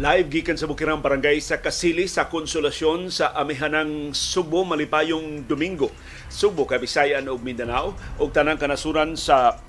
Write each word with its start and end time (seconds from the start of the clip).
Live 0.00 0.32
gikan 0.32 0.56
sa 0.56 0.64
Bukirang 0.64 1.04
Barangay 1.04 1.44
sa 1.44 1.60
Kasili 1.60 2.08
sa 2.08 2.24
Konsolasyon 2.32 3.12
sa 3.12 3.36
Amihanang 3.36 4.16
Subo 4.16 4.64
malipayong 4.64 5.44
Domingo. 5.44 5.92
Subo, 6.32 6.64
Kabisayan 6.64 7.28
ug 7.28 7.44
Mindanao 7.44 7.92
ug 8.16 8.32
tanang 8.32 8.56
kanasuran 8.56 9.12
sa 9.12 9.60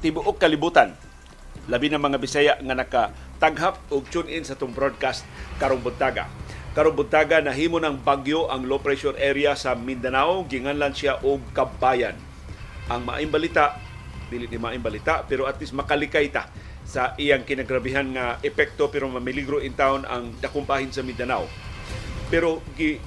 tibuok 0.00 0.40
kalibutan. 0.40 0.96
Labi 1.68 1.92
ng 1.92 2.00
mga 2.00 2.16
Bisaya 2.16 2.56
nga 2.64 2.72
nakataghap 2.80 3.76
ug 3.92 4.08
tune 4.08 4.32
in 4.32 4.48
sa 4.48 4.56
tong 4.56 4.72
broadcast 4.72 5.28
karong 5.60 5.84
buntaga. 5.84 6.32
Karong 6.72 6.96
buntaga 6.96 7.44
nahimo 7.44 7.76
ng 7.76 8.00
bagyo 8.00 8.48
ang 8.48 8.64
low 8.64 8.80
pressure 8.80 9.20
area 9.20 9.52
sa 9.52 9.76
Mindanao, 9.76 10.48
ginganlan 10.48 10.96
siya 10.96 11.20
og 11.20 11.44
kabayan. 11.52 12.16
Ang 12.88 13.04
maayong 13.04 13.36
balita, 13.36 13.76
dili 14.32 14.48
ni 14.48 14.56
maayong 14.56 14.80
balita, 14.80 15.28
pero 15.28 15.44
at 15.44 15.60
least 15.60 15.76
makalikay 15.76 16.32
ta 16.32 16.48
sa 16.84 17.16
iyang 17.16 17.48
kinagrabihan 17.48 18.06
nga 18.12 18.38
epekto 18.44 18.92
pero 18.92 19.08
mamiligro 19.08 19.58
in 19.58 19.72
town 19.72 20.04
ang 20.04 20.36
dakumpahin 20.38 20.92
sa 20.92 21.00
Mindanao. 21.00 21.48
Pero 22.28 22.60
gi 22.76 23.00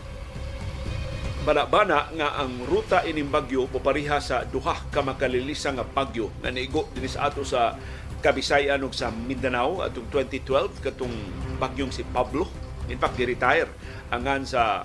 bana-bana 1.48 2.12
nga 2.12 2.44
ang 2.44 2.68
ruta 2.68 3.08
ining 3.08 3.32
bagyo 3.32 3.72
popariha 3.72 4.20
sa 4.20 4.44
duha 4.44 4.76
ka 4.92 5.00
makalilisa 5.00 5.72
nga 5.72 5.88
bagyo 5.88 6.28
nga 6.44 6.52
niigo 6.52 6.92
dinhi 6.92 7.08
ato 7.16 7.48
sa 7.48 7.80
Kabisayan 8.18 8.82
ug 8.82 8.98
sa 8.98 9.14
Mindanao 9.14 9.86
atong 9.86 10.10
2012 10.10 10.82
katong 10.82 11.14
bagyong 11.62 11.94
si 11.94 12.02
Pablo. 12.02 12.50
In 12.90 12.98
fact, 12.98 13.14
di-retire 13.14 13.70
angan 14.10 14.42
sa 14.42 14.82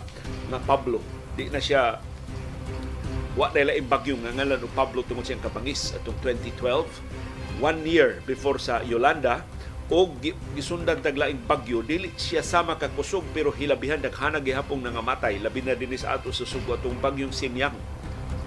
nga 0.53 0.59
Pablo. 0.61 1.01
Di 1.33 1.49
na 1.49 1.57
siya 1.57 1.97
wa 3.33 3.49
laing 3.49 3.89
bagyo 3.89 4.21
nga 4.21 4.37
ngalan 4.37 4.61
og 4.61 4.77
Pablo 4.77 5.01
tungod 5.01 5.25
siyang 5.25 5.41
kapangis 5.41 5.97
atong 5.97 6.21
2012 6.21 6.85
one 7.59 7.83
year 7.85 8.23
before 8.25 8.57
sa 8.57 8.81
Yolanda 8.87 9.45
o 9.93 10.09
gisundan 10.57 11.05
taglaing 11.05 11.45
bagyo 11.45 11.85
dili 11.85 12.09
siya 12.17 12.41
sama 12.41 12.81
ka 12.81 12.89
kusog 12.97 13.29
pero 13.37 13.53
hilabihan 13.53 14.01
daghana 14.01 14.41
gihapon 14.41 14.81
nga 14.81 15.05
matay. 15.05 15.37
Labi 15.37 15.61
na 15.61 15.77
dinhi 15.77 16.01
sa 16.01 16.17
ato 16.17 16.33
sa 16.33 16.49
sugo 16.49 16.73
atong 16.79 16.97
bagyong 16.97 17.35
Sinyang 17.35 17.77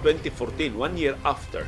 2014 0.02 0.74
one 0.74 0.98
year 0.98 1.14
after 1.22 1.62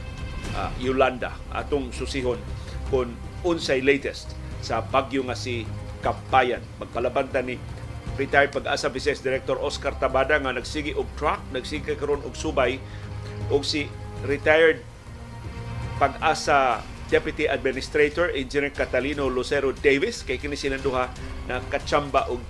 uh, 0.58 0.74
Yolanda 0.82 1.30
atong 1.54 1.94
susihon 1.94 2.42
kon 2.90 3.14
unsay 3.46 3.78
latest 3.78 4.34
sa 4.58 4.82
bagyo 4.82 5.22
nga 5.30 5.38
si 5.38 5.62
Kampayan. 6.02 6.62
Magpalabanta 6.82 7.42
ni 7.42 7.58
retired 8.18 8.50
pag-asa 8.50 8.90
Vice 8.90 9.22
Director 9.22 9.62
Oscar 9.62 9.94
Tabada 9.94 10.42
nga 10.42 10.50
nagsigi 10.50 10.90
og 10.98 11.06
truck 11.14 11.38
nagsigi 11.54 11.94
karon 11.94 12.22
og 12.26 12.34
subay 12.34 12.82
og 13.46 13.62
si 13.62 13.86
retired 14.26 14.82
pag-asa 16.02 16.82
Deputy 17.08 17.48
Administrator 17.48 18.28
Engineer 18.36 18.72
Catalino 18.72 19.32
Lucero 19.32 19.72
Davis 19.72 20.20
kay 20.22 20.36
kini 20.36 20.54
silang 20.54 20.84
duha 20.84 21.08
na 21.48 21.60
katsamba 21.72 22.28
og 22.28 22.44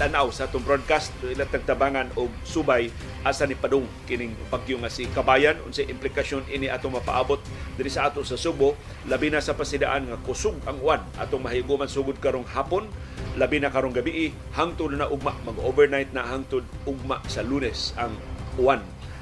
tanaw 0.00 0.32
sa 0.32 0.48
atong 0.48 0.64
broadcast 0.64 1.12
ila 1.20 1.44
tagtabangan 1.44 2.16
og 2.16 2.32
subay 2.48 2.88
asa 3.20 3.44
ni 3.44 3.52
padung 3.52 3.84
kining 4.08 4.32
bagyo 4.48 4.80
nga 4.80 4.88
si 4.88 5.04
Kabayan. 5.12 5.60
Unsay 5.68 5.92
implikasyon 5.92 6.48
ini 6.48 6.72
atong 6.72 6.96
mapaabot 6.96 7.36
diri 7.76 7.92
sa 7.92 8.08
ato 8.08 8.24
sa 8.24 8.40
Subo 8.40 8.80
labi 9.04 9.28
na 9.28 9.44
sa 9.44 9.52
pasidaan 9.52 10.08
nga 10.08 10.16
kusog 10.24 10.56
ang 10.64 10.80
uwan. 10.80 11.04
Atong 11.20 11.44
mahiguman 11.44 11.92
sugod 11.92 12.16
karong 12.16 12.48
hapon 12.48 12.88
labi 13.36 13.60
na 13.60 13.68
karong 13.68 13.92
gabi 13.92 14.32
hangtod 14.56 14.96
na 14.96 15.04
ugma. 15.04 15.36
Mag 15.44 15.60
overnight 15.60 16.16
na 16.16 16.24
hangtod 16.24 16.64
ugma 16.88 17.20
sa 17.28 17.44
Lunes 17.44 17.92
ang 18.00 18.16
uwan 18.56 18.80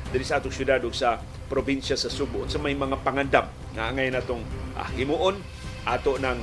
diri 0.08 0.24
sa 0.24 0.40
atong 0.40 0.54
syudad 0.54 0.80
ug 0.80 0.94
sa 0.96 1.20
probinsya 1.48 1.96
sa 1.96 2.08
Subo. 2.08 2.44
Sa 2.48 2.60
may 2.60 2.76
mga 2.76 3.00
pangandam 3.04 3.48
nga 3.76 3.82
angay 3.88 4.08
natong 4.08 4.44
ah, 4.76 4.88
himuon 4.96 5.40
ato 5.84 6.16
ng 6.16 6.38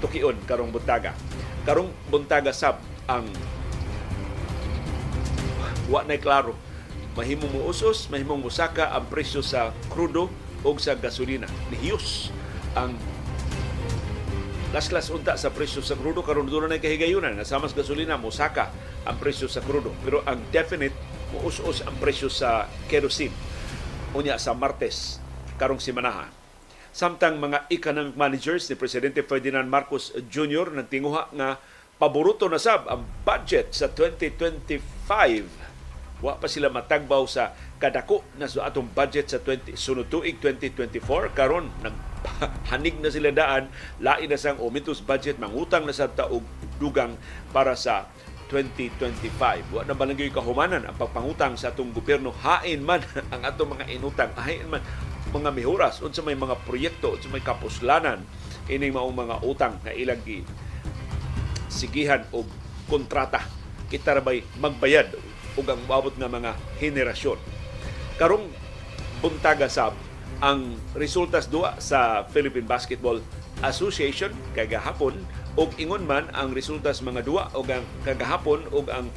tukion 0.00 0.36
karong 0.48 0.72
buntaga. 0.72 1.12
Karong 1.68 1.92
buntaga 2.08 2.52
sab 2.52 2.80
ang 3.04 3.28
wa 5.90 6.06
na 6.06 6.16
klaro. 6.16 6.56
Mahimong 7.18 7.50
muusos, 7.50 8.06
mahimong 8.08 8.38
musaka 8.38 8.94
ang 8.94 9.10
presyo 9.10 9.42
sa 9.42 9.74
krudo 9.90 10.30
o 10.62 10.70
sa 10.78 10.94
gasolina. 10.94 11.50
Nihiyos 11.68 12.30
ang 12.78 12.94
las-las 14.70 15.10
unta 15.10 15.34
sa 15.34 15.50
presyo 15.50 15.82
sa 15.82 15.98
krudo. 15.98 16.22
Karon 16.22 16.46
doon 16.46 16.70
na 16.70 16.78
kahigayunan. 16.78 17.34
Nga 17.34 17.44
sa 17.44 17.58
gasolina 17.58 18.14
musaka 18.14 18.70
ang 19.02 19.18
presyo 19.18 19.50
sa 19.50 19.58
krudo. 19.58 19.90
Pero 20.06 20.22
ang 20.22 20.38
definite 20.54 20.94
muus-us 21.30 21.86
ang 21.86 21.94
presyo 21.98 22.26
sa 22.26 22.66
kerosene 22.90 23.34
unya 24.14 24.38
sa 24.38 24.54
Martes 24.54 25.20
karong 25.54 25.78
simanaha. 25.78 26.26
Samtang 26.90 27.38
mga 27.38 27.70
economic 27.70 28.18
managers 28.18 28.66
ni 28.66 28.74
Presidente 28.74 29.22
Ferdinand 29.22 29.70
Marcos 29.70 30.10
Jr. 30.26 30.74
nagtinguha 30.74 31.30
nga 31.30 31.62
paboruto 32.00 32.50
na 32.50 32.58
sab 32.58 32.90
ang 32.90 33.06
budget 33.22 33.70
sa 33.70 33.86
2025. 33.94 34.82
Wa 36.20 36.36
pa 36.36 36.50
sila 36.50 36.68
matagbaw 36.68 37.24
sa 37.30 37.54
kadako 37.80 38.26
na 38.36 38.50
sa 38.50 38.68
atong 38.68 38.92
budget 38.92 39.30
sa 39.30 39.38
20 39.40 39.72
sunod 39.78 40.12
tuig 40.12 40.36
2024 40.42 41.32
karon 41.32 41.72
naghanig 41.80 43.00
na 43.00 43.08
sila 43.08 43.32
daan 43.32 43.72
lain 43.96 44.28
na 44.28 44.36
sang 44.36 44.60
omitus 44.60 45.00
budget 45.00 45.40
mangutang 45.40 45.88
na 45.88 45.96
sa 45.96 46.12
taog 46.12 46.44
dugang 46.76 47.16
para 47.56 47.72
sa 47.72 48.04
2025. 48.50 49.70
Wa 49.70 49.86
na 49.86 49.94
balangay 49.94 50.34
kahumanan 50.34 50.82
ang 50.82 50.96
pagpangutang 50.98 51.54
sa 51.54 51.70
atong 51.70 51.94
gobyerno. 51.94 52.34
Hain 52.42 52.82
man 52.82 53.00
ang 53.32 53.46
atong 53.46 53.78
mga 53.78 53.86
inutang. 53.94 54.34
Hain 54.34 54.66
man 54.66 54.82
mga 55.30 55.54
mihuras 55.54 56.02
unsa 56.02 56.26
may 56.26 56.34
mga 56.34 56.58
proyekto 56.66 57.14
unsa 57.14 57.30
may 57.30 57.44
kapuslanan 57.44 58.18
ini 58.66 58.90
maong 58.90 59.14
mga 59.14 59.36
utang 59.46 59.78
na 59.86 59.94
ilang 59.94 60.18
gi 60.26 60.42
sigihan 61.70 62.26
og 62.34 62.50
kontrata 62.90 63.46
kita 63.86 64.18
rabay 64.18 64.42
magbayad 64.58 65.14
og 65.54 65.66
ang 65.70 65.80
maabot 65.86 66.14
nga 66.18 66.26
mga 66.26 66.50
henerasyon 66.82 67.38
karong 68.18 68.50
buntaga 69.22 69.70
sab 69.70 69.94
ang 70.42 70.74
resultas 70.98 71.46
duwa 71.46 71.78
sa 71.78 72.26
Philippine 72.26 72.66
Basketball 72.66 73.22
Association 73.62 74.34
kay 74.56 74.66
gahapon 74.66 75.14
og 75.60 75.76
ingon 75.76 76.08
man 76.08 76.32
ang 76.32 76.56
resulta 76.56 76.88
sa 76.96 77.04
mga 77.04 77.20
duwa 77.20 77.52
o 77.52 77.60
ang 77.68 77.84
kagahapon 78.00 78.64
o 78.72 78.80
ang 78.88 79.12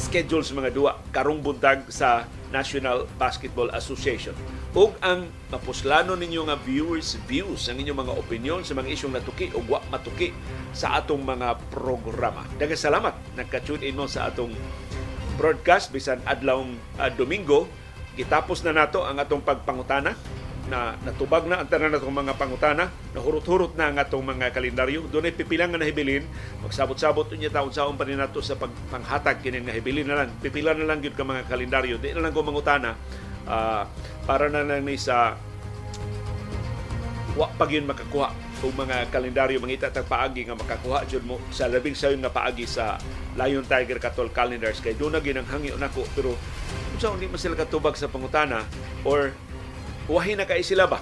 schedule 0.00 0.40
sa 0.40 0.56
mga 0.56 0.72
duwa 0.72 0.96
karong 1.12 1.44
buntag 1.44 1.84
sa 1.92 2.24
National 2.48 3.04
Basketball 3.20 3.68
Association. 3.76 4.32
Ug 4.72 4.96
ang 5.04 5.28
mapuslano 5.52 6.16
ninyo 6.16 6.48
nga 6.48 6.56
viewers 6.58 7.20
views 7.28 7.68
ang 7.68 7.78
inyong 7.78 8.00
mga 8.06 8.14
opinion 8.16 8.60
sa 8.64 8.72
mga 8.74 8.90
isyong 8.96 9.14
natuki 9.14 9.52
o 9.52 9.62
wa 9.66 9.84
matuki 9.92 10.32
sa 10.72 10.98
atong 10.98 11.20
mga 11.20 11.60
programa. 11.68 12.48
Daghang 12.56 12.80
salamat 12.80 13.14
nagka-tune 13.36 13.84
in 13.84 13.94
mo 13.94 14.08
sa 14.08 14.32
atong 14.32 14.50
broadcast 15.36 15.92
bisan 15.92 16.22
adlawng 16.24 16.74
uh, 16.96 17.10
Domingo. 17.12 17.68
Gitapos 18.14 18.62
na 18.62 18.70
nato 18.70 19.02
ang 19.02 19.18
atong 19.18 19.42
pagpangutana 19.42 20.14
na 20.68 20.96
natubag 21.04 21.44
na 21.44 21.60
ang 21.60 21.68
tanan 21.68 21.92
natong 21.92 22.14
mga 22.14 22.34
pangutana, 22.40 22.88
nahurot-hurot 23.12 23.76
na 23.76 23.92
ang 23.92 23.96
atong 24.00 24.24
mga 24.24 24.52
kalendaryo. 24.52 25.04
Doon 25.12 25.28
ay 25.28 25.34
pipilang 25.36 25.72
nga 25.72 25.80
nahibilin, 25.80 26.24
magsabot-sabot 26.64 27.28
unya 27.36 27.52
taon 27.52 27.72
saon 27.72 28.00
pa 28.00 28.08
nato 28.08 28.40
sa 28.40 28.56
pagpanghatag 28.56 29.44
kini 29.44 29.60
nga 29.60 29.76
hibilin 29.76 30.08
na 30.08 30.24
lang. 30.24 30.32
Pipila 30.40 30.72
na 30.72 30.88
lang 30.88 31.04
gyud 31.04 31.16
ka 31.16 31.24
mga 31.24 31.44
kalendaryo. 31.46 32.00
Di 32.00 32.16
na 32.16 32.24
lang 32.24 32.32
ko 32.32 32.40
mangutana 32.40 32.96
uh, 33.48 33.84
para 34.24 34.48
na 34.48 34.64
lang 34.64 34.84
ni 34.84 34.96
sa 34.96 35.36
wa 37.34 37.50
pag 37.58 37.70
yun 37.70 37.84
makakuha 37.84 38.30
kung 38.62 38.74
mga 38.78 39.10
kalendaryo 39.10 39.58
mangita 39.58 39.90
tag 39.90 40.06
paagi 40.06 40.46
nga 40.46 40.54
makakuha 40.54 41.02
jud 41.10 41.26
mo 41.26 41.42
sa 41.50 41.66
labing 41.66 41.98
sayon 41.98 42.22
nga 42.22 42.30
paagi 42.30 42.62
sa 42.64 42.94
Lion 43.34 43.66
Tiger 43.66 43.98
Katol 43.98 44.30
calendars 44.30 44.78
kay 44.78 44.94
do 44.94 45.10
na 45.10 45.18
ginang 45.18 45.44
hangyo 45.50 45.74
nako 45.74 46.06
pero 46.14 46.38
unsa 46.94 47.10
hindi 47.10 47.26
man 47.26 47.42
sila 47.42 47.58
katubag 47.58 47.98
sa 47.98 48.06
pangutana 48.06 48.62
or 49.02 49.34
Wahi 50.04 50.36
na 50.36 50.44
kay 50.44 50.60
sila 50.60 50.84
ba? 50.84 51.00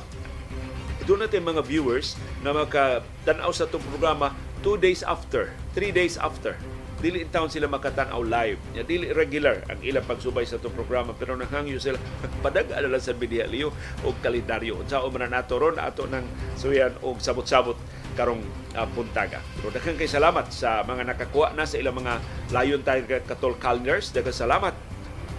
Doon 1.02 1.26
natin 1.26 1.43
mga 1.43 1.66
viewers 1.66 2.14
na 2.46 2.54
makatanaw 2.54 3.50
sa 3.50 3.66
itong 3.66 3.82
programa 3.90 4.31
two 4.62 4.78
days 4.78 5.02
after, 5.02 5.50
three 5.75 5.90
days 5.90 6.14
after. 6.14 6.54
Dili 7.02 7.26
in 7.26 7.31
town 7.34 7.50
sila 7.50 7.66
makatanaw 7.66 8.22
live. 8.22 8.62
Ya, 8.78 8.87
dili 8.87 9.10
regular 9.10 9.66
ang 9.66 9.82
ilang 9.82 10.06
pagsubay 10.06 10.46
sa 10.46 10.62
itong 10.62 10.70
programa 10.78 11.10
pero 11.19 11.34
nanghangyo 11.34 11.82
sila 11.82 11.99
padag 12.46 12.70
lang 12.70 13.02
sa 13.02 13.10
media 13.19 13.43
liyo 13.50 13.75
o 14.06 14.14
kalendaryo. 14.22 14.78
Sa 14.87 15.02
umana 15.02 15.26
nato 15.26 15.58
ron 15.58 15.82
ato 15.82 16.06
ng 16.06 16.22
suyan 16.55 16.94
o 17.02 17.19
sabot-sabot 17.19 17.75
karong 18.14 18.46
uh, 18.78 18.87
puntaga. 18.94 19.43
Pero 19.58 19.75
daghang 19.75 19.98
kay 19.98 20.06
salamat 20.06 20.55
sa 20.55 20.87
mga 20.87 21.10
nakakuha 21.10 21.58
na 21.58 21.66
sa 21.66 21.75
ilang 21.75 21.98
mga 21.98 22.22
Lion 22.55 22.87
Tiger 22.87 23.26
Katol 23.26 23.58
calendars. 23.58 24.14
Daghang 24.14 24.38
salamat 24.38 24.91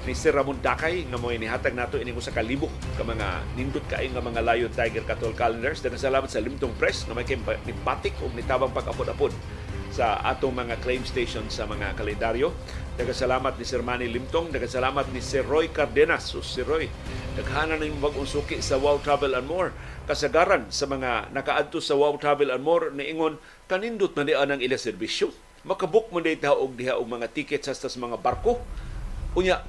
ni 0.04 0.12
Sir 0.12 0.36
Ramon 0.36 0.60
Dakay 0.60 1.08
nga 1.08 1.16
mo 1.16 1.32
inihatag 1.32 1.72
nato 1.72 1.96
ini 1.96 2.12
sa 2.20 2.36
kalibok 2.36 2.72
ka 3.00 3.08
mga 3.08 3.28
nindot 3.56 3.86
kay 3.88 4.12
nga 4.12 4.20
mga 4.20 4.44
Lion 4.44 4.72
Tiger 4.72 5.08
Katol 5.08 5.32
calendars 5.32 5.80
dahil 5.80 5.96
salamat 5.96 6.28
sa 6.28 6.44
Limtong 6.44 6.76
Press 6.76 7.08
nga 7.08 7.16
may 7.16 7.24
nipatik 7.64 8.16
og 8.20 8.36
nitabang 8.36 8.76
pag-apod-apod 8.76 9.32
sa 9.94 10.20
atong 10.26 10.58
mga 10.58 10.82
claim 10.82 11.06
station 11.06 11.46
sa 11.54 11.70
mga 11.70 11.94
kalendaryo. 11.94 12.50
Daga 12.98 13.14
salamat 13.14 13.62
ni 13.62 13.66
Sir 13.66 13.86
Manny 13.86 14.10
Limtong, 14.10 14.50
daga 14.50 14.66
salamat 14.66 15.06
ni 15.14 15.22
Sir 15.22 15.46
Roy 15.46 15.70
Cardenas. 15.70 16.34
So, 16.34 16.42
Sir 16.42 16.66
Roy, 16.66 16.90
daghana 17.38 17.78
na 17.78 17.86
yung 17.86 18.02
bagong 18.02 18.26
suki 18.26 18.58
sa 18.58 18.82
Wow 18.82 19.06
Travel 19.06 19.38
and 19.38 19.46
More. 19.46 19.70
Kasagaran 20.10 20.74
sa 20.74 20.90
mga 20.90 21.30
nakaadto 21.30 21.78
sa 21.78 21.94
Wow 21.94 22.18
Travel 22.18 22.50
and 22.50 22.66
More, 22.66 22.90
niingon, 22.90 23.38
kanindot 23.70 24.18
na 24.18 24.26
di 24.26 24.34
ang 24.34 24.58
ila 24.58 24.78
serbisyo 24.78 25.30
makabuk 25.64 26.12
mo 26.12 26.20
dito 26.20 26.52
og 26.52 26.76
diha 26.76 27.00
og 27.00 27.08
mga 27.08 27.32
tickets 27.32 27.72
sa 27.72 27.88
mga 27.88 28.20
barko. 28.20 28.60
Unya, 29.34 29.64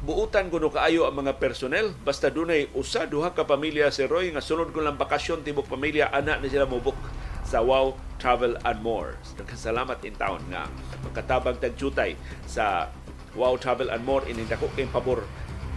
buutan 0.00 0.48
kuno 0.48 0.72
kaayo 0.72 1.04
ang 1.04 1.20
mga 1.20 1.36
personnel 1.36 1.92
basta 2.00 2.32
dunay 2.32 2.72
usa 2.72 3.04
duha 3.04 3.36
ka 3.36 3.44
pamilya 3.44 3.92
si 3.92 4.08
Roy 4.08 4.32
nga 4.32 4.40
sunod 4.40 4.72
ko 4.72 4.80
lang 4.80 4.96
bakasyon 4.96 5.44
tibok 5.44 5.68
pamilya 5.68 6.08
ana 6.08 6.40
na 6.40 6.48
sila 6.48 6.64
mobuk 6.64 6.96
sa 7.44 7.60
Wow 7.60 7.98
Travel 8.20 8.54
and 8.62 8.78
More. 8.80 9.18
Salamat 9.58 10.00
in 10.06 10.14
town 10.14 10.40
nga 10.48 10.70
magkatabang 11.04 11.58
tagjutay 11.60 12.14
sa 12.48 12.88
Wow 13.36 13.60
Travel 13.60 13.92
and 13.92 14.00
More 14.06 14.24
ini 14.24 14.48
dako 14.48 14.72
kay 14.72 14.88
pabor 14.88 15.26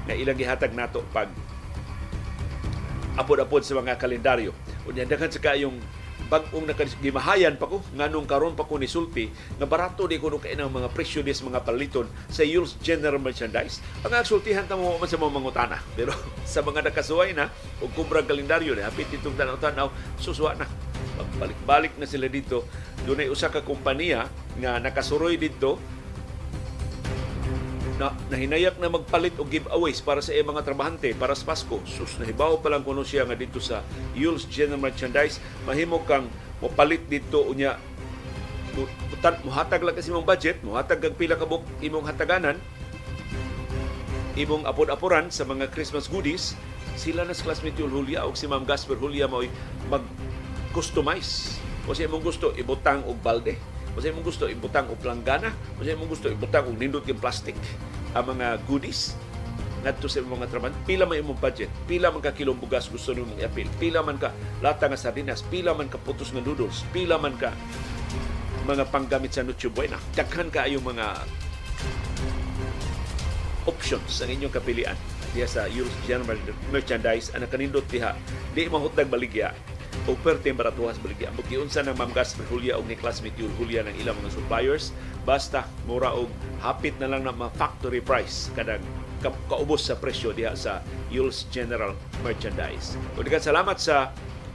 nga 0.07 0.15
ilang 0.15 0.39
gihatag 0.39 0.71
nato 0.71 1.03
pag 1.11 1.27
apod-apod 3.19 3.65
sa 3.65 3.75
mga 3.75 3.99
kalendaryo. 3.99 4.55
Unya 4.87 5.03
daghan 5.03 5.31
sa 5.33 5.43
kayong 5.43 5.77
bag-ong 6.31 6.69
nakagimahayan 6.69 7.55
pa 7.59 7.67
ko 7.67 7.83
nganong 7.95 8.27
karon 8.27 8.55
pa 8.55 8.67
ko 8.67 8.79
ni 8.79 8.87
sulti 8.87 9.29
nga 9.59 9.67
barato 9.67 10.07
di 10.07 10.19
kuno 10.19 10.39
kay 10.39 10.55
mga 10.55 10.89
presyo 10.91 11.21
dis 11.21 11.43
mga 11.43 11.63
paliton 11.63 12.07
sa 12.31 12.43
Yule's 12.43 12.79
General 12.79 13.19
Merchandise. 13.19 13.83
Ang 14.03 14.15
agsultihan 14.15 14.65
ta 14.67 14.79
mo 14.79 14.95
man 14.97 15.07
sa 15.09 15.19
mga 15.19 15.33
mangutana. 15.33 15.77
Pero 15.93 16.15
sa 16.47 16.63
mga 16.63 16.89
nakasuway 16.89 17.35
na 17.35 17.51
ug 17.83 17.91
kubrang 17.95 18.27
kalendaryo 18.27 18.75
na 18.75 18.87
hapit 18.87 19.11
itong 19.11 19.35
tanaw-tanaw 19.35 19.91
suswa 20.19 20.55
na. 20.55 20.65
Pagbalik-balik 21.13 21.93
na 22.01 22.09
sila 22.09 22.25
dito. 22.25 22.65
Dunay 23.03 23.29
usa 23.29 23.51
ka 23.51 23.61
kompanya 23.61 24.25
nga 24.57 24.79
nakasuroy 24.81 25.37
dito 25.37 25.77
na 28.01 28.09
nahinayap 28.33 28.81
na 28.81 28.89
magpalit 28.89 29.37
og 29.37 29.49
giveaways 29.49 30.01
para 30.01 30.17
sa 30.19 30.33
iyang 30.33 30.49
mga 30.49 30.65
trabahante 30.65 31.13
para 31.13 31.37
sa 31.37 31.45
Pasko. 31.45 31.77
Sus, 31.85 32.17
nahibaw 32.17 32.57
pa 32.57 32.73
lang 32.73 32.81
kuno 32.81 33.05
siya 33.05 33.25
nga 33.29 33.37
dito 33.37 33.61
sa 33.61 33.85
Yule's 34.17 34.49
General 34.49 34.81
Merchandise. 34.81 35.37
Mahimo 35.69 36.01
kang 36.01 36.25
mopalit 36.57 37.05
dito 37.05 37.45
unya 37.45 37.77
butan 38.73 39.37
muhatag 39.45 39.85
lang 39.85 39.93
kasi 39.93 40.09
mong 40.09 40.25
budget, 40.25 40.57
muhatag 40.65 40.97
kag 40.97 41.13
pila 41.13 41.37
ka 41.37 41.45
buk 41.45 41.61
imong 41.85 42.09
hataganan 42.09 42.57
imong 44.33 44.65
apod-apuran 44.65 45.29
sa 45.29 45.45
mga 45.45 45.69
Christmas 45.69 46.09
goodies, 46.09 46.57
sila 46.97 47.21
na 47.25 47.37
sa 47.37 47.45
classmate 47.45 47.77
Yul 47.77 47.93
Julia 47.93 48.25
o 48.25 48.33
si 48.33 48.49
Ma'am 48.49 48.65
Gasper 48.65 48.97
Julia 48.97 49.29
mo 49.29 49.45
mag-customize. 49.93 51.61
O 51.85 51.93
siya 51.93 52.09
mong 52.09 52.25
gusto, 52.25 52.49
ibutang 52.57 53.05
og 53.05 53.21
balde 53.21 53.59
Basta 53.93 54.09
mong 54.09 54.25
gusto 54.25 54.49
ibutang 54.49 54.89
og 54.89 54.97
planggana, 54.97 55.53
basta 55.77 55.93
mong 55.93 56.11
gusto 56.11 56.27
ibutang 56.29 56.65
og 56.65 56.77
nindot 56.77 57.05
yung 57.05 57.21
plastic 57.21 57.57
ang 58.13 58.33
mga 58.33 58.61
goodies 58.65 59.13
ngadto 59.83 60.07
sa 60.07 60.23
mga 60.23 60.49
trabaho. 60.49 60.73
Pila 60.87 61.03
man 61.03 61.19
imong 61.19 61.37
budget, 61.37 61.69
pila 61.85 62.09
man 62.09 62.23
ka 62.23 62.31
kilong 62.33 62.57
bugas 62.57 62.87
gusto 62.87 63.11
nimong 63.11 63.37
i-apil, 63.37 63.67
pila 63.77 63.99
man 64.01 64.17
ka 64.17 64.31
lata 64.63 64.87
nga 64.87 64.97
sardinas, 64.97 65.43
pila 65.45 65.75
man 65.75 65.91
ka 65.91 65.99
putos 65.99 66.31
nga 66.31 66.41
noodles, 66.41 66.87
pila 66.95 67.19
man 67.19 67.35
ka 67.35 67.51
mga 68.63 68.87
panggamit 68.89 69.35
sa 69.35 69.43
Noche 69.43 69.67
Buena. 69.67 69.99
Daghan 70.15 70.47
ka 70.47 70.63
yung 70.71 70.87
mga 70.87 71.27
options 73.67 74.07
sa 74.07 74.27
inyong 74.27 74.51
kapilian 74.51 74.95
diya 75.33 75.47
sa 75.47 75.65
Euro 75.71 75.89
General 76.05 76.37
Merchandise 76.69 77.33
ang 77.33 77.47
kanindot 77.49 77.87
diha 77.89 78.13
di 78.53 78.69
mahutdag 78.69 79.09
baligya 79.09 79.55
o 80.09 80.17
perte 80.19 80.51
baratuhas 80.51 80.99
baligya. 80.99 81.31
Ang 81.31 81.43
giunsa 81.47 81.81
ng 81.85 81.95
Ma'am 81.95 82.11
Gasper 82.11 82.45
Julia 82.47 82.75
o 82.75 82.83
ni 82.83 82.97
classmate 82.99 83.37
Yul 83.39 83.53
Julia 83.55 83.81
ng 83.87 83.95
ilang 83.99 84.17
mga 84.19 84.35
suppliers 84.35 84.91
basta 85.23 85.63
mura 85.87 86.11
og 86.11 86.27
hapit 86.59 86.95
na 86.99 87.07
lang 87.07 87.23
na 87.23 87.31
mga 87.31 87.55
factory 87.55 88.03
price 88.03 88.51
kadang 88.53 88.83
kaubos 89.47 89.87
sa 89.87 89.95
presyo 89.95 90.35
diha 90.35 90.51
sa 90.51 90.83
Yule's 91.07 91.47
General 91.47 91.95
Merchandise. 92.27 92.99
Ulikan 93.15 93.39
salamat 93.39 93.79
sa 93.79 94.11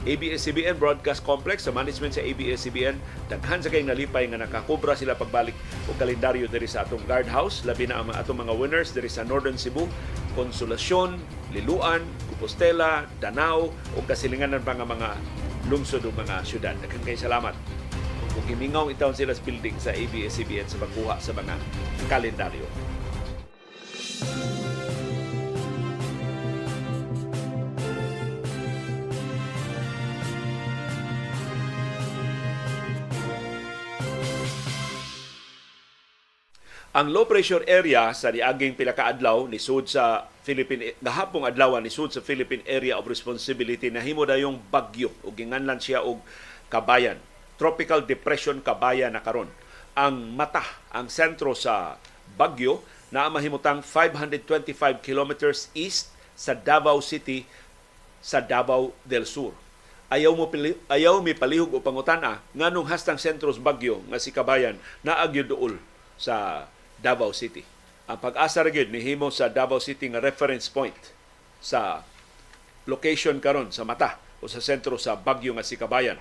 ABS-CBN 0.07 0.79
Broadcast 0.79 1.27
Complex 1.27 1.67
sa 1.67 1.75
management 1.75 2.15
sa 2.15 2.23
ABS-CBN 2.23 2.97
daghan 3.27 3.59
sa 3.59 3.69
kay 3.73 3.83
nalipay 3.83 4.31
nga 4.31 4.39
nakakobra 4.39 4.95
sila 4.95 5.19
pagbalik 5.19 5.57
og 5.91 5.99
kalendaryo 5.99 6.47
diri 6.47 6.71
sa 6.71 6.87
atong 6.87 7.03
guardhouse 7.03 7.67
labi 7.67 7.91
na 7.91 7.99
ang 7.99 8.15
atong 8.15 8.39
mga 8.39 8.55
winners 8.55 8.95
diri 8.95 9.11
sa 9.11 9.27
Northern 9.27 9.59
Cebu 9.59 9.91
Konsolasyon, 10.39 11.19
Liluan, 11.51 12.07
Compostela, 12.31 13.11
Danao 13.19 13.75
o 13.75 13.99
kasilinganan 14.07 14.63
pa 14.63 14.79
nga 14.79 14.87
mga 14.87 15.19
lungsod 15.67 16.07
o 16.07 16.15
mga 16.15 16.47
syudad. 16.47 16.79
Daghang 16.79 17.03
kay 17.03 17.19
salamat. 17.19 17.59
Kung 18.31 18.47
himingaw 18.47 18.87
itawon 18.87 19.19
sila 19.19 19.35
sa 19.35 19.43
building 19.43 19.75
sa 19.83 19.91
ABS-CBN 19.91 20.71
sa 20.71 20.79
pagkuha 20.79 21.19
sa 21.19 21.35
mga 21.35 21.59
kalendaryo. 22.07 22.71
Ang 36.99 37.15
low 37.15 37.31
pressure 37.31 37.63
area 37.71 38.11
sa 38.11 38.35
niaging 38.35 38.75
pila 38.75 38.91
adlaw 38.91 39.47
ni 39.47 39.63
sud 39.63 39.87
sa 39.87 40.27
Philippine 40.43 40.99
gahapong 40.99 41.47
adlaw 41.47 41.79
ni 41.79 41.95
sud 41.95 42.11
sa 42.11 42.19
Philippine 42.19 42.67
Area 42.67 42.99
of 42.99 43.07
Responsibility 43.07 43.87
nahimo 43.87 44.27
dayong 44.27 44.59
bagyo 44.67 45.15
ug 45.23 45.31
ginganlan 45.31 45.79
siya 45.79 46.03
og 46.03 46.19
kabayan. 46.67 47.23
Tropical 47.55 48.03
Depression 48.03 48.59
kabayan 48.59 49.15
na 49.15 49.23
karon. 49.23 49.47
Ang 49.95 50.35
mata, 50.35 50.67
ang 50.91 51.07
sentro 51.07 51.55
sa 51.55 52.03
bagyo 52.35 52.83
na 53.15 53.31
mahimutang 53.31 53.79
525 53.79 54.99
kilometers 54.99 55.71
east 55.79 56.11
sa 56.35 56.51
Davao 56.51 56.99
City 56.99 57.47
sa 58.19 58.43
Davao 58.43 58.91
del 59.07 59.23
Sur. 59.23 59.55
Ayaw 60.11 60.35
mo 60.35 60.51
pili, 60.51 60.75
ayaw 60.91 61.23
mi 61.23 61.31
palihog 61.31 61.71
o 61.71 61.79
pangutana 61.79 62.43
nganong 62.59 62.91
hastang 62.91 63.23
sentro 63.23 63.55
sa 63.55 63.63
bagyo 63.63 64.03
nga 64.11 64.19
si 64.19 64.35
kabayan 64.35 64.75
na 65.07 65.23
dool 65.31 65.79
sa 66.19 66.67
Davao 66.99 67.31
City. 67.31 67.63
Ang 68.09 68.19
pag-asa 68.19 68.65
gyud 68.65 68.89
himo 68.89 69.29
sa 69.29 69.53
Davao 69.53 69.79
City 69.79 70.09
nga 70.09 70.23
reference 70.23 70.73
point 70.73 70.97
sa 71.61 72.03
location 72.89 73.37
karon 73.43 73.69
sa 73.69 73.85
mata 73.85 74.17
o 74.41 74.49
sa 74.49 74.63
sentro 74.65 74.97
sa 74.97 75.19
bagyo 75.19 75.53
nga 75.53 75.67
si 75.67 75.77
Kabayan. 75.77 76.17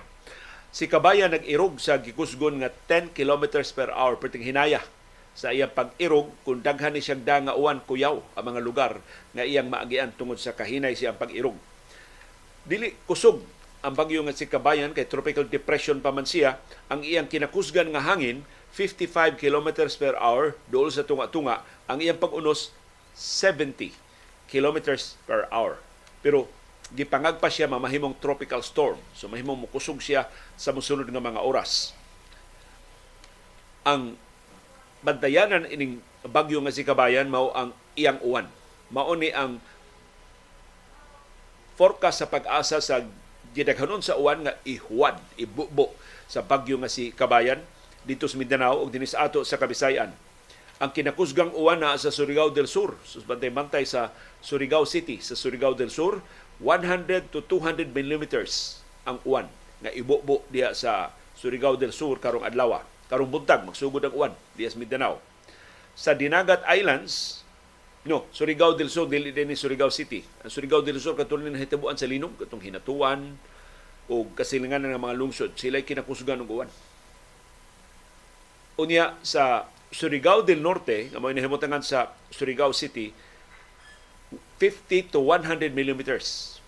Si 0.68 0.84
Kabayan 0.84 1.32
nag-irog 1.32 1.80
sa 1.80 1.96
gikusgon 1.96 2.60
nga 2.60 2.68
10 2.68 3.16
kilometers 3.16 3.72
per 3.72 3.88
hour 3.88 4.20
perting 4.20 4.44
hinaya 4.44 4.84
sa 5.32 5.54
iyang 5.54 5.72
pag-irog 5.72 6.28
kung 6.42 6.60
daghan 6.60 6.92
ni 6.92 7.00
siyang 7.00 7.22
danga 7.22 7.54
uwan 7.54 7.80
kuyaw 7.86 8.20
ang 8.36 8.44
mga 8.44 8.60
lugar 8.60 8.92
nga 9.32 9.46
iyang 9.46 9.70
maagian 9.70 10.10
tungod 10.12 10.36
sa 10.36 10.52
kahinay 10.52 10.98
siyang 10.98 11.16
pag-irog. 11.16 11.56
Dili 12.68 12.92
kusog 13.08 13.40
ang 13.80 13.94
bagyo 13.94 14.26
nga 14.26 14.34
si 14.34 14.50
Kabayan 14.50 14.92
kay 14.92 15.06
tropical 15.06 15.46
depression 15.46 16.02
pa 16.02 16.10
man 16.10 16.26
siya 16.26 16.58
ang 16.90 17.06
iyang 17.06 17.30
kinakusgan 17.30 17.94
nga 17.94 18.02
hangin 18.02 18.42
55 18.74 19.40
kilometers 19.40 19.96
per 19.98 20.14
hour 20.18 20.54
dool 20.70 20.92
sa 20.92 21.02
tunga-tunga. 21.02 21.64
Ang 21.88 22.04
iyang 22.04 22.20
pag-unos 22.20 22.70
70 23.16 23.94
kilometers 24.46 25.18
per 25.26 25.50
hour. 25.50 25.82
Pero 26.22 26.46
gipangag 26.94 27.36
pa 27.36 27.52
siya 27.52 27.68
mamahimong 27.68 28.16
tropical 28.16 28.64
storm. 28.64 28.96
So 29.12 29.28
mahimong 29.28 29.68
mukusog 29.68 30.00
siya 30.00 30.30
sa 30.56 30.72
mosunod 30.72 31.08
nga 31.08 31.20
mga 31.20 31.42
oras. 31.42 31.92
Ang 33.84 34.16
bantayanan 35.04 35.68
ining 35.68 36.00
bagyo 36.26 36.58
nga 36.64 36.74
si 36.74 36.82
Kabayan 36.82 37.28
mao 37.28 37.52
ang 37.52 37.76
iyang 37.94 38.18
uwan. 38.24 38.48
Mao 38.88 39.12
ni 39.14 39.28
ang 39.30 39.60
forecast 41.78 42.24
sa 42.24 42.30
pag-asa 42.30 42.82
sa 42.82 43.06
gidaghanon 43.54 44.02
sa 44.02 44.18
uwan 44.18 44.44
nga 44.44 44.58
ihuwad 44.66 45.16
ibubo 45.38 45.94
sa 46.26 46.42
bagyo 46.42 46.76
nga 46.82 46.90
si 46.90 47.14
Kabayan 47.14 47.62
dito 48.08 48.24
sa 48.24 48.40
Mindanao 48.40 48.80
ug 48.80 48.88
dinis 48.88 49.12
ato 49.12 49.44
sa 49.44 49.60
Kabisayan. 49.60 50.08
Ang 50.80 50.90
kinakusgang 50.96 51.52
uwan 51.52 51.76
na 51.84 52.00
sa 52.00 52.08
Surigao 52.08 52.48
del 52.48 52.70
Sur, 52.70 52.96
bantay-bantay 53.28 53.84
sa 53.84 54.14
Surigao 54.40 54.88
City, 54.88 55.20
sa 55.20 55.36
Surigao 55.36 55.76
del 55.76 55.92
Sur, 55.92 56.24
100 56.64 57.28
to 57.28 57.44
200 57.44 57.92
millimeters 57.92 58.80
ang 59.04 59.20
uwan 59.28 59.46
nga 59.84 59.90
ibubo 59.92 60.42
diya 60.48 60.72
sa 60.72 61.12
Surigao 61.36 61.76
del 61.76 61.92
Sur 61.92 62.16
karong 62.16 62.46
adlaw. 62.46 62.80
Karong 63.10 63.28
buntag 63.28 63.66
magsugod 63.66 64.06
ang 64.06 64.14
uwan 64.14 64.32
diya 64.56 64.72
sa 64.72 64.78
Mindanao. 64.80 65.20
Sa 65.98 66.14
Dinagat 66.14 66.62
Islands, 66.64 67.42
no, 68.06 68.30
Surigao 68.30 68.78
del 68.78 68.88
Sur 68.88 69.10
dili 69.10 69.34
din 69.34 69.50
Surigao 69.58 69.90
City. 69.90 70.22
Ang 70.46 70.50
Surigao 70.54 70.80
del 70.80 71.02
Sur 71.02 71.18
katulad 71.18 71.50
na 71.50 71.58
hitabuan 71.58 71.98
sa 71.98 72.06
linog 72.06 72.38
katong 72.38 72.62
hinatuan 72.62 73.34
o 74.06 74.30
kasilingan 74.32 74.86
ng 74.86 74.94
mga 74.94 75.14
lungsod, 75.18 75.50
sila 75.58 75.82
kinakusgan 75.82 76.40
ng 76.40 76.48
uwan 76.48 76.70
unya 78.78 79.18
sa 79.26 79.66
Surigao 79.90 80.46
del 80.46 80.62
Norte, 80.62 81.10
nga 81.10 81.18
may 81.18 81.34
nahimutangan 81.34 81.82
sa 81.82 82.14
Surigao 82.30 82.70
City, 82.70 83.10
50 84.62 85.14
to 85.14 85.18
100 85.22 85.74
millimeters 85.74 86.58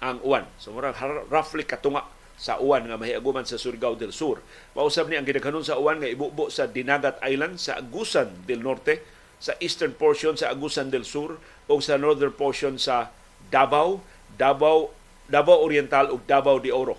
ang 0.00 0.16
uwan. 0.24 0.48
So 0.56 0.72
murag 0.72 0.96
roughly 1.28 1.68
katunga 1.68 2.08
sa 2.40 2.56
uwan 2.56 2.88
nga 2.88 2.96
mahiaguman 2.96 3.44
sa 3.44 3.60
Surigao 3.60 3.92
del 3.92 4.16
Sur. 4.16 4.40
Mausab 4.72 5.12
ni 5.12 5.20
ang 5.20 5.28
gidaghanon 5.28 5.60
sa 5.60 5.76
uwan 5.76 6.00
nga 6.00 6.08
ibubo 6.08 6.48
sa 6.48 6.64
Dinagat 6.64 7.20
Island 7.20 7.60
sa 7.60 7.76
Agusan 7.76 8.48
del 8.48 8.64
Norte, 8.64 9.04
sa 9.36 9.52
eastern 9.60 9.92
portion 9.92 10.40
sa 10.40 10.48
Agusan 10.48 10.88
del 10.88 11.04
Sur 11.04 11.36
o 11.68 11.72
sa 11.84 12.00
northern 12.00 12.32
portion 12.32 12.80
sa 12.80 13.12
Davao, 13.52 14.00
Davao, 14.32 14.88
Davao 15.28 15.60
Oriental 15.60 16.08
ug 16.08 16.24
Davao 16.24 16.56
de 16.56 16.72
Oro. 16.72 16.96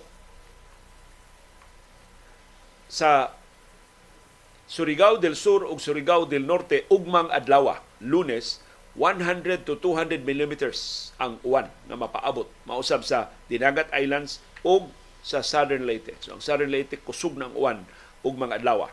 Sa 2.92 3.41
Surigao 4.72 5.20
del 5.20 5.36
Sur 5.36 5.68
ug 5.68 5.84
Surigao 5.84 6.24
del 6.24 6.48
Norte 6.48 6.88
ugmang 6.88 7.28
adlaw 7.28 7.76
Lunes 8.00 8.64
100 8.96 9.68
to 9.68 9.76
200 9.76 10.24
millimeters 10.24 11.12
ang 11.20 11.44
uwan 11.44 11.68
nga 11.92 12.00
mapaabot 12.00 12.48
mausab 12.64 13.04
sa 13.04 13.36
Dinagat 13.52 13.92
Islands 13.92 14.40
ug 14.64 14.88
sa 15.20 15.44
Southern 15.44 15.84
Leyte. 15.84 16.16
So 16.24 16.40
ang 16.40 16.44
Southern 16.44 16.72
Leyte 16.72 17.04
kusog 17.04 17.36
ng 17.36 17.52
uwan 17.52 17.84
ug 18.24 18.40
mga 18.40 18.64
adlaw. 18.64 18.88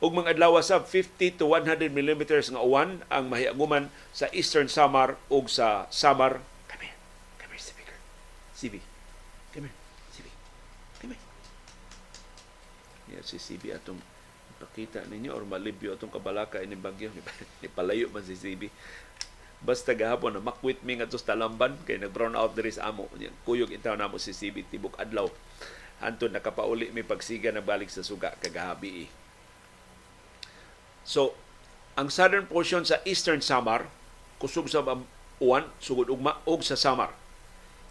Ug 0.00 0.12
mga 0.16 0.40
adlaw 0.40 0.56
sa 0.64 0.80
50 0.80 1.36
to 1.36 1.52
100 1.52 1.92
millimeters 1.92 2.48
nga 2.48 2.64
uwan 2.64 3.04
ang 3.12 3.28
mahiaguman 3.28 3.92
sa 4.16 4.24
Eastern 4.32 4.72
Samar 4.72 5.20
ug 5.28 5.52
sa 5.52 5.84
Samar. 5.92 6.40
Come 6.64 6.88
here. 6.88 6.96
Come 7.36 7.52
here, 7.52 7.60
speaker. 7.60 7.96
CB. 8.56 8.80
Come 9.52 9.68
here. 9.68 9.76
CB. 10.16 10.26
Come 11.04 11.12
here. 11.12 11.24
Yeah, 13.12 13.20
si 13.20 13.36
CB 13.36 13.76
atong 13.76 14.00
pakita 14.60 15.00
ninyo 15.08 15.32
or 15.32 15.48
malibyo 15.48 15.96
atong 15.96 16.12
kabalaka 16.12 16.60
ini 16.60 16.76
bagyo 16.76 17.08
ni 17.16 17.68
palayo 17.76 18.12
man 18.12 18.20
si 18.20 18.36
CB 18.36 18.68
basta 19.64 19.96
gahapon 19.96 20.36
na 20.36 20.44
makwit 20.44 20.80
mi 20.84 21.00
ngadto 21.00 21.16
sa 21.16 21.32
talamban 21.32 21.76
kay 21.88 21.96
nag 21.96 22.12
brown 22.12 22.32
out 22.32 22.56
diri 22.56 22.72
sa 22.72 22.88
amo. 22.88 23.08
Kuyog 23.44 23.72
intaw 23.72 23.92
namo 23.92 24.16
si 24.16 24.32
CB 24.32 24.68
tibok 24.72 24.96
adlaw. 24.96 25.28
Anton 26.00 26.32
nakapauli 26.32 26.88
mi 26.96 27.04
pagsiga 27.04 27.52
na 27.52 27.60
balik 27.60 27.92
sa 27.92 28.00
suga 28.00 28.32
kagabi 28.40 29.12
so 31.04 31.34
ang 31.98 32.06
southern 32.06 32.46
portion 32.46 32.86
sa 32.86 33.02
eastern 33.02 33.42
Samar 33.42 33.88
kusog 34.40 34.70
sa 34.70 34.80
uwan 35.40 35.68
sugod 35.80 36.08
ugma 36.08 36.40
og 36.48 36.64
sa 36.64 36.76
Samar. 36.76 37.12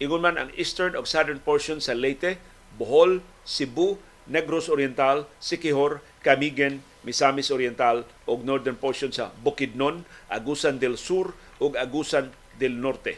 Ingon 0.00 0.22
man 0.24 0.40
ang 0.40 0.50
eastern 0.56 0.96
ug 0.96 1.06
southern 1.06 1.42
portion 1.42 1.78
sa 1.78 1.94
Leyte 1.94 2.40
Bohol 2.80 3.22
Cebu 3.44 4.00
Negros 4.30 4.70
Oriental, 4.70 5.26
Siquijor, 5.42 6.00
Camigen, 6.20 6.84
Misamis 7.00 7.48
Oriental 7.48 8.04
ug 8.28 8.44
northern 8.44 8.76
portion 8.76 9.08
sa 9.08 9.32
Bukidnon, 9.40 10.04
Agusan 10.28 10.76
del 10.76 11.00
Sur 11.00 11.32
ug 11.56 11.76
Agusan 11.80 12.28
del 12.60 12.76
Norte. 12.76 13.16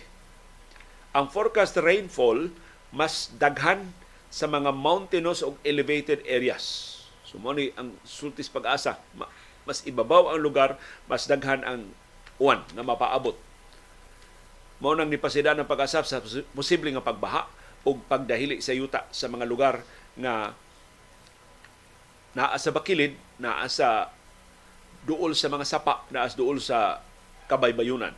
Ang 1.12 1.28
forecast 1.28 1.76
rainfall 1.82 2.54
mas 2.94 3.32
daghan 3.40 3.90
sa 4.32 4.46
mga 4.46 4.70
mountainous 4.70 5.42
ug 5.42 5.58
elevated 5.66 6.22
areas. 6.28 6.96
So 7.26 7.40
mo 7.40 7.50
ni 7.56 7.74
ang 7.74 7.96
sultis 8.06 8.52
pag-asa, 8.52 9.00
mas 9.64 9.82
ibabaw 9.88 10.32
ang 10.32 10.40
lugar, 10.40 10.78
mas 11.08 11.24
daghan 11.26 11.64
ang 11.64 11.90
uwan 12.36 12.62
na 12.76 12.84
mapaabot. 12.84 13.34
Mao 14.82 14.98
nang 14.98 15.08
nipasida 15.08 15.54
ng 15.54 15.68
pag-asa 15.68 16.02
sa 16.02 16.18
posible 16.52 16.90
nga 16.90 17.04
pagbaha 17.04 17.46
ug 17.86 18.02
pagdahili 18.06 18.58
sa 18.58 18.74
yuta 18.74 19.06
sa 19.10 19.26
mga 19.26 19.46
lugar 19.46 19.86
nga 20.18 20.54
naa 22.32 22.56
sa 22.56 22.72
bakilid, 22.72 23.16
naa 23.36 23.68
sa 23.68 24.08
duol 25.04 25.36
sa 25.36 25.50
mga 25.52 25.66
sapa, 25.66 26.04
naa 26.08 26.28
sa 26.28 26.38
duol 26.38 26.58
sa 26.62 27.02
kabaybayunan. 27.50 28.14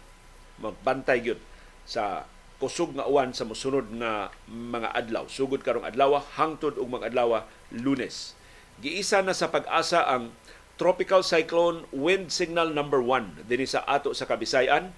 Magbantay 0.62 1.18
gyud 1.24 1.40
sa 1.82 2.28
kusog 2.62 2.94
nga 2.96 3.04
uwan 3.04 3.34
sa 3.34 3.44
mosunod 3.44 3.90
nga 3.98 4.30
mga 4.46 4.94
adlaw. 4.94 5.24
Sugod 5.26 5.66
karong 5.66 5.84
adlaw 5.84 6.22
hangtod 6.38 6.78
og 6.78 6.88
mga 6.88 7.10
adlaw 7.12 7.42
Lunes. 7.74 8.38
Giisa 8.78 9.20
na 9.20 9.34
sa 9.34 9.50
pag-asa 9.50 10.06
ang 10.06 10.30
tropical 10.78 11.22
cyclone 11.22 11.86
wind 11.94 12.34
signal 12.34 12.70
number 12.74 12.98
1 12.98 13.46
dinhi 13.46 13.66
sa 13.66 13.86
ato 13.86 14.10
sa 14.10 14.26
Kabisayan 14.26 14.90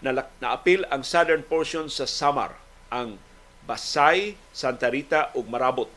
na 0.00 0.14
naapil 0.40 0.86
ang 0.88 1.02
southern 1.02 1.44
portion 1.44 1.90
sa 1.90 2.06
Samar, 2.06 2.54
ang 2.88 3.18
Basay, 3.68 4.38
Santa 4.54 4.88
Rita 4.88 5.28
ug 5.36 5.44
Marabot. 5.50 5.90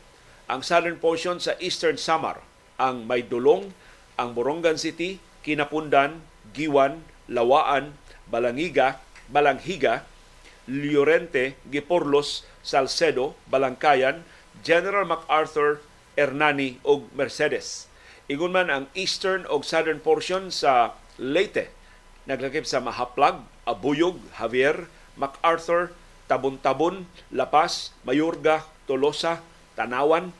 Ang 0.50 0.60
southern 0.60 1.00
portion 1.00 1.40
sa 1.40 1.56
eastern 1.62 1.96
Samar, 1.96 2.42
ang 2.82 3.06
Maydulong, 3.06 3.70
ang 4.18 4.34
Borongan 4.34 4.74
City, 4.74 5.22
Kinapundan, 5.46 6.18
Giwan, 6.50 7.06
Lawaan, 7.30 7.94
Balangiga, 8.26 8.98
Balanghiga, 9.30 10.02
Llorente, 10.66 11.54
Giporlos, 11.70 12.42
Salcedo, 12.66 13.38
Balangkayan, 13.46 14.26
General 14.66 15.06
MacArthur, 15.06 15.78
Hernani 16.18 16.82
ug 16.82 17.06
Mercedes. 17.14 17.86
Ingon 18.26 18.50
man 18.50 18.68
ang 18.68 18.84
eastern 18.98 19.46
ug 19.46 19.62
southern 19.62 20.02
portion 20.02 20.50
sa 20.50 20.98
Leyte 21.16 21.70
naglakip 22.26 22.62
sa 22.62 22.78
Mahaplag, 22.78 23.42
Abuyog, 23.66 24.18
Javier, 24.38 24.86
MacArthur, 25.18 25.90
Tabon-Tabon, 26.30 27.04
La 27.34 27.50
Mayorga, 28.06 28.62
Tolosa, 28.86 29.42
Tanawan, 29.74 30.30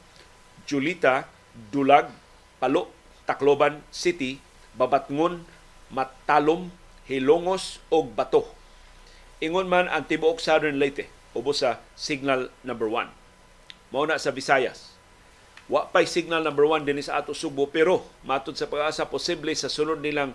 Julita, 0.67 1.27
Dulag, 1.75 2.09
Palo, 2.63 2.87
Tacloban 3.27 3.83
City, 3.91 4.39
Babatngon, 4.79 5.43
Matalom, 5.91 6.71
Hilongos 7.11 7.83
o 7.91 8.07
Bato. 8.07 8.47
Ingon 9.43 9.67
man 9.67 9.91
ang 9.91 10.07
tibuok 10.07 10.39
Southern 10.39 10.79
Leyte 10.79 11.11
ubos 11.35 11.67
sa 11.67 11.83
signal 11.99 12.55
number 12.63 12.87
1. 12.87 13.11
Mao 13.91 14.07
na 14.07 14.23
sa 14.23 14.31
Visayas. 14.31 14.95
Wa 15.67 15.91
pay 15.91 16.07
signal 16.07 16.47
number 16.47 16.63
1 16.63 16.87
dinhi 16.87 17.03
sa 17.03 17.19
ato 17.19 17.35
Subo 17.35 17.67
pero 17.67 18.07
matud 18.23 18.55
sa 18.55 18.71
pag-asa 18.71 19.11
posible 19.11 19.51
sa 19.59 19.67
sunod 19.67 19.99
nilang 19.99 20.31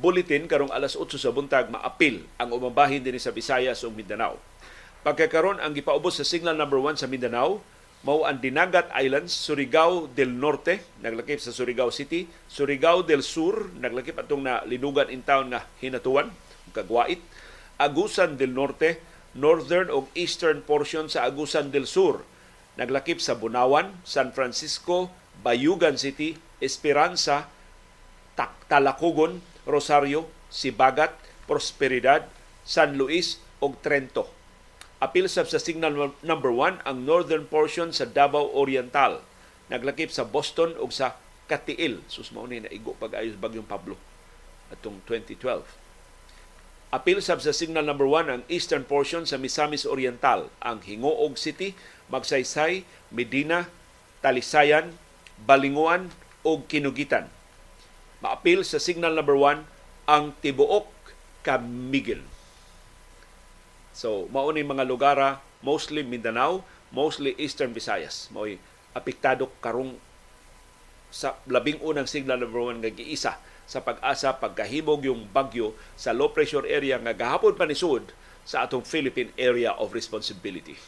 bulletin 0.00 0.48
karong 0.48 0.72
alas 0.72 0.96
8 0.96 1.20
sa 1.20 1.34
buntag 1.34 1.68
maapil 1.68 2.24
ang 2.40 2.48
umabahin 2.56 3.04
dinhi 3.04 3.20
sa 3.20 3.28
Visayas 3.28 3.84
ug 3.84 3.92
Mindanao. 3.92 4.40
Pagkakaron 5.04 5.60
ang 5.60 5.76
gipaubos 5.76 6.16
sa 6.16 6.24
signal 6.24 6.56
number 6.56 6.80
1 6.80 6.96
sa 7.00 7.10
Mindanao 7.10 7.60
mao 8.06 8.22
ang 8.22 8.38
Dinagat 8.38 8.86
Islands, 8.94 9.34
Surigao 9.34 10.06
del 10.14 10.30
Norte, 10.38 10.78
naglakip 11.02 11.42
sa 11.42 11.50
Surigao 11.50 11.90
City, 11.90 12.30
Surigao 12.46 13.02
del 13.02 13.26
Sur, 13.26 13.74
naglakip 13.74 14.14
atong 14.14 14.46
na 14.46 14.62
linugan 14.62 15.10
in 15.10 15.26
town 15.26 15.50
nga 15.50 15.66
hinatuan, 15.82 16.30
kagwait, 16.70 17.18
Agusan 17.78 18.38
del 18.38 18.54
Norte, 18.54 19.02
northern 19.34 19.90
o 19.90 20.06
eastern 20.14 20.62
portion 20.62 21.10
sa 21.10 21.26
Agusan 21.26 21.74
del 21.74 21.90
Sur, 21.90 22.22
naglakip 22.78 23.18
sa 23.18 23.34
Bunawan, 23.34 23.90
San 24.06 24.30
Francisco, 24.30 25.10
Bayugan 25.42 25.98
City, 25.98 26.38
Esperanza, 26.62 27.50
Talacogon, 28.70 29.42
Rosario, 29.66 30.30
Sibagat, 30.50 31.14
Prosperidad, 31.50 32.30
San 32.62 32.94
Luis 32.94 33.42
ug 33.58 33.74
Trento 33.82 34.37
Apil 34.98 35.30
sab 35.30 35.46
sa 35.46 35.62
signal 35.62 36.10
number 36.26 36.50
1 36.50 36.82
ang 36.82 36.98
northern 37.06 37.46
portion 37.46 37.94
sa 37.94 38.02
Davao 38.02 38.50
Oriental. 38.50 39.22
Naglakip 39.70 40.10
sa 40.10 40.26
Boston 40.26 40.74
ug 40.74 40.90
sa 40.90 41.14
Katiil. 41.46 42.02
Sus 42.10 42.34
mao 42.34 42.50
ni 42.50 42.58
naigo 42.58 42.98
pag-ayos 42.98 43.38
bagyong 43.38 43.70
Pablo 43.70 43.94
atong 44.74 44.98
2012. 45.06 45.62
Apil 46.90 47.22
sab 47.22 47.38
sa 47.38 47.54
signal 47.54 47.86
number 47.86 48.10
1 48.10 48.26
ang 48.26 48.42
eastern 48.50 48.82
portion 48.82 49.22
sa 49.22 49.38
Misamis 49.38 49.86
Oriental, 49.86 50.50
ang 50.58 50.82
Hingoog 50.82 51.38
City, 51.38 51.78
Magsaysay, 52.10 52.82
Medina, 53.14 53.70
Talisayan, 54.18 54.98
Balinguan 55.46 56.10
ug 56.42 56.66
Kinugitan. 56.66 57.30
Maapil 58.18 58.66
sa 58.66 58.82
signal 58.82 59.14
number 59.14 59.38
1 59.38 59.62
ang 60.10 60.34
Tibuok 60.42 60.90
Camiguin. 61.46 62.37
So, 63.98 64.30
mao 64.30 64.54
ni 64.54 64.62
mga 64.62 64.86
lugara, 64.86 65.42
mostly 65.58 66.06
Mindanao, 66.06 66.62
mostly 66.94 67.34
Eastern 67.34 67.74
Visayas. 67.74 68.30
Mao'y 68.30 68.62
apektado 68.94 69.50
karong 69.58 69.98
sa 71.10 71.34
labing 71.50 71.82
unang 71.82 72.06
signal 72.06 72.38
number 72.38 72.62
one 72.62 72.78
nga 72.78 72.94
giisa 72.94 73.42
sa 73.66 73.82
pag-asa 73.82 74.38
pagkahimog 74.38 75.02
yung 75.02 75.26
bagyo 75.34 75.74
sa 75.98 76.14
low 76.14 76.30
pressure 76.30 76.62
area 76.62 76.94
nga 77.02 77.10
gahapon 77.10 77.58
pa 77.58 77.66
ni 77.66 77.74
sa 78.46 78.62
atong 78.62 78.86
Philippine 78.86 79.34
Area 79.34 79.74
of 79.74 79.90
Responsibility. 79.90 80.78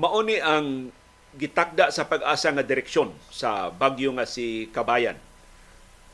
Mauni 0.00 0.40
ang 0.40 0.88
gitakda 1.36 1.92
sa 1.92 2.08
pag-asa 2.08 2.48
nga 2.48 2.64
direksyon 2.64 3.12
sa 3.28 3.68
bagyo 3.68 4.16
nga 4.16 4.24
si 4.24 4.72
Kabayan. 4.72 5.20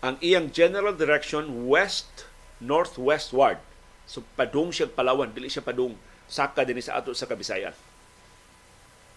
Ang 0.02 0.18
iyang 0.18 0.50
general 0.50 0.98
direction 0.98 1.70
west 1.70 2.26
northwestward. 2.58 3.62
So 4.10 4.26
padung 4.34 4.74
siya 4.74 4.90
Palawan, 4.90 5.30
dili 5.30 5.46
siya 5.46 5.62
padung 5.62 5.94
saka 6.26 6.66
dinhi 6.66 6.82
sa 6.82 6.98
ato 6.98 7.14
sa 7.14 7.30
Kabisayan. 7.30 7.72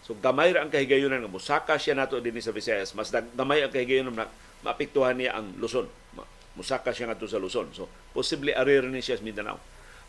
So 0.06 0.16
gamay 0.16 0.54
ra 0.54 0.64
ang 0.64 0.72
kahigayunan 0.72 1.22
nga 1.22 1.30
musaka 1.30 1.74
siya 1.76 1.94
nato 1.94 2.18
dinhi 2.18 2.42
sa 2.42 2.50
Visayas, 2.54 2.96
mas 2.98 3.12
gamay 3.12 3.62
ang 3.62 3.70
kahigayunan 3.70 4.14
na 4.14 4.26
maapektuhan 4.64 5.14
niya 5.14 5.38
ang 5.38 5.54
Luzon. 5.60 5.86
Musaka 6.58 6.90
siya 6.90 7.06
ngadto 7.06 7.30
sa 7.30 7.38
Luzon. 7.38 7.70
So 7.76 7.86
posible 8.10 8.50
ari 8.50 8.80
ni 8.90 9.04
siya 9.04 9.20
sa 9.20 9.24
Mindanao. 9.26 9.58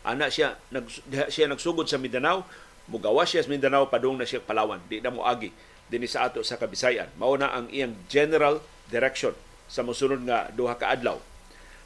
Ana 0.02 0.26
siya 0.26 0.58
nag 0.74 0.90
siya 1.30 1.46
nagsugod 1.46 1.86
sa 1.86 2.02
Mindanao, 2.02 2.42
mugawa 2.90 3.22
siya 3.26 3.44
sa 3.44 3.52
Mindanao 3.52 3.86
padung 3.90 4.18
na 4.18 4.26
siya 4.26 4.42
Palawan 4.42 4.82
di 4.90 4.98
na 4.98 5.14
mo 5.14 5.22
agi 5.26 5.54
dinhi 5.86 6.08
sa 6.10 6.26
ato 6.26 6.42
sa 6.42 6.58
Kabisayan 6.58 7.10
mao 7.20 7.34
na 7.38 7.52
ang 7.52 7.70
iyang 7.70 7.94
general 8.10 8.58
direction 8.90 9.36
sa 9.70 9.84
mosunod 9.86 10.22
nga 10.26 10.50
duha 10.54 10.74
ka 10.74 10.90
adlaw 10.90 11.20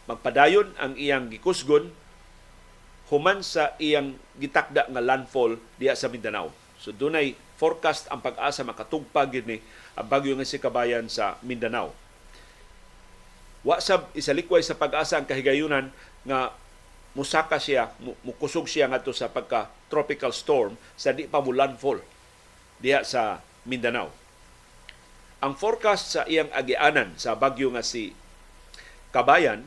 magpadayon 0.06 0.70
ang 0.78 0.94
iyang 0.94 1.28
gikusgon 1.28 1.90
human 3.10 3.42
sa 3.42 3.74
iyang 3.78 4.18
gitakda 4.38 4.90
nga 4.90 5.02
landfall 5.02 5.58
diha 5.78 5.94
sa 5.94 6.10
Mindanao. 6.10 6.50
So 6.78 6.90
dunay 6.90 7.38
forecast 7.58 8.10
ang 8.10 8.22
pag-asa 8.22 8.66
makatugpag 8.66 9.46
ni 9.46 9.62
ang 9.94 10.06
bagyo 10.06 10.34
nga 10.34 10.46
si 10.46 10.58
kabayan 10.58 11.06
sa 11.06 11.38
Mindanao. 11.42 11.94
Wa 13.66 13.82
sab 13.82 14.10
isalikway 14.14 14.62
sa 14.62 14.78
pag-asa 14.78 15.18
ang 15.18 15.26
kahigayunan 15.26 15.90
nga 16.26 16.54
musaka 17.16 17.56
siya, 17.56 17.96
mukusog 18.20 18.68
siya 18.68 18.92
ngadto 18.92 19.16
sa 19.16 19.32
pagka 19.32 19.72
tropical 19.88 20.36
storm 20.36 20.76
sa 21.00 21.16
di 21.16 21.24
pa 21.24 21.40
mo 21.40 21.48
landfall 21.48 22.04
diha 22.76 23.00
sa 23.00 23.40
Mindanao. 23.64 24.12
Ang 25.40 25.56
forecast 25.56 26.12
sa 26.12 26.22
iyang 26.28 26.52
agianan 26.52 27.16
sa 27.16 27.32
bagyo 27.32 27.72
nga 27.72 27.80
si 27.80 28.12
Kabayan 29.16 29.64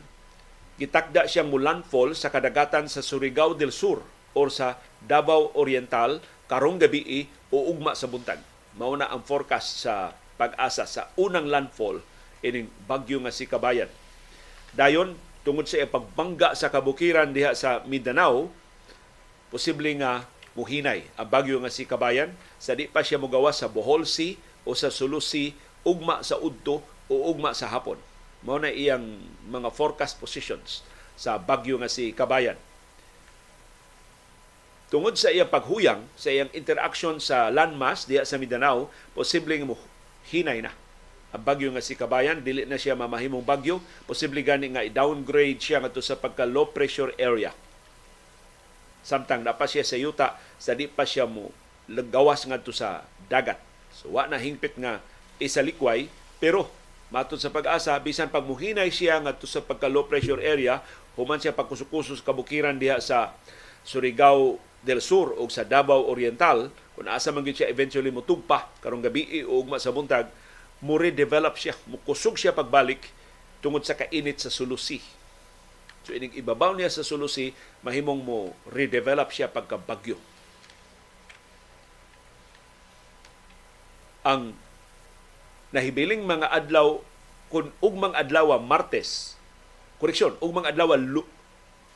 gitakda 0.78 1.26
siyang 1.26 1.50
mulandfall 1.50 2.14
sa 2.14 2.30
kadagatan 2.30 2.86
sa 2.86 3.02
Surigao 3.02 3.58
del 3.58 3.74
Sur 3.74 4.06
or 4.38 4.54
sa 4.54 4.78
Davao 5.02 5.52
Oriental 5.58 6.22
karong 6.46 6.78
gabi 6.78 7.28
o 7.50 7.74
ugma 7.74 7.98
sa 7.98 8.06
buntag. 8.06 8.40
Mao 8.78 8.94
na 8.94 9.10
ang 9.10 9.26
forecast 9.26 9.84
sa 9.84 10.14
pag-asa 10.40 10.86
sa 10.88 11.10
unang 11.20 11.50
landfall 11.50 12.00
ining 12.46 12.72
bagyo 12.88 13.20
nga 13.20 13.34
si 13.34 13.50
Kabayan. 13.50 13.92
Dayon 14.72 15.18
tungod 15.50 15.66
sa 15.66 15.82
pagbangga 15.82 16.54
sa 16.54 16.70
kabukiran 16.70 17.34
diha 17.34 17.58
sa 17.58 17.82
Mindanao, 17.90 18.54
posible 19.50 19.90
nga 19.98 20.30
muhinay 20.54 21.10
ang 21.18 21.26
bagyo 21.26 21.58
nga 21.58 21.74
si 21.74 21.90
Kabayan 21.90 22.30
sa 22.62 22.78
di 22.78 22.86
pa 22.86 23.02
siya 23.02 23.18
mogawas 23.18 23.58
sa 23.58 23.66
Bohol 23.66 24.06
Sea 24.06 24.38
o 24.62 24.78
sa 24.78 24.94
Sulu 24.94 25.18
Sea 25.18 25.58
ugma 25.82 26.22
sa 26.22 26.38
udto 26.38 26.86
o 27.10 27.16
ugma 27.34 27.58
sa 27.58 27.66
hapon. 27.66 27.98
Mao 28.46 28.62
na 28.62 28.70
iyang 28.70 29.02
mga 29.50 29.74
forecast 29.74 30.22
positions 30.22 30.86
sa 31.18 31.42
bagyo 31.42 31.82
nga 31.82 31.90
si 31.90 32.14
Kabayan. 32.14 32.62
Tungod 34.94 35.18
sa 35.18 35.34
iyang 35.34 35.50
paghuyang, 35.50 36.06
sa 36.14 36.30
iyang 36.30 36.54
interaction 36.54 37.18
sa 37.18 37.50
landmass 37.50 38.06
diya 38.06 38.22
sa 38.22 38.38
Mindanao, 38.38 38.94
posibleng 39.18 39.66
hinay 40.30 40.62
na 40.62 40.70
ang 41.30 41.44
bagyo 41.46 41.70
nga 41.70 41.84
si 41.84 41.94
Kabayan, 41.94 42.42
dili 42.42 42.66
na 42.66 42.82
siya 42.82 42.98
mamahimong 42.98 43.46
bagyo, 43.46 43.82
posible 44.10 44.42
gani 44.42 44.74
nga 44.74 44.82
i-downgrade 44.82 45.62
siya 45.62 45.82
ngadto 45.82 46.02
sa 46.02 46.18
pagka 46.18 46.48
low 46.48 46.70
pressure 46.70 47.14
area. 47.22 47.54
Samtang 49.06 49.46
na 49.46 49.54
pa 49.54 49.70
siya 49.70 49.86
sa 49.86 49.98
yuta, 49.98 50.36
sa 50.58 50.74
di 50.74 50.90
pa 50.90 51.06
siya 51.06 51.30
mo 51.30 51.54
gawas 51.90 52.46
ngadto 52.46 52.74
sa 52.74 53.06
dagat. 53.30 53.62
So 53.94 54.18
wa 54.18 54.26
na 54.26 54.42
hingpit 54.42 54.78
nga 54.78 55.02
isalikway, 55.38 56.10
pero 56.42 56.70
Matod 57.10 57.42
sa 57.42 57.50
pag-asa, 57.50 57.98
bisan 57.98 58.30
pagmuhinay 58.30 58.94
siya 58.94 59.18
ngadto 59.18 59.50
sa 59.50 59.66
pagka 59.66 59.90
low 59.90 60.06
pressure 60.06 60.38
area, 60.46 60.78
human 61.18 61.42
siya 61.42 61.58
pagkusukusos 61.58 62.22
kabukiran 62.22 62.78
diha 62.78 63.02
sa 63.02 63.34
Surigao 63.82 64.62
del 64.86 65.02
Sur 65.02 65.34
o 65.34 65.50
sa 65.50 65.66
Davao 65.66 66.06
Oriental, 66.06 66.70
kung 66.94 67.10
asa 67.10 67.34
man 67.34 67.42
siya 67.50 67.66
eventually 67.66 68.14
mutugpa 68.14 68.70
karong 68.86 69.02
gabi 69.02 69.42
o 69.42 69.58
ugma 69.58 69.82
sa 69.82 69.90
buntag, 69.90 70.30
mo 70.80 70.96
redevelop 70.96 71.60
siya, 71.60 71.76
mukusog 71.88 72.40
siya 72.40 72.56
pagbalik 72.56 73.04
tungod 73.60 73.84
sa 73.84 73.96
kainit 74.00 74.40
sa 74.40 74.52
Sulusi. 74.52 75.04
So 76.08 76.16
ining 76.16 76.36
ibabaw 76.40 76.76
niya 76.76 76.88
sa 76.88 77.04
Sulusi, 77.04 77.52
mahimong 77.84 78.24
mo 78.24 78.56
redevelop 78.72 79.30
siya 79.36 79.52
pagka 79.52 79.76
bagyo. 79.76 80.16
Ang 84.24 84.56
nahibiling 85.70 86.26
mga 86.26 86.50
adlaw 86.50 87.02
kun 87.50 87.74
ugmang 87.82 88.14
adlaw 88.14 88.58
Martes 88.62 89.38
koreksyon 89.98 90.38
ugmang 90.42 90.66
adlaw 90.70 90.98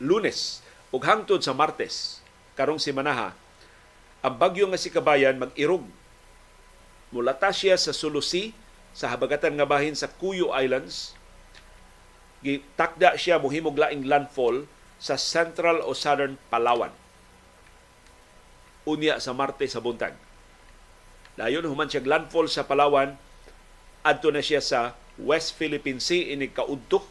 Lunes 0.02 0.62
ug 0.90 1.02
hangtod 1.02 1.42
sa 1.42 1.54
Martes 1.54 2.22
karong 2.58 2.82
simanaha 2.82 3.34
ang 4.22 4.36
bagyo 4.38 4.70
nga 4.70 4.82
si 4.82 4.90
Kabayan 4.94 5.38
mag-irog 5.42 5.86
mulata 7.14 7.54
siya 7.54 7.78
sa 7.78 7.94
Sulusi 7.94 8.54
sa 8.94 9.10
habagatan 9.10 9.58
nga 9.58 9.68
bahin 9.68 9.98
sa 9.98 10.08
Cuyo 10.08 10.54
Islands 10.54 11.18
gitakda 12.46 13.18
siya 13.18 13.42
mohimog 13.42 13.76
laing 13.76 14.06
landfall 14.06 14.70
sa 15.02 15.18
Central 15.20 15.82
o 15.84 15.92
Southern 15.98 16.38
Palawan 16.48 16.94
unya 18.88 19.18
sa 19.18 19.34
Martes 19.34 19.74
sa 19.74 19.82
buntag 19.84 20.14
dayon 21.36 21.66
human 21.66 21.90
siya 21.90 22.06
landfall 22.06 22.46
sa 22.46 22.64
Palawan 22.64 23.18
adto 24.06 24.30
na 24.30 24.44
siya 24.44 24.60
sa 24.60 24.94
West 25.18 25.56
Philippine 25.56 26.02
Sea 26.02 26.36
ini 26.36 26.50
kaudto 26.50 27.06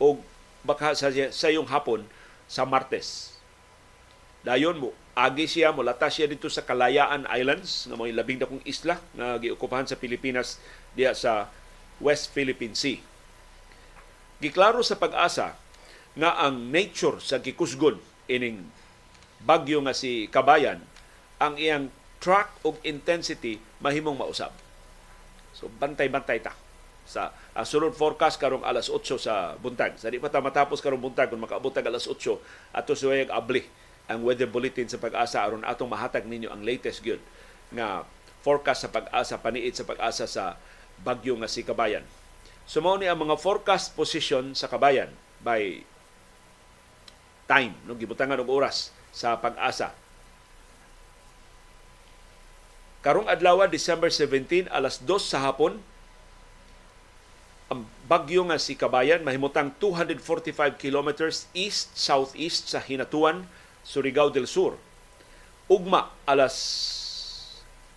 o 0.00 0.18
baka 0.64 0.96
sa 0.96 1.12
sayong 1.12 1.68
hapon 1.68 2.08
sa 2.48 2.64
Martes. 2.64 3.33
Dayon 4.44 4.76
mo 4.76 4.92
agi 5.16 5.48
siya 5.48 5.72
molata 5.72 6.12
siya 6.12 6.28
dito 6.28 6.52
sa 6.52 6.66
Kalayaan 6.66 7.24
Islands 7.32 7.88
nga 7.88 7.96
mga 7.96 8.12
labing 8.12 8.40
dakong 8.44 8.64
isla 8.68 9.00
nga 9.16 9.40
giokupahan 9.40 9.88
sa 9.88 9.96
Pilipinas 9.96 10.60
diha 10.92 11.16
sa 11.16 11.48
West 12.02 12.34
Philippine 12.36 12.76
Sea. 12.76 13.00
Giklaro 14.44 14.84
sa 14.84 15.00
pag-asa 15.00 15.56
nga 16.12 16.30
ang 16.44 16.68
nature 16.68 17.24
sa 17.24 17.40
gikusgon 17.40 17.96
ining 18.28 18.68
bagyo 19.40 19.80
nga 19.80 19.96
si 19.96 20.28
Kabayan 20.28 20.84
ang 21.40 21.56
iyang 21.56 21.88
track 22.20 22.52
og 22.68 22.76
intensity 22.84 23.56
mahimong 23.80 24.20
mausab 24.20 24.52
So 25.54 25.70
bantay-bantay 25.70 26.42
ta 26.42 26.52
sa 27.04 27.30
uh, 27.54 27.62
sunod 27.62 27.94
forecast 27.94 28.40
karong 28.40 28.66
alas 28.66 28.90
8 28.90 29.00
sa 29.20 29.54
buntag. 29.60 29.94
Sa 30.00 30.10
di 30.10 30.18
pa 30.18 30.32
ta 30.32 30.42
matapos 30.42 30.82
karong 30.82 31.00
buntag 31.00 31.30
kung 31.30 31.40
makaabot 31.40 31.70
alas 31.70 32.10
8 32.10 32.74
ato 32.74 32.92
suwayag 32.92 33.30
abli 33.30 33.62
ang 34.10 34.20
weather 34.24 34.48
bulletin 34.48 34.88
sa 34.88 35.00
pag-asa 35.00 35.40
aron 35.40 35.64
atong 35.64 35.88
mahatag 35.88 36.28
ninyo 36.28 36.52
ang 36.52 36.60
latest 36.60 37.00
gyud 37.00 37.20
nga 37.72 38.04
forecast 38.44 38.88
sa 38.88 38.92
pag-asa 38.92 39.40
paniid 39.40 39.72
sa 39.72 39.88
pag-asa 39.88 40.28
sa 40.28 40.60
bagyo 41.00 41.34
nga 41.40 41.48
si 41.48 41.64
Kabayan. 41.64 42.04
Sumaw 42.68 43.00
ni 43.00 43.08
ang 43.08 43.20
mga 43.20 43.40
forecast 43.40 43.96
position 43.96 44.52
sa 44.52 44.68
Kabayan 44.68 45.08
by 45.40 45.80
time 47.44 47.76
no 47.84 47.96
gibutangan 47.96 48.40
og 48.40 48.48
oras 48.48 48.92
sa 49.12 49.36
pag-asa 49.36 49.92
Karong 53.04 53.28
adlaw 53.28 53.68
December 53.68 54.08
17 54.08 54.64
alas 54.72 54.96
2 55.04 55.20
sa 55.20 55.44
hapon 55.44 55.76
ang 57.68 57.84
bagyo 58.08 58.48
nga 58.48 58.56
si 58.56 58.72
Kabayan 58.80 59.20
mahimutang 59.20 59.76
245 59.76 60.80
kilometers 60.80 61.44
east 61.52 61.92
southeast 61.92 62.72
sa 62.72 62.80
Hinatuan, 62.80 63.44
Surigao 63.84 64.32
del 64.32 64.48
Sur. 64.48 64.80
Ugma 65.68 66.10
alas 66.26 66.56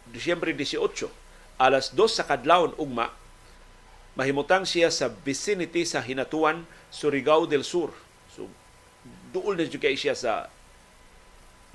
Disyembre 0.07 0.55
18 0.55 1.09
alas 1.59 1.91
2 1.91 1.99
sa 2.07 2.23
kadlawon 2.23 2.71
ugma 2.79 3.11
mahimutang 4.15 4.63
siya 4.63 4.87
sa 4.87 5.11
vicinity 5.11 5.83
sa 5.83 5.99
Hinatuan, 5.99 6.63
Surigao 6.93 7.43
del 7.49 7.67
Sur. 7.67 7.91
So 8.31 8.47
duol 9.33 9.59
na 9.59 9.67
jud 9.67 9.83
siya 9.83 10.15
sa 10.15 10.47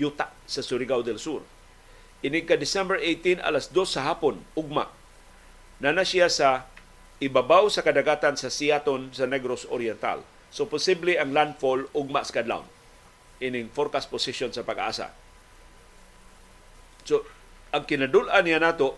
yuta 0.01 0.33
sa 0.48 0.61
Surigao 0.64 1.05
del 1.05 1.20
Sur 1.20 1.44
Inig 2.22 2.46
ka 2.46 2.55
December 2.55 3.03
18 3.03 3.42
alas 3.42 3.66
2 3.75 3.83
sa 3.83 4.07
hapon, 4.07 4.38
ugma. 4.55 4.87
Nana 5.83 6.07
siya 6.07 6.31
sa 6.31 6.70
ibabaw 7.18 7.66
sa 7.66 7.83
kadagatan 7.83 8.38
sa 8.38 8.46
Siaton 8.46 9.11
sa 9.11 9.27
Negros 9.27 9.66
Oriental. 9.66 10.22
So 10.55 10.70
posible 10.70 11.18
ang 11.18 11.35
landfall 11.35 11.90
ugma 11.90 12.22
sa 12.22 12.38
kadlawon. 12.38 12.82
Ining 13.42 13.66
forecast 13.74 14.07
position 14.07 14.55
sa 14.55 14.62
pag-asa. 14.62 15.11
So 17.02 17.26
ang 17.74 17.83
kinadulan 17.88 18.46
niya 18.46 18.62
nato 18.62 18.94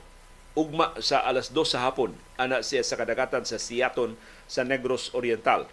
ugma 0.55 0.95
sa 1.01 1.25
alas 1.25 1.51
2 1.51 1.65
sa 1.67 1.83
hapon 1.89 2.15
ana 2.37 2.61
siya 2.61 2.85
sa 2.85 3.01
kadagatan 3.01 3.43
sa 3.43 3.57
Siaton 3.57 4.15
sa 4.45 4.63
Negros 4.63 5.11
Oriental. 5.17 5.67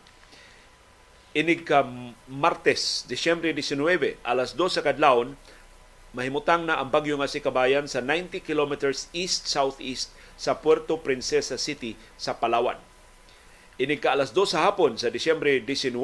Inig 1.31 1.63
ka 1.63 1.88
Martes, 2.27 3.07
Disyembre 3.07 3.55
19, 3.55 4.19
alas 4.19 4.51
2 4.51 4.67
sa 4.67 4.84
kadlawon, 4.84 5.39
mahimutang 6.12 6.67
na 6.67 6.75
ang 6.75 6.91
bagyo 6.91 7.15
nga 7.15 7.29
si 7.31 7.39
Kabayan 7.39 7.88
sa 7.88 8.03
90 8.03 8.43
kilometers 8.43 9.07
east-southeast 9.15 10.12
sa 10.36 10.60
Puerto 10.60 10.99
Princesa 10.99 11.55
City 11.55 11.95
sa 12.19 12.36
Palawan. 12.36 12.75
Ini 13.79 13.95
ka 13.95 14.12
alas 14.12 14.36
2 14.36 14.43
sa 14.43 14.67
hapon 14.67 14.99
sa 14.99 15.07
Disyembre 15.07 15.63
19, 15.63 15.95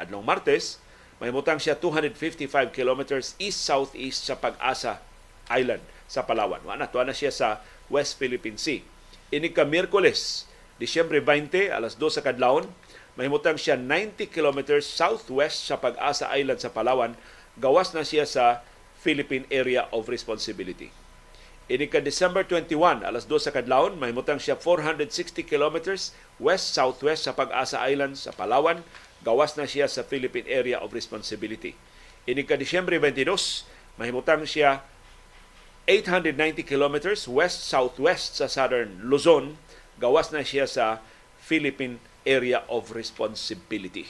adlong 0.00 0.24
Martes, 0.24 0.80
mahimutang 1.20 1.60
siya 1.60 1.76
255 1.76 2.72
kilometers 2.72 3.36
east-southeast 3.36 4.24
sa 4.24 4.40
Pag-asa 4.40 5.04
Island 5.52 5.84
sa 6.08 6.24
Palawan. 6.24 6.64
Wa 6.64 6.80
na 6.80 6.88
na 6.88 7.14
siya 7.14 7.30
sa 7.30 7.60
West 7.92 8.16
Philippine 8.16 8.56
Sea. 8.56 8.80
Ini 9.30 9.52
ka 9.52 9.68
Miyerkules, 9.68 10.48
Disyembre 10.80 11.20
20, 11.22 11.70
alas 11.70 11.94
2 11.94 12.16
sa 12.16 12.24
kadlawon, 12.24 12.66
mahimutang 13.14 13.60
siya 13.60 13.76
90 13.76 14.32
kilometers 14.32 14.88
southwest 14.88 15.68
sa 15.68 15.76
Pag-asa 15.76 16.32
Island 16.32 16.64
sa 16.64 16.72
Palawan. 16.72 17.14
Gawas 17.60 17.92
na 17.92 18.02
siya 18.02 18.24
sa 18.24 18.64
Philippine 18.98 19.44
Area 19.52 19.86
of 19.92 20.08
Responsibility. 20.08 20.88
Ini 21.70 21.86
ka 21.86 22.02
December 22.02 22.42
21, 22.42 23.06
alas 23.06 23.30
2 23.30 23.46
sa 23.46 23.54
kadlawon, 23.54 23.94
mahimutang 24.00 24.42
siya 24.42 24.58
460 24.58 25.46
kilometers 25.46 26.10
west-southwest 26.42 27.28
sa 27.28 27.36
Pag-asa 27.36 27.78
Island 27.86 28.18
sa 28.18 28.34
Palawan. 28.34 28.82
Gawas 29.20 29.56
na 29.56 29.68
siya 29.68 29.86
sa 29.86 30.00
Philippine 30.04 30.48
Area 30.48 30.80
of 30.80 30.96
Responsibility. 30.96 31.76
Ini 32.24 32.44
ka 32.44 32.56
Disyembre 32.56 32.96
22, 32.96 33.64
mahimutang 34.00 34.44
siya 34.48 34.84
890 35.88 36.64
kilometers 36.64 37.26
west-southwest 37.26 38.38
sa 38.40 38.46
southern 38.46 39.00
Luzon, 39.04 39.56
gawas 39.98 40.30
na 40.32 40.44
siya 40.44 40.68
sa 40.68 41.04
Philippine 41.40 41.98
Area 42.24 42.62
of 42.68 42.92
Responsibility. 42.92 44.06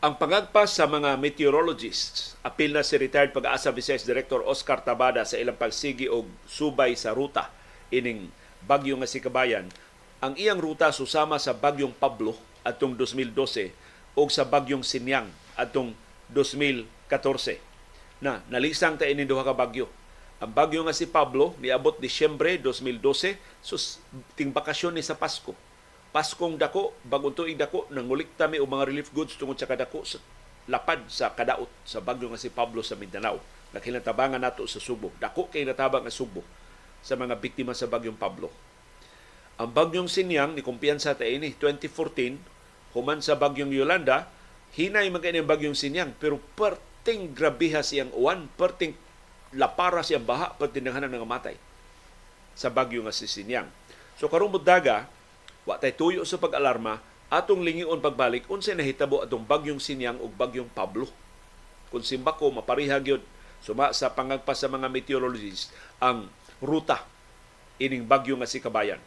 Ang 0.00 0.16
pangagpas 0.16 0.72
sa 0.72 0.88
mga 0.88 1.20
meteorologists, 1.20 2.32
apil 2.40 2.72
na 2.72 2.80
si 2.80 2.96
retired 2.96 3.36
pag-asa 3.36 3.68
Vice 3.68 4.00
Director 4.00 4.40
Oscar 4.48 4.80
Tabada 4.80 5.28
sa 5.28 5.36
ilang 5.36 5.60
pagsigi 5.60 6.08
og 6.08 6.24
subay 6.48 6.96
sa 6.96 7.12
ruta 7.12 7.52
ining 7.92 8.32
bagyo 8.64 8.96
nga 8.96 9.04
si 9.04 9.20
Kabayan. 9.20 9.68
Ang 10.24 10.40
iyang 10.40 10.56
ruta 10.56 10.88
susama 10.88 11.36
sa 11.36 11.52
bagyong 11.52 11.92
Pablo 11.92 12.32
atong 12.64 12.96
2012 12.96 13.76
o 14.16 14.24
sa 14.32 14.48
bagyong 14.48 14.80
Sinyang 14.80 15.28
atong 15.52 15.92
2014. 16.32 17.60
Na 18.24 18.40
nalisang 18.48 18.96
ta 18.96 19.04
ini 19.04 19.28
duha 19.28 19.44
ka 19.44 19.52
bagyo. 19.52 19.84
Ang 20.40 20.56
bagyo 20.56 20.80
nga 20.80 20.96
si 20.96 21.12
Pablo 21.12 21.52
niabot 21.60 22.00
Disyembre 22.00 22.56
2012 22.56 23.36
sus 23.60 24.00
ting 24.32 24.48
bakasyon 24.48 24.96
ni 24.96 25.04
sa 25.04 25.12
Pasko 25.12 25.52
Paskong 26.10 26.58
dako, 26.58 26.98
bagong 27.06 27.38
tuig 27.38 27.54
dako, 27.54 27.86
nangulikta 27.94 28.50
mi 28.50 28.58
og 28.58 28.66
mga 28.66 28.90
relief 28.90 29.14
goods 29.14 29.38
tungod 29.38 29.54
sa 29.54 29.70
kadako 29.70 30.02
sa 30.02 30.18
lapad 30.66 31.06
sa 31.06 31.30
kadaot 31.34 31.70
sa 31.86 32.02
bagyo 32.02 32.30
nga 32.30 32.38
si 32.38 32.50
Pablo 32.50 32.82
sa 32.82 32.98
Mindanao. 32.98 33.38
Nakilantabangan 33.70 34.42
nato 34.42 34.66
sa 34.66 34.82
Subo. 34.82 35.14
Dako 35.22 35.46
kay 35.50 35.62
natabang 35.62 36.02
nga 36.02 36.10
Subo 36.10 36.42
sa 37.00 37.14
mga 37.14 37.38
biktima 37.38 37.74
sa 37.74 37.86
bagyong 37.86 38.18
Pablo. 38.18 38.50
Ang 39.60 39.70
bagyong 39.70 40.10
Sinyang 40.10 40.58
ni 40.58 40.66
kumpiyansa 40.66 41.14
ta 41.14 41.26
ini 41.26 41.54
2014 41.54 42.96
human 42.96 43.22
sa 43.22 43.38
bagyong 43.38 43.70
Yolanda, 43.70 44.26
hinay 44.74 45.06
man 45.14 45.22
kay 45.22 45.34
bagyong 45.38 45.78
Sinyang 45.78 46.18
pero 46.18 46.42
perting 46.58 47.30
grabiha 47.30 47.86
siyang 47.86 48.10
uwan, 48.10 48.50
perting 48.58 48.98
lapara 49.54 50.02
siyang 50.02 50.26
baha, 50.26 50.58
perting 50.58 50.90
nga 50.90 51.22
matay 51.22 51.54
sa 52.58 52.66
bagyo 52.66 53.06
nga 53.06 53.14
si 53.14 53.30
Sinyang. 53.30 53.70
So 54.18 54.26
karong 54.26 54.58
daga, 54.58 55.06
Wa 55.68 55.76
tay 55.76 55.92
tuyo 55.92 56.24
sa 56.24 56.40
pag-alarma 56.40 57.00
atong 57.30 57.62
lingion 57.62 58.00
pagbalik 58.02 58.48
unsay 58.50 58.74
nahitabo 58.74 59.22
atong 59.22 59.46
bagyong 59.46 59.78
Sinyang 59.78 60.18
ug 60.18 60.32
bagyong 60.34 60.68
Pablo. 60.72 61.06
Kung 61.92 62.02
simbako 62.02 62.50
mapariha 62.50 62.98
gyud 63.02 63.22
suma 63.60 63.92
sa 63.92 64.10
pangagpas 64.10 64.56
sa 64.56 64.72
mga 64.72 64.88
meteorologists 64.88 65.68
ang 66.00 66.32
ruta 66.64 67.04
ining 67.80 68.04
bagyo 68.04 68.36
nga 68.36 68.48
si 68.48 68.60
Kabayan. 68.60 69.00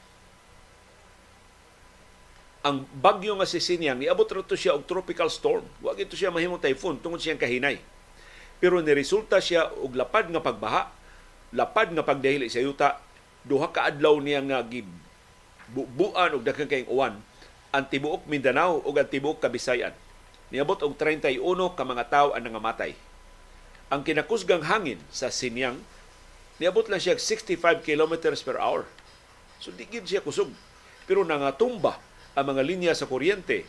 Ang 2.63 2.87
bagyo 2.95 3.35
nga 3.37 3.45
si 3.45 3.59
Sinyang 3.59 3.99
niabot 4.01 4.25
ra 4.25 4.41
to 4.41 4.55
siya 4.55 4.73
og 4.73 4.87
tropical 4.87 5.27
storm. 5.27 5.67
Wa 5.83 5.93
gito 5.93 6.17
siya 6.17 6.31
mahimong 6.31 6.63
typhoon 6.63 6.97
tungod 6.97 7.19
siyang 7.19 7.37
kahinay. 7.37 7.77
Pero 8.63 8.79
niresulta 8.79 9.43
siya 9.43 9.67
og 9.83 9.93
lapad 9.93 10.31
nga 10.31 10.39
pagbaha, 10.39 10.87
lapad 11.51 11.91
nga 11.91 12.07
pagdahili 12.07 12.47
sa 12.47 12.63
yuta, 12.63 13.03
duha 13.43 13.67
ka 13.67 13.91
adlaw 13.91 14.15
niya 14.23 14.39
nga 14.39 14.63
bubuan 15.73 16.37
og 16.37 16.45
daghang 16.45 16.69
kayong 16.69 16.91
uwan 16.93 17.15
ang 17.73 17.89
tibuok 17.89 18.29
Mindanao 18.29 18.85
ug 18.85 18.93
ang 19.01 19.09
tibuok 19.09 19.41
Kabisayan. 19.41 19.97
Niabot 20.53 20.77
og 20.85 20.93
31 20.93 21.41
ka 21.73 21.81
mga 21.81 22.05
tawo 22.13 22.37
ang 22.37 22.45
nangamatay. 22.45 22.93
Ang 23.89 24.05
kinakusgang 24.05 24.61
hangin 24.69 25.01
sa 25.09 25.33
Sinyang 25.33 25.81
niabot 26.61 26.85
lang 26.85 27.01
siya 27.01 27.17
65 27.17 27.81
kilometers 27.81 28.45
per 28.45 28.61
hour. 28.61 28.85
So 29.57 29.73
di 29.73 29.89
gid 29.89 30.05
siya 30.05 30.21
kusog. 30.21 30.53
Pero 31.09 31.25
nangatumba 31.25 31.97
ang 32.37 32.45
mga 32.53 32.61
linya 32.61 32.93
sa 32.93 33.09
kuryente 33.09 33.65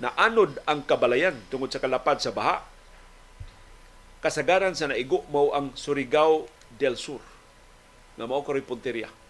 na 0.00 0.16
anod 0.16 0.56
ang 0.64 0.80
kabalayan 0.82 1.36
tungod 1.52 1.68
sa 1.68 1.78
kalapad 1.84 2.18
sa 2.24 2.32
baha. 2.32 2.64
Kasagaran 4.24 4.72
sa 4.72 4.88
naigo 4.88 5.28
mao 5.28 5.52
ang 5.52 5.76
Surigao 5.76 6.48
del 6.80 6.96
Sur 6.96 7.20
nga 8.16 8.24
mao 8.24 8.40
ko 8.44 8.56
punteriya 8.64 9.21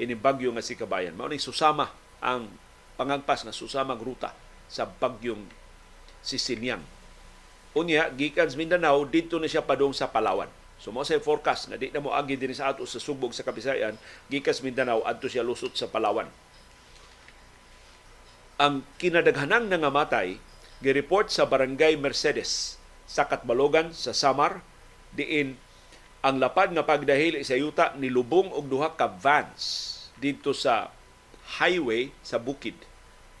ini 0.00 0.16
bagyo 0.16 0.48
nga 0.56 0.64
si 0.64 0.74
Kabayan. 0.74 1.12
Mao 1.12 1.28
ni 1.28 1.36
susama 1.36 1.92
ang 2.24 2.48
pangagpas 2.96 3.44
nga 3.44 3.52
susamang 3.52 4.00
ruta 4.00 4.32
sa 4.66 4.88
bagyong 4.88 5.44
Sicilian. 6.24 6.80
Unya, 7.76 8.10
gikan 8.10 8.50
sa 8.50 8.58
Mindanao, 8.58 9.06
dito 9.06 9.38
na 9.38 9.46
siya 9.46 9.62
padong 9.62 9.94
sa 9.94 10.10
Palawan. 10.10 10.50
So 10.80 10.88
mo 10.88 11.04
sa 11.04 11.20
forecast 11.20 11.68
na 11.68 11.76
di 11.76 11.92
na 11.92 12.00
mo 12.00 12.16
agi 12.16 12.40
din 12.40 12.56
sa 12.56 12.72
ato 12.72 12.88
sa 12.88 12.96
subog 12.96 13.36
sa 13.36 13.44
Kabisayan, 13.44 14.00
gikas 14.32 14.64
Mindanao 14.64 15.04
adto 15.04 15.28
siya 15.28 15.44
lusot 15.44 15.76
sa 15.76 15.92
Palawan. 15.92 16.24
Ang 18.56 18.80
kinadaghanang 18.96 19.68
nangamatay 19.68 20.40
gireport 20.80 21.28
sa 21.28 21.44
Barangay 21.44 22.00
Mercedes 22.00 22.80
sa 23.04 23.28
Katbalogan 23.28 23.92
sa 23.92 24.16
Samar 24.16 24.64
diin 25.12 25.60
ang 26.24 26.40
lapad 26.40 26.72
nga 26.72 26.84
pagdahili 26.84 27.44
sa 27.44 27.56
yuta 27.56 27.92
nilubong 28.00 28.48
og 28.48 28.68
duha 28.68 28.96
ka 28.96 29.08
vans 29.08 29.89
dito 30.20 30.52
sa 30.52 30.92
highway 31.58 32.12
sa 32.20 32.36
bukid. 32.36 32.76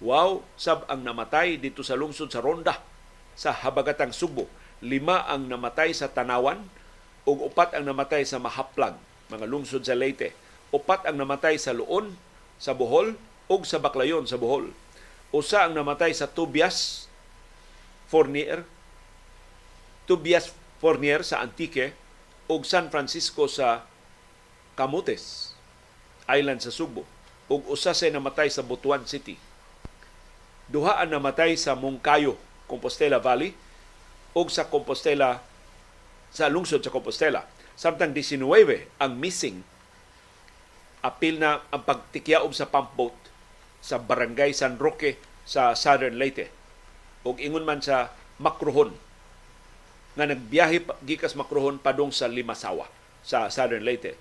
Wow, 0.00 0.42
sab 0.56 0.88
ang 0.88 1.04
namatay 1.04 1.60
dito 1.60 1.84
sa 1.84 1.94
lungsod 1.94 2.32
sa 2.32 2.40
Ronda 2.40 2.80
sa 3.36 3.52
habagatang 3.52 4.16
Subo. 4.16 4.48
Lima 4.80 5.28
ang 5.28 5.44
namatay 5.44 5.92
sa 5.92 6.08
Tanawan 6.08 6.64
ug 7.28 7.44
upat 7.44 7.76
ang 7.76 7.84
namatay 7.84 8.24
sa 8.24 8.40
Mahaplag, 8.40 8.96
mga 9.28 9.44
lungsod 9.44 9.84
sa 9.84 9.92
Leyte. 9.92 10.32
Upat 10.72 11.04
ang 11.04 11.20
namatay 11.20 11.60
sa 11.60 11.76
Luon, 11.76 12.16
sa 12.56 12.72
Bohol 12.72 13.20
ug 13.52 13.60
sa 13.68 13.76
Baclayon 13.76 14.24
sa 14.24 14.40
Bohol. 14.40 14.72
Usa 15.30 15.68
ang 15.68 15.76
namatay 15.76 16.16
sa 16.16 16.26
Tubias, 16.26 17.06
Fournier, 18.08 18.64
Tubias 20.08 20.50
Fournier 20.80 21.20
sa 21.22 21.44
Antique 21.44 21.92
ug 22.48 22.64
San 22.64 22.88
Francisco 22.88 23.46
sa 23.46 23.84
Camotes 24.74 25.49
Island 26.30 26.62
sa 26.62 26.70
Subo 26.70 27.02
ug 27.50 27.66
usa 27.66 27.90
say 27.90 28.14
namatay 28.14 28.46
sa 28.46 28.62
Butuan 28.62 29.02
City. 29.10 29.34
Duha 30.70 31.02
ang 31.02 31.10
namatay 31.10 31.58
sa 31.58 31.74
Moncayo, 31.74 32.38
Compostela 32.70 33.18
Valley 33.18 33.50
ug 34.38 34.46
sa 34.46 34.70
Compostela 34.70 35.42
sa 36.30 36.46
lungsod 36.46 36.78
sa 36.86 36.94
Compostela. 36.94 37.42
Samtang 37.74 38.14
19 38.14 38.38
ang 39.02 39.12
missing 39.18 39.66
apil 41.02 41.40
na 41.40 41.64
ang 41.74 41.82
pagtikyaob 41.82 42.52
sa 42.54 42.68
pump 42.70 42.94
boat 42.94 43.16
sa 43.80 43.96
Barangay 43.98 44.52
San 44.52 44.76
Roque 44.76 45.16
sa 45.48 45.72
Southern 45.72 46.20
Leyte 46.20 46.52
ug 47.24 47.40
ingon 47.40 47.64
man 47.64 47.80
sa 47.80 48.12
Makruhon 48.38 48.92
nga 50.14 50.28
nagbiyahe 50.28 50.84
gikas 51.04 51.34
Makruhon 51.34 51.80
padung 51.80 52.12
sa 52.12 52.28
Limasawa 52.28 52.86
sa 53.24 53.48
Southern 53.48 53.82
Leyte 53.84 54.16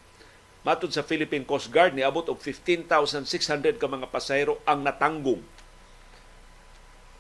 Matod 0.60 0.92
sa 0.92 1.08
Philippine 1.08 1.48
Coast 1.48 1.72
Guard, 1.72 1.96
niabot 1.96 2.28
og 2.28 2.36
15,600 2.44 3.80
ka 3.80 3.88
mga 3.88 4.12
pasahero 4.12 4.60
ang 4.68 4.84
natanggong 4.84 5.40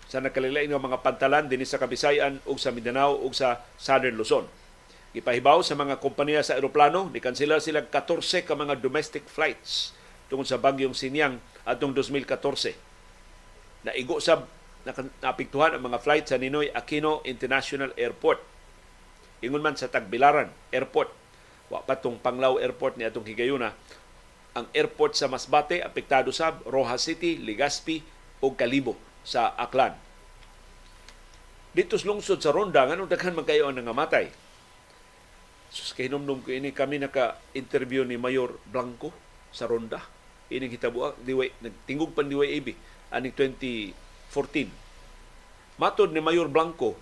sa 0.09 0.19
nakalilain 0.19 0.67
nga 0.67 0.81
mga 0.81 1.05
pantalan 1.05 1.45
din 1.45 1.61
sa 1.63 1.77
Kabisayan 1.77 2.41
ug 2.49 2.57
sa 2.57 2.73
Mindanao 2.73 3.21
ug 3.21 3.31
sa 3.31 3.61
Southern 3.77 4.17
Luzon. 4.17 4.49
Gipahibaw 5.13 5.61
sa 5.61 5.77
mga 5.77 6.01
kompanya 6.01 6.41
sa 6.41 6.57
eroplano, 6.57 7.13
nikanselar 7.13 7.61
sila 7.61 7.85
14 7.85 8.41
ka 8.41 8.57
mga 8.57 8.81
domestic 8.81 9.29
flights 9.29 9.93
tungod 10.27 10.49
sa 10.49 10.57
bagyong 10.57 10.97
Sinyang 10.97 11.37
atong 11.61 11.93
2014. 11.93 13.85
Naigo 13.85 14.17
sa 14.17 14.49
napiktuhan 15.21 15.77
ang 15.77 15.85
mga 15.85 16.01
flight 16.01 16.25
sa 16.25 16.41
Ninoy 16.41 16.73
Aquino 16.73 17.21
International 17.23 17.93
Airport. 17.93 18.41
Ingon 19.45 19.61
man 19.61 19.77
sa 19.77 19.87
Tagbilaran 19.93 20.49
Airport 20.73 21.18
Wa 21.69 21.85
pa 21.85 21.95
tong 21.97 22.17
Panglao 22.17 22.57
Airport 22.57 22.97
ni 22.97 23.05
atong 23.05 23.25
higayuna. 23.25 23.77
Ang 24.57 24.65
airport 24.73 25.13
sa 25.13 25.29
Masbate 25.29 25.79
apektado 25.85 26.33
sab 26.33 26.65
Rojas 26.65 27.05
City, 27.05 27.37
Legazpi 27.37 28.01
ug 28.41 28.57
Kalibo 28.57 28.97
sa 29.21 29.53
Aklan. 29.53 29.93
Dito 31.69 32.01
sa 32.01 32.09
lungsod 32.09 32.41
sa 32.41 32.49
Ronda, 32.49 32.89
nga 32.89 32.97
daghan 32.97 33.37
man 33.37 33.45
kayo 33.45 33.69
ang 33.69 33.77
nangamatay. 33.77 34.33
Sus 35.69 35.93
kay 35.93 36.09
ko 36.09 36.49
ini 36.49 36.73
kami 36.73 36.97
naka-interview 36.97 38.01
ni 38.01 38.17
Mayor 38.17 38.57
Blanco 38.65 39.13
sa 39.53 39.69
Ronda. 39.69 40.01
Ini 40.49 40.65
hitabo 40.65 41.13
diway 41.21 41.53
nagtingog 41.61 42.17
pan 42.17 42.25
diway 42.25 42.57
AB 42.57 42.73
aning 43.13 43.33
2014. 43.37 43.93
Matod 45.77 46.09
ni 46.09 46.25
Mayor 46.25 46.49
Blanco, 46.49 46.97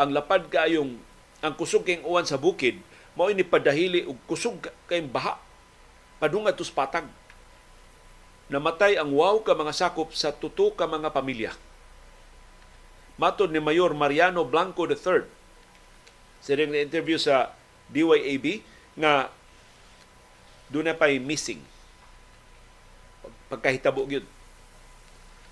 ang 0.00 0.16
lapad 0.16 0.48
kayong 0.48 0.96
ang 1.44 1.54
kusog 1.60 1.84
kayong 1.84 2.08
uwan 2.08 2.24
sa 2.24 2.40
bukid 2.40 2.80
mao 3.16 3.32
ini 3.32 3.42
padahili 3.42 4.04
og 4.04 4.20
kusog 4.28 4.60
kay 4.86 5.00
baha 5.00 5.40
padunga 6.20 6.52
tus 6.52 6.70
patag 6.70 7.08
namatay 8.52 9.00
ang 9.00 9.10
wow 9.10 9.40
ka 9.42 9.56
mga 9.56 9.74
sakop 9.74 10.12
sa 10.12 10.30
tuto 10.30 10.70
ka 10.76 10.86
mga 10.86 11.10
pamilya 11.10 11.52
Matod 13.16 13.48
ni 13.48 13.60
Mayor 13.64 13.96
Mariano 13.96 14.44
Blanco 14.44 14.84
III 14.84 15.24
sa 16.44 16.52
ring 16.52 16.76
interview 16.76 17.16
sa 17.16 17.56
DYAB 17.88 18.60
nga 19.00 19.32
doon 20.68 20.92
na 20.92 20.94
pa'y 20.98 21.16
missing. 21.16 21.62
Pagkahitabo 23.48 24.04
yun. 24.04 24.26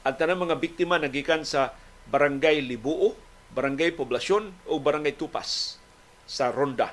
Ang 0.04 0.14
tanang 0.20 0.44
mga 0.44 0.60
biktima 0.60 1.00
nagikan 1.00 1.40
sa 1.48 1.72
Barangay 2.12 2.60
Libuo, 2.60 3.16
Barangay 3.56 3.96
Poblasyon 3.96 4.52
o 4.68 4.76
Barangay 4.76 5.16
Tupas 5.16 5.80
sa 6.28 6.52
Ronda. 6.52 6.92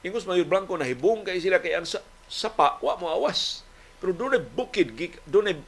Ingos 0.00 0.24
Mayor 0.24 0.48
Blanco 0.48 0.76
nahibong 0.80 1.28
kay 1.28 1.36
sila 1.44 1.60
kay 1.60 1.76
ang 1.76 1.84
sa, 1.84 2.00
sapa 2.24 2.80
wa 2.80 2.96
mo 2.96 3.12
awas. 3.12 3.60
Pero 4.00 4.16
doon 4.16 4.40
bukid, 4.40 4.96
doon 5.28 5.60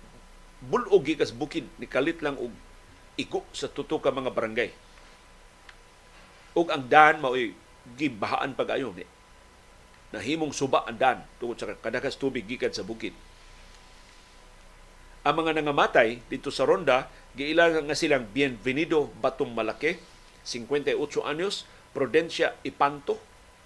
bulog 0.65 1.05
gikas 1.05 1.35
bukid 1.35 1.69
ni 1.77 1.85
kalit 1.85 2.25
lang 2.25 2.39
og 2.41 2.49
iko 3.21 3.45
sa 3.53 3.69
tuto 3.69 4.01
ka 4.01 4.09
mga 4.09 4.33
barangay. 4.33 4.71
Ug 6.57 6.69
ang 6.73 6.89
daan 6.89 7.21
mao'y 7.21 7.53
gibahaan 7.97 8.57
pag-ayo 8.57 8.93
ni. 8.97 9.05
Nahimong 10.13 10.53
suba 10.53 10.85
ang 10.89 10.97
daan 10.97 11.21
tungod 11.37 11.61
sa 11.61 11.73
kadakas 11.77 12.17
tubig 12.17 12.45
gikan 12.45 12.73
sa 12.73 12.85
bukid. 12.85 13.13
Ang 15.23 15.35
mga 15.45 15.61
nangamatay 15.61 16.25
dito 16.29 16.51
sa 16.51 16.67
Ronda, 16.67 17.09
giilang 17.37 17.89
nga 17.89 17.97
silang 17.97 18.27
Bienvenido 18.33 19.09
Batong 19.23 19.55
Malaki, 19.55 19.97
58 20.45 20.99
anyos, 21.23 21.65
Prudencia 21.95 22.59
Ipanto, 22.67 23.21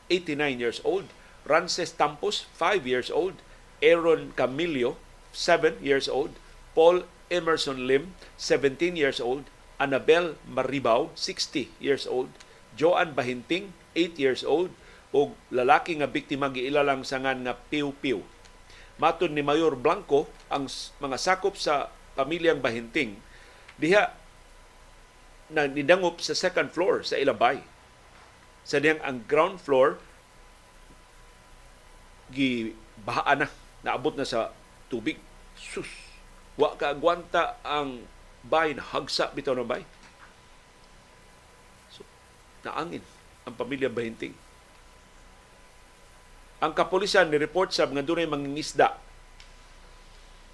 89 0.08 0.60
years 0.60 0.80
old, 0.84 1.06
Rances 1.46 1.94
Tampos, 1.94 2.46
5 2.58 2.86
years 2.86 3.08
old, 3.10 3.38
Aaron 3.82 4.34
Camilio, 4.34 4.98
7 5.30 5.78
years 5.82 6.10
old, 6.10 6.34
Paul 6.74 7.06
Emerson 7.30 7.86
Lim, 7.86 8.14
17 8.38 8.94
years 8.94 9.18
old, 9.18 9.46
Annabel 9.76 10.40
Maribao, 10.48 11.12
60 11.14 11.70
years 11.78 12.08
old, 12.08 12.32
Joan 12.74 13.12
Bahinting, 13.12 13.76
8 13.94 14.16
years 14.16 14.42
old, 14.42 14.72
o 15.14 15.32
lalaki 15.48 15.96
nga 15.96 16.10
biktima 16.10 16.52
giilalang 16.52 17.06
sangan 17.06 17.46
nga 17.46 17.54
Piu 17.56 17.94
Piu. 17.96 18.20
Matun 18.96 19.36
ni 19.36 19.44
Mayor 19.44 19.76
Blanco, 19.76 20.28
ang 20.48 20.68
mga 21.00 21.16
sakop 21.20 21.56
sa 21.56 21.92
pamilyang 22.16 22.64
Bahinting, 22.64 23.20
diha 23.76 24.12
na 25.52 25.68
nidangop 25.68 26.18
sa 26.18 26.34
second 26.34 26.72
floor 26.72 27.06
sa 27.06 27.20
Ilabay. 27.20 27.62
Sa 28.66 28.82
diyang 28.82 28.98
ang 29.06 29.22
ground 29.30 29.62
floor, 29.62 30.02
gibahaan 32.34 33.46
na, 33.46 33.48
naabot 33.86 34.18
na 34.18 34.26
sa 34.26 34.50
tubig. 34.90 35.22
Sus! 35.54 35.86
Wa 36.58 36.74
ka 36.74 36.90
agwanta 36.90 37.62
ang 37.62 38.02
bay 38.42 38.74
na 38.74 38.82
hagsa 38.82 39.30
bitaw 39.30 39.54
ng 39.54 39.70
bay. 39.70 39.86
So, 41.94 42.02
naangin 42.66 43.06
ang 43.46 43.54
pamilya 43.54 43.86
Bahinting. 43.86 44.34
Ang 46.58 46.72
kapulisan 46.74 47.30
ni 47.30 47.38
report 47.38 47.70
sa 47.70 47.86
mga 47.86 48.02
dunay 48.02 48.26
mangingisda 48.26 48.98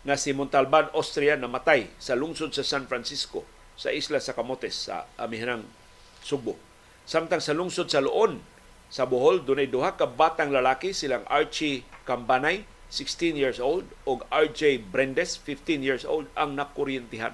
nga 0.02 0.18
si 0.18 0.34
Montalban, 0.34 0.90
Austria 0.98 1.38
namatay 1.38 1.86
sa 2.02 2.18
lungsod 2.18 2.50
sa 2.50 2.66
San 2.66 2.90
Francisco 2.90 3.46
sa 3.78 3.94
isla 3.94 4.18
sa 4.18 4.34
Camotes 4.34 4.90
sa 4.90 5.06
amihanang 5.14 5.62
Subo. 6.20 6.71
Samtang 7.02 7.42
sa 7.42 7.54
lungsod 7.56 7.90
sa 7.90 8.02
Luon 8.02 8.38
sa 8.92 9.08
Bohol 9.08 9.42
dunay 9.42 9.66
duha 9.66 9.96
ka 9.96 10.04
batang 10.04 10.52
lalaki 10.52 10.92
silang 10.92 11.24
Archie 11.26 11.82
Cambanay 12.04 12.68
16 12.92 13.40
years 13.40 13.56
old 13.56 13.88
o 14.04 14.20
RJ 14.28 14.84
Brendes 14.92 15.40
15 15.40 15.80
years 15.80 16.04
old 16.04 16.28
ang 16.36 16.54
nakuryentihan. 16.54 17.32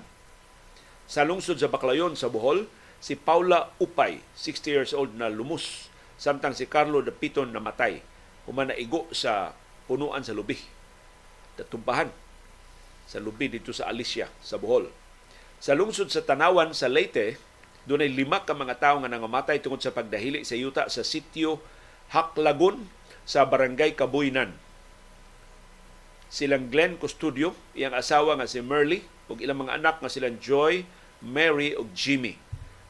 Sa 1.11 1.26
lungsod 1.26 1.59
sa 1.59 1.66
Baclayon 1.66 2.14
sa 2.14 2.31
Bohol 2.31 2.70
si 3.02 3.18
Paula 3.18 3.74
Upay 3.83 4.22
60 4.38 4.70
years 4.70 4.92
old 4.94 5.18
na 5.18 5.26
lumus 5.26 5.90
samtang 6.14 6.54
si 6.54 6.70
Carlo 6.70 7.02
de 7.02 7.11
Piton 7.11 7.50
namatay 7.50 8.00
human 8.48 8.72
igo 8.78 9.04
sa 9.12 9.52
punuan 9.85 10.24
sa 10.24 10.33
lubi. 10.33 10.57
Tatumpahan 11.61 12.09
sa 13.09 13.20
lubi 13.20 13.48
dito 13.48 13.72
sa 13.72 13.88
Alicia, 13.88 14.28
sa 14.44 14.61
Bohol. 14.61 14.92
Sa 15.59 15.72
lungsod 15.72 16.12
sa 16.12 16.20
Tanawan 16.20 16.76
sa 16.76 16.92
Leyte, 16.92 17.40
doon 17.88 18.05
ay 18.05 18.12
lima 18.12 18.44
ka 18.44 18.53
mga 18.53 18.77
tao 18.77 19.01
nga 19.01 19.09
nangamatay 19.09 19.64
tungod 19.64 19.81
sa 19.81 19.96
pagdahili 19.96 20.44
sa 20.44 20.53
yuta 20.53 20.92
sa 20.92 21.01
sitio 21.01 21.57
Haklagon 22.12 22.85
sa 23.24 23.48
Barangay 23.48 23.96
Kabuynan. 23.96 24.53
Silang 26.29 26.68
Glenn 26.68 27.01
Custodio, 27.01 27.57
iyang 27.72 27.96
asawa 27.96 28.37
nga 28.37 28.44
si 28.44 28.61
Merly, 28.61 29.01
ug 29.33 29.40
ilang 29.40 29.64
mga 29.64 29.81
anak 29.81 29.96
nga 30.05 30.12
silang 30.12 30.37
Joy, 30.37 30.85
Mary 31.24 31.72
ug 31.72 31.88
Jimmy. 31.96 32.37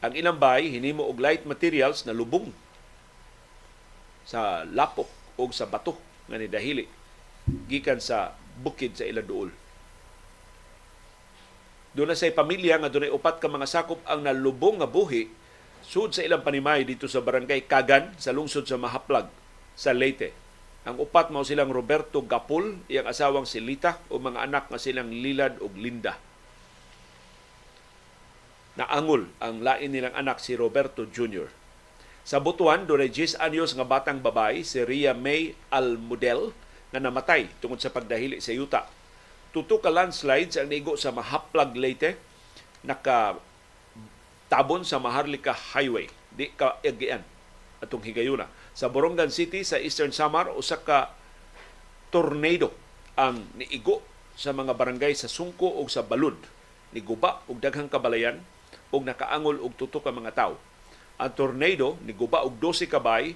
Ang 0.03 0.15
ilang 0.19 0.39
bahay 0.39 0.71
hinimo 0.71 1.07
og 1.07 1.19
light 1.19 1.47
materials 1.47 2.07
na 2.07 2.15
lubong 2.15 2.51
sa 4.27 4.63
lapok 4.67 5.11
o 5.39 5.47
sa 5.55 5.67
bato 5.67 5.99
nga 6.31 6.39
ni 6.39 6.47
dahili 6.47 6.87
gikan 7.67 7.99
sa 7.99 8.35
bukid 8.63 8.95
sa 8.95 9.07
ilang 9.07 9.27
duol. 9.27 9.51
Doon 11.97 12.13
na 12.13 12.17
say 12.19 12.33
pamilya 12.33 12.77
nga 12.77 12.93
dunay 12.93 13.09
upat 13.09 13.41
ka 13.41 13.49
mga 13.49 13.69
sakop 13.69 14.01
ang 14.05 14.25
nalubong 14.25 14.81
nga 14.81 14.89
buhi 14.89 15.33
sud 15.89 16.13
sa 16.13 16.21
ilang 16.21 16.45
panimay 16.45 16.85
dito 16.85 17.09
sa 17.09 17.25
barangay 17.25 17.65
Kagan 17.65 18.13
sa 18.21 18.35
lungsod 18.37 18.69
sa 18.69 18.77
Mahaplag 18.77 19.33
sa 19.73 19.97
Leyte. 19.97 20.37
Ang 20.85 21.01
upat 21.01 21.33
mao 21.33 21.45
silang 21.45 21.73
Roberto 21.73 22.25
Gapul, 22.25 22.81
iyang 22.89 23.09
asawang 23.09 23.49
si 23.49 23.61
Lita 23.61 24.01
o 24.13 24.21
mga 24.21 24.45
anak 24.45 24.69
nga 24.69 24.81
silang 24.81 25.13
Lilad 25.13 25.61
ug 25.61 25.77
Linda. 25.77 26.17
Naangol 28.79 29.29
ang 29.43 29.65
lain 29.65 29.91
nilang 29.91 30.15
anak 30.17 30.39
si 30.39 30.55
Roberto 30.55 31.09
Jr. 31.09 31.51
Sa 32.29 32.39
Butuan, 32.39 32.85
doon 32.85 33.09
10 33.09 33.41
anyos 33.41 33.73
nga 33.73 33.89
batang 33.89 34.21
babae, 34.21 34.61
si 34.61 34.85
Ria 34.85 35.17
May 35.17 35.57
Almudel, 35.73 36.53
na 36.93 37.01
namatay 37.01 37.49
tungod 37.61 37.81
sa 37.81 37.93
pagdahili 37.93 38.41
sa 38.41 38.53
yuta 38.53 38.89
tuto 39.59 39.83
ka 39.83 39.91
landslides 39.91 40.55
ang 40.55 40.71
nigo 40.71 40.95
sa 40.95 41.11
Mahaplag 41.11 41.75
Leyte 41.75 42.15
naka 42.87 43.35
tabon 44.47 44.87
sa 44.87 45.03
Maharlika 45.03 45.51
Highway. 45.75 46.07
Di 46.31 46.55
ka 46.55 46.79
agian 46.87 47.27
atong 47.83 48.07
higayuna. 48.07 48.47
Sa 48.71 48.87
Borongan 48.87 49.35
City 49.35 49.67
sa 49.67 49.83
Eastern 49.83 50.15
Samar 50.15 50.55
usa 50.55 50.79
ka 50.79 51.11
tornado 52.15 52.71
ang 53.19 53.43
niigo 53.59 53.99
sa 54.39 54.55
mga 54.55 54.79
barangay 54.79 55.19
sa 55.19 55.27
Sungko 55.27 55.67
o 55.67 55.83
sa 55.91 56.07
Balud. 56.07 56.39
Niguba 56.95 57.43
og 57.51 57.59
daghang 57.59 57.91
kabalayan 57.91 58.39
og 58.95 59.03
nakaangol 59.03 59.59
og 59.59 59.75
tuto 59.75 59.99
ka 59.99 60.15
mga 60.15 60.39
tawo 60.39 60.55
ang 61.19 61.35
tornado 61.35 61.99
niguba 62.07 62.47
og 62.47 62.63
12 62.63 62.87
kabay 62.87 63.35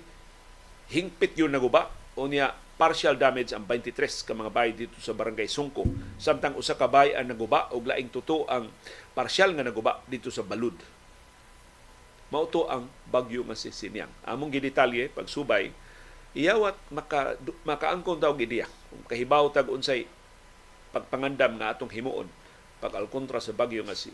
hingpit 0.95 1.35
yun 1.35 1.51
naguba. 1.51 1.91
Unya 2.15 2.55
partial 2.77 3.15
damage 3.15 3.53
ang 3.53 3.69
23 3.69 4.27
ka 4.27 4.33
mga 4.33 4.53
bahay 4.53 4.73
dito 4.73 4.97
sa 4.99 5.13
barangay 5.15 5.47
Sungko. 5.47 5.87
Samtang 6.17 6.57
usa 6.59 6.75
ka 6.75 6.89
bahay 6.89 7.15
ang 7.15 7.31
naguba 7.31 7.69
og 7.71 7.87
laing 7.87 8.09
tuto 8.09 8.49
ang 8.49 8.73
partial 9.13 9.53
nga 9.55 9.65
naguba 9.67 10.01
dito 10.09 10.33
sa 10.33 10.43
Balud. 10.43 10.75
Mauto 12.33 12.65
ang 12.67 12.89
bagyo 13.13 13.45
nga 13.45 13.55
si 13.55 13.69
Sinyang. 13.69 14.11
Among 14.25 14.51
gidetalye 14.51 15.13
pagsubay 15.13 15.71
iyawat 16.33 16.81
maka 16.89 17.37
makaangkon 17.69 18.17
daw 18.17 18.33
gidiya. 18.33 18.65
Kung 18.89 19.05
kahibaw 19.05 19.53
tag 19.53 19.69
unsay 19.69 20.09
pagpangandam 20.93 21.61
nga 21.61 21.73
atong 21.73 21.93
himuon 21.93 22.29
pag 22.81 22.93
alkontra 22.99 23.41
sa 23.41 23.57
bagyo 23.57 23.85
nga 23.85 23.97
si 23.97 24.13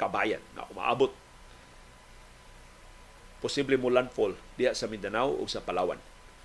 Kabayan 0.00 0.42
na 0.56 0.66
umaabot 0.72 1.14
posible 3.42 3.74
mo 3.74 3.90
landfall 3.90 4.38
diya 4.54 4.70
sa 4.74 4.86
Mindanao 4.86 5.34
o 5.34 5.46
sa 5.50 5.62
Palawan 5.62 5.98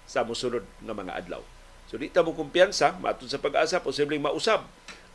sa 0.07 0.23
musunod 0.23 0.63
nga 0.63 0.95
mga 0.95 1.13
adlaw. 1.13 1.43
So 1.91 1.99
di 1.99 2.07
ta 2.07 2.23
mo 2.23 2.31
kumpiyansa, 2.33 2.95
matun 2.99 3.27
sa 3.27 3.39
pag-asa, 3.39 3.83
posibleng 3.83 4.23
mausab 4.23 4.63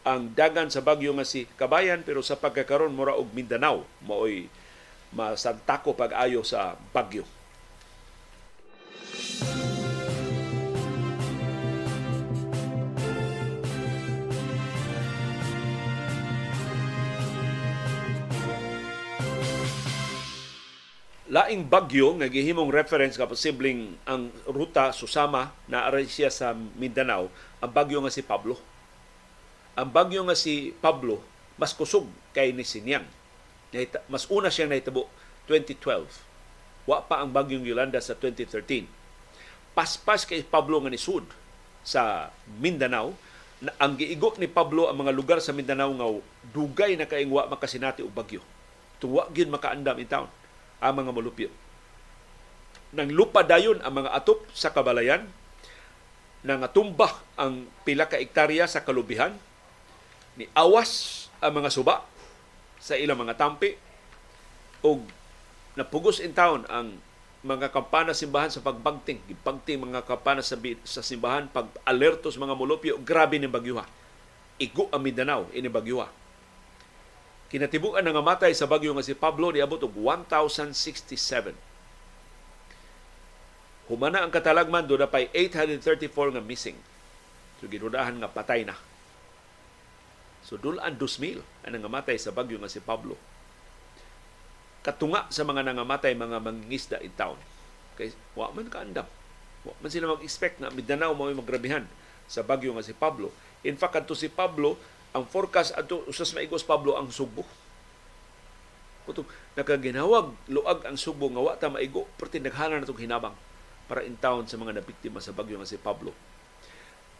ang 0.02 0.31
dagan 0.35 0.68
sa 0.68 0.83
bagyo 0.83 1.14
nga 1.14 1.26
si 1.26 1.46
Kabayan 1.57 2.02
pero 2.02 2.20
sa 2.26 2.35
pagkakaroon 2.35 2.92
mura 2.92 3.14
og 3.14 3.31
Mindanao 3.31 3.87
maoy 4.02 4.50
masantako 5.14 5.94
pag-ayo 5.94 6.42
sa 6.42 6.74
bagyo. 6.90 7.24
Laing 21.32 21.64
bagyo 21.64 22.12
nga 22.20 22.28
gihimong 22.28 22.68
reference 22.68 23.16
ka 23.16 23.24
posibleng 23.24 23.96
ang 24.04 24.28
ruta 24.44 24.92
susama 24.92 25.56
na 25.64 25.88
siya 26.04 26.28
sa 26.28 26.52
Mindanao 26.52 27.32
ang 27.64 27.72
bagyo 27.72 28.04
nga 28.04 28.12
si 28.12 28.20
Pablo. 28.20 28.60
Ang 29.72 29.88
bagyo 29.88 30.20
nga 30.28 30.36
si 30.36 30.76
Pablo 30.76 31.24
mas 31.56 31.72
kusog 31.72 32.04
kay 32.36 32.52
ni 32.52 32.68
Sinyang. 32.68 33.08
Mas 34.12 34.28
una 34.28 34.52
siyang 34.52 34.76
nahitabo 34.76 35.08
2012. 35.48 36.04
Wa 36.84 37.00
pa 37.00 37.24
ang 37.24 37.32
bagyong 37.32 37.64
Yolanda 37.64 37.96
sa 38.04 38.12
2013. 38.12 38.84
Paspas 39.72 40.28
kay 40.28 40.44
Pablo 40.44 40.84
nga 40.84 40.92
ni 40.92 41.00
Sud 41.00 41.24
sa 41.80 42.28
Mindanao 42.60 43.16
na 43.64 43.72
ang 43.80 43.96
giigo 43.96 44.36
ni 44.36 44.52
Pablo 44.52 44.92
ang 44.92 45.00
mga 45.00 45.16
lugar 45.16 45.38
sa 45.40 45.56
Mindanao 45.56 45.96
nga 45.96 46.08
dugay 46.52 46.92
na 47.00 47.08
kaingwa 47.08 47.48
makasinati 47.48 48.04
og 48.04 48.12
bagyo 48.12 48.44
tuwa 49.00 49.26
gyud 49.34 49.50
makaandam 49.50 49.98
in 49.98 50.06
town 50.06 50.28
ang 50.82 50.98
mga 50.98 51.14
molupyo. 51.14 51.48
Nang 52.92 53.08
lupa 53.14 53.46
dayon 53.46 53.78
ang 53.80 54.02
mga 54.02 54.10
atop 54.12 54.42
sa 54.50 54.74
kabalayan, 54.74 55.30
nangatumba 56.42 57.22
ang 57.38 57.70
pila 57.86 58.10
ka 58.10 58.18
ektarya 58.18 58.66
sa 58.66 58.82
kalubihan, 58.82 59.38
ni 60.34 60.50
awas 60.52 61.24
ang 61.38 61.62
mga 61.62 61.70
suba 61.70 62.02
sa 62.82 62.98
ilang 62.98 63.22
mga 63.22 63.38
tampi, 63.38 63.78
o 64.82 64.98
napugos 65.78 66.18
in 66.18 66.34
town 66.34 66.66
ang 66.66 66.98
mga 67.42 67.70
kampana 67.74 68.14
simbahan 68.14 68.50
sa 68.50 68.62
pagbagting, 68.62 69.22
gipagting 69.26 69.82
mga 69.82 70.02
kampana 70.06 70.42
sa, 70.42 70.58
sa 70.86 71.02
simbahan, 71.02 71.50
pag 71.50 71.70
alertos 71.86 72.38
mga 72.38 72.54
molupyo, 72.58 72.98
grabe 73.02 73.38
ni 73.38 73.50
bagyuha. 73.50 73.86
Igo 74.62 74.86
ang 74.94 75.02
Mindanao, 75.02 75.50
ini 75.54 75.66
bagyuha. 75.66 76.21
Kinatibuan 77.52 78.00
nga 78.00 78.24
matay 78.24 78.56
sa 78.56 78.64
bagyo 78.64 78.96
nga 78.96 79.04
si 79.04 79.12
Pablo 79.12 79.52
ni 79.52 79.60
abot 79.60 79.76
og 79.76 79.92
1067. 79.92 81.52
Humana 83.92 84.24
ang 84.24 84.32
katalagman 84.32 84.88
do 84.88 84.96
na 84.96 85.04
pay 85.04 85.28
834 85.36 86.08
nga 86.32 86.40
missing. 86.40 86.80
So 87.60 87.68
ginudahan 87.68 88.16
nga 88.16 88.32
patay 88.32 88.64
na. 88.64 88.72
So 90.40 90.56
dulan 90.56 90.96
2,000 90.96 91.44
ang 91.68 91.72
nangamatay 91.76 92.16
sa 92.16 92.32
bagyo 92.32 92.56
nga 92.56 92.72
si 92.72 92.80
Pablo 92.80 93.20
katunga 94.82 95.30
sa 95.30 95.46
mga 95.46 95.62
nangamatay 95.62 96.12
mga 96.12 96.42
mangingisda 96.42 96.98
in 97.00 97.14
town. 97.14 97.38
Kay 97.94 98.10
wa 98.34 98.50
man 98.50 98.66
kaandam. 98.66 99.06
Wa 99.62 99.72
man 99.78 99.88
sila 99.88 100.10
mag-expect 100.10 100.58
na 100.58 100.74
Mindanao 100.74 101.14
mo 101.14 101.30
magrabihan 101.30 101.86
sa 102.26 102.42
bagyo 102.42 102.74
nga 102.74 102.82
si 102.82 102.92
Pablo. 102.92 103.30
In 103.62 103.78
fact, 103.78 103.94
adto 103.94 104.18
si 104.18 104.26
Pablo, 104.26 104.74
ang 105.12 105.25
forecast 105.29 105.77
adto 105.77 106.05
usas 106.09 106.33
maigos 106.33 106.64
Pablo 106.64 106.96
ang 106.96 107.12
Subo. 107.12 107.44
Kutong 109.05 109.29
nakaginawag 109.59 110.33
luag 110.48 110.88
ang 110.88 110.96
Subo 110.96 111.29
nga 111.29 111.42
wa 111.42 111.55
ta 111.57 111.68
maigo 111.68 112.09
perti 112.16 112.40
naghanan 112.40 112.85
natong 112.85 113.01
hinabang 113.01 113.37
para 113.87 114.05
in 114.05 114.16
town 114.16 114.48
sa 114.48 114.57
mga 114.57 114.81
nabiktima 114.81 115.20
sa 115.20 115.37
bagyo 115.37 115.61
nga 115.61 115.68
si 115.68 115.77
Pablo. 115.77 116.16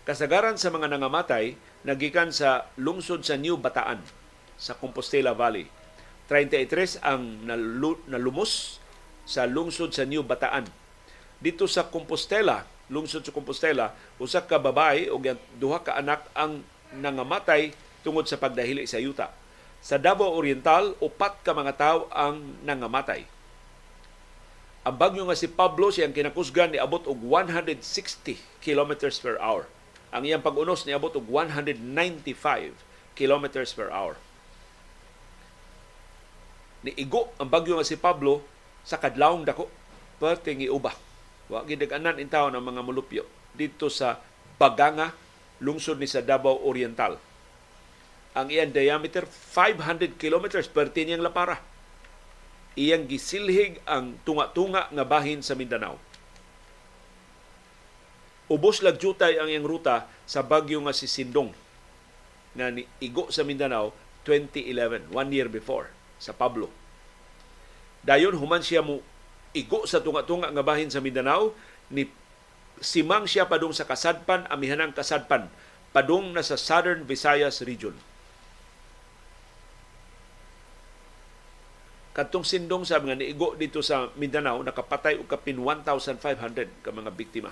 Kasagaran 0.03 0.59
sa 0.59 0.73
mga 0.73 0.91
nangamatay 0.91 1.55
nagikan 1.87 2.35
sa 2.35 2.67
lungsod 2.81 3.23
sa 3.23 3.39
New 3.39 3.55
Bataan 3.61 4.03
sa 4.59 4.75
Compostela 4.75 5.37
Valley 5.37 5.69
33 6.33 7.05
ang 7.05 7.45
nalumos 8.09 8.81
sa 9.29 9.45
lungsod 9.45 9.93
sa 9.93 10.09
New 10.09 10.25
Bataan. 10.25 10.65
Dito 11.43 11.67
sa 11.67 11.87
Compostela, 11.91 12.65
lungsod 12.89 13.27
sa 13.27 13.35
Compostela, 13.35 13.93
usa 14.17 14.41
ka 14.41 14.57
babae 14.57 15.11
o 15.11 15.19
duha 15.59 15.83
ka 15.83 15.99
anak 15.99 16.25
ang 16.33 16.63
nangamatay 16.95 17.75
tungod 18.03 18.27
sa 18.27 18.39
pagdahili 18.39 18.87
sa 18.87 19.01
yuta. 19.01 19.31
Sa 19.83 19.99
Davao 19.99 20.35
Oriental, 20.35 20.95
upat 21.03 21.43
ka 21.43 21.51
mga 21.55 21.75
tao 21.75 21.99
ang 22.15 22.63
nangamatay. 22.63 23.27
Ang 24.83 24.95
bagyo 24.99 25.27
nga 25.27 25.39
si 25.39 25.47
Pablo 25.47 25.95
siyang 25.95 26.15
kinakusgan 26.15 26.75
ni 26.75 26.79
abot 26.79 27.03
og 27.07 27.19
160 27.23 27.83
kilometers 28.63 29.19
per 29.23 29.39
hour. 29.39 29.71
Ang 30.11 30.27
iyang 30.27 30.43
pag-unos 30.43 30.87
ni 30.87 30.95
abot 30.95 31.15
og 31.15 31.27
195 31.27 31.79
kilometers 33.15 33.71
per 33.75 33.91
hour 33.91 34.19
ni 36.83 36.91
igo 36.99 37.31
ang 37.39 37.49
bagyo 37.49 37.79
nga 37.79 37.87
si 37.87 37.95
Pablo 37.95 38.43
sa 38.83 38.99
kadlawong 38.99 39.47
dako 39.47 39.71
perting 40.19 40.67
iuba. 40.67 40.95
Wa 41.47 41.63
gidaganan 41.63 42.19
in 42.19 42.31
taon 42.31 42.55
ang 42.55 42.63
mga 42.63 42.83
mulupyo 42.83 43.23
dito 43.55 43.87
sa 43.87 44.19
Baganga, 44.59 45.11
lungsod 45.59 45.99
ni 45.99 46.07
sa 46.07 46.23
Davao 46.23 46.63
Oriental. 46.67 47.19
Ang 48.33 48.49
iyang 48.49 48.73
diameter 48.73 49.29
500 49.29 50.17
kilometers 50.17 50.65
perti 50.65 51.05
niyang 51.05 51.21
lapara. 51.21 51.61
Iyang 52.73 53.05
gisilhig 53.05 53.85
ang 53.85 54.17
tunga-tunga 54.25 54.89
nga 54.89 55.05
bahin 55.05 55.45
sa 55.45 55.53
Mindanao. 55.53 56.01
Ubos 58.49 58.81
lag 58.81 58.97
jutay 58.97 59.37
ang 59.37 59.53
iyang 59.53 59.69
ruta 59.69 60.09
sa 60.25 60.41
bagyo 60.41 60.81
nga 60.81 60.97
si 60.97 61.05
Sindong 61.05 61.53
ni 62.53 62.85
igo 63.01 63.33
sa 63.33 63.45
Mindanao 63.45 63.97
2011, 64.29 65.09
one 65.13 65.31
year 65.33 65.49
before 65.49 65.89
sa 66.21 66.37
Pablo. 66.37 66.69
Dayon 68.05 68.37
human 68.37 68.61
siya 68.61 68.85
mo 68.85 69.01
igo 69.57 69.85
sa 69.85 70.01
tunga-tunga 70.01 70.53
nga 70.53 70.65
bahin 70.65 70.89
sa 70.89 71.01
Mindanao 71.01 71.53
ni 71.93 72.09
simang 72.81 73.29
siya 73.29 73.45
padung 73.45 73.73
sa 73.73 73.85
kasadpan 73.85 74.49
amihanang 74.49 74.97
kasadpan 74.97 75.49
padung 75.93 76.33
na 76.33 76.41
sa 76.41 76.57
Southern 76.57 77.05
Visayas 77.05 77.61
region. 77.65 77.93
Katong 82.13 82.45
sindong 82.45 82.85
sa 82.85 83.01
mga 83.01 83.25
niigo 83.25 83.57
dito 83.57 83.81
sa 83.81 84.13
Mindanao, 84.21 84.61
nakapatay 84.61 85.17
og 85.17 85.25
kapin 85.25 85.57
1,500 85.57 86.85
ka 86.85 86.93
mga 86.93 87.09
biktima. 87.09 87.49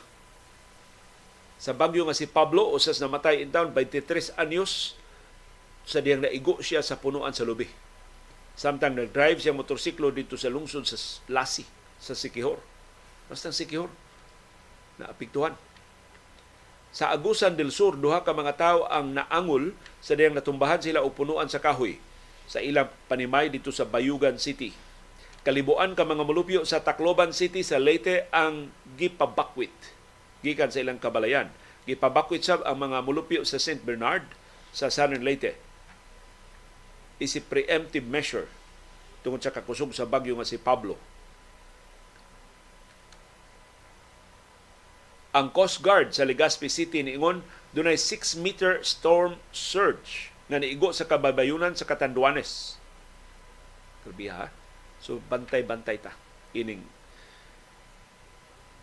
Sa 1.57 1.73
bagyo 1.73 2.05
nga 2.05 2.13
si 2.13 2.29
Pablo, 2.29 2.69
usas 2.69 3.01
namatay 3.01 3.41
in 3.41 3.49
town, 3.49 3.73
23 3.73 4.37
anyos, 4.37 5.01
sa 5.89 6.05
diyang 6.05 6.21
naigo 6.29 6.61
siya 6.61 6.85
sa 6.85 7.01
punuan 7.01 7.33
sa 7.33 7.49
lubi 7.49 7.65
Samtang 8.53 8.93
nag-drive 8.93 9.41
siya 9.41 9.57
motorsiklo 9.57 10.13
dito 10.13 10.37
sa 10.37 10.53
lungsod 10.53 10.85
sa 10.85 11.01
Lasi, 11.33 11.65
sa 11.97 12.13
Sikihor. 12.13 12.61
Basta 13.33 13.49
Sikihor, 13.49 13.89
naapiktuhan. 15.01 15.57
Sa 16.93 17.09
Agusan 17.09 17.57
del 17.57 17.73
Sur, 17.73 17.97
duha 17.97 18.21
ka 18.21 18.37
mga 18.37 18.61
tao 18.61 18.85
ang 18.93 19.17
naangol 19.17 19.73
sa 20.05 20.13
diyang 20.13 20.37
natumbahan 20.37 20.85
sila 20.85 21.01
o 21.01 21.09
punuan 21.09 21.49
sa 21.49 21.65
kahoy 21.65 21.97
sa 22.51 22.59
ilang 22.59 22.91
panimay 23.07 23.47
dito 23.47 23.71
sa 23.71 23.87
Bayugan 23.87 24.35
City. 24.43 24.75
Kalibuan 25.47 25.95
ka 25.95 26.03
mga 26.03 26.27
mulupyo 26.27 26.67
sa 26.67 26.83
Tacloban 26.83 27.31
City 27.31 27.63
sa 27.63 27.79
Leyte 27.79 28.27
ang 28.35 28.75
gipabakwit 28.99 29.73
gikan 30.43 30.69
sa 30.75 30.83
ilang 30.83 30.99
kabalayan. 30.99 31.55
Gipabakwit 31.87 32.43
sab 32.43 32.67
ang 32.67 32.91
mga 32.91 33.07
mulupyo 33.07 33.47
sa 33.47 33.63
St. 33.63 33.87
Bernard 33.87 34.27
sa 34.75 34.91
Southern 34.91 35.23
Leyte 35.23 35.55
is 37.23 37.39
a 37.39 37.43
preemptive 37.45 38.05
measure 38.11 38.51
tungod 39.23 39.45
sa 39.45 39.55
kakusog 39.55 39.95
sa 39.95 40.09
bagyo 40.09 40.35
nga 40.35 40.49
si 40.49 40.59
Pablo. 40.59 40.99
Ang 45.31 45.55
Coast 45.55 45.79
Guard 45.87 46.11
sa 46.11 46.27
Legazpi 46.27 46.67
City 46.67 47.07
niingon 47.07 47.47
dunay 47.71 47.95
6 47.95 48.35
meter 48.43 48.83
storm 48.83 49.39
surge 49.55 50.30
nga 50.51 50.59
niigo 50.59 50.91
sa 50.91 51.07
kababayunan 51.07 51.79
sa 51.79 51.87
Catanduanes. 51.87 52.75
Grabe 54.03 54.27
ha. 54.27 54.51
So 54.99 55.23
bantay-bantay 55.31 56.03
ta 56.03 56.13
ining 56.51 56.83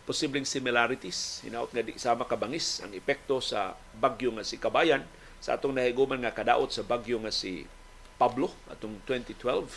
posibleng 0.08 0.48
similarities 0.48 1.44
hinaot 1.44 1.68
nga 1.68 1.84
di 1.84 1.92
sama 2.00 2.24
kabangis 2.24 2.80
ang 2.80 2.96
epekto 2.96 3.44
sa 3.44 3.76
bagyo 4.00 4.32
nga 4.32 4.40
si 4.40 4.56
Kabayan 4.56 5.04
sa 5.36 5.60
atong 5.60 5.76
nahiguman 5.76 6.24
nga 6.24 6.32
kadaot 6.32 6.72
sa 6.72 6.80
bagyo 6.80 7.20
nga 7.20 7.28
si 7.28 7.68
Pablo 8.16 8.48
atong 8.72 8.96
2012 9.04 9.68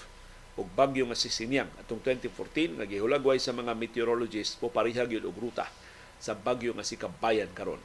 ug 0.56 0.68
bagyo 0.72 1.04
nga 1.12 1.20
si 1.20 1.28
Sinyang 1.28 1.68
atong 1.84 2.00
2014 2.00 2.80
nagihulagway 2.80 3.44
sa 3.44 3.52
mga 3.52 3.76
meteorologists 3.76 4.56
po 4.56 4.72
pareha 4.72 5.04
gyud 5.04 5.28
og 5.28 5.36
ruta 5.36 5.68
sa 6.16 6.32
bagyo 6.32 6.72
nga 6.80 6.88
si 6.88 6.96
Kabayan 6.96 7.52
karon. 7.52 7.84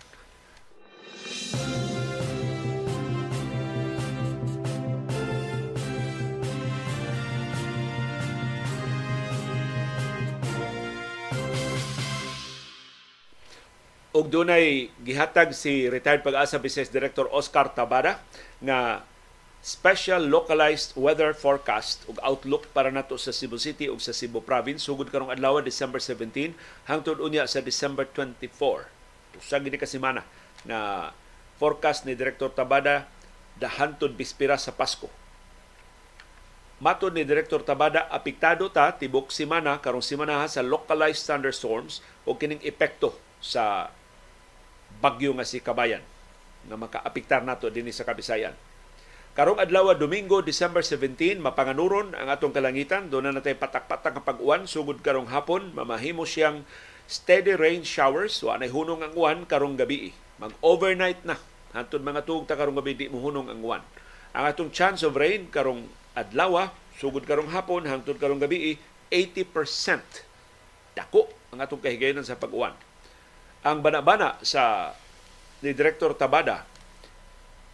Og 14.17 14.33
dunay 14.33 14.89
gihatag 15.05 15.53
si 15.53 15.93
retired 15.93 16.25
pag-asa 16.25 16.57
Business 16.57 16.89
Director 16.89 17.29
Oscar 17.29 17.69
Tabada 17.77 18.17
nga 18.65 19.05
special 19.61 20.25
localized 20.25 20.97
weather 20.97 21.37
forecast 21.37 22.09
ug 22.09 22.17
outlook 22.25 22.65
para 22.73 22.89
nato 22.89 23.21
sa 23.21 23.29
Cebu 23.29 23.61
City 23.61 23.93
ug 23.93 24.01
sa 24.01 24.17
Cebu 24.17 24.41
Province 24.41 24.89
sugod 24.89 25.13
karong 25.13 25.29
adlaw 25.29 25.61
December 25.61 26.01
17 26.01 26.57
hangtod 26.89 27.21
unya 27.21 27.45
sa 27.45 27.61
December 27.61 28.09
24. 28.09 28.89
Usa 29.37 29.61
gid 29.61 29.77
ka 29.77 29.85
semana 29.85 30.25
na 30.65 31.13
forecast 31.61 32.09
ni 32.09 32.17
Director 32.17 32.49
Tabada 32.57 33.05
dahantod 33.61 34.17
bispira 34.17 34.57
sa 34.57 34.73
Pasko. 34.73 35.13
Matod 36.81 37.13
ni 37.13 37.25
Director 37.25 37.61
Tabada, 37.65 38.09
apektado 38.09 38.69
ta 38.73 38.97
tibok 38.97 39.29
semana 39.29 39.77
karong 39.77 40.05
semana 40.05 40.49
sa 40.49 40.65
localized 40.65 41.25
thunderstorms 41.29 42.01
o 42.25 42.37
kining 42.37 42.61
epekto 42.65 43.17
sa 43.41 43.93
bagyo 45.03 45.37
nga 45.37 45.47
si 45.47 45.61
Kabayan 45.61 46.03
nga 46.67 46.77
makaapektar 46.77 47.47
nato 47.47 47.71
dinhi 47.71 47.95
sa 47.95 48.03
Kabisayan 48.03 48.55
Karong 49.37 49.61
adlaw 49.61 49.93
Domingo, 49.93 50.41
December 50.41 50.81
17, 50.81 51.45
mapanganuron 51.45 52.17
ang 52.17 52.33
atong 52.33 52.57
kalangitan. 52.57 53.13
Doon 53.13 53.29
na 53.29 53.37
natay 53.37 53.53
patak-patak 53.53 54.17
ang 54.17 54.25
pag-uwan. 54.25 54.65
Sugod 54.65 55.05
karong 55.05 55.29
hapon, 55.29 55.77
mamahimo 55.77 56.25
siyang 56.25 56.65
steady 57.05 57.53
rain 57.53 57.85
showers. 57.85 58.33
So, 58.33 58.49
anay 58.49 58.73
hunong 58.73 59.05
ang 59.05 59.13
uwan 59.13 59.45
karong 59.45 59.77
gabi. 59.77 60.17
Mag-overnight 60.41 61.29
na. 61.29 61.37
Hantod 61.77 62.01
mga 62.01 62.25
tuog 62.25 62.49
ta 62.49 62.57
karong 62.57 62.81
gabi, 62.81 62.97
di 62.97 63.13
mo 63.13 63.21
hunong 63.21 63.53
ang 63.53 63.61
uwan. 63.61 63.85
Ang 64.33 64.45
atong 64.49 64.73
chance 64.73 65.05
of 65.05 65.13
rain 65.13 65.53
karong 65.53 65.85
adlaw, 66.17 66.73
sugod 66.97 67.29
karong 67.29 67.53
hapon 67.53 67.85
hangtod 67.85 68.17
karong 68.17 68.41
gabi 68.41 68.81
80% 69.13 70.97
dako 70.97 71.29
ang 71.53 71.61
atong 71.61 71.85
kahigayonan 71.85 72.25
sa 72.25 72.41
pag-uwan. 72.41 72.73
Ang 73.67 73.83
bana-bana 73.83 74.39
sa 74.47 74.95
ni 75.59 75.75
Director 75.75 76.15
Tabada 76.15 76.63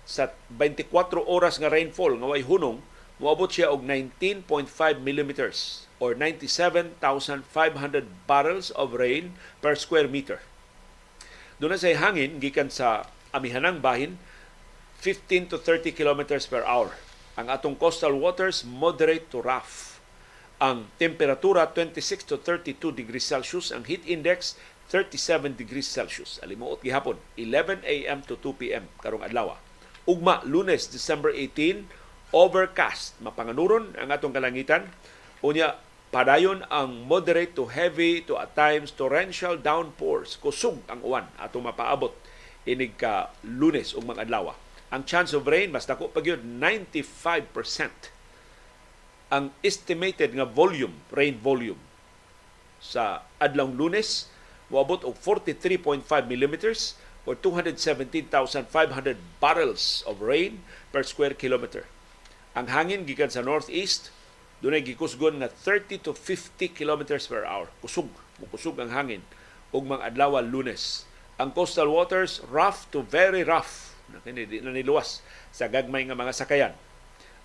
sa 0.09 0.33
24 0.49 0.89
oras 1.21 1.61
nga 1.61 1.69
rainfall 1.69 2.17
nga 2.17 2.33
way 2.33 2.41
hunong 2.41 2.81
moabot 3.21 3.53
siya 3.53 3.69
og 3.69 3.85
19.5 3.85 4.73
millimeters 5.05 5.85
or 6.01 6.17
97,500 6.17 6.97
barrels 8.25 8.73
of 8.73 8.97
rain 8.97 9.37
per 9.61 9.77
square 9.77 10.09
meter. 10.09 10.41
Doon 11.61 11.77
na 11.77 11.79
say 11.79 11.93
hangin 11.93 12.41
gikan 12.41 12.73
sa 12.73 13.13
amihanang 13.37 13.85
bahin 13.85 14.17
15 15.05 15.53
to 15.53 15.61
30 15.61 15.93
kilometers 15.93 16.49
per 16.49 16.65
hour. 16.65 16.97
Ang 17.37 17.53
atong 17.53 17.77
coastal 17.77 18.17
waters 18.17 18.65
moderate 18.65 19.29
to 19.29 19.45
rough. 19.45 20.01
Ang 20.57 20.89
temperatura 20.97 21.69
26 21.69 22.25
to 22.33 22.41
32 22.41 22.97
degrees 22.97 23.29
Celsius, 23.29 23.75
ang 23.75 23.85
heat 23.85 24.07
index 24.09 24.57
37 24.93 25.57
degrees 25.57 25.89
Celsius. 25.89 26.37
Alimuot 26.45 26.85
gihapon 26.85 27.17
11 27.41 27.81
a.m. 27.89 28.21
to 28.29 28.37
2 28.37 28.61
p.m. 28.61 28.85
karong 29.01 29.25
adlaw. 29.25 29.57
Ugma 30.05 30.45
Lunes 30.45 30.93
December 30.93 31.33
18 31.33 32.03
overcast 32.33 33.21
mapanganuron 33.21 33.93
ang 33.97 34.09
atong 34.09 34.33
kalangitan 34.33 34.89
unya 35.45 35.77
padayon 36.09 36.65
ang 36.73 37.05
moderate 37.05 37.53
to 37.53 37.69
heavy 37.69 38.25
to 38.25 38.41
at 38.41 38.57
times 38.57 38.93
torrential 38.93 39.61
downpours 39.61 40.41
kusog 40.41 40.81
ang 40.89 41.05
uwan 41.05 41.29
atong 41.37 41.69
mapaabot 41.69 42.13
inig 42.65 42.97
ka 42.97 43.29
Lunes 43.45 43.93
ug 43.93 44.09
mga 44.09 44.25
adlaw 44.29 44.57
ang 44.93 45.05
chance 45.05 45.37
of 45.37 45.45
rain 45.45 45.69
mas 45.69 45.85
dako 45.85 46.09
pa 46.09 46.25
gyud 46.25 46.41
95% 46.41 48.13
ang 49.33 49.53
estimated 49.61 50.33
nga 50.33 50.49
volume 50.49 51.05
rain 51.13 51.37
volume 51.37 51.81
sa 52.81 53.29
adlong 53.41 53.77
Lunes 53.77 54.29
moabot 54.73 55.05
og 55.05 55.15
43.5 55.21 56.03
millimeters 56.27 56.97
or 57.29 57.37
217,500 57.39 59.21
barrels 59.39 60.03
of 60.09 60.25
rain 60.25 60.65
per 60.91 61.05
square 61.05 61.37
kilometer 61.37 61.85
ang 62.53 62.69
hangin 62.69 63.09
gikan 63.09 63.33
sa 63.33 63.41
northeast 63.41 64.13
dunay 64.61 64.85
gikusgon 64.85 65.41
na 65.41 65.49
30 65.49 66.05
to 66.05 66.13
50 66.13 66.77
kilometers 66.77 67.25
per 67.25 67.49
hour. 67.49 67.73
Kusog, 67.81 68.13
kusog 68.53 68.77
ang 68.79 68.93
hangin 68.93 69.25
ug 69.73 69.89
mga 69.89 70.13
adlaw 70.13 70.39
Lunes. 70.45 71.09
Ang 71.41 71.57
coastal 71.57 71.89
waters 71.89 72.45
rough 72.53 72.87
to 72.93 73.01
very 73.03 73.41
rough 73.43 73.97
na 74.13 74.21
kini 74.21 74.45
niluwas 74.47 75.25
sa 75.49 75.67
gagmay 75.67 76.05
nga 76.07 76.15
mga 76.15 76.37
sakayan. 76.37 76.75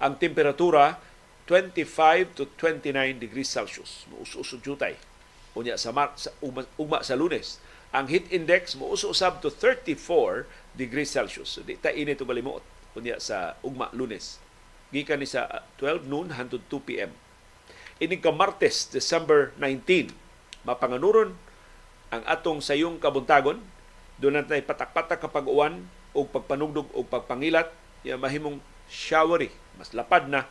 Ang 0.04 0.20
temperatura 0.20 1.00
25 1.48 2.36
to 2.36 2.44
29 2.60 2.92
degrees 3.24 3.48
Celsius. 3.48 4.04
Muuso-uso 4.12 4.60
jutay. 4.60 5.00
Unya 5.58 5.74
sa, 5.76 5.90
mar, 5.90 6.14
sa 6.14 6.30
ugma, 6.38 6.70
ugma 6.78 7.02
sa 7.02 7.18
Lunes. 7.18 7.58
Ang 7.90 8.14
heat 8.14 8.30
index 8.30 8.78
muuso-usab 8.78 9.42
to 9.42 9.50
34 9.50 10.46
degrees 10.78 11.10
Celsius. 11.10 11.58
So, 11.58 11.66
di 11.66 11.74
ta 11.74 11.90
init 11.90 12.22
balimuot 12.22 12.62
unya 12.94 13.18
sa 13.18 13.58
ugma 13.66 13.90
Lunes 13.98 14.38
gikan 14.92 15.20
ni 15.20 15.28
sa 15.28 15.68
12 15.80 16.08
noon 16.08 16.32
hangtod 16.32 16.64
2 16.72 16.88
p.m. 16.88 17.12
Ining 17.98 18.22
ka 18.22 18.32
Martes, 18.32 18.88
December 18.88 19.52
19, 19.60 20.14
mapanganuron 20.64 21.34
ang 22.14 22.24
atong 22.24 22.64
sayong 22.64 23.02
kabuntagon 23.02 23.60
doon 24.18 24.40
natin 24.40 24.64
patak-patak 24.64 25.20
kapag 25.20 25.46
uwan 25.46 25.84
o 26.16 26.24
pagpanugdog 26.24 26.88
o 26.96 27.04
pagpangilat 27.04 27.70
ya 28.02 28.16
mahimong 28.16 28.64
showery 28.88 29.52
mas 29.76 29.92
lapad 29.92 30.26
na 30.32 30.48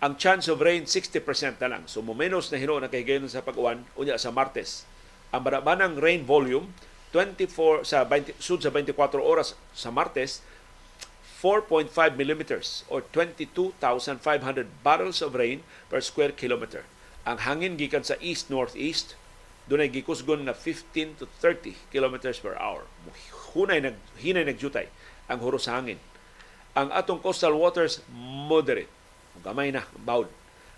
ang 0.00 0.16
chance 0.16 0.48
of 0.48 0.64
rain 0.64 0.88
60% 0.88 1.60
na 1.60 1.68
lang 1.76 1.82
so 1.84 2.00
menos 2.00 2.48
na 2.48 2.56
hino 2.56 2.80
na 2.80 2.88
kay 2.88 3.04
sa 3.28 3.44
pag-uwan 3.44 3.84
unya 3.96 4.16
sa 4.16 4.32
Martes 4.32 4.88
ang 5.30 5.44
barabanang 5.44 6.00
rain 6.00 6.24
volume 6.24 6.72
24 7.12 7.84
sa 7.84 8.06
20 8.06 8.38
sud 8.40 8.64
sa 8.64 8.72
24 8.72 8.96
oras 9.20 9.58
sa 9.76 9.92
Martes 9.92 10.40
4.5 11.40 12.20
millimeters 12.20 12.84
or 12.92 13.00
22,500 13.16 13.80
barrels 14.84 15.24
of 15.24 15.32
rain 15.32 15.64
per 15.88 16.04
square 16.04 16.36
kilometer. 16.36 16.84
Ang 17.24 17.48
hangin 17.48 17.80
gikan 17.80 18.04
sa 18.04 18.20
east-northeast, 18.20 19.16
doon 19.64 19.88
ay 19.88 19.88
gikusgon 19.88 20.44
na 20.44 20.52
15 20.52 21.16
to 21.16 21.24
30 21.40 21.80
kilometers 21.88 22.36
per 22.36 22.60
hour. 22.60 22.84
Hunay 23.56 23.80
nag, 23.80 23.96
hinay 24.20 24.44
nagjutay 24.44 24.92
ang 25.32 25.40
huros 25.40 25.64
hangin. 25.64 25.96
Ang 26.76 26.92
atong 26.92 27.24
coastal 27.24 27.56
waters, 27.56 28.04
moderate. 28.12 28.92
Gamay 29.40 29.72
na, 29.72 29.84
bawd. 30.00 30.28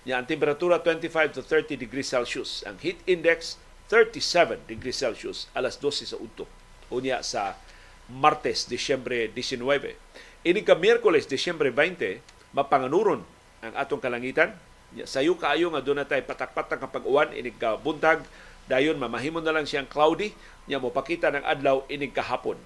Nya 0.03 0.19
ang 0.19 0.27
temperatura 0.27 0.83
25 0.83 1.39
to 1.39 1.43
30 1.47 1.79
degrees 1.79 2.11
Celsius. 2.11 2.67
Ang 2.67 2.79
heat 2.83 2.99
index 3.07 3.59
37 3.87 4.67
degrees 4.67 4.99
Celsius 4.99 5.47
alas 5.55 5.79
12 5.79 6.11
sa 6.11 6.19
udto. 6.19 6.49
Unya 6.91 7.23
sa 7.23 7.55
Martes, 8.11 8.67
Disyembre 8.67 9.31
19 9.31 9.63
Ini 10.43 10.61
ka 10.67 10.75
Miyerkules, 10.75 11.31
Disyembre 11.31 11.71
20, 11.71 12.19
mapanganuron 12.51 13.23
ang 13.63 13.75
atong 13.79 14.03
kalangitan. 14.03 14.51
Sayo 15.07 15.39
kaayo 15.39 15.71
nga 15.71 15.79
doon 15.79 16.03
natay 16.03 16.19
patak-patak 16.27 16.83
kapag 16.83 17.07
uwan, 17.07 17.31
inig 17.31 17.55
ka 17.63 17.79
buntag, 17.79 18.27
dayon 18.67 18.99
mamahimon 18.99 19.47
na 19.47 19.55
lang 19.55 19.71
siyang 19.71 19.87
cloudy, 19.87 20.35
niya 20.67 20.83
mo 20.83 20.91
pakita 20.91 21.31
ng 21.31 21.47
adlaw 21.47 21.87
inig 21.87 22.11
kahapon. 22.11 22.59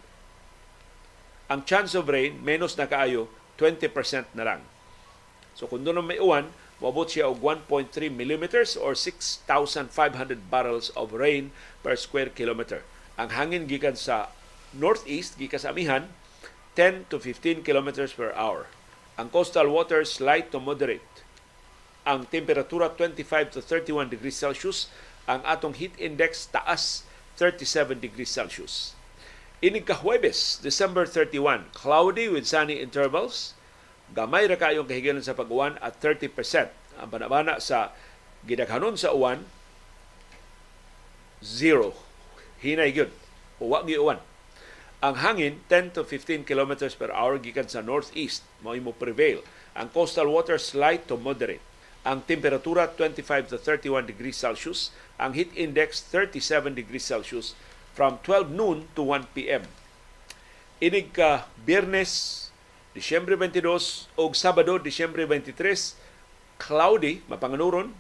Ang 1.53 1.69
chance 1.69 1.93
of 1.93 2.09
rain, 2.09 2.41
menos 2.41 2.73
na 2.81 2.89
kaayo, 2.89 3.29
20% 3.61 4.25
na 4.33 4.57
lang. 4.57 4.61
So 5.57 5.65
kung 5.65 5.89
doon 5.89 6.05
may 6.05 6.21
uwan, 6.21 6.53
mabot 6.85 7.09
siya 7.09 7.33
og 7.33 7.41
1.3 7.41 7.89
millimeters 8.13 8.77
or 8.77 8.93
6,500 8.93 10.53
barrels 10.53 10.93
of 10.93 11.17
rain 11.17 11.49
per 11.81 11.97
square 11.97 12.29
kilometer. 12.29 12.85
Ang 13.17 13.33
hangin 13.33 13.65
gikan 13.65 13.97
sa 13.97 14.29
northeast, 14.77 15.41
gikan 15.41 15.57
sa 15.57 15.73
amihan, 15.73 16.13
10 16.77 17.09
to 17.09 17.17
15 17.17 17.65
kilometers 17.65 18.13
per 18.13 18.37
hour. 18.37 18.69
Ang 19.17 19.33
coastal 19.33 19.73
waters 19.73 20.21
light 20.21 20.53
to 20.53 20.61
moderate. 20.61 21.25
Ang 22.05 22.29
temperatura 22.29 22.93
25 22.93 23.57
to 23.57 23.61
31 23.65 24.13
degrees 24.13 24.37
Celsius. 24.37 24.93
Ang 25.25 25.41
atong 25.49 25.73
heat 25.73 25.97
index 25.97 26.53
taas 26.53 27.09
37 27.41 27.97
degrees 27.97 28.29
Celsius. 28.29 28.93
Inig 29.65 29.89
ka 29.89 30.05
Huwebes, 30.05 30.61
December 30.61 31.09
31, 31.09 31.73
cloudy 31.73 32.29
with 32.29 32.45
sunny 32.45 32.77
intervals. 32.77 33.56
Gamay 34.15 34.47
ra 34.47 34.61
kayong 34.61 34.87
kahigayon 34.87 35.25
sa 35.25 35.35
pag-uwan 35.35 35.79
at 35.83 35.99
30%. 35.99 36.31
Ang 37.03 37.09
banabana 37.11 37.59
sa 37.59 37.95
gidaghanon 38.47 38.95
sa 38.95 39.11
uwan, 39.11 39.43
zero. 41.43 41.97
Hinay 42.63 42.95
gyud. 42.95 43.11
Uwa 43.59 43.83
gi 43.83 43.99
uwan 43.99 44.21
ang 45.05 45.21
hangin 45.21 45.61
10 45.69 45.93
to 45.93 46.03
15 46.03 46.49
kilometers 46.49 46.97
per 46.97 47.13
hour 47.13 47.37
gikan 47.37 47.69
sa 47.69 47.85
northeast 47.85 48.41
mao 48.65 48.75
mo 48.81 48.97
prevail. 48.97 49.45
Ang 49.77 49.93
coastal 49.93 50.33
waters 50.33 50.73
light 50.73 51.05
to 51.05 51.21
moderate. 51.21 51.61
Ang 52.07 52.25
temperatura 52.25 52.89
25 52.89 53.53
to 53.53 53.57
31 53.61 54.09
degrees 54.09 54.41
Celsius. 54.41 54.91
Ang 55.21 55.37
heat 55.37 55.53
index 55.53 56.01
37 56.09 56.73
degrees 56.73 57.05
Celsius 57.05 57.53
from 57.93 58.17
12 58.25 58.51
noon 58.57 58.89
to 58.97 59.05
1 59.05 59.31
p.m. 59.37 59.69
Inig 60.81 61.13
ka 61.13 61.47
Biyernes, 61.61 62.46
Disyembre 62.97 63.37
22 63.37 64.09
o 64.17 64.33
Sabado, 64.33 64.81
Disyembre 64.81 65.29
23, 65.29 65.53
cloudy, 66.57 67.21
mapanganuron 67.29 67.93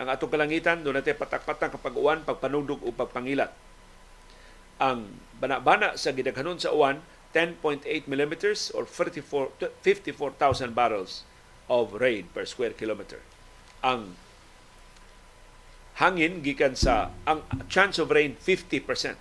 ang 0.00 0.08
atong 0.08 0.32
kalangitan, 0.32 0.80
doon 0.80 0.96
natin 0.96 1.20
patak-patak 1.20 1.76
kapag 1.76 1.92
uwan, 1.92 2.24
pagpanugdog 2.24 2.80
o 2.80 2.88
pagpangilat 2.88 3.52
ang 4.78 5.18
bana-bana 5.42 5.98
sa 5.98 6.14
gidaghanon 6.14 6.58
sa 6.58 6.70
uwan 6.70 7.02
10.8 7.34 7.84
millimeters 8.06 8.70
or 8.72 8.86
54 8.86 9.52
54,000 9.82 10.72
barrels 10.72 11.26
of 11.68 11.98
rain 11.98 12.30
per 12.32 12.48
square 12.48 12.72
kilometer. 12.72 13.20
Ang 13.84 14.16
hangin 15.98 16.40
gikan 16.40 16.78
sa 16.78 17.10
ang 17.26 17.44
chance 17.66 17.98
of 17.98 18.08
rain 18.08 18.38
50%. 18.38 19.18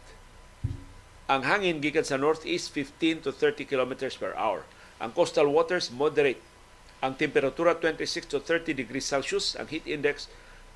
Ang 1.27 1.41
hangin 1.43 1.83
gikan 1.83 2.07
sa 2.07 2.15
northeast 2.15 2.71
15 2.71 3.27
to 3.27 3.35
30 3.35 3.67
kilometers 3.67 4.15
per 4.15 4.31
hour. 4.37 4.63
Ang 4.97 5.13
coastal 5.13 5.49
waters 5.49 5.93
moderate. 5.93 6.41
Ang 7.05 7.13
temperatura 7.13 7.77
26 7.77 8.25
to 8.25 8.37
30 8.41 8.73
degrees 8.73 9.05
Celsius, 9.05 9.53
ang 9.53 9.69
heat 9.69 9.85
index 9.85 10.25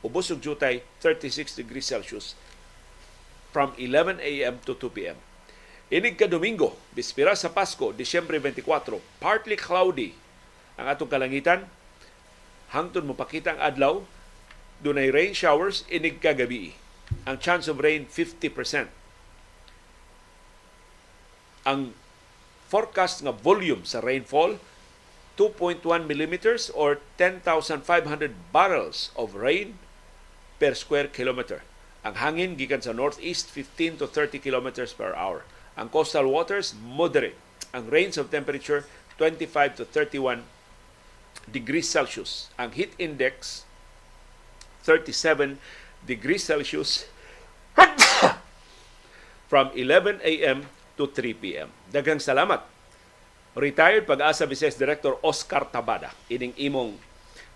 ubos 0.05 0.30
ug 0.30 0.41
jutay 0.41 0.86
36 1.01 1.57
degrees 1.57 1.89
Celsius 1.89 2.38
from 3.49 3.74
11 3.78 4.22
a.m. 4.22 4.57
to 4.63 4.78
2 4.78 4.93
p.m. 4.93 5.17
Inig 5.91 6.15
ka 6.15 6.24
Domingo, 6.30 6.80
bispira 6.95 7.36
sa 7.36 7.51
Pasko, 7.51 7.91
Disyembre 7.91 8.39
24, 8.39 8.63
partly 9.19 9.59
cloudy 9.59 10.15
ang 10.80 10.88
atong 10.88 11.11
kalangitan. 11.11 11.67
Hangtod 12.72 13.03
mo 13.03 13.11
pakita 13.11 13.53
ang 13.53 13.59
adlaw, 13.59 13.95
dunay 14.80 15.11
rain 15.11 15.36
showers, 15.36 15.84
inig 15.91 16.24
ka 16.24 16.32
gabi. 16.32 16.72
Ang 17.28 17.43
chance 17.43 17.67
of 17.67 17.84
rain, 17.84 18.07
50%. 18.07 18.88
Ang 21.67 21.91
forecast 22.72 23.19
nga 23.28 23.36
volume 23.36 23.84
sa 23.84 23.99
rainfall, 23.99 24.55
2.1 25.36 25.84
millimeters 26.07 26.72
or 26.72 27.03
10,500 27.19 27.84
barrels 28.55 29.11
of 29.19 29.36
rain 29.36 29.76
per 30.55 30.72
square 30.72 31.11
kilometer. 31.11 31.67
Ang 32.07 32.15
hangin 32.24 32.55
gikan 32.55 32.80
sa 32.80 32.95
northeast 32.95 33.51
15 33.51 33.99
to 33.99 34.07
30 34.07 34.39
kilometers 34.39 34.95
per 34.95 35.11
hour. 35.11 35.43
Ang 35.76 35.91
coastal 35.91 36.32
waters 36.32 36.72
moderate. 36.72 37.36
Ang 37.76 37.91
range 37.91 38.15
of 38.15 38.32
temperature 38.32 38.88
25 39.19 39.84
to 39.84 39.84
31 39.86 40.47
degrees 41.51 41.91
Celsius. 41.91 42.49
Ang 42.55 42.72
heat 42.74 42.95
index 42.95 43.67
37 44.84 45.61
degrees 46.07 46.41
Celsius 46.41 47.05
from 49.51 49.69
11 49.78 50.22
a.m. 50.26 50.65
to 50.96 51.10
3 51.10 51.38
p.m. 51.38 51.70
Daghang 51.89 52.20
salamat. 52.20 52.64
Retired 53.52 54.08
pag-asa 54.08 54.48
Vice 54.48 54.80
Director 54.80 55.20
Oscar 55.20 55.68
Tabada 55.68 56.16
ining 56.32 56.56
imong 56.56 56.96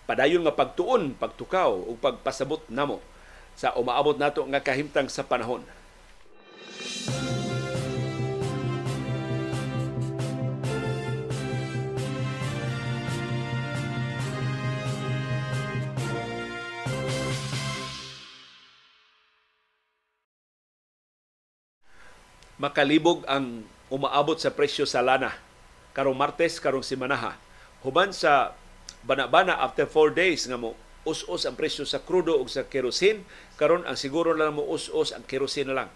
padayon 0.03 0.43
nga 0.43 0.51
pagtuon, 0.51 1.15
pagtukaw 1.15 1.71
ug 1.71 1.95
pagpasabot 2.03 2.67
namo 2.67 2.99
sa 3.55 3.71
umaabot 3.79 4.19
nato 4.19 4.43
nga 4.43 4.59
kahimtang 4.59 5.07
sa 5.07 5.23
panahon. 5.23 5.63
Makalibog 22.55 23.27
ang 23.27 23.67
umaabot 23.91 24.39
sa 24.39 24.51
presyo 24.53 24.87
sa 24.87 25.03
lana 25.03 25.35
karong 25.91 26.15
Martes 26.15 26.59
karong 26.59 26.83
simanaha 26.83 27.35
huban 27.83 28.15
sa 28.15 28.55
bana-bana 29.03 29.59
after 29.59 29.85
4 29.85 30.15
days 30.15 30.47
nga 30.47 30.57
mo 30.57 30.73
us-us 31.05 31.45
ang 31.45 31.53
presyo 31.53 31.85
sa 31.85 32.01
krudo 32.01 32.33
ug 32.41 32.49
sa 32.49 32.65
kerosene 32.65 33.21
karon 33.61 33.85
ang 33.85 33.95
siguro 33.95 34.33
lang 34.33 34.57
mo 34.57 34.65
us-us 34.73 35.13
ang 35.13 35.21
kerosene 35.23 35.71
na 35.71 35.85
lang. 35.85 35.89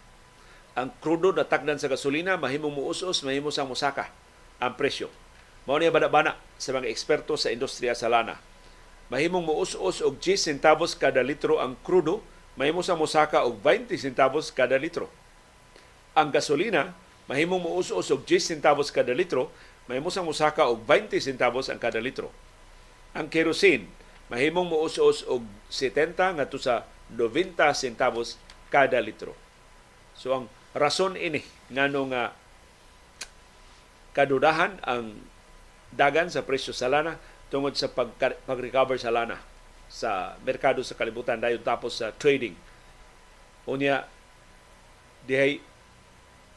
Ang 0.78 0.93
krudo 1.01 1.34
na 1.34 1.43
tagdan 1.43 1.82
sa 1.82 1.89
gasolina 1.89 2.38
mahimong 2.38 2.72
mo 2.72 2.88
us-us 2.88 3.26
mahimo 3.26 3.49
sang 3.49 3.68
musaka 3.68 4.14
ang 4.62 4.78
presyo. 4.78 5.10
Mao 5.66 5.82
niya 5.82 5.89
bana-bana 5.89 6.38
sa 6.62 6.72
mga 6.78 6.88
eksperto 6.88 7.36
sa 7.36 7.49
industriya 7.49 7.97
sa 7.97 8.07
lana. 8.07 8.38
Mahimong 9.10 9.43
mo 9.43 9.57
us-us 9.57 10.05
og 10.05 10.22
10 10.22 10.38
centavos 10.38 10.93
kada 10.93 11.26
litro 11.26 11.57
ang 11.57 11.74
krudo 11.82 12.22
mahimo 12.53 12.86
sang 12.86 13.01
musaka 13.01 13.41
og 13.41 13.57
20 13.66 13.97
centavos 13.97 14.53
kada 14.53 14.78
litro 14.78 15.10
ang 16.20 16.36
gasolina 16.36 16.93
mahimong 17.30 17.61
muusos 17.61 18.09
og 18.09 18.26
10 18.26 18.41
centavos 18.57 18.89
kada 18.89 19.13
litro, 19.13 19.53
mahimo 19.86 20.09
sang 20.09 20.26
musaka 20.26 20.65
og 20.65 20.82
20 20.84 21.22
centavos 21.22 21.70
ang 21.70 21.78
kada 21.78 22.01
litro. 22.01 22.34
Ang 23.13 23.30
kerosene 23.30 23.86
mahimong 24.34 24.65
muusos 24.65 25.22
og 25.30 25.45
70 25.70 26.41
ngadto 26.41 26.57
sa 26.57 26.89
90 27.13 27.53
centavos 27.78 28.41
kada 28.74 28.97
litro. 28.97 29.38
So 30.17 30.34
ang 30.34 30.45
rason 30.74 31.17
ini 31.17 31.45
ngano 31.70 32.09
nga 32.09 32.34
kadudahan 34.17 34.82
ang 34.84 35.22
dagan 35.93 36.30
sa 36.30 36.45
presyo 36.45 36.74
sa 36.74 36.89
lana 36.89 37.17
tungod 37.49 37.74
sa 37.74 37.89
pag, 37.89 38.13
pag-recover 38.45 38.97
sa 38.97 39.09
lana 39.09 39.41
sa 39.89 40.38
merkado 40.45 40.86
sa 40.86 40.93
kalibutan 40.93 41.41
dayon 41.41 41.61
tapos 41.65 41.97
sa 41.97 42.13
trading. 42.13 42.53
Unya 43.65 44.05
dihay 45.26 45.61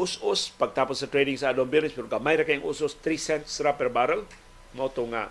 us-us 0.03 0.50
pagtapos 0.59 0.98
sa 0.98 1.07
trading 1.07 1.38
sa 1.38 1.55
adong 1.55 1.70
bearish 1.70 1.94
pero 1.94 2.11
gamay 2.11 2.34
ra 2.34 2.42
kayong 2.42 2.66
usos 2.66 2.98
3 2.98 3.14
cents 3.16 3.62
ra 3.62 3.78
per 3.78 3.88
barrel. 3.88 4.26
Mo 4.74 4.90
to 4.90 5.07
nga 5.07 5.30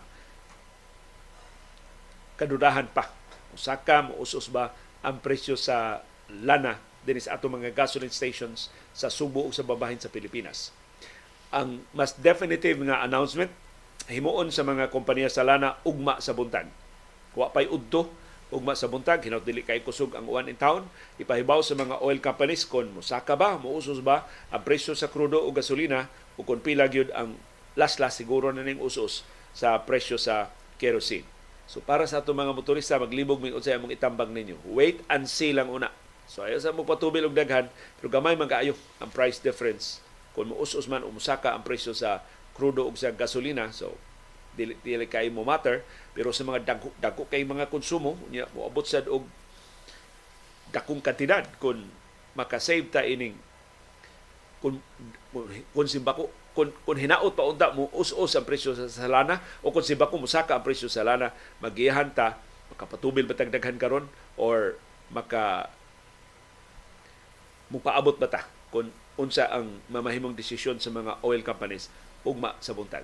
kadudahan 2.40 2.88
pa. 2.90 3.12
Usaka 3.52 4.08
mo 4.08 4.16
usos 4.24 4.48
ba 4.48 4.72
ang 5.04 5.20
presyo 5.20 5.60
sa 5.60 6.00
lana 6.32 6.80
dinis 7.02 7.28
ato 7.28 7.50
mga 7.50 7.74
gasoline 7.74 8.14
stations 8.14 8.70
sa 8.94 9.10
Subo 9.10 9.44
ug 9.46 9.54
sa 9.54 9.66
babahin 9.66 9.98
sa 9.98 10.14
Pilipinas. 10.14 10.70
Ang 11.52 11.84
mas 11.92 12.16
definitive 12.16 12.80
nga 12.86 13.04
announcement 13.04 13.50
himuon 14.08 14.50
sa 14.54 14.64
mga 14.64 14.90
kompanya 14.94 15.28
sa 15.28 15.44
lana 15.46 15.78
ugma 15.86 16.18
sa 16.24 16.34
buntag 16.34 16.70
wa 17.38 17.48
pay 17.54 17.68
udto 17.70 18.12
ugma 18.52 18.76
sa 18.76 18.92
buntag 18.92 19.24
hinaut 19.24 19.48
dili 19.48 19.64
kay 19.64 19.80
kusog 19.82 20.12
ang 20.14 20.28
uwan 20.28 20.52
in 20.52 20.60
town. 20.60 20.86
Ipahibaw 21.18 21.64
sa 21.64 21.74
mga 21.74 22.04
oil 22.04 22.20
companies 22.20 22.68
kon 22.68 22.92
mosaka 22.92 23.40
ba 23.40 23.56
muusos 23.56 24.04
ba 24.04 24.28
ang 24.52 24.62
presyo 24.62 24.92
sa 24.92 25.08
krudo 25.08 25.40
o 25.40 25.50
gasolina 25.56 26.12
o 26.36 26.44
kon 26.44 26.60
pila 26.60 26.92
gyud 26.92 27.10
ang 27.16 27.40
las-las 27.80 28.20
siguro 28.20 28.52
na 28.52 28.68
ning 28.68 28.84
usos 28.84 29.24
sa 29.56 29.80
presyo 29.88 30.20
sa 30.20 30.52
kerosene. 30.76 31.26
So 31.72 31.80
para 31.80 32.04
sa 32.04 32.20
ato 32.20 32.36
mga 32.36 32.52
motorista 32.52 33.00
maglibog 33.00 33.40
mig 33.40 33.56
unsay 33.56 33.80
among 33.80 33.96
itambag 33.96 34.28
ninyo. 34.28 34.60
Wait 34.68 35.00
and 35.08 35.32
see 35.32 35.56
lang 35.56 35.72
una. 35.72 35.88
So 36.28 36.44
ayo 36.44 36.60
sa 36.60 36.76
mo 36.76 36.84
patubil 36.84 37.24
og 37.24 37.32
daghan 37.32 37.72
pero 37.98 38.12
gamay 38.12 38.36
man 38.36 38.52
kaayo 38.52 38.76
ang 39.00 39.08
price 39.08 39.40
difference. 39.40 40.04
Kung 40.36 40.52
muusos 40.52 40.92
man 40.92 41.08
umusaka 41.08 41.56
ang 41.56 41.64
presyo 41.64 41.96
sa 41.96 42.20
krudo 42.52 42.84
ug 42.84 43.00
sa 43.00 43.16
gasolina 43.16 43.72
so 43.72 43.96
dili, 44.56 44.76
dili 44.84 45.06
kay 45.08 45.32
mo 45.32 45.48
matter 45.48 45.84
pero 46.12 46.36
sa 46.36 46.44
mga 46.44 46.64
dagko, 46.68 46.90
dagko 47.00 47.24
kay 47.32 47.44
mga 47.48 47.72
konsumo 47.72 48.20
nya 48.30 48.48
moabot 48.52 48.84
sad 48.84 49.08
og 49.08 49.24
dakong 50.72 51.04
kantidad 51.04 51.48
kung 51.60 51.88
makasave 52.36 52.88
ta 52.88 53.04
ining 53.04 53.36
kung 54.64 54.80
kung 55.76 55.88
simbako 55.88 56.32
kung, 56.52 56.72
kung 56.84 57.00
hinaot 57.00 57.32
pa 57.32 57.48
unta 57.48 57.72
mo 57.72 57.88
us-us 57.96 58.36
ang 58.36 58.44
presyo 58.44 58.76
sa, 58.76 58.88
sa 58.88 59.08
lana 59.08 59.40
o 59.64 59.72
kung 59.72 59.84
simbako 59.84 60.20
musaka 60.20 60.56
ang 60.56 60.64
presyo 60.64 60.92
sa 60.92 61.04
lana 61.04 61.32
magiyahan 61.64 62.12
ta 62.12 62.40
makapatubil 62.72 63.28
ba 63.28 63.36
daghan 63.36 63.80
karon 63.80 64.08
or 64.40 64.80
maka 65.12 65.72
mupaabot 67.72 68.16
ba 68.20 68.28
ta 68.28 68.48
kung 68.72 68.92
unsa 69.20 69.48
ang 69.52 69.84
mamahimong 69.92 70.36
desisyon 70.36 70.80
sa 70.80 70.92
mga 70.92 71.20
oil 71.24 71.44
companies 71.44 71.92
ugma 72.24 72.56
sa 72.64 72.72
buntag. 72.72 73.04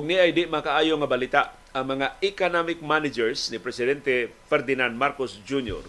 Og 0.00 0.08
ni 0.08 0.16
ay 0.16 0.32
di 0.32 0.48
makaayo 0.48 0.96
nga 0.96 1.10
balita 1.10 1.42
ang 1.76 1.92
mga 1.92 2.16
economic 2.24 2.80
managers 2.80 3.52
ni 3.52 3.60
presidente 3.60 4.32
Ferdinand 4.48 4.96
Marcos 4.96 5.36
Jr. 5.44 5.84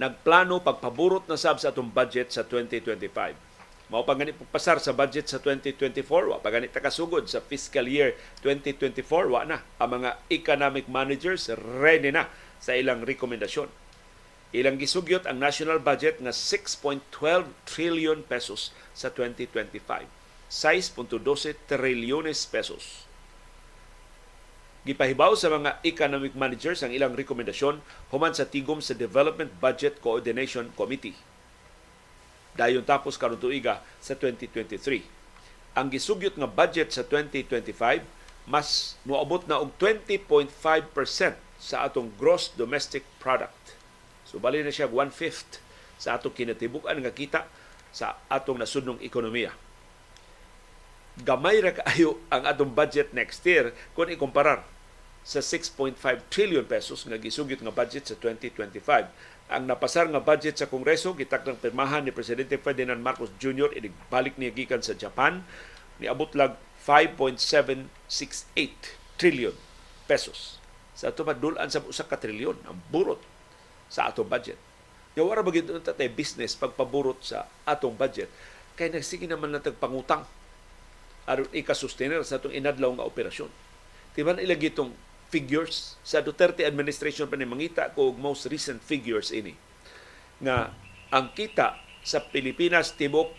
nagplano 0.00 0.64
pagpaburot 0.64 1.28
na 1.28 1.36
sab 1.36 1.60
sa 1.60 1.68
atong 1.68 1.92
budget 1.92 2.32
sa 2.32 2.48
2025. 2.48 3.53
Mao 3.92 4.00
pa 4.08 4.16
gani 4.16 4.32
pasar 4.48 4.80
sa 4.80 4.96
budget 4.96 5.28
sa 5.28 5.40
2024, 5.42 6.32
wa 6.32 6.40
pa 6.40 6.48
gani 6.48 6.72
takasugod 6.72 7.28
sa 7.28 7.44
fiscal 7.44 7.84
year 7.84 8.16
2024, 8.40 9.28
wa 9.28 9.44
na 9.44 9.60
ang 9.76 10.00
mga 10.00 10.10
economic 10.32 10.88
managers 10.88 11.52
ready 11.80 12.08
na 12.08 12.32
sa 12.56 12.72
ilang 12.72 13.04
rekomendasyon. 13.04 13.68
Ilang 14.54 14.78
gisugyot 14.80 15.26
ang 15.28 15.42
national 15.42 15.82
budget 15.82 16.22
nga 16.22 16.32
6.12 16.32 17.02
trillion 17.68 18.22
pesos 18.24 18.70
sa 18.94 19.10
2025 19.10 20.24
6.12 20.54 21.58
trilyones 21.66 22.46
pesos. 22.46 23.02
Gipahibaw 24.84 25.32
sa 25.34 25.50
mga 25.50 25.80
economic 25.82 26.36
managers 26.36 26.84
ang 26.84 26.92
ilang 26.92 27.16
rekomendasyon 27.16 27.80
human 28.12 28.36
sa 28.36 28.46
tigom 28.46 28.78
sa 28.78 28.94
Development 28.94 29.50
Budget 29.58 29.98
Coordination 29.98 30.70
Committee. 30.76 31.16
Dayon 32.54 32.86
tapos 32.86 33.18
karon 33.18 33.38
tuiga 33.38 33.82
sa 33.98 34.14
2023. 34.14 35.02
Ang 35.74 35.86
gisugyot 35.90 36.38
nga 36.38 36.46
budget 36.46 36.94
sa 36.94 37.02
2025 37.02 38.04
mas 38.44 38.94
moabot 39.08 39.42
na 39.48 39.58
og 39.58 39.72
20.5% 39.80 40.52
sa 41.58 41.76
atong 41.88 42.12
gross 42.20 42.52
domestic 42.54 43.02
product. 43.18 43.74
So 44.28 44.36
bali 44.38 44.60
na 44.60 44.70
siya 44.70 44.86
one-fifth 44.86 45.58
sa 45.98 46.20
atong 46.20 46.36
kinatibuk-an 46.36 47.00
nga 47.02 47.12
kita 47.14 47.40
sa 47.94 48.20
atong 48.28 48.60
nasudnong 48.60 49.00
ekonomiya 49.00 49.54
gamay 51.22 51.62
ra 51.62 51.70
kaayo 51.70 52.18
ang 52.26 52.42
atong 52.42 52.74
budget 52.74 53.14
next 53.14 53.38
year 53.46 53.70
kung 53.94 54.10
ikumparar 54.10 54.66
sa 55.22 55.38
6.5 55.38 55.94
trillion 56.26 56.66
pesos 56.66 57.06
nga 57.06 57.14
gisugyot 57.14 57.62
nga 57.62 57.72
budget 57.72 58.10
sa 58.10 58.18
2025. 58.18 58.82
Ang 59.52 59.68
napasar 59.68 60.08
nga 60.08 60.24
budget 60.24 60.56
sa 60.56 60.70
Kongreso 60.70 61.12
gitakdang 61.12 61.60
pirmahan 61.60 62.00
ni 62.00 62.16
Presidente 62.16 62.56
Ferdinand 62.56 62.96
Marcos 62.96 63.28
Jr. 63.36 63.76
balik 64.08 64.40
niya 64.40 64.56
gikan 64.56 64.80
sa 64.80 64.96
Japan 64.96 65.44
ni 66.00 66.08
abot 66.08 66.32
lag 66.32 66.56
5.768 66.80 69.20
trillion 69.20 69.52
pesos. 70.08 70.56
Sa 70.96 71.12
ato 71.12 71.26
madulan 71.26 71.68
sa 71.68 71.84
usa 71.84 72.08
ka 72.08 72.16
trilyon 72.16 72.56
ang 72.64 72.80
burot 72.88 73.20
sa 73.92 74.08
atong 74.08 74.28
budget. 74.28 74.56
Yawara 75.14 75.44
ba 75.44 75.52
gid 75.52 75.68
tatay 75.68 76.10
business 76.10 76.58
pagpaburot 76.58 77.20
sa 77.22 77.46
atong 77.68 77.94
budget 77.94 78.32
kay 78.74 78.90
nagsige 78.90 79.30
naman 79.30 79.54
natag 79.54 79.78
pangutang 79.78 80.26
aron 81.24 81.48
ika-sustainer 81.54 82.20
sa 82.26 82.42
itong 82.42 82.52
inadlaw 82.52 82.90
nga 82.96 83.06
operasyon. 83.06 83.50
Timan 84.16 84.42
ilagi 84.42 84.74
itong 84.74 84.90
figures 85.34 85.98
sa 86.06 86.22
Duterte 86.22 86.62
administration 86.62 87.26
pa 87.26 87.34
ni 87.34 87.42
mangita 87.42 87.90
ko 87.90 88.14
og 88.14 88.22
most 88.22 88.46
recent 88.46 88.78
figures 88.78 89.34
ini 89.34 89.58
nga 90.38 90.70
ang 91.10 91.34
kita 91.34 91.74
sa 92.06 92.22
Pilipinas 92.22 92.94
tibok 92.94 93.34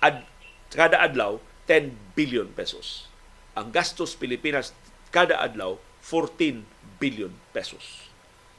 ad, 0.00 0.24
kada 0.72 1.04
adlaw 1.04 1.36
10 1.68 1.92
billion 2.16 2.48
pesos. 2.56 3.10
Ang 3.52 3.68
gastos 3.68 4.16
Pilipinas 4.16 4.72
kada 5.12 5.36
adlaw 5.36 5.76
14 6.00 6.64
billion 6.96 7.32
pesos. 7.52 8.08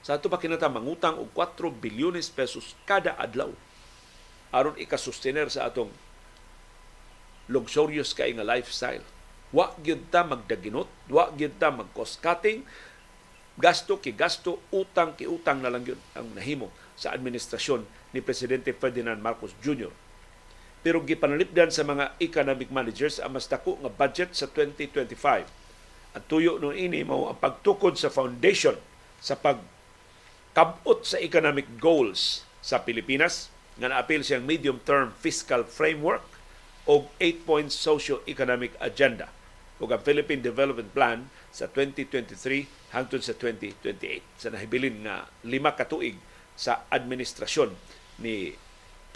Sa 0.06 0.20
ato 0.20 0.30
pa 0.30 0.38
kinata 0.38 0.70
mangutang 0.70 1.18
og 1.18 1.34
4 1.34 1.74
bilyones 1.82 2.30
pesos 2.30 2.78
kada 2.86 3.18
adlaw 3.18 3.50
aron 4.54 4.78
ikasustener 4.78 5.50
sa 5.50 5.70
atong 5.70 5.90
luxurious 7.50 8.14
kay 8.14 8.34
nga 8.34 8.46
lifestyle. 8.46 9.06
Wa 9.50 9.74
gyud 9.82 10.14
ta 10.14 10.22
magdaginot, 10.22 11.10
wa 11.10 11.34
gyud 11.34 11.58
ta 11.58 11.74
mag 11.74 11.90
cost 11.98 12.22
cutting, 12.22 12.62
gasto 13.58 13.98
ki 13.98 14.14
gasto, 14.14 14.62
utang 14.70 15.18
ki 15.18 15.26
utang 15.26 15.66
na 15.66 15.74
lang 15.74 15.82
yun 15.82 15.98
ang 16.14 16.30
nahimo 16.38 16.70
sa 16.94 17.18
administrasyon 17.18 17.82
ni 18.14 18.22
Presidente 18.22 18.70
Ferdinand 18.78 19.18
Marcos 19.18 19.58
Jr. 19.58 19.90
Pero 20.86 21.02
gipanalipdan 21.02 21.74
sa 21.74 21.82
mga 21.82 22.14
economic 22.22 22.70
managers 22.70 23.18
ang 23.18 23.36
mas 23.36 23.50
dako 23.50 23.82
nga 23.82 23.92
budget 23.92 24.38
sa 24.38 24.46
2025. 24.48 25.18
Ang 26.14 26.24
tuyo 26.30 26.62
no 26.62 26.70
ini 26.70 27.02
mao 27.02 27.28
ang 27.28 27.42
pagtukod 27.42 27.98
sa 27.98 28.14
foundation 28.14 28.78
sa 29.20 29.34
pagkabot 29.36 31.04
sa 31.04 31.18
economic 31.20 31.68
goals 31.82 32.46
sa 32.62 32.86
Pilipinas 32.86 33.50
nga 33.82 33.92
naapil 33.92 34.22
siyang 34.22 34.46
medium-term 34.46 35.12
fiscal 35.20 35.66
framework 35.66 36.24
o 36.88 37.12
8-point 37.20 37.74
socio-economic 37.74 38.78
agenda 38.80 39.28
ug 39.80 39.90
ang 39.96 40.04
Philippine 40.04 40.44
Development 40.44 40.92
Plan 40.92 41.20
sa 41.50 41.72
2023 41.72 42.92
hangtod 42.92 43.24
sa 43.24 43.34
2028 43.36 44.22
sa 44.36 44.52
nahibilin 44.52 45.08
nga 45.08 45.24
lima 45.48 45.72
ka 45.74 45.88
tuig 45.88 46.20
sa 46.60 46.84
administrasyon 46.92 47.72
ni 48.20 48.52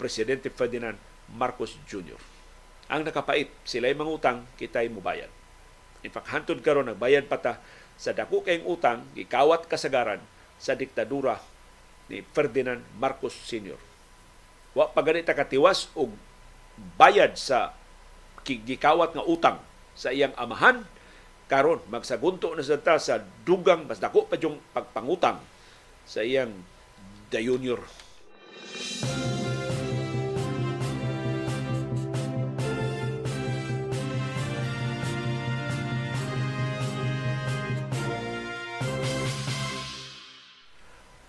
Presidente 0.00 0.48
Ferdinand 0.48 0.96
Marcos 1.36 1.76
Jr. 1.84 2.16
Ang 2.88 3.04
nakapait, 3.04 3.48
sila 3.64 3.88
ay 3.88 3.96
mangutang, 3.96 4.44
kita'y 4.56 4.88
mubayad. 4.88 5.28
In 6.04 6.12
fact, 6.12 6.28
hantod 6.32 6.60
karon 6.60 6.88
nagbayad 6.88 7.28
pa 7.28 7.40
ta 7.40 7.60
sa 7.96 8.12
dako 8.12 8.44
kayong 8.44 8.68
utang, 8.68 9.04
gikawat 9.16 9.68
kasagaran 9.68 10.20
sa 10.60 10.76
diktadura 10.76 11.40
ni 12.08 12.20
Ferdinand 12.20 12.80
Marcos 12.96 13.32
Sr. 13.32 13.80
Wa 14.76 14.92
pa 14.92 15.00
ganita 15.00 15.32
katiwas 15.32 15.88
og 15.96 16.12
bayad 16.98 17.38
sa 17.38 17.72
gikawat 18.44 19.16
nga 19.16 19.24
utang 19.24 19.58
sa 19.94 20.10
iyang 20.10 20.34
amahan 20.34 20.82
karon 21.46 21.80
magsagunto 21.88 22.50
na 22.54 22.66
sa 22.66 22.78
ta 22.82 22.98
sa 22.98 23.22
dugang 23.46 23.86
mas 23.86 24.02
dako 24.02 24.26
pa 24.26 24.34
yung 24.38 24.58
pagpangutang 24.74 25.38
sa 26.04 26.20
iyang 26.20 26.52
the 27.30 27.40
junior. 27.40 27.80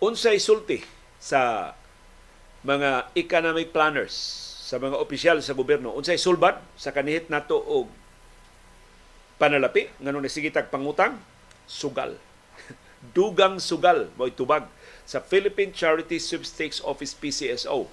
Unsay 0.05 0.37
sulti 0.37 0.85
sa 1.17 1.73
mga 2.61 3.09
economic 3.17 3.73
planners 3.73 4.13
sa 4.65 4.81
mga 4.81 4.97
opisyal 4.97 5.37
sa 5.41 5.53
gobyerno 5.53 5.93
unsay 5.93 6.17
sulbad 6.17 6.57
sa 6.73 6.89
kanihit 6.89 7.29
nato 7.29 7.57
og 7.57 7.89
panalapi 9.41 9.91
nganong 9.99 10.25
nasigitag 10.25 10.71
pangutang? 10.71 11.19
Sugal. 11.65 12.17
Dugang 13.15 13.61
sugal 13.61 14.11
mo 14.15 14.29
tubag 14.31 14.67
sa 15.05 15.21
Philippine 15.21 15.75
Charity 15.75 16.17
Sweepstakes 16.17 16.81
Office 16.81 17.13
PCSO 17.13 17.89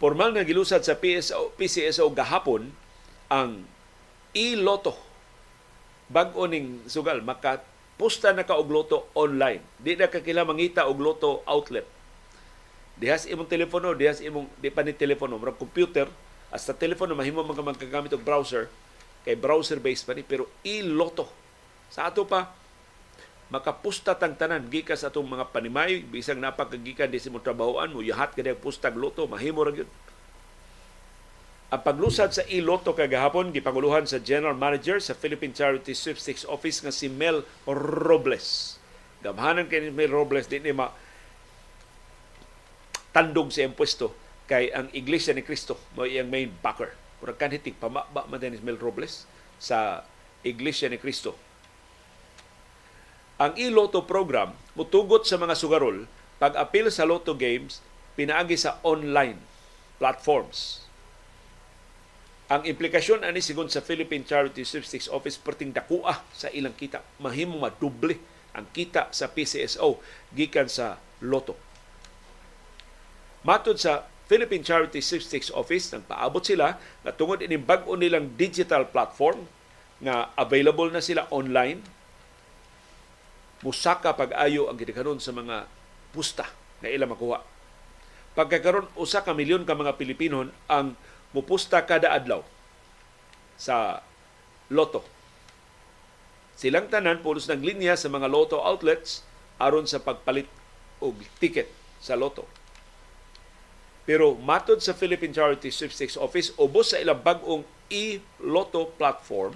formal 0.00 0.32
nga 0.32 0.48
gilusad 0.48 0.80
sa 0.80 0.96
PSO, 0.96 1.52
PCSO 1.60 2.08
gahapon 2.16 2.72
ang 3.28 3.68
e-lotto 4.32 4.96
bag-o 6.10 6.48
ning 6.48 6.82
sugal 6.90 7.20
maka 7.22 7.62
pusta 8.00 8.32
na 8.32 8.48
ka 8.48 8.56
og 8.56 8.72
loto 8.72 9.06
online. 9.12 9.60
Di 9.76 9.94
na 9.94 10.08
ka 10.08 10.24
kila 10.24 10.48
mangita 10.48 10.88
og 10.88 10.98
loto 10.98 11.44
outlet. 11.44 11.84
Dihas 12.96 13.28
imong 13.28 13.46
telepono 13.46 13.92
dihas 13.92 14.24
imong 14.24 14.48
di 14.56 14.72
pa 14.72 14.80
ni 14.80 14.96
telepono 14.96 15.36
murag 15.36 15.60
computer. 15.60 16.08
Hasta 16.48 16.72
telepono 16.72 17.12
mahimo 17.12 17.44
man 17.44 17.54
ka 17.54 17.62
magkagamit 17.62 18.16
og 18.16 18.24
browser 18.24 18.72
kay 19.26 19.36
browser 19.36 19.78
based 19.78 20.08
pa 20.08 20.16
ni 20.16 20.24
pero 20.24 20.48
iloto 20.64 21.28
sa 21.92 22.08
ato 22.08 22.24
pa 22.24 22.52
makapusta 23.50 24.14
tang 24.14 24.38
tanan 24.38 24.70
gikan 24.70 24.94
sa 24.94 25.10
atong 25.10 25.26
mga 25.26 25.50
panimay 25.50 26.06
bisag 26.06 26.38
napakagikan 26.38 27.10
di 27.10 27.18
mong 27.28 27.42
trabahoan 27.42 27.90
mo 27.90 28.00
yahat 28.00 28.32
kada 28.32 28.54
pustag 28.54 28.94
loto 28.94 29.26
mahimo 29.26 29.66
ra 29.66 29.74
gyud 29.74 29.90
ang 31.70 31.86
paglusad 31.86 32.34
sa 32.34 32.42
iloto 32.50 32.98
kagahapon 32.98 33.54
gipanguluhan 33.54 34.02
sa 34.02 34.18
General 34.18 34.58
Manager 34.58 34.98
sa 34.98 35.14
Philippine 35.14 35.54
Charity 35.54 35.94
Sweepstakes 35.94 36.42
Office 36.50 36.82
nga 36.82 36.90
si 36.90 37.06
Mel 37.06 37.46
Robles. 37.62 38.74
Gamhanan 39.22 39.70
kay 39.70 39.86
ni 39.86 39.94
Mel 39.94 40.10
Robles 40.10 40.50
di 40.50 40.58
ni 40.58 40.74
ma 40.74 40.90
tandog 43.14 43.54
sa 43.54 43.62
impuesto 43.62 44.10
kay 44.50 44.74
ang 44.74 44.90
Iglesia 44.90 45.30
ni 45.30 45.46
Cristo 45.46 45.78
mo 45.94 46.02
iyang 46.02 46.26
main 46.26 46.50
backer. 46.50 46.90
Murag 47.20 47.38
kanhitig 47.38 47.76
pamaba 47.76 48.24
man 48.26 48.40
ni 48.40 48.58
Mel 48.64 48.80
Robles 48.80 49.28
sa 49.60 50.04
Iglesia 50.40 50.88
ni 50.88 50.96
Cristo. 50.96 51.36
Ang 53.40 53.56
e-lotto 53.56 54.04
program 54.04 54.52
mutugot 54.76 55.24
sa 55.24 55.40
mga 55.40 55.56
sugarol 55.56 56.04
pag-apil 56.40 56.88
sa 56.92 57.08
lotto 57.08 57.36
games 57.36 57.84
pinaagi 58.16 58.56
sa 58.56 58.80
online 58.84 59.40
platforms 60.00 60.90
ang 62.50 62.66
implikasyon 62.66 63.22
ani 63.22 63.38
sigon 63.38 63.70
sa 63.70 63.78
Philippine 63.78 64.26
Charity 64.26 64.66
Sweepstakes 64.66 65.06
Office 65.06 65.38
perting 65.38 65.70
dakua 65.70 66.18
sa 66.34 66.50
ilang 66.50 66.74
kita. 66.74 66.98
Mahimo 67.22 67.54
maduble 67.62 68.18
ang 68.58 68.66
kita 68.74 69.06
sa 69.14 69.30
PCSO 69.30 70.02
gikan 70.34 70.66
sa 70.66 70.98
loto. 71.22 71.54
Matod 73.46 73.78
sa 73.78 74.09
Philippine 74.30 74.62
Charity 74.62 75.02
Sweepstakes 75.02 75.50
Office, 75.50 75.90
nagpaabot 75.90 76.46
sila 76.46 76.78
na 77.02 77.10
tungod 77.10 77.42
ining 77.42 77.66
bag-o 77.66 77.98
nilang 77.98 78.30
digital 78.38 78.86
platform 78.86 79.42
nga 79.98 80.30
available 80.38 80.86
na 80.86 81.02
sila 81.02 81.26
online, 81.34 81.82
musaka 83.66 84.14
pag-ayo 84.14 84.70
ang 84.70 84.78
gidikanon 84.78 85.18
sa 85.18 85.34
mga 85.34 85.66
pusta 86.14 86.46
na 86.78 86.94
ilang 86.94 87.10
makuha. 87.10 87.42
Pagkakaroon, 88.38 88.86
usa 88.94 89.26
ka 89.26 89.34
milyon 89.34 89.66
ka 89.66 89.74
mga 89.74 89.98
Pilipino 89.98 90.46
ang 90.70 90.94
mupusta 91.34 91.82
kada 91.82 92.14
adlaw 92.14 92.46
sa 93.58 93.98
loto. 94.70 95.02
Silang 96.54 96.86
tanan 96.86 97.18
pulos 97.18 97.50
ng 97.50 97.66
linya 97.66 97.98
sa 97.98 98.06
mga 98.06 98.30
loto 98.30 98.62
outlets 98.62 99.26
aron 99.58 99.90
sa 99.90 99.98
pagpalit 99.98 100.46
og 101.02 101.18
ticket 101.42 101.66
sa 101.98 102.14
loto. 102.14 102.59
Pero 104.10 104.34
matod 104.34 104.82
sa 104.82 104.90
Philippine 104.90 105.30
Charity 105.30 105.70
Sweepstakes 105.70 106.18
Office, 106.18 106.50
ubos 106.58 106.90
sa 106.90 106.98
ilang 106.98 107.22
bagong 107.22 107.62
e-lotto 107.86 108.90
platform, 108.98 109.54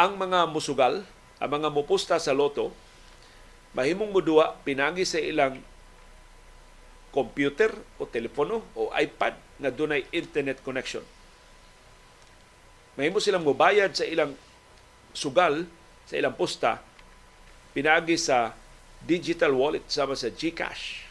ang 0.00 0.16
mga 0.16 0.48
musugal, 0.48 1.04
ang 1.36 1.50
mga 1.52 1.68
mupusta 1.68 2.16
sa 2.16 2.32
loto, 2.32 2.72
mahimong 3.76 4.08
mudua 4.08 4.56
pinagi 4.64 5.04
sa 5.04 5.20
ilang 5.20 5.60
computer 7.12 7.76
o 8.00 8.08
telepono 8.08 8.64
o 8.72 8.88
iPad 8.88 9.36
na 9.60 9.68
dunay 9.68 10.08
internet 10.16 10.64
connection. 10.64 11.04
Mahimo 12.96 13.20
silang 13.20 13.44
mobayad 13.44 13.92
sa 13.92 14.08
ilang 14.08 14.32
sugal, 15.12 15.68
sa 16.08 16.16
ilang 16.16 16.32
posta, 16.32 16.80
pinagi 17.76 18.16
sa 18.16 18.56
digital 19.04 19.52
wallet 19.52 19.84
sama 19.92 20.16
sa 20.16 20.32
GCash. 20.32 21.04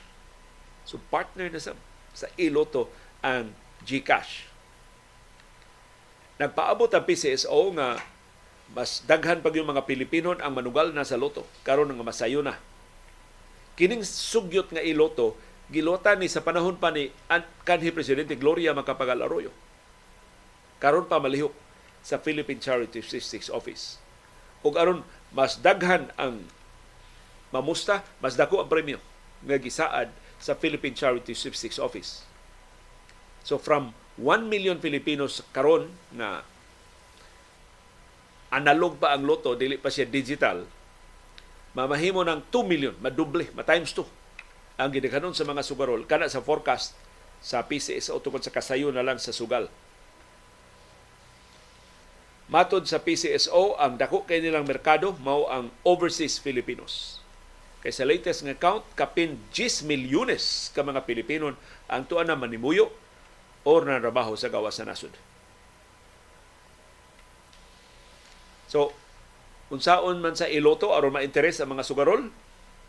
So 0.90 0.98
partner 1.14 1.54
na 1.54 1.62
sa, 1.62 1.78
sa 2.14 2.30
Iloto 2.38 2.90
ang 3.20 3.52
GCash. 3.84 4.48
Nagpaabot 6.40 6.90
ang 6.90 7.04
PCSO 7.06 7.62
nga 7.78 8.00
mas 8.74 9.06
daghan 9.06 9.46
pag 9.46 9.54
yung 9.54 9.70
mga 9.70 9.86
Pilipino 9.86 10.34
ang 10.34 10.54
manugal 10.56 10.90
na 10.96 11.06
sa 11.06 11.14
loto 11.14 11.46
karon 11.62 11.94
nga 11.94 12.06
masayo 12.06 12.42
na. 12.42 12.58
Kining 13.78 14.02
sugyot 14.02 14.74
nga 14.74 14.82
iloto 14.82 15.38
gilota 15.70 16.14
ni 16.18 16.26
sa 16.30 16.42
panahon 16.42 16.78
pa 16.78 16.90
ni 16.90 17.14
kanhi 17.66 17.94
Presidente 17.94 18.34
Gloria 18.34 18.74
Macapagal 18.74 19.22
Arroyo. 19.22 19.54
Karon 20.82 21.06
pa 21.06 21.22
malihok 21.22 21.54
sa 22.04 22.20
Philippine 22.20 22.60
Charity 22.60 23.00
Statistics 23.00 23.48
Office. 23.48 24.02
Ug 24.66 24.76
aron 24.76 25.06
mas 25.32 25.62
daghan 25.62 26.10
ang 26.18 26.44
mamusta, 27.54 28.02
mas 28.20 28.34
dako 28.34 28.62
ang 28.62 28.70
premyo 28.70 28.98
nga 29.46 29.58
gisaad 29.62 30.10
sa 30.44 30.60
Philippine 30.60 30.92
Charity 30.92 31.32
Statistics 31.32 31.80
Office. 31.80 32.28
So 33.48 33.56
from 33.56 33.96
1 34.20 34.52
million 34.52 34.84
Filipinos 34.84 35.40
karon 35.56 35.88
na 36.12 36.44
analog 38.52 39.00
pa 39.00 39.16
ang 39.16 39.24
loto, 39.24 39.56
dili 39.56 39.80
pa 39.80 39.88
siya 39.88 40.04
digital, 40.04 40.68
mamahimo 41.72 42.28
ng 42.28 42.52
2 42.52 42.68
million, 42.68 42.94
maduble, 43.00 43.48
ma-times 43.56 43.96
2 43.96 44.04
ang 44.84 44.92
gidaghanon 44.92 45.32
sa 45.32 45.48
mga 45.48 45.64
sugarol 45.64 46.04
kana 46.04 46.28
sa 46.28 46.44
forecast 46.44 46.98
sa 47.40 47.64
PCSO 47.64 48.20
tungkol 48.20 48.44
sa 48.44 48.52
kasayo 48.52 48.92
na 48.92 49.06
lang 49.06 49.16
sa 49.22 49.32
sugal. 49.32 49.72
Matod 52.52 52.84
sa 52.86 53.00
PCSO, 53.00 53.80
ang 53.80 53.96
dako 53.96 54.28
kay 54.28 54.44
nilang 54.44 54.68
merkado 54.68 55.16
mao 55.24 55.48
ang 55.48 55.72
overseas 55.88 56.38
Filipinos. 56.38 57.23
Kay 57.84 57.92
sa 57.92 58.08
latest 58.08 58.48
nga 58.48 58.56
count, 58.56 58.88
kapin 58.96 59.36
10 59.52 59.84
milyones 59.84 60.72
ka 60.72 60.88
mga 60.88 61.04
Pilipino 61.04 61.52
ang 61.92 62.04
tuan 62.08 62.32
na 62.32 62.40
manimuyo 62.40 62.88
o 63.68 63.72
nanrabaho 63.84 64.40
sa 64.40 64.48
gawas 64.48 64.80
sa 64.80 64.88
nasod. 64.88 65.12
So, 68.72 68.96
unsaon 69.68 70.24
man 70.24 70.40
sa 70.40 70.48
iloto 70.48 70.96
aron 70.96 71.12
ma-interes 71.20 71.60
ang 71.60 71.76
mga 71.76 71.84
sugarol, 71.84 72.32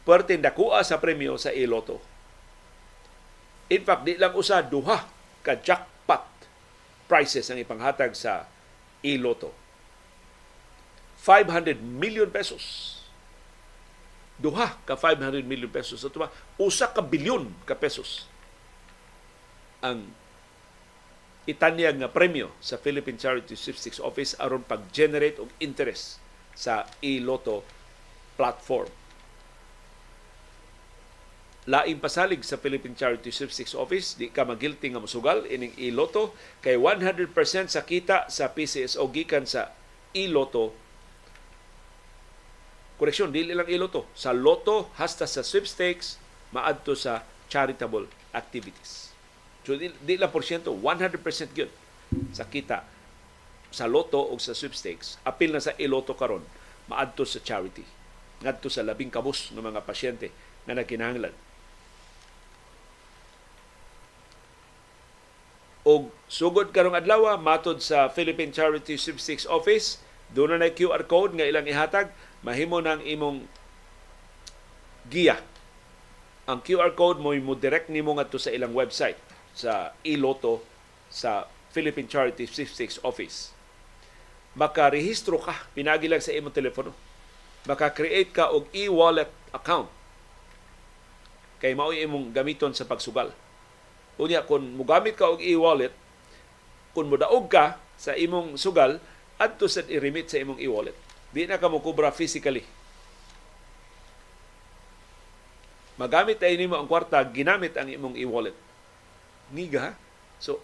puwerte 0.07 0.39
dakua 0.39 0.87
sa 0.87 1.03
premyo 1.03 1.35
sa 1.43 1.51
iloto. 1.51 1.99
In 3.75 3.83
fact, 3.83 4.07
di 4.07 4.15
lang 4.15 4.39
usa 4.39 4.63
duha 4.63 5.11
ka 5.43 5.59
jackpot 5.59 6.25
prices 7.11 7.51
ang 7.51 7.59
ipanghatag 7.59 8.15
sa 8.15 8.47
iloto. 9.03 9.51
500 11.21 11.83
million 11.83 12.29
pesos. 12.31 12.97
Duha 14.39 14.75
ka 14.83 14.99
500 14.99 15.47
million 15.47 15.71
pesos. 15.71 16.03
Ito 16.03 16.19
ba? 16.19 16.29
Usa 16.59 16.91
ka 16.91 17.03
bilyon 17.03 17.51
ka 17.63 17.79
pesos 17.79 18.27
ang 19.85 20.09
itanyag 21.45 22.01
nga 22.01 22.09
premyo 22.09 22.49
sa 22.57 22.81
Philippine 22.81 23.21
Charity 23.21 23.53
Sweepstakes 23.53 24.01
Office 24.01 24.33
aron 24.41 24.65
pag-generate 24.65 25.37
og 25.37 25.53
interest 25.61 26.17
sa 26.57 26.89
iloto 27.05 27.61
platform. 28.41 28.89
Laing 31.69 32.01
pasalig 32.01 32.45
sa 32.45 32.61
Philippine 32.61 32.97
Charity 32.97 33.29
Sweepstakes 33.33 33.77
Office, 33.77 34.17
di 34.17 34.29
ka 34.33 34.45
magilty 34.45 34.93
nga 34.93 35.01
musugal 35.01 35.45
ining 35.49 35.73
iloto 35.81 36.33
kay 36.65 36.77
100% 36.81 37.33
sa 37.69 37.85
kita 37.85 38.29
sa 38.29 38.53
PCSO 38.53 39.05
gikan 39.13 39.45
sa 39.45 39.73
iloto 40.17 40.73
koreksyon, 42.97 43.35
dili 43.35 43.53
lang 43.53 43.67
iloto. 43.67 44.07
Sa 44.15 44.31
loto, 44.31 44.93
hasta 44.99 45.27
sa 45.27 45.43
sweepstakes, 45.43 46.19
maadto 46.55 46.95
sa 46.95 47.27
charitable 47.51 48.07
activities. 48.31 49.15
So, 49.65 49.75
di, 49.75 49.91
di 50.03 50.15
lang 50.21 50.31
porsyento, 50.31 50.71
100% 50.71 51.21
yun 51.57 51.71
sa 52.31 52.45
kita 52.47 52.85
sa 53.75 53.91
loto 53.91 54.23
o 54.23 54.39
sa 54.39 54.55
sweepstakes. 54.55 55.19
Apil 55.27 55.51
na 55.51 55.59
sa 55.59 55.75
iloto 55.81 56.15
karon 56.15 56.47
maadto 56.87 57.27
sa 57.27 57.43
charity. 57.43 57.83
Ngadto 58.45 58.71
sa 58.71 58.87
labing 58.87 59.11
kabus 59.11 59.51
ng 59.51 59.65
mga 59.65 59.83
pasyente 59.83 60.31
na 60.69 60.79
nagkinahanglan. 60.79 61.35
Og 65.85 66.09
sugod 66.31 66.73
karong 66.73 66.97
adlaw 66.97 67.37
matod 67.37 67.77
sa 67.85 68.09
Philippine 68.09 68.55
Charity 68.55 68.97
Sweepstakes 68.97 69.45
Office, 69.45 70.01
doon 70.33 70.57
na 70.57 70.73
QR 70.73 71.05
code 71.05 71.37
nga 71.37 71.45
ilang 71.45 71.69
ihatag, 71.69 72.09
mahimo 72.45 72.79
nang 72.79 73.01
imong 73.01 73.49
giya. 75.09 75.41
Ang 76.45 76.61
QR 76.61 76.93
code 76.93 77.25
mo 77.25 77.33
mo 77.41 77.57
direct 77.57 77.89
nimo 77.89 78.13
ngadto 78.15 78.37
sa 78.37 78.53
ilang 78.53 78.77
website 78.77 79.17
sa 79.57 79.97
iloto 80.05 80.61
sa 81.09 81.49
Philippine 81.73 82.07
Charity 82.07 82.45
Sweepstakes 82.45 83.01
Office. 83.01 83.51
Makarehistro 84.55 85.41
ka, 85.41 85.67
pinagi 85.73 86.07
lang 86.07 86.23
sa 86.23 86.37
imong 86.37 86.53
telepono. 86.53 86.93
Maka-create 87.65 88.31
ka 88.31 88.53
og 88.53 88.69
e-wallet 88.77 89.33
account 89.57 89.89
kay 91.65 91.73
mao 91.73 91.97
imong 91.97 92.29
gamiton 92.29 92.77
sa 92.77 92.85
pagsugal 92.85 93.33
Unya, 94.15 94.47
kung 94.47 94.79
mugamit 94.79 95.19
ka 95.19 95.27
og 95.27 95.43
e-wallet, 95.43 95.91
kung 96.95 97.11
mudaog 97.11 97.51
ka 97.51 97.83
sa 97.99 98.15
imong 98.15 98.55
sugal, 98.55 99.03
adto 99.43 99.67
sa 99.67 99.83
i-remit 99.91 100.31
sa 100.31 100.39
imong 100.39 100.63
e-wallet. 100.63 100.95
Di 101.35 101.51
na 101.51 101.59
ka 101.59 101.67
mo 101.67 101.83
kubra 101.83 102.15
physically. 102.15 102.63
Magamit 105.99 106.39
tayo 106.39 106.55
nimo 106.55 106.79
ang 106.79 106.87
kwarta, 106.87 107.19
ginamit 107.27 107.75
ang 107.75 107.91
imong 107.91 108.15
e-wallet. 108.19 108.55
Niga, 109.51 109.99
So, 110.43 110.61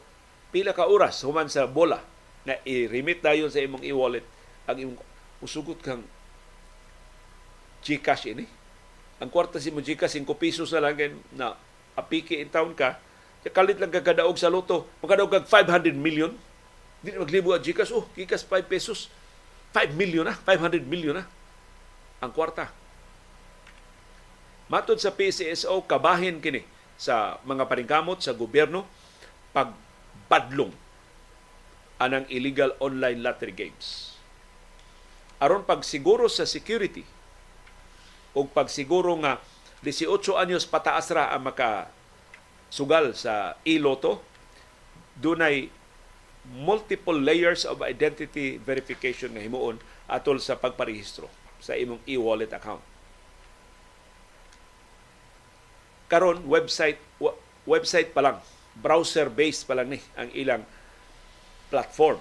pila 0.50 0.74
ka 0.76 0.90
oras 0.90 1.22
human 1.24 1.48
sa 1.48 1.64
bola 1.64 2.02
na 2.44 2.58
i-remit 2.68 3.22
dayon 3.24 3.48
sa 3.48 3.62
imong 3.62 3.80
e-wallet 3.86 4.26
ang 4.68 4.76
imong 4.76 4.98
usugot 5.40 5.80
kang 5.80 6.04
Gcash 7.80 8.28
ini. 8.28 8.44
Ang 9.24 9.32
kwarta 9.32 9.56
si 9.56 9.72
mo 9.72 9.80
Gcash 9.80 10.20
5 10.20 10.28
pesos 10.36 10.68
na 10.68 10.84
lang 10.84 11.16
na 11.32 11.56
apiki 11.96 12.36
in 12.36 12.52
town 12.52 12.76
ka, 12.76 13.00
Kalit 13.40 13.80
lang 13.80 13.88
kagadaog 13.88 14.36
sa 14.36 14.52
loto. 14.52 14.84
Magkadaog 15.00 15.32
kag 15.32 15.48
500 15.48 15.96
million. 15.96 16.28
Di 17.00 17.16
maglibo 17.16 17.56
ang 17.56 17.64
Gcash. 17.64 17.88
Oh, 17.88 18.04
Gcash 18.12 18.44
5 18.44 18.68
pesos. 18.68 19.08
5 19.74 19.94
million 19.94 20.26
na. 20.26 20.34
500 20.34 20.82
million 20.86 21.14
na. 21.20 21.24
Ang 22.20 22.32
kwarta. 22.34 22.70
Matod 24.70 25.02
sa 25.02 25.10
PCSO, 25.10 25.82
kabahin 25.86 26.38
kini 26.38 26.62
sa 27.00 27.40
mga 27.48 27.66
paningkamot 27.66 28.20
sa 28.20 28.36
gobyerno 28.36 28.84
pagbadlong 29.50 30.70
anang 31.96 32.28
illegal 32.30 32.76
online 32.78 33.24
lottery 33.24 33.56
games. 33.56 34.14
Aron 35.40 35.64
pagsiguro 35.64 36.28
sa 36.28 36.44
security 36.44 37.02
o 38.36 38.44
pagsiguro 38.44 39.16
nga 39.24 39.40
18 39.82 40.12
anyos 40.36 40.68
pataas 40.68 41.08
ra 41.10 41.32
ang 41.32 41.48
maka 41.48 41.88
sugal 42.68 43.16
sa 43.16 43.56
e-lotto, 43.64 44.22
dunay 45.16 45.72
multiple 46.48 47.16
layers 47.16 47.68
of 47.68 47.84
identity 47.84 48.56
verification 48.56 49.36
nga 49.36 49.44
himuon 49.44 49.78
atol 50.08 50.40
sa 50.40 50.56
pagparehistro 50.56 51.28
sa 51.60 51.76
imong 51.76 52.00
e-wallet 52.08 52.50
account. 52.50 52.82
Karon 56.10 56.42
website 56.48 56.98
website 57.68 58.10
pa 58.10 58.24
lang, 58.24 58.38
browser 58.74 59.30
based 59.30 59.68
pa 59.68 59.78
lang 59.78 59.94
ni 59.94 60.00
ang 60.18 60.32
ilang 60.34 60.64
platform. 61.70 62.18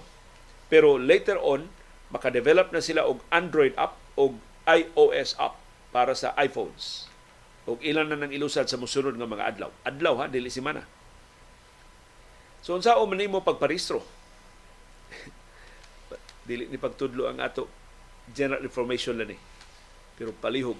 Pero 0.69 0.99
later 0.99 1.39
on 1.41 1.71
maka-develop 2.13 2.69
na 2.69 2.83
sila 2.83 3.05
og 3.05 3.23
Android 3.33 3.73
app 3.79 3.97
og 4.19 4.37
iOS 4.69 5.33
app 5.41 5.57
para 5.89 6.13
sa 6.13 6.37
iPhones 6.37 7.09
o 7.69 7.77
ilan 7.85 8.09
na 8.09 8.17
nang 8.17 8.33
ilusad 8.33 8.65
sa 8.65 8.81
musunod 8.81 9.13
nga 9.13 9.29
mga 9.29 9.45
adlaw. 9.55 9.69
Adlaw 9.85 10.15
ha, 10.21 10.25
dili 10.25 10.49
semana. 10.49 10.85
So 12.59 12.75
unsa 12.75 12.95
man 12.95 13.21
mo 13.31 13.39
pagparehistro? 13.41 14.03
dili 16.49 16.65
ni 16.65 16.81
pagtudlo 16.81 17.29
ang 17.29 17.37
ato 17.41 17.69
general 18.33 18.61
information 18.61 19.17
lang 19.17 19.33
ni. 19.33 19.37
Pero 20.17 20.33
palihog 20.35 20.77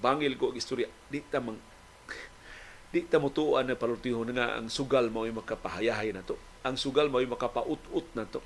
bangil 0.00 0.36
ko 0.36 0.52
og 0.52 0.58
istorya. 0.58 0.88
Di 1.08 1.24
ta 1.24 1.40
mang 1.40 1.56
di 2.92 3.04
ta 3.06 3.16
mutuan 3.16 3.68
na 3.68 3.78
palutihon 3.78 4.30
nga 4.36 4.60
ang 4.60 4.68
sugal 4.68 5.08
mao 5.08 5.24
makapahayahay 5.24 6.12
nato. 6.12 6.36
Ang 6.66 6.76
sugal 6.76 7.08
mao 7.08 7.22
makapaut-ut 7.22 8.06
nato. 8.16 8.40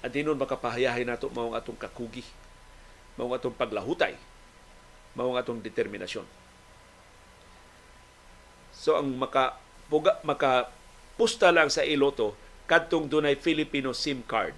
At 0.00 0.16
dinon 0.16 0.40
makapahayahay 0.40 1.04
nato 1.04 1.28
mao 1.32 1.52
atong 1.52 1.76
kakugi. 1.76 2.24
Mao 3.20 3.28
atong 3.36 3.56
paglahutay 3.56 4.16
mao 5.14 5.34
atong 5.34 5.58
determinasyon. 5.62 6.26
So 8.70 8.96
ang 8.96 9.10
maka 9.18 9.58
puga, 9.90 10.22
maka 10.22 10.70
pusta 11.20 11.52
lang 11.52 11.68
sa 11.68 11.84
iloto 11.84 12.32
kadtong 12.64 13.04
dunay 13.04 13.36
Filipino 13.36 13.92
SIM 13.92 14.24
card. 14.24 14.56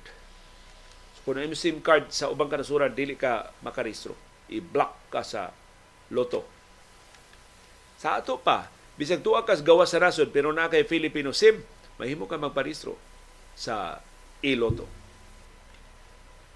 So, 1.19 1.27
kung 1.27 1.43
ano 1.43 1.59
SIM 1.59 1.83
card 1.83 2.15
sa 2.15 2.31
ubang 2.31 2.47
kanasuran 2.47 2.95
dili 2.95 3.19
ka 3.19 3.51
makarehistro. 3.67 4.15
I-block 4.47 5.11
ka 5.11 5.27
sa 5.27 5.51
loto. 6.15 6.47
Sa 7.99 8.23
ato 8.23 8.39
pa, 8.39 8.71
bisag 8.95 9.27
tuwa 9.27 9.43
kas 9.43 9.59
gawa 9.59 9.91
sa 9.91 9.99
rason 9.99 10.31
pero 10.31 10.55
na 10.55 10.71
kay 10.71 10.87
Filipino 10.87 11.35
SIM, 11.35 11.59
mahimo 11.99 12.31
ka 12.31 12.39
magparehistro 12.39 12.95
sa 13.59 13.99
iloto. 14.39 14.87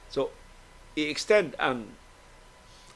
So, 0.07 0.31
i-extend 0.95 1.59
ang 1.59 1.91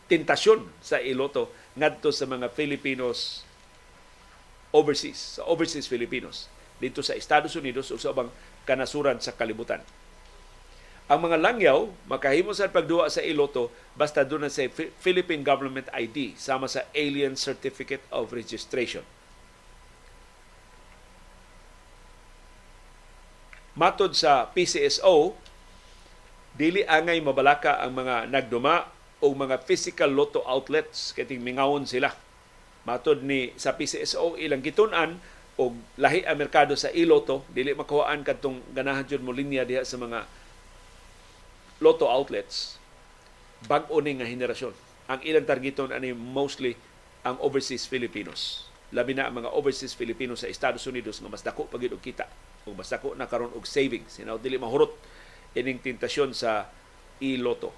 tentasyon 0.07 0.63
sa 0.79 1.03
iloto 1.03 1.51
ngadto 1.75 2.15
sa 2.15 2.31
mga 2.31 2.55
Filipinos 2.55 3.43
overseas, 4.71 5.43
sa 5.43 5.51
overseas 5.51 5.91
Filipinos 5.91 6.60
dito 6.81 7.05
sa 7.05 7.15
Estados 7.15 7.55
Unidos 7.55 7.93
o 7.93 8.01
sa 8.01 8.11
ubang 8.11 8.33
kanasuran 8.65 9.21
sa 9.21 9.37
kalibutan. 9.37 9.85
Ang 11.11 11.27
mga 11.27 11.43
langyaw 11.43 11.91
makahimo 12.07 12.55
sa 12.55 12.71
pagduwa 12.71 13.11
sa 13.11 13.19
iloto 13.21 13.69
basta 13.99 14.23
doon 14.23 14.47
sa 14.47 14.65
Philippine 15.03 15.43
Government 15.43 15.91
ID 15.91 16.39
sama 16.39 16.71
sa 16.71 16.87
Alien 16.95 17.35
Certificate 17.35 18.07
of 18.15 18.31
Registration. 18.31 19.03
Matod 23.75 24.15
sa 24.15 24.51
PCSO, 24.55 25.35
dili 26.55 26.87
angay 26.87 27.19
mabalaka 27.19 27.83
ang 27.83 27.97
mga 27.99 28.31
nagduma 28.31 28.87
o 29.19 29.35
mga 29.35 29.63
physical 29.67 30.15
lotto 30.15 30.47
outlets 30.47 31.11
kay 31.11 31.27
mingawon 31.39 31.91
sila. 31.91 32.15
Matod 32.87 33.27
ni 33.27 33.51
sa 33.59 33.75
PCSO 33.75 34.39
ilang 34.39 34.63
gitun-an 34.63 35.19
og 35.61 35.77
lahi 36.01 36.25
ang 36.25 36.41
merkado 36.41 36.73
sa 36.73 36.89
iloto 36.89 37.45
dili 37.53 37.77
makuhaan 37.77 38.25
kadtong 38.25 38.65
ganahan 38.73 39.05
jud 39.05 39.21
mo 39.21 39.37
linya 39.37 39.69
diha 39.69 39.85
sa 39.85 40.01
mga 40.01 40.25
lotto 41.85 42.09
outlets. 42.09 42.81
Bag-o 43.69 44.01
ni 44.01 44.17
nga 44.17 44.25
henerasyon. 44.25 44.73
Ang 45.13 45.21
ilang 45.21 45.45
targeton 45.45 45.93
ani 45.93 46.17
mostly 46.17 46.81
ang 47.21 47.37
overseas 47.45 47.85
Filipinos. 47.85 48.65
Labi 48.97 49.13
na 49.13 49.29
ang 49.29 49.37
mga 49.37 49.53
overseas 49.53 49.93
Filipinos 49.93 50.41
sa 50.41 50.49
Estados 50.49 50.89
Unidos 50.89 51.21
nga 51.21 51.29
mas 51.29 51.45
dako 51.45 51.69
pagid 51.69 51.93
kita. 52.01 52.25
Ug 52.65 52.73
mas 52.81 52.89
dako 52.89 53.13
na 53.13 53.29
karon 53.29 53.53
og 53.53 53.69
savings 53.69 54.17
sinaw 54.17 54.41
dili 54.41 54.57
mahurot 54.57 54.97
ining 55.53 55.77
tentasyon 55.77 56.33
sa 56.33 56.73
iloto 57.21 57.75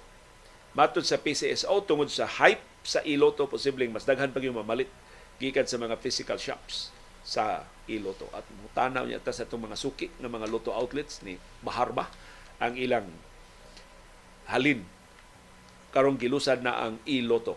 matud 0.73 1.05
sa 1.05 1.21
PCSO 1.21 1.85
tungod 1.85 2.09
sa 2.09 2.25
hype 2.25 2.61
sa 2.81 2.99
iloto 3.05 3.45
posibleng 3.45 3.93
mas 3.93 4.03
daghan 4.03 4.33
pag 4.33 4.43
yung 4.43 4.57
mamalit 4.57 4.89
gikan 5.37 5.65
sa 5.69 5.77
mga 5.77 5.95
physical 6.01 6.37
shops 6.41 6.89
sa 7.23 7.63
iloto. 7.87 8.27
At 8.35 8.43
mutanaw 8.51 9.07
niya 9.07 9.23
ta 9.23 9.31
sa 9.31 9.47
itong 9.47 9.67
mga 9.67 9.79
suki 9.79 10.11
ng 10.19 10.29
mga 10.29 10.47
loto 10.51 10.75
outlets 10.75 11.23
ni 11.23 11.39
Maharba 11.63 12.11
ang 12.59 12.75
ilang 12.75 13.07
halin 14.47 14.83
karong 15.95 16.19
gilusad 16.19 16.59
na 16.59 16.75
ang 16.83 16.99
iloto. 17.07 17.55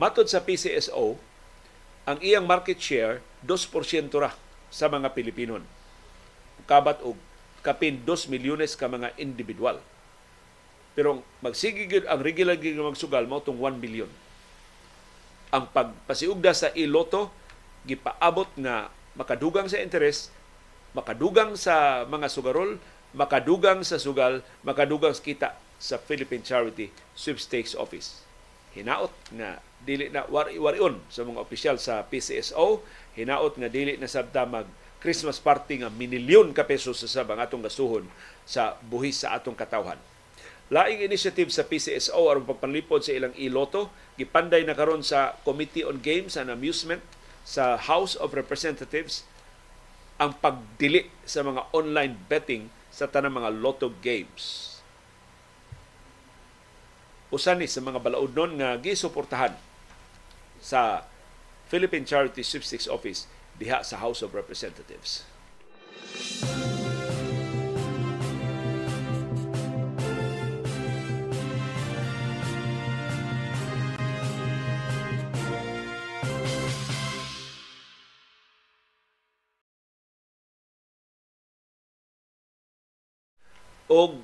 Matod 0.00 0.32
sa 0.32 0.40
PCSO, 0.40 1.20
ang 2.08 2.18
iyang 2.24 2.48
market 2.48 2.80
share 2.80 3.20
2% 3.44 4.08
ra 4.16 4.32
sa 4.72 4.88
mga 4.88 5.12
Pilipino. 5.12 5.60
Kabat 6.64 7.04
og 7.04 7.20
kapin 7.60 8.00
2 8.08 8.32
milyones 8.32 8.72
ka 8.72 8.88
mga 8.88 9.12
individual. 9.20 9.76
Pero 10.96 11.20
magsigigid 11.44 12.08
ang 12.08 12.24
regular 12.24 12.56
gig 12.56 12.80
magsugal 12.80 13.28
mo 13.28 13.44
tong 13.44 13.60
1 13.60 13.76
million 13.76 14.08
ang 15.50 15.66
pagpasiugda 15.70 16.54
sa 16.54 16.68
iloto 16.78 17.30
gipaabot 17.86 18.46
nga 18.58 18.90
makadugang 19.18 19.66
sa 19.66 19.82
interes, 19.82 20.30
makadugang 20.94 21.58
sa 21.58 22.06
mga 22.06 22.30
sugarol, 22.30 22.78
makadugang 23.14 23.82
sa 23.82 23.98
sugal, 23.98 24.46
makadugang 24.62 25.10
sa 25.10 25.22
kita 25.22 25.50
sa 25.80 25.98
Philippine 25.98 26.46
Charity 26.46 26.92
Sweepstakes 27.18 27.74
Office. 27.74 28.22
Hinaot 28.76 29.10
nga 29.34 29.58
dili 29.82 30.12
na 30.12 30.22
wari-warion 30.28 31.02
sa 31.10 31.26
mga 31.26 31.42
opisyal 31.42 31.76
sa 31.82 32.06
PCSO, 32.06 32.84
hinaot 33.18 33.58
nga 33.58 33.66
dili 33.66 33.98
na 33.98 34.06
sabta 34.06 34.46
mag 34.46 34.68
Christmas 35.00 35.40
party 35.40 35.80
nga 35.80 35.88
minilyon 35.88 36.52
ka 36.52 36.68
pesos 36.68 37.00
sa 37.00 37.08
sabang 37.08 37.40
atong 37.40 37.64
gasuhon 37.64 38.04
sa 38.44 38.76
buhis 38.84 39.24
sa 39.24 39.32
atong 39.32 39.56
katawhan. 39.56 39.96
Laing 40.70 41.02
initiative 41.02 41.50
sa 41.50 41.66
PCSO 41.66 42.30
aron 42.30 42.46
pagpanlipod 42.46 43.02
sa 43.02 43.10
ilang 43.10 43.34
iloto, 43.34 43.90
gipanday 44.14 44.62
na 44.62 44.78
karon 44.78 45.02
sa 45.02 45.34
Committee 45.42 45.82
on 45.82 45.98
Games 45.98 46.38
and 46.38 46.46
Amusement 46.46 47.02
sa 47.42 47.74
House 47.74 48.14
of 48.14 48.38
Representatives 48.38 49.26
ang 50.22 50.38
pagdili 50.38 51.10
sa 51.26 51.42
mga 51.42 51.66
online 51.74 52.14
betting 52.30 52.70
sa 52.94 53.10
tanang 53.10 53.34
mga 53.34 53.50
lotto 53.50 53.90
games. 53.98 54.78
Usa 57.34 57.58
ni 57.58 57.66
sa 57.66 57.82
mga 57.82 57.98
balaod 57.98 58.30
nun 58.30 58.62
nga 58.62 58.78
gisuportahan 58.78 59.58
sa 60.62 61.02
Philippine 61.66 62.06
Charity 62.06 62.46
Sweepstakes 62.46 62.86
Office 62.86 63.26
diha 63.58 63.82
sa 63.82 63.98
House 63.98 64.22
of 64.22 64.38
Representatives. 64.38 65.26
Music 66.14 66.89
og 83.90 84.22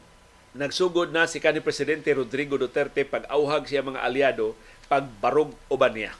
nagsugod 0.54 1.10
na 1.10 1.26
si 1.26 1.42
kanhi 1.42 1.60
presidente 1.60 2.14
Rodrigo 2.14 2.54
Duterte 2.54 3.02
pag 3.02 3.26
auhag 3.26 3.66
siya 3.66 3.82
mga 3.82 4.00
aliado 4.00 4.54
pagbarog 4.86 5.52
uban 5.66 5.92
niya. 5.92 6.14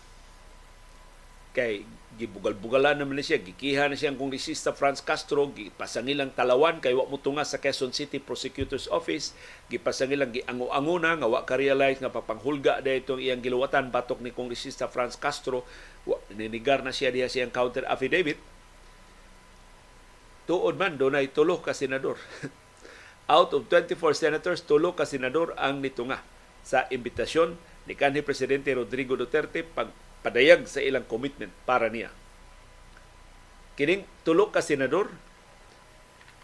Kay 1.55 1.87
gibugal-bugalan 2.17 2.97
naman 2.97 3.21
siya, 3.21 3.37
gikiha 3.41 3.93
na 3.93 3.97
siya 3.97 4.13
ang 4.13 4.19
kongresista 4.19 4.73
Franz 4.73 5.05
Castro, 5.05 5.53
gipasangilang 5.53 6.33
talawan 6.33 6.81
kay 6.81 6.97
wa 6.97 7.05
mo 7.05 7.21
tunga 7.21 7.45
sa 7.45 7.61
Quezon 7.61 7.93
City 7.93 8.17
Prosecutor's 8.17 8.89
Office, 8.89 9.37
gipasangilang 9.69 10.33
giango-ango 10.33 10.97
na 10.97 11.13
nga 11.17 11.29
wa 11.29 11.45
ka-realize 11.45 12.01
nga 12.01 12.13
papanghulga 12.13 12.81
da 12.81 12.97
itong 12.97 13.21
iyang 13.21 13.45
giluwatan 13.45 13.93
batok 13.93 14.25
ni 14.25 14.33
kongresista 14.33 14.89
Franz 14.89 15.21
Castro, 15.21 15.69
wa, 16.09 16.17
ninigar 16.33 16.81
na 16.81 16.91
siya 16.93 17.13
diha 17.13 17.29
siyang 17.29 17.53
counter 17.53 17.85
affidavit. 17.85 18.41
Tuod 20.49 20.81
man, 20.81 20.97
doon 20.97 21.21
ay 21.21 21.29
tulo 21.31 21.61
ka 21.61 21.77
senador. 21.77 22.17
Out 23.27 23.51
of 23.59 23.67
24 23.67 23.99
senators, 24.15 24.63
tulo 24.63 24.95
ka 24.95 25.03
senador 25.03 25.51
ang 25.59 25.83
nitunga 25.83 26.23
sa 26.63 26.87
imbitasyon 26.95 27.59
ni 27.91 27.99
kanhi 27.99 28.23
Presidente 28.23 28.71
Rodrigo 28.71 29.19
Duterte 29.19 29.67
pagpadayag 29.67 30.71
sa 30.71 30.79
ilang 30.79 31.03
commitment 31.11 31.51
para 31.67 31.91
niya. 31.91 32.15
Kining 33.75 34.07
tulo 34.23 34.55
ka 34.55 34.63
senador, 34.63 35.11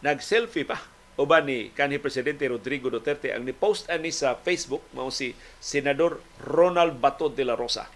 nag-selfie 0.03 0.66
pa 0.66 0.83
uban 1.14 1.47
ni 1.47 1.70
kanhi 1.70 2.03
Presidente 2.03 2.51
Rodrigo 2.51 2.91
Duterte 2.91 3.30
ang 3.30 3.47
ni-post 3.47 3.87
ani 3.87 4.11
sa 4.11 4.35
Facebook 4.35 4.83
mao 4.91 5.14
si 5.14 5.39
Senador 5.62 6.18
Ronald 6.43 6.99
Bato 6.99 7.30
de 7.30 7.47
la 7.47 7.55
Rosa. 7.55 7.87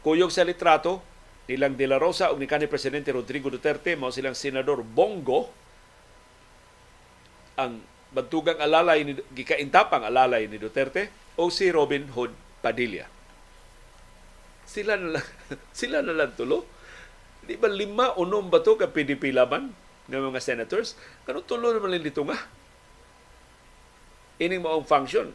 Kuyog 0.00 0.32
sa 0.32 0.48
litrato 0.48 1.04
nilang 1.44 1.76
de 1.76 1.84
la 1.84 2.00
Rosa 2.00 2.32
ug 2.32 2.40
ni 2.40 2.48
kanhi 2.48 2.72
Presidente 2.72 3.12
Rodrigo 3.12 3.52
Duterte 3.52 4.00
mao 4.00 4.08
silang 4.08 4.32
Senador 4.32 4.80
Bongo 4.80 5.52
ang 7.60 7.93
bantugang 8.14 8.62
alalay 8.62 9.02
ni 9.02 9.18
gikaintapang 9.34 10.06
alalay 10.06 10.46
ni 10.46 10.56
Duterte 10.62 11.10
o 11.34 11.50
si 11.50 11.66
Robin 11.74 12.06
Hood 12.14 12.30
Padilla. 12.62 13.10
Sila 14.64 14.94
na 14.94 15.18
lang, 15.18 15.26
sila 15.82 15.98
na 16.00 16.14
lang 16.14 16.30
tulo. 16.38 16.64
Di 17.44 17.58
ba 17.58 17.68
lima 17.68 18.14
unom 18.16 18.48
ba 18.48 18.62
to 18.62 18.78
ka 18.78 18.88
PDP 18.88 19.34
laban 19.34 19.74
ng 20.08 20.22
mga 20.32 20.40
senators? 20.40 20.94
Kano 21.26 21.42
tulo 21.42 21.74
naman 21.74 21.98
nito 21.98 22.22
nga? 22.24 22.38
Ining 24.40 24.62
maong 24.62 24.86
function. 24.86 25.34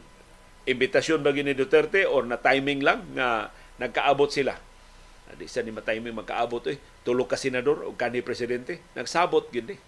Imbitasyon 0.64 1.20
ba 1.20 1.30
ni 1.36 1.52
Duterte 1.52 2.08
or 2.08 2.24
na 2.24 2.40
timing 2.40 2.80
lang 2.80 3.04
nga 3.14 3.52
nagkaabot 3.76 4.32
sila? 4.32 4.56
Di 5.30 5.46
sa 5.46 5.62
ni 5.62 5.70
matiming 5.70 6.16
magkaabot 6.16 6.66
eh. 6.66 6.80
Tulo 7.06 7.28
ka 7.28 7.38
senador 7.38 7.86
o 7.86 7.94
kanhi 7.94 8.24
presidente. 8.24 8.82
Nagsabot 8.98 9.46
gini. 9.54 9.78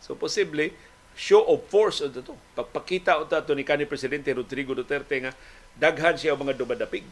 So 0.00 0.16
posible 0.16 0.72
show 1.18 1.44
of 1.46 1.66
force 1.68 2.00
ito 2.00 2.22
to. 2.22 2.34
Pagpakita 2.56 3.20
ito 3.22 3.36
to 3.44 3.52
ni 3.54 3.66
kanhi 3.66 3.86
Presidente 3.86 4.30
Rodrigo 4.32 4.72
Duterte 4.72 5.16
nga 5.20 5.32
daghan 5.76 6.16
siya 6.16 6.38
mga 6.38 6.56
dumadapig. 6.56 7.06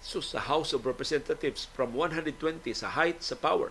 So 0.00 0.24
sa 0.24 0.40
House 0.40 0.72
of 0.72 0.88
Representatives 0.88 1.68
from 1.76 1.92
120 1.92 2.64
sa 2.72 2.88
height 2.96 3.20
sa 3.20 3.36
power 3.36 3.68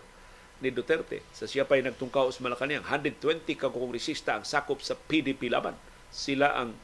ni 0.60 0.70
Duterte 0.70 1.24
sa 1.34 1.48
siya 1.50 1.66
pa'y 1.66 1.82
nagtungkaw 1.82 2.30
sa 2.30 2.44
Malacanang 2.46 2.86
120 2.86 3.48
ka 3.58 3.72
kongresista 3.72 4.38
ang 4.38 4.46
sakop 4.46 4.84
sa 4.84 4.94
PDP 4.94 5.50
laban. 5.50 5.74
Sila 6.14 6.54
ang 6.54 6.78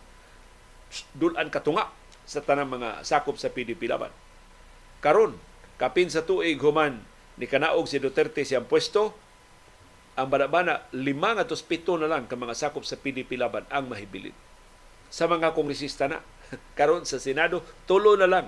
dulan 1.14 1.52
katunga 1.52 1.92
sa 2.26 2.42
tanang 2.42 2.72
mga 2.72 3.06
sakop 3.06 3.38
sa 3.38 3.54
PDP 3.54 3.86
laban. 3.86 4.10
Karon, 5.04 5.38
kapin 5.78 6.10
sa 6.10 6.26
tuig 6.26 6.58
human 6.58 7.04
ni 7.38 7.46
kanaog 7.46 7.86
si 7.86 8.02
Duterte 8.02 8.42
siyang 8.42 8.66
pwesto, 8.66 9.14
ang 10.16 10.28
banabana 10.32 10.88
lima 10.96 11.36
nga 11.36 11.44
pito 11.44 12.00
na 12.00 12.08
lang 12.08 12.24
ka 12.24 12.40
mga 12.40 12.56
sakop 12.56 12.88
sa 12.88 12.96
PDP 12.96 13.36
laban 13.36 13.68
ang 13.68 13.92
mahibilin. 13.92 14.36
Sa 15.12 15.28
mga 15.28 15.52
kongresista 15.52 16.08
na 16.08 16.24
karon 16.80 17.04
sa 17.04 17.20
Senado 17.20 17.64
tulo 17.84 18.16
na 18.16 18.28
lang 18.28 18.48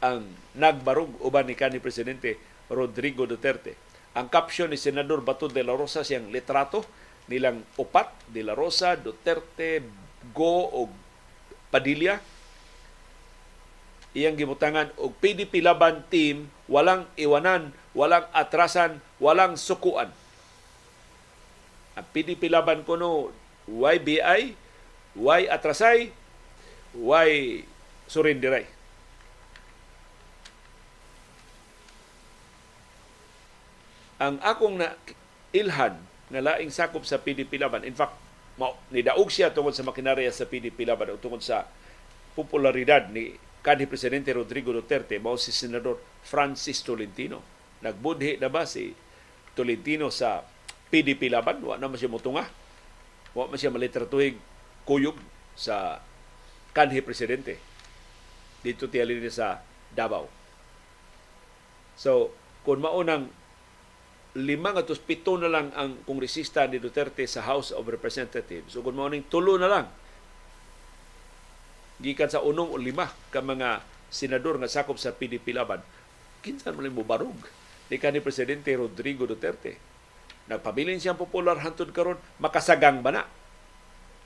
ang 0.00 0.24
nagbarug 0.56 1.20
uban 1.24 1.48
ni 1.48 1.56
kanhi 1.56 1.80
presidente 1.80 2.40
Rodrigo 2.72 3.28
Duterte. 3.28 3.76
Ang 4.16 4.32
caption 4.32 4.72
ni 4.72 4.80
Senador 4.80 5.20
Bato 5.20 5.48
de 5.48 5.60
la 5.60 5.76
Rosa 5.76 6.04
siyang 6.04 6.32
litrato 6.32 6.84
nilang 7.28 7.64
upat 7.80 8.12
de 8.32 8.44
la 8.44 8.52
Rosa, 8.52 8.96
Duterte, 9.00 9.84
Go 10.32 10.68
o 10.72 10.88
Padilla 11.68 12.20
iyang 14.14 14.38
gibutangan 14.38 14.94
og 14.94 15.10
PDP 15.18 15.58
laban 15.58 16.06
team 16.06 16.48
walang 16.70 17.10
iwanan, 17.18 17.74
walang 17.92 18.24
atrasan, 18.30 19.02
walang 19.24 19.56
sukuan. 19.56 20.12
Ang 21.96 22.06
PDP 22.12 22.52
laban 22.52 22.84
kuno 22.84 23.32
YBI, 23.64 24.52
Y 25.16 25.42
atrasay, 25.48 26.12
Y 26.92 27.30
surindiray. 28.04 28.68
Ang 34.20 34.36
akong 34.44 34.76
na 34.76 34.92
ilhan 35.56 35.96
na 36.28 36.44
laing 36.44 36.68
sakop 36.68 37.08
sa 37.08 37.16
PDP 37.16 37.56
laban, 37.56 37.88
in 37.88 37.96
fact, 37.96 38.14
mao 38.54 38.78
nidaog 38.94 39.30
siya 39.30 39.50
tungod 39.50 39.74
sa 39.74 39.82
makinarya 39.82 40.30
sa 40.30 40.46
PDP 40.46 40.86
laban 40.86 41.10
o 41.10 41.18
tungod 41.18 41.42
sa 41.42 41.66
popularidad 42.38 43.10
ni 43.10 43.34
kanhi 43.66 43.90
presidente 43.90 44.30
Rodrigo 44.30 44.70
Duterte 44.70 45.18
mao 45.18 45.34
si 45.34 45.50
senador 45.50 45.98
Francis 46.22 46.78
Tolentino 46.86 47.42
nagbudhi 47.82 48.38
na 48.38 48.46
ba 48.46 48.62
si 48.62 48.94
Tolentino 49.54 50.10
sa 50.10 50.42
PDP 50.90 51.30
laban 51.30 51.62
wa 51.62 51.78
na 51.78 51.90
siya 51.94 52.10
motunga 52.10 52.46
wa 53.34 53.50
man 53.50 53.58
siya 53.58 53.74
malitratuhig 53.74 54.38
kuyog 54.86 55.18
sa 55.54 55.98
kanhi 56.74 57.02
presidente. 57.02 57.58
Dito 58.62 58.90
tiyali 58.90 59.18
sa 59.30 59.62
Davao. 59.94 60.26
So 61.94 62.34
kung 62.66 62.82
maunang 62.82 63.30
lima 64.34 64.74
nga 64.74 64.82
pito 64.82 65.38
na 65.38 65.46
lang 65.46 65.70
ang 65.78 66.02
kongresista 66.02 66.66
ni 66.66 66.82
Duterte 66.82 67.22
sa 67.30 67.46
House 67.46 67.70
of 67.70 67.86
Representatives. 67.86 68.74
So 68.74 68.82
kung 68.82 68.98
mauning 68.98 69.30
tulo 69.30 69.54
na 69.54 69.70
lang 69.70 69.86
gikan 72.02 72.26
sa 72.26 72.42
unong 72.42 72.74
o 72.74 72.76
lima 72.78 73.06
ka 73.30 73.38
mga 73.38 73.86
senador 74.10 74.58
nga 74.58 74.66
sakop 74.66 74.98
sa 74.98 75.14
PDP 75.14 75.54
laban, 75.54 75.78
kinsan 76.42 76.74
man 76.74 76.90
mo 76.90 77.06
barog 77.06 77.63
ni 77.88 77.96
kanhi 78.00 78.20
presidente 78.24 78.72
Rodrigo 78.76 79.28
Duterte. 79.28 79.76
Nagpabilin 80.48 81.00
siyang 81.00 81.16
popular 81.16 81.56
hantud 81.60 81.88
karon 81.92 82.20
makasagang 82.36 83.00
ba 83.00 83.10
na 83.12 83.24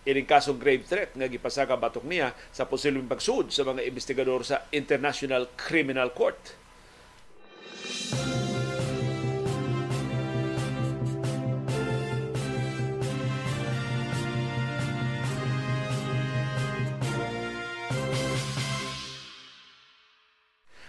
ining 0.08 0.24
kasong 0.24 0.56
grave 0.56 0.88
threat 0.88 1.12
nga 1.12 1.28
gipasaga 1.28 1.76
batok 1.76 2.08
niya 2.08 2.32
sa 2.48 2.64
posibleng 2.64 3.04
pagsud 3.04 3.52
sa 3.52 3.66
mga 3.68 3.84
investigador 3.84 4.40
sa 4.40 4.64
International 4.72 5.52
Criminal 5.52 6.16
Court. 6.16 6.56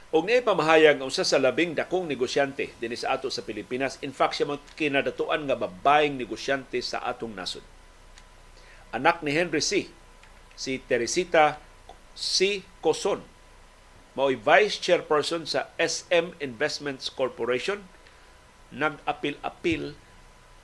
Og 0.09 0.25
niya 0.25 0.41
pamahayag 0.41 0.97
nga 0.97 1.05
usa 1.05 1.21
sa 1.21 1.37
labing 1.37 1.77
dakong 1.77 2.09
negosyante 2.09 2.73
dinhi 2.81 2.97
sa 2.97 3.13
ato 3.13 3.29
sa 3.29 3.45
Pilipinas. 3.45 4.01
In 4.01 4.09
fact, 4.09 4.41
siya 4.41 4.49
kinadatuan 4.73 5.45
nga 5.45 5.53
babayeng 5.53 6.17
negosyante 6.17 6.81
sa 6.81 7.05
atong 7.05 7.37
nasod. 7.37 7.61
Anak 8.89 9.21
ni 9.21 9.29
Henry 9.37 9.61
C. 9.61 9.85
Si 10.57 10.81
Teresita 10.81 11.61
C. 12.17 12.65
Coson. 12.81 13.21
Mao'y 14.17 14.33
Vice 14.33 14.81
Chairperson 14.81 15.45
sa 15.45 15.69
SM 15.77 16.33
Investments 16.41 17.13
Corporation. 17.13 17.85
Nag-apil-apil 18.73 19.93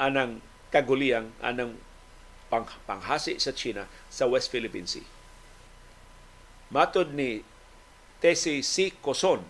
anang 0.01 0.41
kaguliyang 0.73 1.31
anang 1.39 1.77
pang, 2.49 2.65
panghasi 2.89 3.37
sa 3.37 3.53
China 3.53 3.85
sa 4.09 4.25
West 4.25 4.49
Philippine 4.49 4.89
Sea. 4.89 5.05
Matod 6.73 7.13
ni 7.13 7.45
Tesi 8.19 8.63
C. 8.63 8.93
Coson 9.03 9.43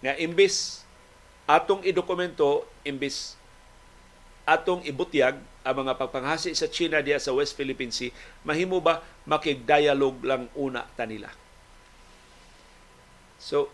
nga 0.00 0.16
imbis 0.16 0.82
atong 1.44 1.84
idokumento, 1.84 2.64
imbis 2.86 3.36
atong 4.48 4.82
ibutyag 4.88 5.36
ang 5.60 5.76
mga 5.76 6.00
pagpanghasi 6.00 6.56
sa 6.56 6.72
China 6.72 7.04
diya 7.04 7.20
sa 7.20 7.36
West 7.36 7.52
Philippine 7.52 7.92
Sea, 7.92 8.14
mahimo 8.48 8.80
ba 8.80 9.04
makig-dialogue 9.28 10.24
lang 10.24 10.48
una 10.56 10.88
tanila? 10.96 11.28
So, 13.36 13.68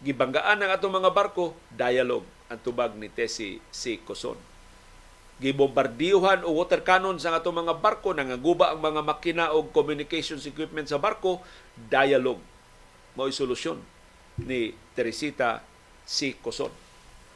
gibanggaan 0.00 0.64
ng 0.64 0.72
atong 0.72 0.94
mga 0.96 1.12
barko, 1.12 1.52
dialogue 1.68 2.24
ang 2.48 2.60
tubag 2.60 2.96
ni 2.96 3.12
Tesi 3.12 3.60
C. 3.68 4.00
Coson. 4.00 4.36
Gibombardiyuhan 5.42 6.46
o 6.46 6.54
water 6.56 6.80
cannon 6.80 7.20
sa 7.20 7.36
atong 7.36 7.66
mga 7.66 7.76
barko, 7.76 8.16
nangaguba 8.16 8.72
ang 8.72 8.80
mga 8.80 9.00
makina 9.04 9.44
o 9.52 9.68
communications 9.68 10.48
equipment 10.48 10.88
sa 10.88 10.96
barko, 10.96 11.44
dialogue 11.76 12.51
mao 13.16 13.28
solusyon 13.28 13.80
ni 14.40 14.72
Teresita 14.96 15.60
C. 16.08 16.36
Coson. 16.40 16.72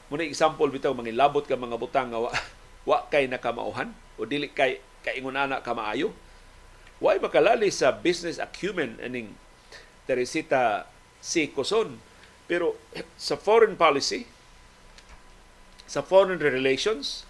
Muna 0.09 0.25
example 0.25 0.71
bitaw 0.71 0.95
mangilabot 0.95 1.45
ka 1.45 1.59
mga 1.59 1.77
butang 1.77 2.09
nga 2.13 2.21
wa, 2.23 2.31
wa 2.89 2.99
kay 3.11 3.27
nakamauhan 3.27 3.91
o 4.17 4.25
dili 4.25 4.49
kay 4.49 4.81
kaingon 5.05 5.37
ana 5.37 5.61
ka 5.61 5.77
maayo. 5.77 6.15
Why 6.97 7.21
makalali 7.21 7.69
sa 7.69 7.93
business 7.93 8.41
acumen 8.41 8.97
aning 9.05 9.37
Teresita 10.09 10.89
C. 11.21 11.51
Coson 11.53 12.01
pero 12.47 12.79
sa 13.19 13.35
foreign 13.37 13.75
policy 13.75 14.25
sa 15.87 16.03
foreign 16.03 16.39
relations 16.41 17.27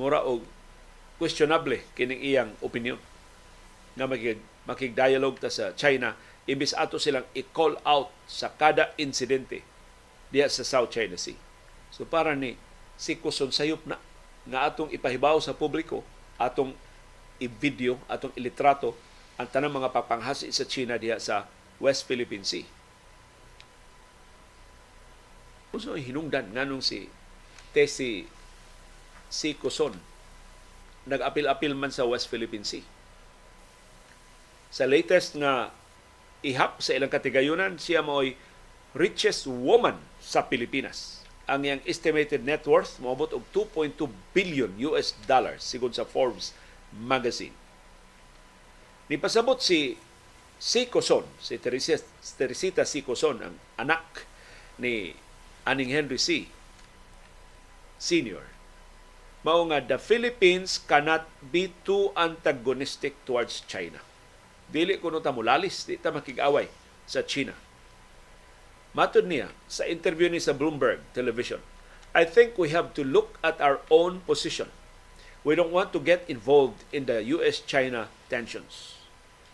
mura 0.00 0.24
og 0.24 0.44
questionable 1.20 1.84
kining 1.92 2.20
iyang 2.24 2.56
opinion 2.64 2.96
nga 3.92 4.08
magig 4.08 4.40
makig-dialogue 4.70 5.42
ta 5.42 5.50
sa 5.50 5.74
China 5.74 6.14
imbis 6.46 6.70
ato 6.78 6.96
silang 7.02 7.26
i-call 7.34 7.74
out 7.82 8.14
sa 8.30 8.54
kada 8.54 8.94
insidente 8.96 9.66
diya 10.30 10.46
sa 10.46 10.62
South 10.62 10.94
China 10.94 11.18
Sea. 11.18 11.34
So 11.90 12.06
para 12.06 12.38
ni 12.38 12.54
si 12.94 13.18
kuson 13.18 13.50
sayop 13.50 13.82
na 13.82 13.98
nga 14.46 14.70
atong 14.70 14.94
ipahibaw 14.94 15.36
sa 15.42 15.52
publiko, 15.52 16.06
atong 16.40 16.72
i-video, 17.42 17.98
atong 18.08 18.32
ilitrato 18.38 18.94
ang 19.36 19.48
tanang 19.50 19.74
mga 19.74 19.92
papanghasi 19.92 20.48
sa 20.54 20.64
China 20.64 20.96
diya 20.96 21.18
sa 21.18 21.50
West 21.82 22.06
Philippine 22.06 22.46
Sea. 22.46 22.64
Uso 25.70 25.94
hinungdan 25.94 26.50
nganong 26.54 26.82
si 26.82 27.06
Tessie 27.70 28.26
si 29.30 29.54
Kuson 29.54 29.94
nag-apil-apil 31.06 31.72
man 31.78 31.94
sa 31.94 32.06
West 32.06 32.26
Philippine 32.26 32.66
Sea 32.66 32.82
sa 34.70 34.86
latest 34.86 35.34
nga 35.34 35.74
ihap 36.46 36.78
sa 36.78 36.94
ilang 36.94 37.10
katigayunan, 37.10 37.76
siya 37.76 38.00
mo'y 38.00 38.38
richest 38.94 39.44
woman 39.50 39.98
sa 40.22 40.46
Pilipinas. 40.46 41.26
Ang 41.50 41.66
iyang 41.66 41.82
estimated 41.82 42.46
net 42.46 42.62
worth 42.70 43.02
moabot 43.02 43.34
og 43.34 43.42
2.2 43.50 44.06
billion 44.30 44.70
US 44.94 45.18
dollars 45.26 45.66
sigon 45.66 45.90
sa 45.90 46.06
Forbes 46.06 46.54
magazine. 46.94 47.54
Nipasabot 49.10 49.58
si 49.58 49.98
si 50.62 50.86
Coson, 50.86 51.26
si 51.42 51.58
Teresita, 51.58 52.06
Teresita 52.38 52.82
C. 52.86 53.02
Coson, 53.02 53.42
ang 53.42 53.56
anak 53.74 54.30
ni 54.78 55.18
Aning 55.66 55.90
Henry 55.90 56.22
C. 56.22 56.46
Senior. 57.98 58.46
Mao 59.42 59.66
nga 59.66 59.82
the 59.82 59.98
Philippines 59.98 60.78
cannot 60.78 61.26
be 61.42 61.74
too 61.82 62.14
antagonistic 62.14 63.18
towards 63.26 63.66
China 63.66 63.98
dili 64.70 64.96
kuno 65.02 65.18
ta 65.18 65.34
mulalis, 65.34 65.84
di 65.84 65.98
ta 65.98 66.14
makig-away 66.14 66.70
sa 67.04 67.26
China. 67.26 67.52
Matod 68.94 69.26
niya 69.26 69.50
sa 69.70 69.86
interview 69.86 70.30
ni 70.30 70.42
sa 70.42 70.54
Bloomberg 70.54 71.02
Television, 71.14 71.58
I 72.10 72.26
think 72.26 72.58
we 72.58 72.74
have 72.74 72.90
to 72.98 73.06
look 73.06 73.38
at 73.42 73.62
our 73.62 73.78
own 73.90 74.22
position. 74.26 74.66
We 75.46 75.54
don't 75.54 75.70
want 75.70 75.94
to 75.94 76.02
get 76.02 76.26
involved 76.26 76.82
in 76.90 77.06
the 77.06 77.22
US-China 77.38 78.10
tensions. 78.26 78.98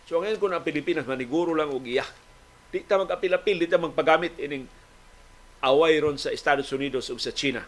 So 0.08 0.20
ngayon 0.20 0.40
kung 0.40 0.52
ang 0.56 0.64
Pilipinas 0.64 1.04
maniguro 1.04 1.52
lang 1.52 1.72
og 1.72 1.84
iya, 1.84 2.04
di 2.72 2.80
ta 2.84 2.96
mag-apil-apil, 2.96 3.56
di 3.60 3.68
ta 3.68 3.80
magpagamit 3.80 4.36
ining 4.40 4.64
away 5.60 6.00
ron 6.00 6.16
sa 6.16 6.32
Estados 6.32 6.72
Unidos 6.72 7.12
ug 7.12 7.20
sa 7.20 7.32
China. 7.32 7.64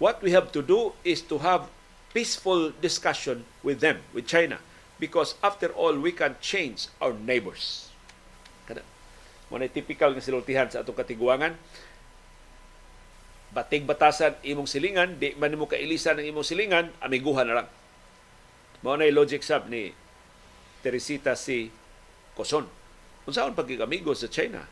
What 0.00 0.24
we 0.24 0.32
have 0.32 0.48
to 0.56 0.64
do 0.64 0.96
is 1.04 1.20
to 1.28 1.40
have 1.44 1.68
peaceful 2.12 2.72
discussion 2.80 3.44
with 3.60 3.84
them, 3.84 4.00
with 4.16 4.24
China 4.24 4.60
because 5.00 5.40
after 5.40 5.72
all, 5.72 5.96
we 5.96 6.12
can 6.12 6.36
change 6.44 6.92
our 7.00 7.16
neighbors. 7.16 7.88
Kada. 8.68 8.84
Muna 9.48 9.66
typical 9.72 10.12
nga 10.12 10.20
silultihan 10.20 10.68
sa 10.68 10.84
atong 10.84 10.94
katiguangan. 10.94 11.56
Batig 13.50 13.82
batasan 13.82 14.38
imong 14.46 14.68
silingan, 14.70 15.18
di 15.18 15.34
man 15.34 15.56
mo 15.58 15.66
kailisan 15.66 16.20
ng 16.20 16.28
imong 16.30 16.46
silingan, 16.46 16.92
amiguhan 17.02 17.48
na 17.48 17.64
lang. 17.64 17.68
Mao 18.84 18.94
na 18.94 19.10
logic 19.10 19.42
sab 19.42 19.66
ni 19.66 19.90
Teresita 20.84 21.34
si 21.34 21.72
Coson. 22.36 22.68
Unsaon 23.26 23.56
pagkikamigo 23.56 24.14
sa 24.14 24.30
China? 24.30 24.64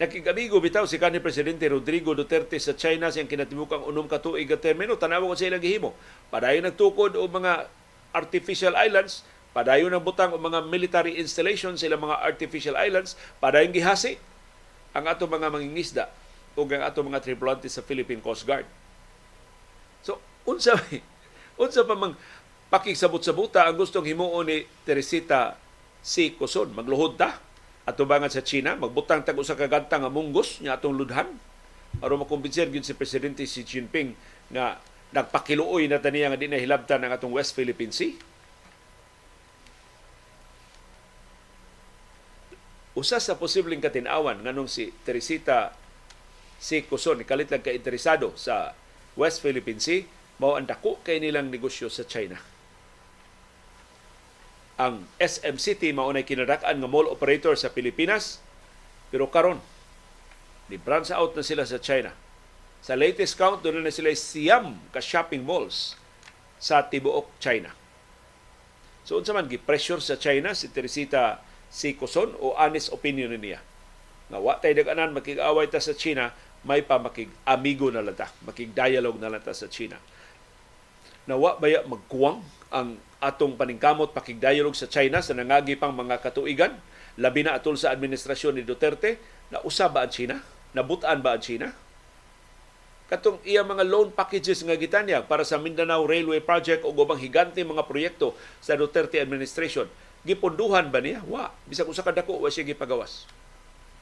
Nakikamigo 0.00 0.56
bitaw 0.64 0.88
si 0.88 0.96
kanhi 0.96 1.20
Presidente 1.20 1.68
Rodrigo 1.68 2.16
Duterte 2.16 2.56
sa 2.56 2.72
China 2.72 3.12
siyang 3.12 3.28
kinatibukang 3.28 3.84
unom 3.84 4.08
ka 4.08 4.16
tuig 4.16 4.48
ka 4.48 4.56
termino. 4.56 4.96
Tanawa 4.96 5.28
ko 5.28 5.36
sa 5.36 5.44
ilang 5.44 5.60
gihimo. 5.60 5.92
Padayon 6.32 6.64
nagtukod 6.64 7.20
o 7.20 7.28
mga 7.28 7.68
artificial 8.16 8.74
islands, 8.80 9.22
Padayon 9.50 9.90
ang 9.90 10.02
butang 10.02 10.30
og 10.30 10.38
mga 10.38 10.62
military 10.70 11.18
installations 11.18 11.82
sila 11.82 11.98
mga 11.98 12.22
artificial 12.22 12.78
islands, 12.78 13.18
padayon 13.42 13.74
gihasi 13.74 14.16
ang 14.94 15.10
ato 15.10 15.26
mga 15.26 15.50
mangingisda 15.50 16.06
o 16.54 16.62
ang 16.66 16.82
ato 16.86 17.02
mga 17.02 17.22
tripulante 17.22 17.66
sa 17.66 17.82
Philippine 17.82 18.22
Coast 18.22 18.46
Guard. 18.46 18.66
So, 20.06 20.22
unsa 20.46 20.78
unsa 21.62 21.82
pa 21.82 21.98
mang 21.98 22.14
pakigsabot-sabuta 22.70 23.66
ang 23.66 23.74
gustong 23.74 24.06
himuon 24.06 24.46
ni 24.46 24.58
Teresita 24.86 25.58
C. 26.00 26.38
Coson, 26.38 26.70
magluhod 26.70 27.18
ta 27.18 27.42
ato 27.82 28.06
bangan 28.06 28.30
sa 28.30 28.46
China, 28.46 28.78
magbutang 28.78 29.26
tag 29.26 29.34
usa 29.34 29.58
ka 29.58 29.66
gantang 29.66 30.06
munggos 30.06 30.62
atong 30.62 30.94
ludhan 30.94 31.26
aron 31.98 32.22
makumbinser 32.22 32.70
gyud 32.70 32.86
si 32.86 32.94
presidente 32.94 33.42
Xi 33.42 33.66
Jinping 33.66 34.14
nga 34.54 34.78
nagpakiluoy 35.10 35.90
na 35.90 35.98
taniya 35.98 36.30
nga 36.30 36.38
di 36.38 36.46
na 36.46 36.62
hilabtan 36.62 37.02
ang 37.02 37.10
atong 37.10 37.34
West 37.34 37.58
Philippine 37.58 37.90
Sea. 37.90 38.14
Usa 43.00 43.16
sa 43.16 43.40
posibleng 43.40 43.80
katinawan 43.80 44.44
nganong 44.44 44.68
si 44.68 44.92
Teresita 45.08 45.72
si 46.60 46.84
Kuson 46.84 47.24
kalit 47.24 47.48
lang 47.48 47.64
ka 47.64 47.72
interesado 47.72 48.36
sa 48.36 48.76
West 49.16 49.40
Philippine 49.40 49.80
Sea 49.80 50.04
mao 50.36 50.60
ang 50.60 50.68
dako 50.68 51.00
kay 51.00 51.16
nilang 51.16 51.48
negosyo 51.48 51.88
sa 51.88 52.04
China. 52.04 52.36
Ang 54.76 55.08
SMCT 55.16 55.96
mao 55.96 56.12
nay 56.12 56.28
kinadak-an 56.28 56.76
nga 56.76 56.88
mall 56.92 57.08
operator 57.08 57.56
sa 57.56 57.72
Pilipinas 57.72 58.36
pero 59.08 59.32
karon 59.32 59.64
ni 60.68 60.76
branch 60.76 61.08
out 61.08 61.32
na 61.32 61.40
sila 61.40 61.64
sa 61.64 61.80
China. 61.80 62.12
Sa 62.84 63.00
latest 63.00 63.36
count, 63.40 63.64
doon 63.64 63.80
na 63.80 63.92
sila 63.92 64.12
siyam 64.12 64.76
ka 64.92 65.00
shopping 65.00 65.40
malls 65.40 65.96
sa 66.60 66.84
tibuok 66.84 67.32
China. 67.40 67.72
So 69.08 69.16
unsa 69.16 69.32
man 69.32 69.48
gi-pressure 69.48 70.04
sa 70.04 70.20
China 70.20 70.52
si 70.52 70.68
Teresita 70.68 71.40
si 71.70 71.94
Kuson 71.94 72.34
o 72.42 72.58
honest 72.58 72.90
opinion 72.90 73.30
niya. 73.30 73.62
Nga 74.28 74.38
wa 74.42 74.54
tay 74.58 74.74
daganan 74.74 75.14
makig-away 75.14 75.70
ta 75.70 75.78
sa 75.78 75.94
China, 75.94 76.34
may 76.66 76.82
pa 76.82 76.98
makig-amigo 76.98 77.88
na 77.88 78.02
lang 78.02 78.18
ta, 78.18 78.28
makig-dialogue 78.44 79.22
na 79.22 79.30
lang 79.30 79.40
ta 79.40 79.54
sa 79.54 79.70
China. 79.70 79.96
Na 81.24 81.38
wa 81.38 81.56
baya 81.56 81.86
magkuwang 81.86 82.42
ang 82.74 82.98
atong 83.22 83.54
paningkamot 83.54 84.10
pakig-dialogue 84.10 84.76
sa 84.76 84.90
China 84.90 85.22
sa 85.22 85.32
nangagi 85.32 85.78
pang 85.78 85.94
mga 85.94 86.18
katuigan, 86.20 86.74
labi 87.16 87.46
na 87.46 87.56
atol 87.56 87.78
sa 87.78 87.94
administrasyon 87.94 88.58
ni 88.58 88.62
Duterte, 88.66 89.18
na 89.50 89.62
usab 89.62 89.94
ba 89.94 90.06
ang 90.06 90.12
China? 90.12 90.42
Nabutan 90.74 91.22
ba 91.22 91.38
ang 91.38 91.42
China? 91.42 91.70
katong 93.10 93.42
iya 93.42 93.66
mga 93.66 93.82
loan 93.90 94.14
packages 94.14 94.62
nga 94.62 94.78
gitanyag 94.78 95.26
para 95.26 95.42
sa 95.42 95.58
Mindanao 95.58 96.06
Railway 96.06 96.38
Project 96.38 96.86
o 96.86 96.94
ubang 96.94 97.18
higante 97.18 97.58
mga 97.58 97.82
proyekto 97.90 98.38
sa 98.62 98.78
Duterte 98.78 99.18
administration 99.18 99.90
gipunduhan 100.26 100.92
ba 100.92 101.00
niya? 101.00 101.24
Wa. 101.24 101.52
Bisag 101.64 101.88
usa 101.88 102.04
ka 102.04 102.12
dako 102.12 102.40
wa 102.40 102.50
siya 102.52 102.66
gipagawas. 102.66 103.24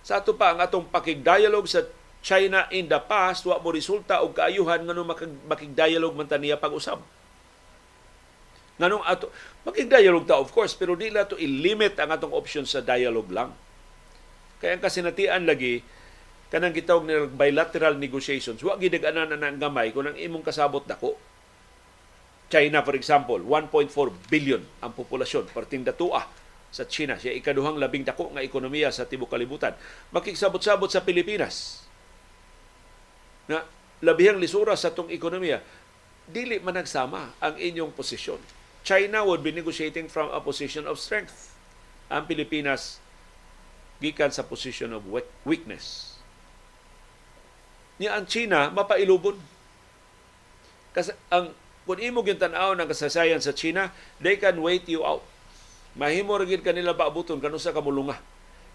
Sa 0.02 0.18
ato 0.18 0.34
pa 0.34 0.54
ang 0.54 0.60
atong 0.62 0.88
pakig-dialogue 0.88 1.68
sa 1.68 1.84
China 2.18 2.66
in 2.74 2.90
the 2.90 2.98
past 2.98 3.46
wa 3.46 3.62
mo 3.62 3.70
resulta 3.70 4.24
og 4.26 4.34
kaayuhan 4.34 4.82
ngano 4.82 5.06
makig-dialogue 5.46 6.16
man 6.18 6.26
taniya 6.26 6.58
pag-usab. 6.58 6.98
Nganong 8.78 9.04
ato 9.06 9.30
makig-dialogue 9.66 10.26
ta 10.26 10.38
of 10.38 10.50
course 10.50 10.74
pero 10.74 10.98
di 10.98 11.10
la 11.10 11.26
to 11.26 11.38
i-limit 11.38 11.94
ang 11.98 12.10
atong 12.14 12.34
option 12.34 12.66
sa 12.66 12.82
dialogue 12.82 13.30
lang. 13.30 13.54
Kaya 14.58 14.74
ang 14.74 14.82
kasinatian 14.82 15.46
lagi 15.46 15.82
kanang 16.48 16.72
gitawag 16.72 17.04
ni 17.04 17.14
bilateral 17.28 18.00
negotiations 18.00 18.58
wa 18.64 18.74
gid 18.80 18.96
ana 19.04 19.28
na 19.28 19.52
gamay 19.52 19.92
kung 19.92 20.08
ang 20.08 20.16
imong 20.16 20.42
kasabot 20.42 20.80
dako 20.82 21.20
China, 22.48 22.80
for 22.80 22.96
example, 22.96 23.40
1.4 23.44 23.92
billion 24.32 24.64
ang 24.80 24.92
populasyon, 24.96 25.52
parting 25.52 25.84
datua 25.84 26.24
sa 26.72 26.88
China. 26.88 27.20
Siya 27.20 27.36
ikaduhang 27.36 27.76
labing 27.76 28.08
dako 28.08 28.32
nga 28.32 28.44
ekonomiya 28.44 28.88
sa 28.88 29.04
tibok 29.04 29.32
kalibutan. 29.32 29.76
Makiksabot-sabot 30.12 30.88
sa 30.88 31.04
Pilipinas 31.04 31.84
na 33.48 33.64
labihang 34.00 34.40
lisura 34.40 34.76
sa 34.76 34.92
tong 34.92 35.12
ekonomiya, 35.12 35.60
dili 36.28 36.60
man 36.60 36.76
nagsama 36.76 37.36
ang 37.40 37.56
inyong 37.56 37.92
posisyon. 37.92 38.40
China 38.84 39.24
would 39.28 39.44
be 39.44 39.52
negotiating 39.52 40.08
from 40.08 40.32
a 40.32 40.40
position 40.40 40.88
of 40.88 40.96
strength. 40.96 41.52
Ang 42.08 42.24
Pilipinas 42.24 43.00
gikan 44.00 44.32
sa 44.32 44.44
position 44.44 44.96
of 44.96 45.04
weakness. 45.44 46.16
Niya 48.00 48.16
ang 48.16 48.24
China 48.24 48.72
mapailubon. 48.72 49.36
Kasi 50.96 51.12
ang 51.28 51.52
kung 51.88 52.04
imo 52.04 52.20
gyud 52.20 52.36
tan-aw 52.36 52.76
ng 52.76 52.84
kasaysayan 52.84 53.40
sa 53.40 53.56
China, 53.56 53.88
they 54.20 54.36
can 54.36 54.60
wait 54.60 54.84
you 54.92 55.00
out. 55.08 55.24
Mahimo 55.96 56.36
gid 56.44 56.60
kanila 56.60 56.92
paabuton 56.92 57.40
kanusa 57.40 57.72
ka 57.72 57.80
mo 57.80 57.88
lunga. 57.88 58.20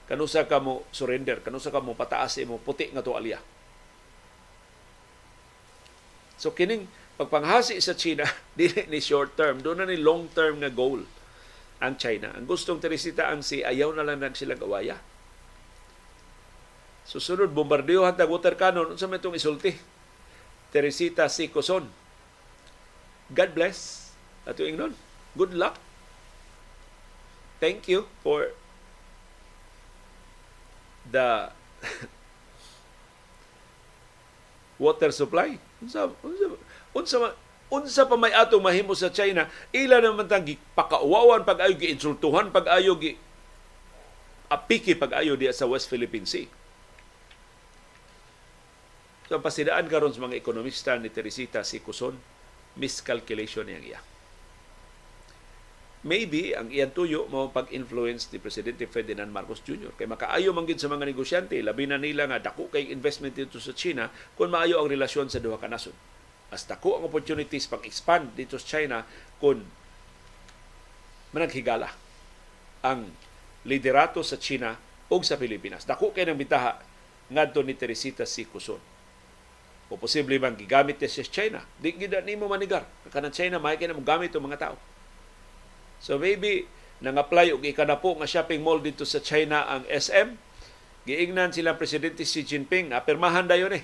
Kanusa 0.10 0.50
ka 0.50 0.58
mo 0.58 0.82
surrender, 0.90 1.38
kanusa 1.46 1.70
ka 1.70 1.78
mo 1.78 1.94
pataas 1.94 2.42
imo 2.42 2.58
puti 2.58 2.90
nga 2.90 3.06
tuwalya. 3.06 3.38
So 6.42 6.58
kining 6.58 6.90
pagpanghasi 7.22 7.78
sa 7.86 7.94
China 7.94 8.26
dili 8.58 8.90
ni 8.90 8.98
short 8.98 9.38
term, 9.38 9.62
do 9.62 9.78
na 9.78 9.86
ni 9.86 10.02
long 10.02 10.34
term 10.34 10.58
nga 10.66 10.74
goal 10.74 11.06
ang 11.86 11.94
China. 12.02 12.34
Ang 12.34 12.50
gustong 12.50 12.82
Teresita 12.82 13.30
ang 13.30 13.46
si 13.46 13.62
ayaw 13.62 13.94
na 13.94 14.10
lang 14.10 14.26
nag 14.26 14.34
sila 14.34 14.58
gawaya. 14.58 14.98
Susunod, 17.06 17.54
bombardiyo 17.54 18.10
hatag 18.10 18.32
water 18.32 18.58
cannon. 18.58 18.90
Unsa 18.90 19.06
may 19.06 19.22
itong 19.22 19.38
isulti? 19.38 19.70
Teresita 20.74 21.30
si 21.30 21.54
Coson 21.54 22.03
God 23.34 23.58
bless. 23.58 24.14
Ato 24.46 24.64
ingnon. 24.64 24.94
Good 25.34 25.58
luck. 25.58 25.82
Thank 27.58 27.90
you 27.90 28.06
for 28.22 28.54
the 31.10 31.50
water 34.84 35.10
supply. 35.10 35.58
Unsa 35.82 36.14
unsa 36.22 36.46
unsa 36.94 37.18
unsa 37.74 38.02
pa 38.06 38.16
may 38.20 38.36
atong 38.36 38.62
mahimo 38.62 38.94
sa 38.94 39.10
China, 39.10 39.50
ila 39.74 39.98
naman 40.04 40.30
tang 40.30 40.46
pakauwawan 40.78 41.48
pag 41.48 41.66
ayo 41.66 41.74
giinsultuhan 41.74 42.54
pag 42.54 42.70
ayo 42.70 42.94
gi 43.02 43.18
apiki 44.52 44.94
pag 44.94 45.18
ayo 45.18 45.34
diya 45.34 45.56
sa 45.56 45.66
West 45.66 45.90
Philippine 45.90 46.30
Sea. 46.30 46.46
So 49.32 49.42
pasidaan 49.42 49.90
karon 49.90 50.14
sa 50.14 50.22
mga 50.22 50.38
ekonomista 50.38 50.94
ni 51.00 51.10
Teresita 51.10 51.66
si 51.66 51.82
Kuson, 51.82 52.14
miscalculation 52.78 53.70
niyang 53.70 53.86
iya. 53.86 54.00
Maybe 56.04 56.52
ang 56.52 56.68
iyang 56.68 56.92
tuyo 56.92 57.32
mo 57.32 57.48
pag-influence 57.48 58.28
ni 58.36 58.38
Presidente 58.44 58.84
Ferdinand 58.92 59.32
Marcos 59.32 59.64
Jr. 59.64 59.96
Kay 59.96 60.04
makaayo 60.04 60.52
man 60.52 60.68
sa 60.76 60.92
mga 60.92 61.08
negosyante, 61.08 61.56
labi 61.64 61.88
na 61.88 61.96
nila 61.96 62.28
nga 62.28 62.52
dako 62.52 62.68
kay 62.68 62.92
investment 62.92 63.32
dito 63.32 63.56
sa 63.64 63.72
China 63.72 64.12
kung 64.36 64.52
maayo 64.52 64.84
ang 64.84 64.92
relasyon 64.92 65.32
sa 65.32 65.40
duha 65.40 65.56
ka 65.56 65.72
nasod. 65.72 65.96
Mas 66.52 66.68
dako 66.68 67.00
ang 67.00 67.08
opportunities 67.08 67.72
pag-expand 67.72 68.36
dito 68.36 68.60
sa 68.60 68.68
China 68.68 69.08
kung 69.40 69.64
managhigala 71.32 71.88
ang 72.84 73.08
liderato 73.64 74.20
sa 74.28 74.36
China 74.36 74.76
o 75.08 75.16
sa 75.24 75.40
Pilipinas. 75.40 75.88
Dako 75.88 76.12
kay 76.12 76.28
ng 76.28 76.36
bitaha 76.36 76.84
ngadto 77.32 77.64
ni 77.64 77.80
Teresita 77.80 78.28
C. 78.28 78.44
Cuson 78.44 78.93
o 79.92 80.00
posible 80.00 80.40
bang 80.40 80.56
gigamit 80.56 80.98
niya 80.98 81.12
sa 81.12 81.24
China. 81.28 81.60
Di 81.78 81.94
gida 81.94 82.24
nimo 82.24 82.48
manigar. 82.48 82.88
Kanang 83.12 83.36
China 83.36 83.60
may 83.60 83.76
mo 83.92 84.02
gamit 84.02 84.32
ang 84.34 84.44
mga 84.48 84.60
tao. 84.70 84.76
So 86.04 86.20
maybe 86.20 86.68
nang-apply 87.04 87.52
og 87.52 87.64
ikanapo 87.68 88.16
nga 88.20 88.28
shopping 88.28 88.64
mall 88.64 88.80
dito 88.80 89.04
sa 89.04 89.20
China 89.20 89.68
ang 89.68 89.84
SM. 89.88 90.36
Giingnan 91.04 91.52
sila 91.52 91.76
presidente 91.76 92.24
Xi 92.24 92.48
Jinping 92.48 92.96
na 92.96 93.04
permahan 93.04 93.44
dayon 93.44 93.76
eh. 93.76 93.84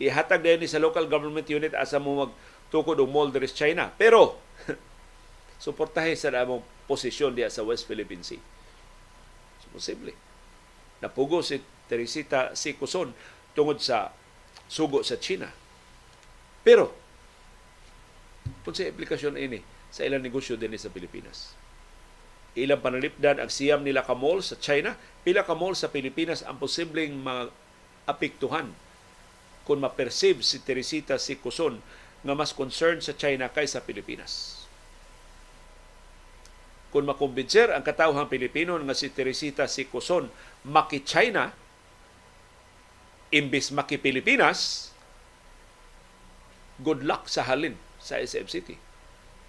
Ihatag 0.00 0.40
dayon 0.40 0.64
ni 0.64 0.68
sa 0.70 0.80
local 0.80 1.04
government 1.04 1.44
unit 1.44 1.76
asa 1.76 2.00
mo 2.00 2.24
magtukod 2.24 2.96
og 2.96 3.10
mall 3.12 3.28
diri 3.28 3.44
sa 3.44 3.68
China. 3.68 3.92
Pero 4.00 4.40
suportahe 5.64 6.16
sa 6.16 6.32
among 6.32 6.64
posisyon 6.88 7.36
diya 7.36 7.52
sa 7.52 7.64
West 7.68 7.84
Philippine 7.84 8.24
Sea. 8.24 8.40
So, 9.60 9.68
posible. 9.68 10.16
Napugo 11.04 11.44
si 11.44 11.60
Teresita 11.84 12.56
Sikuson 12.56 13.12
tungod 13.52 13.84
sa 13.84 14.10
sugo 14.68 15.00
sa 15.02 15.16
China. 15.16 15.50
Pero, 16.62 16.92
kung 18.62 18.76
sa 18.76 18.84
implikasyon 18.84 19.40
ini 19.40 19.60
sa 19.88 20.04
ilang 20.04 20.20
negosyo 20.20 20.60
din 20.60 20.76
sa 20.76 20.92
Pilipinas. 20.92 21.56
Ilang 22.52 22.84
panalipdan 22.84 23.40
ang 23.40 23.48
siyam 23.48 23.80
nila 23.80 24.04
ka 24.04 24.12
mall 24.12 24.44
sa 24.44 24.60
China, 24.60 24.96
pila 25.24 25.44
ka 25.44 25.56
mall 25.56 25.72
sa 25.72 25.88
Pilipinas 25.88 26.44
ang 26.44 26.60
posibleng 26.60 27.16
maapektuhan 27.16 28.72
kung 29.64 29.80
ma-perceive 29.84 30.40
si 30.40 30.60
Teresita 30.64 31.20
si 31.20 31.36
Cuson 31.36 31.80
nga 32.24 32.34
mas 32.34 32.56
concerned 32.56 33.04
sa 33.04 33.14
China 33.14 33.52
kaysa 33.52 33.84
Pilipinas. 33.84 34.64
Kung 36.88 37.04
makumbinser 37.04 37.68
ang 37.68 37.84
katawhang 37.84 38.32
Pilipino 38.32 38.80
nga 38.80 38.96
si 38.96 39.12
Teresita 39.12 39.68
si 39.68 39.84
Cuson 39.84 40.32
maki-China, 40.64 41.52
imbis 43.28 43.68
maki-Pilipinas, 43.74 44.90
good 46.80 47.04
luck 47.04 47.28
sa 47.28 47.44
halin 47.44 47.76
sa 48.00 48.16
SM 48.16 48.48
City. 48.48 48.76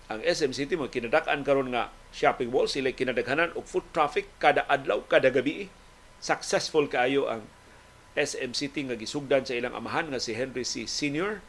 Ang 0.09 0.25
SM 0.25 0.51
City 0.57 0.73
mo 0.73 0.89
kinadak-an 0.89 1.45
karon 1.45 1.69
nga 1.69 1.93
shopping 2.09 2.49
mall 2.49 2.65
sila 2.65 2.89
kinadaghanan 2.89 3.53
og 3.53 3.69
foot 3.69 3.85
traffic 3.93 4.25
kada 4.41 4.65
adlaw 4.65 5.05
kada 5.05 5.29
gabi. 5.29 5.69
Successful 6.17 6.89
kaayo 6.89 7.29
ang 7.29 7.45
SM 8.17 8.57
City 8.57 8.89
nga 8.89 8.97
gisugdan 8.97 9.45
sa 9.45 9.53
ilang 9.53 9.77
amahan 9.77 10.09
nga 10.09 10.19
si 10.19 10.33
Henry 10.33 10.65
C. 10.65 10.89
Sr. 10.89 11.45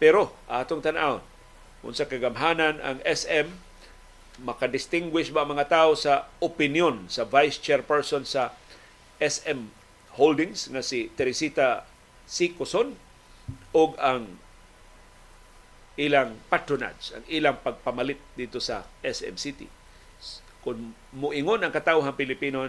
Pero 0.00 0.32
atong 0.48 0.80
tan-aw 0.80 1.20
unsa 1.84 2.08
kagamhanan 2.08 2.80
ang 2.80 2.98
SM 3.04 3.52
makadistinguish 4.40 5.30
ba 5.30 5.46
mga 5.46 5.68
tao 5.70 5.92
sa 5.94 6.32
opinion 6.42 7.06
sa 7.06 7.28
vice 7.28 7.60
chairperson 7.60 8.24
sa 8.26 8.56
SM 9.20 9.83
Holdings 10.14 10.70
nga 10.70 10.82
si 10.82 11.10
Teresita 11.10 11.82
C. 12.24 12.54
Coson 12.54 12.94
o 13.74 13.82
ang 13.98 14.38
ilang 15.94 16.38
patronage, 16.50 17.14
ang 17.14 17.24
ilang 17.30 17.58
pagpamalit 17.62 18.18
dito 18.34 18.58
sa 18.58 18.86
SM 19.02 19.36
City. 19.38 19.66
Kung 20.64 20.96
muingon 21.12 21.62
ang 21.62 21.70
katawhan 21.74 22.16
Pilipino, 22.16 22.66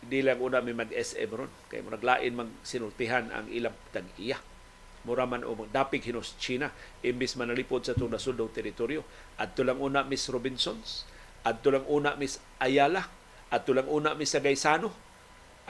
di 0.00 0.20
lang 0.20 0.40
una 0.40 0.64
may 0.64 0.76
mag-SM 0.76 1.30
ron. 1.32 1.50
Kaya 1.68 1.84
mo 1.84 1.90
naglain 1.92 2.32
magsinultihan 2.32 3.32
ang 3.32 3.46
ilang 3.48 3.74
tag-iya. 3.90 4.38
Mura 5.08 5.24
man 5.24 5.48
o 5.48 5.56
dapig 5.72 6.04
hinos 6.04 6.36
China, 6.36 6.68
imbis 7.00 7.32
manalipod 7.40 7.80
sa 7.88 7.96
itong 7.96 8.12
nasundong 8.12 8.52
teritoryo. 8.52 9.00
At 9.40 9.56
lang 9.56 9.80
una 9.80 10.04
Miss 10.04 10.28
Robinsons, 10.28 11.08
at 11.40 11.64
lang 11.64 11.88
una 11.88 12.20
Miss 12.20 12.36
Ayala, 12.60 13.08
at 13.48 13.64
lang 13.72 13.88
una 13.88 14.12
Miss 14.12 14.36
Sagaysano. 14.36 14.92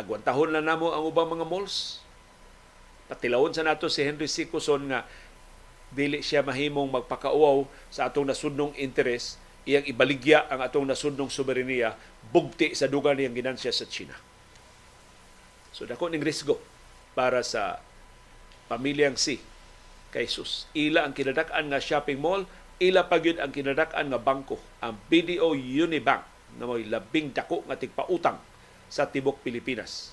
Agwantahon 0.01 0.57
lang 0.57 0.65
namo 0.65 0.97
ang 0.97 1.05
ubang 1.05 1.29
mga 1.29 1.45
malls. 1.45 2.01
Patilawon 3.13 3.53
sa 3.53 3.61
nato 3.61 3.93
si 3.93 4.01
Henry 4.01 4.33
C. 4.33 4.49
Cuson 4.49 4.89
nga 4.89 5.05
dili 5.93 6.25
siya 6.25 6.41
mahimong 6.41 6.89
magpakauaw 6.89 7.69
sa 7.93 8.09
atong 8.09 8.25
nasundong 8.25 8.73
interes 8.81 9.37
iyang 9.69 9.85
ibaligya 9.85 10.49
ang 10.49 10.65
atong 10.65 10.89
nasundong 10.89 11.29
soberenya 11.29 11.93
bugti 12.33 12.73
sa 12.73 12.89
dugang 12.89 13.19
niyang 13.21 13.37
ginansya 13.37 13.75
sa 13.75 13.85
China. 13.85 14.17
So 15.75 15.85
dako 15.85 16.09
ning 16.09 16.25
risgo 16.25 16.57
para 17.13 17.45
sa 17.45 17.83
pamilyang 18.73 19.21
si 19.21 19.37
kay 20.15 20.25
sus. 20.31 20.65
Ila 20.73 21.05
ang 21.05 21.13
kinadak-an 21.13 21.69
nga 21.69 21.83
shopping 21.83 22.19
mall, 22.19 22.49
ila 22.81 23.05
pa 23.05 23.21
ang 23.21 23.53
kinadak-an 23.53 24.09
nga 24.09 24.21
bangko, 24.23 24.57
ang 24.81 24.97
BDO 25.13 25.53
Unibank 25.55 26.25
na 26.57 26.65
may 26.65 26.89
labing 26.89 27.37
dako 27.37 27.63
nga 27.69 27.77
tigpautang 27.77 28.50
sa 28.91 29.07
tibok 29.07 29.41
Pilipinas. 29.41 30.13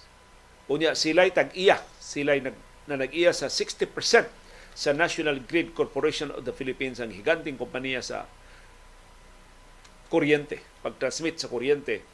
Unya 0.70 0.94
sila'y 0.94 1.34
tag-iya, 1.34 1.82
sila'y 1.98 2.46
nag, 2.46 2.56
na 2.86 2.96
nag-iya 3.02 3.34
sa 3.34 3.50
60% 3.50 3.92
sa 4.78 4.90
National 4.94 5.42
Grid 5.42 5.74
Corporation 5.74 6.30
of 6.30 6.46
the 6.46 6.54
Philippines, 6.54 7.02
ang 7.02 7.10
higanting 7.10 7.58
kompanya 7.58 8.00
sa 8.00 8.30
kuryente, 10.08 10.62
pag-transmit 10.86 11.42
sa 11.42 11.50
kuryente 11.50 12.06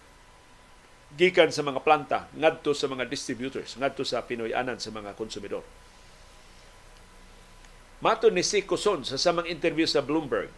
gikan 1.14 1.54
sa 1.54 1.62
mga 1.62 1.86
planta 1.86 2.26
ngadto 2.34 2.74
sa 2.74 2.90
mga 2.90 3.06
distributors, 3.06 3.78
ngadto 3.78 4.02
sa 4.02 4.26
Pinoy-anan 4.26 4.82
sa 4.82 4.90
mga 4.90 5.14
konsumidor. 5.14 5.62
Mato 8.02 8.28
ni 8.28 8.42
si 8.44 8.66
Coson 8.66 9.06
sa 9.06 9.16
samang 9.16 9.48
interview 9.48 9.86
sa 9.86 10.02
Bloomberg, 10.04 10.50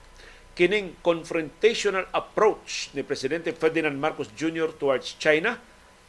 kining 0.56 0.96
confrontational 1.04 2.08
approach 2.16 2.90
ni 2.96 3.04
Presidente 3.04 3.52
Ferdinand 3.52 4.00
Marcos 4.00 4.32
Jr. 4.34 4.72
towards 4.72 5.20
China 5.20 5.60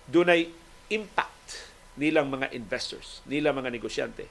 dunay 0.07 0.51
impact 0.91 1.71
nilang 1.99 2.31
mga 2.31 2.53
investors, 2.53 3.25
nilang 3.27 3.59
mga 3.59 3.73
negosyante. 3.73 4.29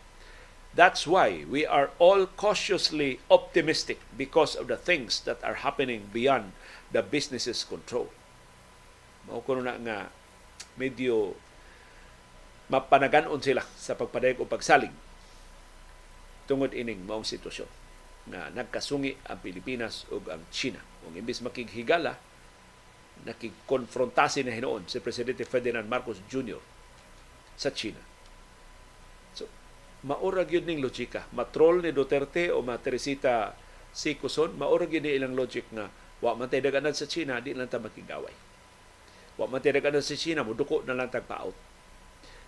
That's 0.75 1.07
why 1.07 1.47
we 1.47 1.63
are 1.63 1.95
all 2.03 2.27
cautiously 2.35 3.23
optimistic 3.31 4.03
because 4.19 4.59
of 4.59 4.67
the 4.67 4.75
things 4.75 5.23
that 5.23 5.39
are 5.39 5.63
happening 5.63 6.11
beyond 6.11 6.51
the 6.91 6.99
business's 6.99 7.63
control. 7.63 8.11
Mao 9.25 9.39
kuno 9.39 9.63
na 9.63 9.79
nga 9.79 9.97
medyo 10.75 11.33
mapanagan-on 12.67 13.39
sila 13.39 13.63
sa 13.79 13.95
pagpadayag 13.95 14.41
o 14.41 14.49
pagsalig 14.49 14.91
tungod 16.45 16.75
ining 16.75 17.07
maong 17.07 17.25
sitwasyon 17.25 17.69
na 18.25 18.49
nagkasungi 18.53 19.17
ang 19.29 19.39
Pilipinas 19.41 20.05
ug 20.09 20.29
ang 20.29 20.41
China. 20.49 20.81
Kung 21.05 21.13
imbis 21.13 21.41
makighigala, 21.45 22.17
nakigkonfrontasi 23.23 24.43
na 24.43 24.51
hinoon 24.51 24.91
si 24.91 24.99
Presidente 24.99 25.47
Ferdinand 25.47 25.87
Marcos 25.87 26.19
Jr. 26.27 26.59
sa 27.55 27.71
China. 27.71 28.01
So, 29.31 29.47
maurag 30.03 30.51
yun 30.51 30.67
ning 30.67 30.83
logika. 30.83 31.25
Matrol 31.31 31.79
ni 31.79 31.95
Duterte 31.95 32.51
o 32.51 32.59
ma 32.59 32.75
Teresita 32.75 33.55
Sikoson, 33.95 34.59
maurag 34.59 34.91
yun 34.91 35.07
ilang 35.07 35.33
logic 35.39 35.71
na 35.71 35.87
Wa 36.23 36.33
man 36.33 36.47
tay 36.47 36.63
daganan 36.63 36.95
sa 36.95 37.05
China, 37.09 37.43
di 37.43 37.51
lang 37.51 37.67
ta 37.67 37.81
makigaway. 37.81 38.31
Wa 39.35 39.45
man 39.51 39.59
tay 39.59 39.75
daganan 39.75 39.99
sa 39.99 40.15
China, 40.15 40.47
muduko 40.47 40.79
na 40.87 40.95
lang 40.95 41.11
tag 41.11 41.27
paot. 41.27 41.55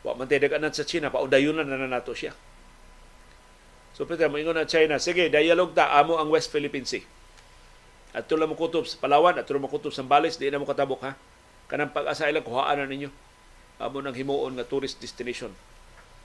Wa 0.08 0.16
man 0.16 0.26
tay 0.26 0.40
daganan 0.40 0.72
sa 0.72 0.88
China, 0.88 1.12
paudayon 1.12 1.60
na 1.60 1.68
na 1.68 1.86
nato 1.86 2.16
siya. 2.16 2.32
So 3.92 4.06
pwede 4.08 4.30
mo 4.30 4.38
ingon 4.40 4.56
ang 4.56 4.70
China, 4.70 5.02
sige, 5.02 5.28
dialog 5.28 5.74
ta, 5.74 5.94
amo 5.98 6.22
ang 6.22 6.32
West 6.32 6.54
Philippine 6.54 6.86
Sea. 6.86 7.04
At 8.16 8.28
tulang 8.28 8.52
mo 8.52 8.56
kutob 8.56 8.88
sa 8.88 9.00
Palawan, 9.00 9.36
at 9.36 9.48
tulang 9.48 9.64
mo 9.64 9.70
kutob 9.72 9.92
sa 9.92 10.04
Bales, 10.04 10.40
di 10.40 10.48
na 10.48 10.60
mo 10.60 10.68
katabok 10.68 11.02
ha. 11.04 11.16
Kanang 11.68 11.92
pag-asa 11.92 12.32
ilang 12.32 12.48
kuhaan 12.48 12.80
na 12.80 12.88
ninyo. 12.88 13.12
Amo 13.84 14.00
nang 14.00 14.16
himuon 14.16 14.56
nga 14.56 14.66
tourist 14.66 14.98
destination 15.04 15.52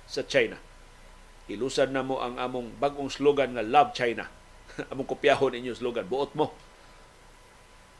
sa 0.07 0.23
China. 0.23 0.57
Ilusan 1.51 1.91
na 1.91 2.07
mo 2.07 2.23
ang 2.23 2.39
among 2.39 2.79
bagong 2.79 3.11
slogan 3.11 3.59
nga 3.59 3.67
Love 3.67 3.93
China. 3.93 4.31
among 4.93 5.09
kopyahon 5.11 5.59
ninyo 5.59 5.75
slogan. 5.75 6.07
Buot 6.07 6.33
mo 6.39 6.55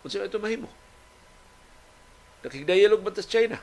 kung 0.03 0.11
sino 0.11 0.27
ito 0.27 0.43
mahimo. 0.43 0.67
Nakigdialog 2.43 3.07
man 3.07 3.15
sa 3.15 3.23
China. 3.23 3.63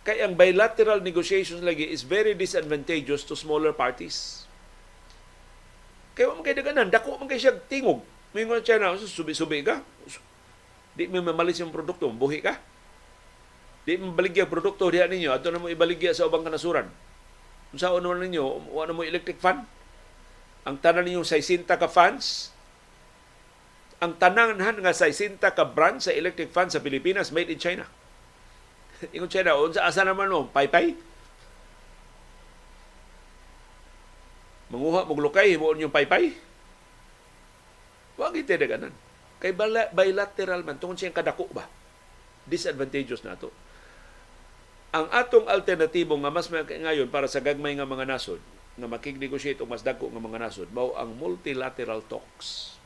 Kaya 0.00 0.24
ang 0.24 0.32
bilateral 0.32 1.04
negotiations 1.04 1.60
lagi 1.60 1.84
is 1.84 2.00
very 2.00 2.32
disadvantageous 2.32 3.28
to 3.28 3.36
smaller 3.36 3.76
parties. 3.76 4.48
Kaya 6.16 6.32
mo 6.32 6.40
kay 6.40 6.56
daganan, 6.56 6.88
dako 6.88 7.20
man 7.20 7.28
kay 7.28 7.36
siya 7.36 7.52
tingog. 7.68 8.00
Mga 8.36 8.60
China, 8.60 8.92
subi-subi 8.98 9.64
ka. 9.64 9.80
Di 10.92 11.08
mo 11.08 11.22
mamalis 11.24 11.64
yung 11.64 11.72
produkto, 11.72 12.12
buhi 12.12 12.44
ka. 12.44 12.60
Di 13.88 13.96
mo 13.96 14.12
baligya 14.12 14.44
produkto 14.44 14.84
diha 14.92 15.08
ninyo, 15.08 15.32
ato 15.32 15.48
na 15.48 15.56
mo 15.56 15.72
ibaligya 15.72 16.12
sa 16.12 16.28
ubang 16.28 16.44
kanasuran. 16.44 16.92
Saan 17.72 18.04
naman 18.04 18.20
ninyo, 18.28 18.68
wala 18.68 18.92
mo 18.92 19.00
electric 19.00 19.40
fan. 19.40 19.64
Ang 20.68 20.76
tanan 20.84 21.08
ninyong 21.08 21.24
60 21.24 21.64
ka 21.64 21.88
fans, 21.88 22.52
ang 23.98 24.12
tanangan 24.14 24.76
nga 24.78 24.92
sa 24.92 25.08
60 25.08 25.40
ka 25.40 25.64
brand 25.64 25.98
sa 26.04 26.12
electric 26.12 26.52
fan 26.52 26.68
sa 26.68 26.84
Pilipinas 26.84 27.32
made 27.32 27.48
in 27.48 27.56
China. 27.56 27.88
Ingon 29.16 29.32
China, 29.32 29.56
unsa 29.56 29.88
asa 29.88 30.04
naman 30.04 30.28
mo, 30.28 30.52
paypay? 30.52 30.92
Manguha 34.68 35.08
mong 35.08 35.22
lukay, 35.24 35.56
himuon 35.56 35.80
yung 35.80 35.94
paypay? 35.94 36.47
Huwag 38.18 38.34
ito 38.34 38.50
ganan. 38.50 38.90
Kay 39.38 39.54
bilateral 39.94 40.66
man, 40.66 40.82
tungkol 40.82 40.98
siyang 40.98 41.14
kadako 41.14 41.46
ba? 41.54 41.70
Disadvantageous 42.50 43.22
na 43.22 43.38
to. 43.38 43.54
Ang 44.90 45.06
atong 45.14 45.46
alternatibo 45.46 46.18
nga 46.18 46.34
mas 46.34 46.50
ngayon 46.50 47.06
para 47.06 47.30
sa 47.30 47.38
gagmay 47.38 47.78
nga 47.78 47.86
mga 47.86 48.08
nasod, 48.10 48.42
nga 48.74 48.90
makig-negotiate 48.90 49.62
o 49.62 49.70
mas 49.70 49.86
dako 49.86 50.10
nga 50.10 50.18
mga 50.18 50.42
nasod, 50.42 50.68
mao 50.74 50.98
ang 50.98 51.14
multilateral 51.14 52.02
talks 52.10 52.78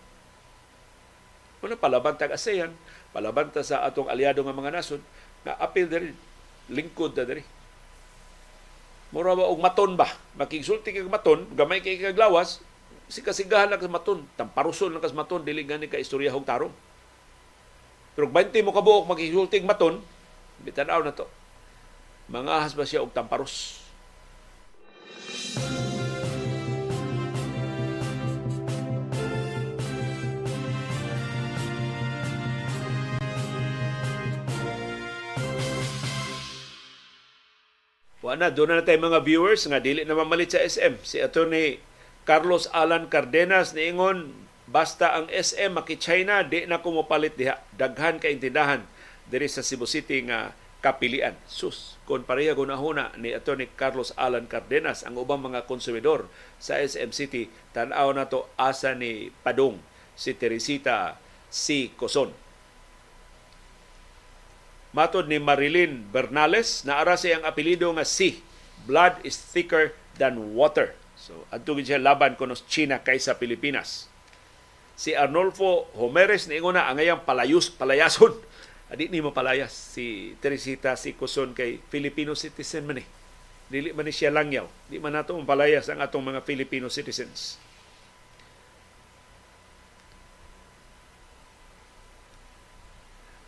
Una, 1.63 1.79
palabanta 1.79 2.27
tag 2.27 2.35
ASEAN, 2.35 2.75
palabanta 3.15 3.63
sa 3.63 3.87
atong 3.87 4.11
aliado 4.11 4.43
nga 4.43 4.51
mga 4.51 4.75
nasod, 4.75 4.99
na 5.47 5.55
apil 5.63 5.87
diri, 5.87 6.11
lingkod 6.67 7.15
na 7.15 7.23
diri. 7.23 7.47
Mura 9.15 9.39
ba 9.39 9.47
og 9.47 9.63
maton 9.63 9.95
ba? 9.95 10.11
Makigsulti 10.35 10.91
kag 10.91 11.07
maton, 11.07 11.47
gamay 11.55 11.79
kay 11.79 12.03
kag 12.03 12.19
lawas, 12.19 12.59
si 13.13 13.21
kasigahan 13.21 13.69
lang 13.69 13.77
kas 13.77 13.93
maton, 13.93 14.25
tamparuson 14.41 14.89
lang 14.89 15.05
kas 15.05 15.13
maton, 15.13 15.45
dili 15.45 15.69
gani 15.69 15.85
ka 15.85 16.01
istorya 16.01 16.33
hog 16.33 16.49
tarong. 16.49 16.73
Pero 18.17 18.25
20 18.25 18.65
mo 18.65 18.73
kabuok 18.73 19.05
makigsulti 19.05 19.61
maton, 19.61 20.01
bitanaw 20.65 21.05
na 21.05 21.13
to. 21.13 21.29
Mga 22.33 22.49
ahas 22.49 22.73
ba 22.73 22.89
siya 22.89 23.05
og 23.05 23.13
tamparos? 23.13 23.85
Wala, 38.23 38.49
doon 38.55 38.81
na 38.81 38.87
tayo 38.87 39.03
mga 39.03 39.21
viewers 39.21 39.69
nga 39.69 39.83
dili 39.83 40.07
na 40.09 40.17
mamalit 40.17 40.55
sa 40.55 40.63
SM. 40.63 40.97
Si 41.05 41.19
Attorney 41.21 41.92
Carlos 42.23 42.71
Alan 42.71 43.11
Cardenas 43.11 43.75
niingon 43.75 44.31
basta 44.71 45.19
ang 45.19 45.27
SM 45.29 45.75
maki 45.75 45.99
China 45.99 46.47
di 46.47 46.65
na 46.65 46.79
ko 46.79 46.95
mopalit 46.95 47.35
diha. 47.35 47.59
Daghan 47.75 48.23
ka 48.23 48.31
intindahan 48.31 48.87
diri 49.27 49.51
sa 49.51 49.61
Cebu 49.61 49.85
City 49.91 50.23
nga 50.27 50.55
kapilian. 50.83 51.35
Sus, 51.47 51.99
kon 52.07 52.27
pareha 52.27 52.55
gunahuna 52.55 53.15
ni 53.19 53.31
Attorney 53.35 53.71
Carlos 53.75 54.15
Alan 54.19 54.51
Cardenas 54.51 55.07
ang 55.07 55.19
ubang 55.19 55.43
mga 55.43 55.67
konsumidor 55.67 56.31
sa 56.59 56.79
SM 56.79 57.11
City 57.15 57.51
tan-aw 57.75 58.11
na 58.15 58.27
to 58.27 58.47
asa 58.59 58.95
ni 58.95 59.31
Padong 59.43 59.79
si 60.19 60.35
Teresita 60.35 61.19
C. 61.51 61.91
Coson 61.95 62.35
Matod 64.93 65.25
ni 65.25 65.41
Marilyn 65.41 66.05
Bernales, 66.13 66.85
naara 66.85 67.17
ang 67.17 67.49
apelido 67.49 67.89
nga 67.97 68.05
si 68.05 68.45
Blood 68.85 69.25
is 69.25 69.41
thicker 69.41 69.97
than 70.21 70.53
water. 70.53 70.93
So, 71.33 71.49
adto 71.49 71.73
gid 71.81 71.89
siya 71.89 71.97
laban 71.97 72.37
kuno 72.37 72.53
China 72.69 73.01
kaysa 73.01 73.41
Pilipinas. 73.41 74.13
Si 74.93 75.17
Arnolfo 75.17 75.89
Homeres 75.97 76.45
ni 76.45 76.61
na 76.61 76.93
ang 76.93 77.01
ayang 77.01 77.25
palayus 77.25 77.73
palayason. 77.73 78.37
Adi 78.93 79.09
ni 79.09 79.25
mapalayas 79.25 79.73
si 79.73 80.37
Teresita 80.45 80.93
si 81.01 81.17
Cuson 81.17 81.57
kay 81.57 81.81
Filipino 81.89 82.37
citizen 82.37 82.85
man 82.85 83.01
ni. 83.01 83.05
Dili 83.73 83.97
man 83.97 84.05
ni 84.05 84.13
siya 84.13 84.29
langyaw. 84.29 84.69
Di 84.93 85.01
man 85.01 85.17
nato 85.17 85.33
palayas 85.49 85.89
ang 85.89 86.05
atong 86.05 86.21
mga 86.21 86.45
Filipino 86.45 86.93
citizens. 86.93 87.57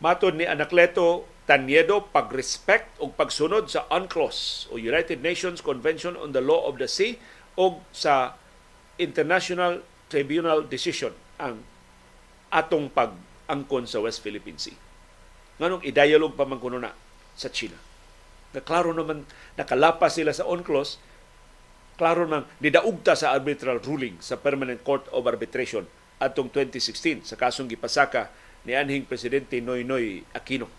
Matod 0.01 0.41
ni 0.41 0.49
Anakleto 0.49 1.29
Tanyedo 1.45 2.09
pagrespect 2.09 2.97
o 2.97 3.13
pagsunod 3.13 3.69
sa 3.69 3.85
UNCLOS 3.93 4.73
o 4.73 4.81
United 4.81 5.21
Nations 5.21 5.61
Convention 5.61 6.17
on 6.17 6.33
the 6.33 6.41
Law 6.41 6.65
of 6.65 6.81
the 6.81 6.89
Sea 6.89 7.21
o 7.55 7.83
sa 7.95 8.35
International 8.99 9.83
Tribunal 10.11 10.67
Decision 10.71 11.15
ang 11.39 11.63
atong 12.51 12.91
pag-angkon 12.91 13.91
sa 13.91 13.99
West 13.99 14.23
Philippine 14.23 14.59
Sea. 14.59 14.79
Nganong 15.59 15.83
i-dialogue 15.83 16.39
pa 16.39 16.47
man 16.47 16.63
kuno 16.63 16.79
na 16.79 16.95
sa 17.35 17.51
China. 17.51 17.79
Na 18.55 18.63
klaro 18.63 18.95
naman 18.95 19.27
nakalapas 19.59 20.15
sila 20.15 20.31
sa 20.31 20.47
UNCLOS, 20.47 21.03
klaro 21.99 22.27
naman 22.27 22.47
nidaugta 22.63 23.19
sa 23.19 23.35
arbitral 23.35 23.83
ruling 23.83 24.19
sa 24.23 24.39
Permanent 24.39 24.83
Court 24.87 25.07
of 25.11 25.27
Arbitration 25.27 25.87
atong 26.23 26.51
2016 26.51 27.27
sa 27.27 27.35
kasong 27.35 27.67
gipasaka 27.67 28.31
ni 28.63 28.73
anhing 28.79 29.05
presidente 29.05 29.59
Noynoy 29.59 30.23
Aquino 30.31 30.71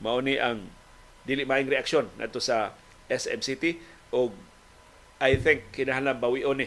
mao 0.00 0.18
ni 0.24 0.40
ang 0.40 0.64
dili 1.30 1.46
maayong 1.46 1.70
reaksyon 1.70 2.06
nato 2.18 2.42
sa 2.42 2.74
SMCT 3.06 3.78
o 4.10 4.34
I 5.22 5.38
think 5.38 5.70
kinahanglan 5.70 6.18
bawion 6.18 6.58
ni 6.58 6.66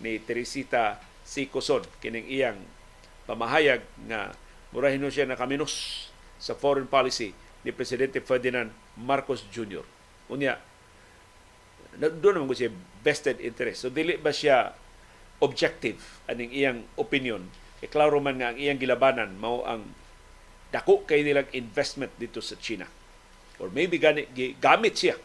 ni 0.00 0.16
Teresita 0.16 0.96
Sikoson 1.28 1.84
kining 2.00 2.24
iyang 2.24 2.56
pamahayag 3.28 3.84
nga 4.08 4.32
murahin 4.72 5.04
siya 5.12 5.28
nakaminos 5.28 6.08
sa 6.40 6.56
foreign 6.56 6.88
policy 6.88 7.36
ni 7.66 7.74
Presidente 7.74 8.22
Ferdinand 8.24 8.72
Marcos 8.96 9.44
Jr. 9.50 9.82
Unya, 10.30 10.56
doon 11.98 12.40
naman 12.40 12.48
ko 12.48 12.56
siya 12.56 12.72
vested 13.02 13.42
interest. 13.42 13.84
So, 13.84 13.90
dili 13.90 14.14
ba 14.16 14.30
siya 14.30 14.72
objective 15.42 15.98
aning 16.30 16.54
iyang 16.54 16.86
opinion? 16.94 17.50
E 17.82 17.90
klaro 17.90 18.22
man 18.22 18.38
nga 18.38 18.54
ang 18.54 18.58
iyang 18.58 18.78
gilabanan 18.78 19.34
mao 19.36 19.66
ang 19.66 19.84
dako 20.70 21.02
kay 21.04 21.26
nilang 21.26 21.50
investment 21.52 22.14
dito 22.16 22.38
sa 22.38 22.54
China. 22.56 22.86
Or 23.58 23.68
maybe 23.70 23.98
gani, 23.98 24.26
gamit 24.62 24.94
siya 24.94 25.18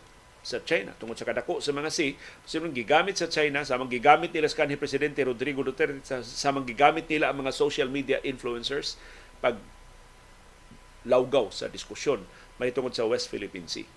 sa 0.43 0.59
China 0.59 0.91
tungod 0.99 1.15
sa 1.15 1.23
kadako 1.23 1.63
sa 1.63 1.71
mga 1.71 1.87
sea 1.87 2.19
posibleng 2.43 2.75
gigamit 2.75 3.15
sa 3.15 3.31
China 3.31 3.63
samang 3.63 3.87
gigamit 3.87 4.35
nila 4.35 4.51
sa 4.51 4.67
kanhi 4.67 4.75
presidente 4.75 5.23
Rodrigo 5.23 5.63
Duterte 5.63 6.03
sa 6.03 6.19
samang 6.19 6.67
gigamit 6.67 7.07
nila 7.07 7.31
ang 7.31 7.39
mga 7.39 7.55
social 7.55 7.87
media 7.87 8.19
influencers 8.27 8.99
pag 9.39 9.55
lawgaw 11.07 11.47
sa 11.47 11.71
diskusyon 11.71 12.27
may 12.59 12.75
tungod 12.75 12.91
sa 12.91 13.07
West 13.07 13.31
Philippine 13.31 13.71
Sea. 13.71 13.87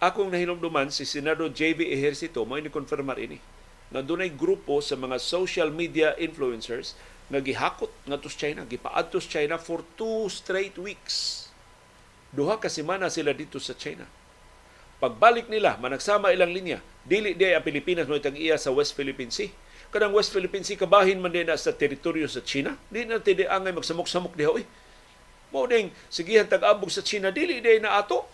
Akong 0.00 0.32
nahinumduman 0.32 0.88
si 0.88 1.04
Senado 1.04 1.44
JV 1.52 1.92
Ejercito 1.92 2.40
mo 2.48 2.56
ni 2.56 2.72
konfirmar 2.72 3.20
ini 3.20 3.36
nga 3.92 4.00
dunay 4.00 4.32
grupo 4.32 4.80
sa 4.80 4.96
mga 4.96 5.20
social 5.20 5.68
media 5.68 6.16
influencers 6.16 6.96
nga 7.30 7.38
gihakot 7.38 7.90
ngadto 8.10 8.26
sa 8.26 8.38
China, 8.42 8.66
gipaadto 8.66 9.22
sa 9.22 9.38
China 9.38 9.54
for 9.56 9.86
two 9.94 10.26
straight 10.26 10.74
weeks. 10.74 11.46
Duha 12.34 12.58
ka 12.58 12.66
semana 12.66 13.06
sila 13.06 13.30
dito 13.30 13.62
sa 13.62 13.74
China. 13.78 14.06
Pagbalik 14.98 15.46
nila, 15.48 15.78
managsama 15.78 16.34
ilang 16.34 16.52
linya, 16.52 16.82
dili 17.06 17.32
di 17.32 17.48
ang 17.54 17.64
Pilipinas 17.64 18.04
mo 18.04 18.18
itang 18.18 18.36
iya 18.36 18.60
sa 18.60 18.74
West 18.74 18.92
Philippine 18.92 19.32
Sea. 19.32 19.48
Kanang 19.90 20.14
West 20.14 20.30
Philippine 20.30 20.62
Sea, 20.62 20.78
kabahin 20.78 21.18
man 21.18 21.34
din 21.34 21.48
na 21.48 21.56
sa 21.56 21.74
teritoryo 21.74 22.28
sa 22.30 22.44
China. 22.44 22.78
Di 22.92 23.02
na 23.06 23.18
tidi 23.18 23.42
angay 23.46 23.74
magsamok-samok 23.74 24.36
diha. 24.38 24.50
Uy, 24.54 24.62
mo 25.50 25.66
ding 25.66 25.90
sigihan 26.06 26.46
tag-abog 26.46 26.92
sa 26.94 27.02
China, 27.02 27.34
dili 27.34 27.58
di 27.58 27.82
na 27.82 27.98
ato. 27.98 28.26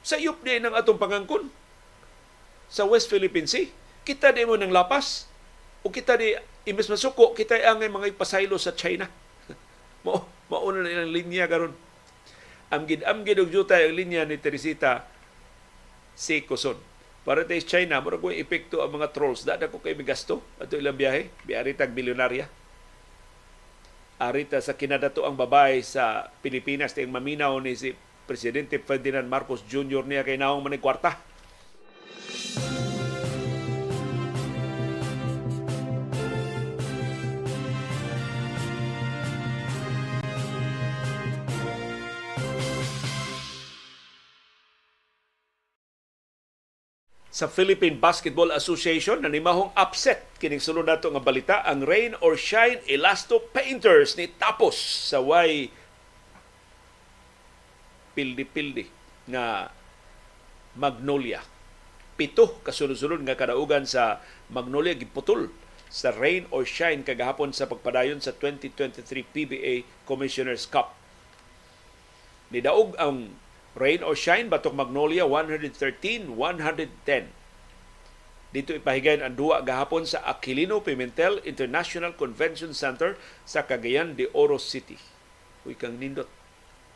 Sa 0.00 0.16
iyop 0.16 0.40
di 0.40 0.56
ng 0.56 0.72
atong 0.72 0.96
pangangkon 0.96 1.50
sa 2.70 2.88
West 2.88 3.12
Philippine 3.12 3.48
Sea. 3.48 3.68
Kita 4.08 4.32
di 4.32 4.46
mo 4.48 4.56
ng 4.56 4.72
lapas. 4.72 5.28
O 5.84 5.92
kita 5.92 6.16
di 6.16 6.32
imbes 6.68 6.92
masuko 6.92 7.32
kita 7.32 7.56
ang 7.64 7.80
mga 7.80 8.12
ipasaylo 8.12 8.60
sa 8.60 8.76
China. 8.76 9.08
Mo 10.04 10.28
mauna 10.48 10.84
na 10.84 10.90
ilang 10.92 11.12
linya 11.12 11.44
karon. 11.48 11.72
Amgid 12.68 13.04
amgid 13.04 13.40
og 13.40 13.52
jutay 13.52 13.88
ang 13.88 13.96
linya 13.96 14.24
ni 14.24 14.36
Teresita 14.36 15.04
si 16.12 16.44
Coson. 16.44 16.76
Para 17.28 17.44
tayo 17.44 17.60
China, 17.60 18.00
mura 18.00 18.16
ko 18.16 18.32
epekto 18.32 18.80
ang 18.80 18.96
mga 18.96 19.12
trolls. 19.12 19.44
Dada 19.44 19.68
ko 19.68 19.84
kay 19.84 19.92
migasto 19.92 20.40
ato 20.56 20.80
ilang 20.80 20.96
biyahe. 20.96 21.28
Biari 21.44 21.76
tag 21.76 21.92
milyonarya. 21.92 22.48
Arita 24.18 24.58
sa 24.58 24.74
kinadato 24.74 25.22
ang 25.22 25.38
babae 25.38 25.78
sa 25.84 26.32
Pilipinas 26.42 26.90
tayong 26.96 27.12
maminaw 27.14 27.54
ni 27.62 27.76
si 27.76 27.94
Presidente 28.26 28.80
Ferdinand 28.82 29.28
Marcos 29.28 29.62
Jr. 29.68 30.02
niya 30.08 30.26
kay 30.26 30.40
naong 30.40 30.64
manig 30.64 30.82
kwarta. 30.82 31.20
Sa 47.38 47.46
Philippine 47.46 47.94
Basketball 48.02 48.50
Association 48.50 49.22
na 49.22 49.30
nimahong 49.30 49.70
upset 49.78 50.26
kining 50.42 50.58
sulod 50.58 50.90
nato 50.90 51.06
nga 51.06 51.22
balita 51.22 51.62
ang 51.62 51.86
Rain 51.86 52.18
or 52.18 52.34
Shine 52.34 52.82
Elasto 52.90 53.38
Painters 53.54 54.18
ni 54.18 54.26
tapos 54.26 54.74
sa 54.74 55.22
way 55.22 55.70
pildi-pildi 58.18 58.90
nga 59.30 59.70
Magnolia. 60.74 61.38
Pito 62.18 62.58
kasunod-sunod 62.66 63.22
nga 63.22 63.38
kadaugan 63.38 63.86
sa 63.86 64.18
Magnolia 64.50 64.98
giputol 64.98 65.54
sa 65.86 66.10
Rain 66.10 66.50
or 66.50 66.66
Shine 66.66 67.06
kagahapon 67.06 67.54
sa 67.54 67.70
pagpadayon 67.70 68.18
sa 68.18 68.34
2023 68.34 68.98
PBA 69.30 69.86
Commissioners 70.10 70.66
Cup. 70.66 70.90
Nidaog 72.50 72.98
ang 72.98 73.30
Rain 73.78 74.02
or 74.02 74.18
Shine, 74.18 74.50
Batok 74.50 74.74
Magnolia, 74.74 75.22
113-110. 75.22 76.34
Dito 78.48 78.72
ipahigayon 78.74 79.22
ang 79.22 79.36
duwa 79.38 79.62
gahapon 79.62 80.02
sa 80.08 80.24
Aquilino 80.26 80.82
Pimentel 80.82 81.38
International 81.46 82.16
Convention 82.16 82.74
Center 82.74 83.14
sa 83.46 83.68
Cagayan 83.68 84.18
de 84.18 84.26
Oro 84.34 84.58
City. 84.58 84.98
Uy 85.62 85.78
kang 85.78 86.00
nindot. 86.00 86.26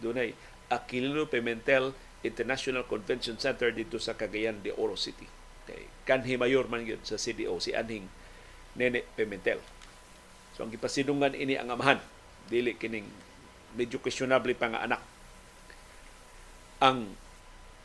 Dunay 0.01 0.35
Aquilino 0.73 1.29
Pimentel 1.29 1.93
International 2.25 2.89
Convention 2.89 3.37
Center 3.37 3.69
dito 3.71 4.01
sa 4.01 4.17
Cagayan 4.17 4.65
de 4.65 4.73
Oro 4.75 4.97
City. 4.97 5.29
Kay 5.69 5.87
kanhi 6.09 6.41
mayor 6.41 6.67
man 6.73 6.89
yun 6.89 6.99
sa 7.05 7.21
CDO, 7.21 7.61
si 7.61 7.77
Anhing 7.77 8.09
Nene 8.73 9.05
Pimentel. 9.15 9.61
So 10.57 10.65
ang 10.65 10.73
gipasidungan 10.73 11.37
ini 11.37 11.61
ang 11.61 11.69
amahan. 11.69 12.01
Dili 12.49 12.75
kining 12.81 13.07
medyo 13.77 14.01
questionable 14.01 14.57
pa 14.57 14.73
nga 14.73 14.89
anak 14.89 15.05
ang 16.83 17.15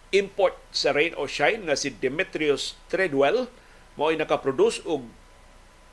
import 0.10 0.58
sa 0.74 0.90
Rain 0.90 1.14
or 1.14 1.30
Shine 1.30 1.70
nga 1.70 1.78
si 1.78 1.94
Demetrius 1.94 2.74
Treadwell 2.90 3.46
mo 3.94 4.10
ay 4.10 4.18
nakaproduce 4.18 4.82
og 4.90 5.06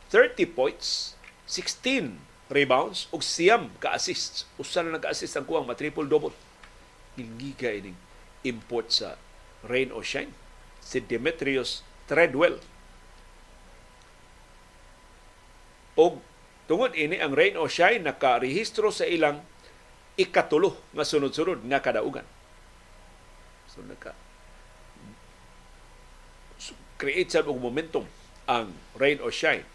30 0.08 0.56
points, 0.56 1.12
16 1.44 2.16
rebounds 2.48 3.12
ug 3.12 3.20
siyam 3.20 3.68
ka 3.76 3.92
assists. 3.92 4.48
Usa 4.56 4.80
na 4.80 4.96
nag-assist 4.96 5.36
ang 5.36 5.44
kuwang 5.44 5.68
ma-triple 5.68 6.08
double. 6.08 6.32
Gilgiga 7.18 7.68
ining 7.68 7.96
import 8.44 8.88
sa 8.88 9.20
Rain 9.68 9.92
or 9.92 10.00
Shine 10.00 10.32
si 10.80 11.04
Demetrius 11.04 11.84
Treadwell. 12.08 12.60
Og 16.00 16.24
tungod 16.64 16.96
ini 16.96 17.20
ang 17.20 17.36
Rain 17.36 17.60
or 17.60 17.68
Shine 17.68 18.00
nakarehistro 18.00 18.88
sa 18.88 19.04
ilang 19.04 19.44
ikatulo 20.16 20.78
nga 20.96 21.04
sunod-sunod 21.04 21.66
nga 21.68 21.84
kadaugan 21.84 22.24
So 23.74 23.82
naka 23.82 24.14
create 26.94 27.34
sa 27.34 27.42
og 27.42 27.58
momentum 27.58 28.06
ang 28.46 28.70
rain 28.94 29.18
or 29.18 29.34
shine. 29.34 29.66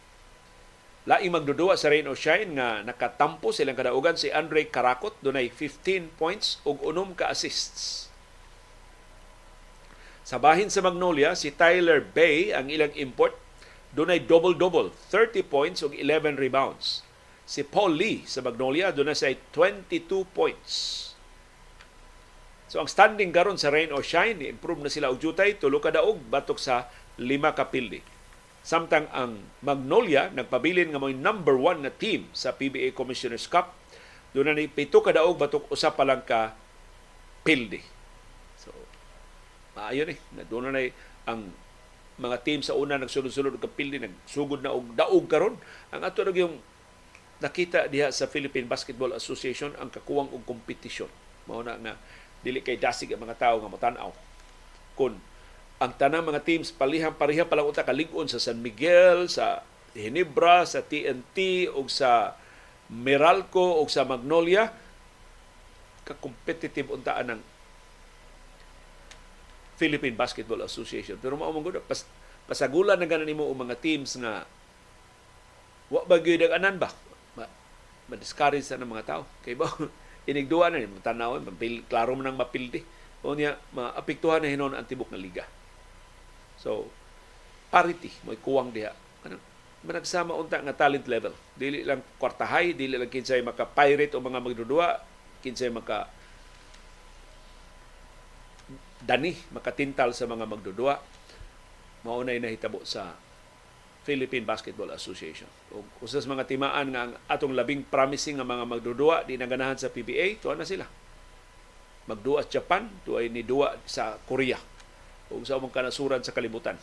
Laing 1.03 1.35
magdudua 1.35 1.76
sa 1.76 1.91
rain 1.91 2.07
or 2.07 2.15
shine 2.15 2.55
nga 2.55 2.80
nakatampo 2.85 3.51
silang 3.51 3.76
kadaugan 3.76 4.15
si 4.15 4.31
Andre 4.31 4.67
Karakot 4.67 5.19
dunay 5.19 5.51
15 5.51 6.15
points 6.15 6.63
ug 6.63 6.80
unom 6.80 7.11
ka 7.17 7.27
assists. 7.27 8.07
Sa 10.23 10.38
bahin 10.38 10.69
sa 10.69 10.85
Magnolia 10.85 11.34
si 11.34 11.49
Tyler 11.49 11.99
Bay 11.99 12.53
ang 12.53 12.69
ilang 12.69 12.93
import 12.93 13.34
dunay 13.89 14.21
double-double, 14.21 14.93
30 15.09 15.41
points 15.49 15.81
ug 15.81 15.97
11 15.97 16.38
rebounds. 16.38 17.01
Si 17.49 17.65
Paul 17.65 17.97
Lee 17.97 18.21
sa 18.30 18.45
Magnolia 18.45 18.93
dunay 18.93 19.17
say 19.17 19.41
22 19.51 20.30
points 20.30 21.09
So 22.69 22.77
ang 22.77 22.85
standing 22.85 23.33
karon 23.33 23.57
sa 23.57 23.73
rain 23.73 23.89
or 23.89 24.05
shine, 24.05 24.45
improve 24.45 24.85
na 24.85 24.93
sila 24.93 25.09
og 25.09 25.17
jutay, 25.17 25.57
tulo 25.57 25.81
ka 25.81 25.89
daog 25.89 26.21
batok 26.29 26.61
sa 26.61 26.85
lima 27.17 27.57
ka 27.57 27.65
pildi. 27.65 27.97
Samtang 28.61 29.09
ang 29.09 29.41
Magnolia 29.65 30.29
nagpabilin 30.29 30.93
nga 30.93 31.01
mo 31.01 31.09
number 31.09 31.57
one 31.57 31.81
na 31.81 31.89
team 31.89 32.29
sa 32.29 32.53
PBA 32.53 32.93
Commissioners 32.93 33.49
Cup. 33.49 33.73
Doon 34.37 34.53
na 34.53 34.61
ni 34.61 34.69
pito 34.69 35.01
ka 35.01 35.09
daog 35.09 35.41
batok 35.41 35.65
usa 35.73 35.89
pa 35.89 36.05
lang 36.05 36.21
ka 36.21 36.53
pildi. 37.41 37.81
So 38.61 38.69
maayo 39.73 40.05
ni, 40.05 40.15
na 40.37 40.45
doon 40.45 40.69
na 40.69 40.85
ang 41.25 41.49
mga 42.21 42.37
team 42.45 42.61
sa 42.61 42.77
una 42.77 43.01
nagsulod-sulod 43.01 43.57
og 43.57 43.63
kapil 43.65 43.97
nagsugod 43.97 44.61
na 44.61 44.77
og 44.77 44.93
daog 44.93 45.25
karon 45.25 45.57
ang 45.89 46.05
ato 46.05 46.21
na 46.21 46.35
yung 46.37 46.61
nakita 47.41 47.89
diha 47.89 48.13
sa 48.13 48.29
Philippine 48.29 48.69
Basketball 48.69 49.15
Association 49.15 49.73
ang 49.79 49.89
kakuwang 49.89 50.29
og 50.29 50.43
kompetisyon 50.45 51.09
mao 51.47 51.65
na 51.65 51.79
nga 51.79 51.95
dili 52.45 52.64
kay 52.64 52.80
dasig 52.80 53.11
ang 53.11 53.24
mga 53.24 53.40
tawo 53.40 53.60
nga 53.64 53.72
motan-aw 53.72 54.11
kun 54.95 55.16
ang 55.80 55.91
tanang 55.95 56.28
mga 56.28 56.44
teams 56.44 56.76
palihang 56.76 57.16
pareha 57.16 57.48
pa 57.48 57.56
lang 57.56 57.68
unta 57.68 57.88
kalig-on 57.88 58.28
sa 58.28 58.40
San 58.40 58.60
Miguel 58.60 59.32
sa 59.32 59.64
Hinebra 59.95 60.68
sa 60.68 60.84
TNT 60.84 61.72
o 61.72 61.88
sa 61.88 62.36
Meralco 62.91 63.80
o 63.80 63.88
sa 63.88 64.03
Magnolia 64.03 64.70
ka-competitive 66.10 66.90
untaan 66.90 67.38
ng 67.38 67.41
Philippine 69.80 70.18
Basketball 70.18 70.66
Association. 70.66 71.16
Pero 71.22 71.40
mao 71.40 71.53
man 71.53 71.80
pas, 71.86 72.03
pasagulan 72.49 72.99
na 72.99 73.07
ganan 73.07 73.30
nimo 73.30 73.48
og 73.48 73.56
mga 73.56 73.80
teams 73.80 74.18
nga 74.20 74.44
wa 75.90 76.02
ba 76.03 76.18
gyud 76.20 76.44
anan 76.49 76.76
ba? 76.82 76.91
Ma, 77.38 77.48
ma-discourage 78.11 78.66
sa 78.66 78.76
mga 78.76 79.06
tao. 79.07 79.24
Kay 79.45 79.56
ba 79.56 79.70
inigduwa 80.27 80.73
na 80.73 80.83
ni 80.83 80.87
tanaw 80.99 81.39
mapil 81.39 81.85
klaro 81.87 82.15
man 82.17 82.31
nang 82.31 82.39
mapildi. 82.39 82.83
O 83.19 83.35
niya 83.35 83.59
maapektuhan 83.75 84.43
na 84.43 84.51
hinon 84.51 84.75
ang 84.75 84.87
tibok 84.87 85.11
nga 85.11 85.19
liga. 85.19 85.45
So 86.59 86.87
parity 87.69 88.11
mo 88.23 88.35
kuwang 88.39 88.71
diha. 88.71 88.95
Kanang 89.23 89.43
managsama 89.83 90.35
unta 90.35 90.59
nga 90.59 90.75
talent 90.75 91.07
level. 91.07 91.35
Dili 91.55 91.83
lang 91.83 92.03
kwartahay, 92.19 92.75
dili 92.75 92.95
lang 92.95 93.11
kinsay 93.11 93.43
maka-pirate 93.43 94.15
o 94.15 94.23
mga 94.23 94.43
magdudua, 94.43 94.99
kinsay 95.43 95.71
maka 95.71 96.07
dani 98.99 99.31
makatintal 99.55 100.11
sa 100.11 100.27
mga 100.27 100.43
magdudua 100.43 100.99
maunay 102.03 102.39
nahitabo 102.39 102.83
sa 102.83 103.15
Philippine 104.10 104.41
Basketball 104.41 104.90
Association. 104.90 105.45
O 105.69 105.86
usas 106.02 106.26
mga 106.26 106.49
timaan 106.49 106.90
nga 106.90 107.02
ang 107.06 107.14
atong 107.30 107.53
labing 107.53 107.86
promising 107.86 108.41
nga 108.41 108.48
mga 108.48 108.65
magdudua 108.65 109.22
di 109.30 109.38
naganahan 109.38 109.77
sa 109.77 109.94
PBA, 109.94 110.41
tuwa 110.41 110.57
na 110.57 110.65
sila. 110.65 110.90
Magdua 112.10 112.41
sa 112.41 112.57
Japan, 112.57 112.90
tuwa 113.06 113.22
ni 113.22 113.45
dua 113.45 113.77
sa 113.86 114.18
Korea. 114.26 114.57
O 115.30 115.38
sa 115.45 115.61
mong 115.61 115.69
kanasuran 115.69 116.26
sa 116.26 116.34
kalibutan. 116.34 116.73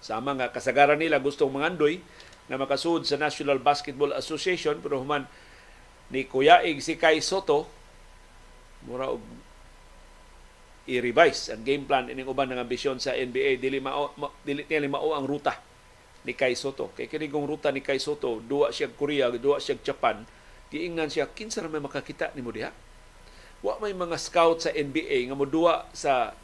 Sama 0.00 0.32
nga 0.32 0.48
kasagaran 0.48 0.96
nila 0.96 1.20
gustong 1.20 1.52
mangandoy 1.52 2.00
na 2.48 2.56
makasud 2.56 3.04
sa 3.04 3.20
National 3.20 3.60
Basketball 3.60 4.16
Association 4.16 4.80
pero 4.80 5.04
human 5.04 5.28
ni 6.08 6.24
Kuya 6.24 6.64
Ig 6.64 6.80
si 6.80 6.96
Kai 6.96 7.18
Soto 7.18 7.66
mura 8.86 9.10
og 9.10 9.18
i-revise 10.86 11.50
ang 11.50 11.66
game 11.66 11.82
plan 11.82 12.06
ining 12.06 12.30
uban 12.30 12.46
ng 12.46 12.62
ambisyon 12.62 13.02
sa 13.02 13.18
NBA 13.18 13.58
dili 13.58 13.82
mao 13.82 14.14
ma, 14.14 14.30
dili 14.46 14.62
nila 14.62 14.86
mao 14.86 15.10
ang 15.18 15.26
ruta 15.26 15.65
ni 16.26 16.34
Kai 16.34 16.58
Soto. 16.58 16.90
Kay 16.98 17.06
kini 17.06 17.30
kung 17.30 17.46
ruta 17.46 17.70
ni 17.70 17.80
Kai 17.80 18.02
Soto 18.02 18.42
duwa 18.42 18.74
siya 18.74 18.90
Korea 18.90 19.30
duwa 19.30 19.62
siya 19.62 19.78
Japan. 19.78 20.26
Giingnan 20.74 21.06
siya 21.06 21.30
kinsa 21.30 21.62
ra 21.62 21.70
may 21.70 21.78
makakita 21.78 22.34
nimo 22.34 22.50
diha? 22.50 22.74
Wa 23.62 23.78
may 23.78 23.94
mga 23.94 24.18
scout 24.18 24.66
sa 24.66 24.74
NBA 24.74 25.30
nga 25.30 25.38
moduwa 25.38 25.86
sa 25.94 26.34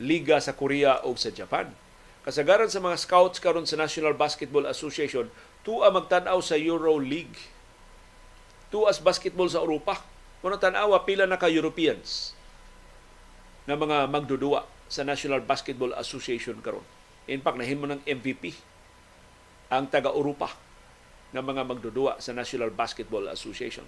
liga 0.00 0.40
sa 0.40 0.56
Korea 0.56 1.04
o 1.04 1.12
sa 1.14 1.28
Japan. 1.28 1.68
Kasagaran 2.24 2.72
sa 2.72 2.80
mga 2.80 2.96
scouts 2.96 3.36
karon 3.40 3.68
sa 3.68 3.76
National 3.76 4.16
Basketball 4.16 4.64
Association 4.64 5.28
tuwa 5.60 5.92
magtan-aw 5.92 6.40
sa 6.40 6.56
Euro 6.56 6.96
League. 6.96 7.36
Tuas 8.72 9.00
basketball 9.00 9.52
sa 9.52 9.60
Europa. 9.60 10.00
Kuno 10.40 10.56
tan-awa 10.56 11.04
pila 11.04 11.28
na 11.28 11.36
ka 11.36 11.52
Europeans 11.52 12.32
ng 13.68 13.76
mga 13.76 14.08
magdudua 14.08 14.64
sa 14.88 15.04
National 15.04 15.44
Basketball 15.44 15.92
Association 16.00 16.64
karon. 16.64 16.84
In 17.28 17.44
fact, 17.44 17.60
nahimo 17.60 17.84
ng 17.84 18.00
MVP 18.08 18.69
ang 19.70 19.86
taga-Europa 19.86 20.50
ng 21.30 21.44
mga 21.46 21.62
magdudua 21.62 22.18
sa 22.18 22.34
National 22.34 22.74
Basketball 22.74 23.30
Association. 23.30 23.86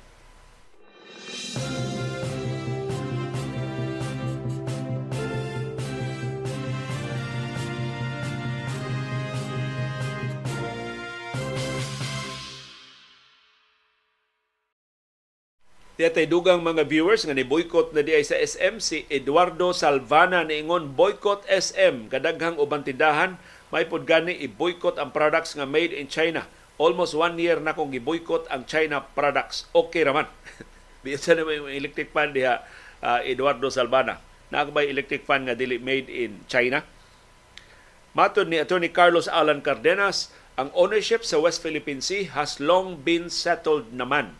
Diya 16.02 16.08
dugang 16.26 16.64
mga 16.66 16.88
viewers 16.88 17.22
nga 17.22 17.36
ni 17.36 17.46
boycott 17.46 17.94
na 17.94 18.02
di 18.02 18.10
ay 18.10 18.26
sa 18.26 18.34
SM 18.34 18.82
si 18.82 19.06
Eduardo 19.06 19.70
Salvana 19.70 20.42
niingon 20.42 20.98
boycott 20.98 21.46
SM 21.46 22.10
kadaghang 22.10 22.58
uban 22.58 22.82
tindahan 22.82 23.38
may 23.72 23.88
pud 23.88 24.04
gani 24.04 24.36
i-boycott 24.36 25.00
ang 25.00 25.10
products 25.16 25.56
nga 25.56 25.64
made 25.64 25.96
in 25.96 26.04
China. 26.06 26.44
Almost 26.76 27.16
one 27.16 27.40
year 27.40 27.56
na 27.56 27.72
kong 27.72 27.96
i-boycott 27.96 28.44
ang 28.52 28.68
China 28.68 29.00
products. 29.00 29.64
Okay 29.72 30.04
raman. 30.04 30.28
Biya 31.02 31.18
na 31.32 31.42
may 31.48 31.58
electric 31.80 32.12
fan 32.12 32.36
diha 32.36 32.60
uh, 33.00 33.20
Eduardo 33.24 33.72
Salvana. 33.72 34.20
Nagbay 34.52 34.92
electric 34.92 35.24
fan 35.24 35.48
nga 35.48 35.56
dili 35.56 35.80
made 35.80 36.12
in 36.12 36.44
China. 36.44 36.84
Matod 38.12 38.52
ni 38.52 38.60
Attorney 38.60 38.92
Carlos 38.92 39.24
Alan 39.24 39.64
Cardenas, 39.64 40.28
ang 40.60 40.68
ownership 40.76 41.24
sa 41.24 41.40
West 41.40 41.64
Philippine 41.64 42.04
Sea 42.04 42.28
has 42.28 42.60
long 42.60 43.00
been 43.00 43.32
settled 43.32 43.88
naman 43.96 44.36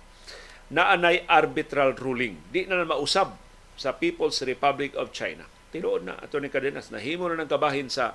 na 0.68 0.92
anay 0.92 1.24
arbitral 1.24 1.96
ruling. 1.96 2.36
Di 2.52 2.68
na, 2.68 2.84
na 2.84 2.88
mausab 2.88 3.40
sa 3.80 3.96
People's 3.96 4.44
Republic 4.44 4.92
of 4.92 5.08
China. 5.16 5.48
Tinuod 5.72 6.04
na 6.04 6.20
ato 6.20 6.36
ni 6.36 6.52
Cadenas, 6.52 6.92
nahimo 6.92 7.32
na 7.32 7.40
ng 7.40 7.48
kabahin 7.48 7.88
sa 7.88 8.12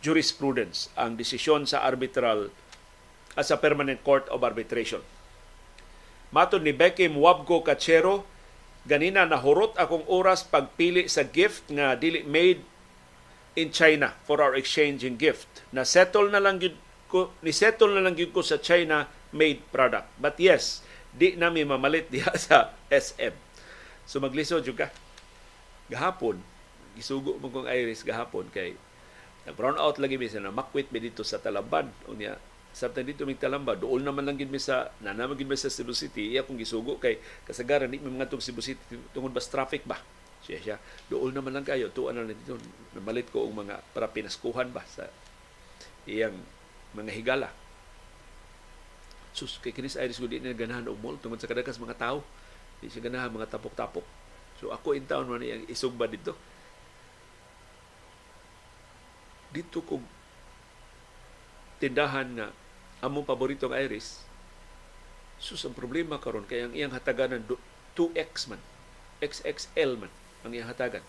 jurisprudence 0.00 0.88
ang 0.96 1.16
desisyon 1.16 1.68
sa 1.68 1.84
arbitral 1.84 2.48
at 3.36 3.44
sa 3.46 3.60
Permanent 3.60 4.00
Court 4.00 4.26
of 4.32 4.42
Arbitration. 4.42 5.04
Matod 6.32 6.64
ni 6.64 6.72
Beckham 6.72 7.18
Wabgo 7.20 7.60
Cachero, 7.62 8.24
ganina 8.88 9.28
nahurot 9.28 9.76
akong 9.76 10.06
oras 10.08 10.46
pagpili 10.46 11.06
sa 11.06 11.26
gift 11.26 11.68
nga 11.68 11.94
dili 11.98 12.24
made 12.24 12.64
in 13.58 13.74
China 13.74 14.14
for 14.24 14.40
our 14.40 14.56
exchanging 14.56 15.18
gift. 15.18 15.66
Na 15.74 15.84
settle 15.84 16.30
na 16.30 16.40
lang 16.40 16.62
yun 16.62 16.74
ko, 17.10 17.34
ni 17.44 17.50
settle 17.50 17.92
na 17.92 18.02
lang 18.02 18.16
yun 18.16 18.30
ko 18.32 18.40
sa 18.40 18.62
China 18.62 19.10
made 19.34 19.60
product. 19.74 20.06
But 20.16 20.38
yes, 20.38 20.80
di 21.10 21.34
nami 21.34 21.66
mamalit 21.66 22.08
diha 22.14 22.32
sa 22.38 22.72
SM. 22.88 23.34
So 24.06 24.22
maglisod 24.22 24.64
jud 24.64 24.78
ka. 24.78 24.88
Gahapon, 25.90 26.38
gisugo 26.94 27.38
mo 27.42 27.50
kong 27.50 27.66
Iris 27.66 28.06
gahapon 28.06 28.46
kay 28.54 28.78
na 29.50 29.52
brown 29.58 29.74
out 29.82 29.98
lagi 29.98 30.14
mi 30.14 30.30
na 30.30 30.54
makwit 30.54 30.86
mi 30.94 31.02
dito 31.02 31.26
sa 31.26 31.42
Talaban. 31.42 31.90
Unya 32.06 32.38
sabtan 32.70 33.02
dito 33.02 33.26
mi 33.26 33.34
Talamba, 33.34 33.74
dool 33.74 33.98
naman 33.98 34.22
lang 34.22 34.38
gid 34.38 34.46
mi 34.46 34.62
sa 34.62 34.94
na 35.02 35.10
naman 35.10 35.34
gid 35.34 35.50
mi 35.50 35.58
sa 35.58 35.66
Cebu 35.66 35.90
City. 35.90 36.38
Iya 36.38 36.46
kung 36.46 36.54
gisugo 36.54 37.02
kay 37.02 37.18
kasagaran 37.42 37.90
di 37.90 37.98
mi 37.98 38.14
mga 38.14 38.30
tug 38.30 38.38
Cebu 38.38 38.62
City 38.62 38.78
tungod 39.10 39.34
bas 39.34 39.50
traffic 39.50 39.82
ba. 39.82 39.98
Siya 40.46 40.58
siya. 40.62 40.76
Dool 41.10 41.34
naman 41.34 41.50
lang 41.50 41.66
kayo 41.66 41.90
tuan 41.90 42.14
na 42.14 42.30
dito. 42.30 42.54
Namalit 42.94 43.26
ko 43.34 43.42
og 43.42 43.66
mga 43.66 43.82
para 43.90 44.06
pinaskuhan 44.06 44.70
ba 44.70 44.86
sa 44.86 45.10
iyang 46.06 46.38
mga 46.94 47.10
higala 47.10 47.50
sus 49.30 49.62
kay 49.62 49.70
kinis 49.70 49.94
Iris 49.94 50.18
ko 50.18 50.26
di 50.26 50.42
na 50.42 50.50
ganahan 50.50 50.86
og 50.90 50.98
mall 50.98 51.14
tungod 51.22 51.38
sa 51.38 51.46
kadakas 51.46 51.78
mga 51.78 51.94
tao 51.94 52.18
di 52.82 52.90
siya 52.90 53.06
ganahan 53.06 53.30
mga 53.30 53.46
tapok-tapok 53.46 54.02
so 54.58 54.74
ako 54.74 54.98
in 54.98 55.06
town 55.06 55.30
man 55.30 55.40
yang 55.40 55.62
isugba 55.70 56.10
dito 56.10 56.34
dito 59.50 59.82
kog 59.82 60.02
tindahan 61.82 62.28
nga 62.36 62.46
among 63.02 63.26
paboritong 63.26 63.74
Iris 63.74 64.22
sus 65.40 65.64
ang 65.64 65.72
problema 65.72 66.20
karon 66.20 66.44
kay 66.44 66.68
ang 66.68 66.72
iyang 66.76 66.92
hatagan 66.92 67.42
2X 67.96 68.52
man 68.52 68.60
XXL 69.24 69.96
man 69.96 70.12
ang 70.44 70.52
iyang 70.52 70.68
hatagan 70.68 71.02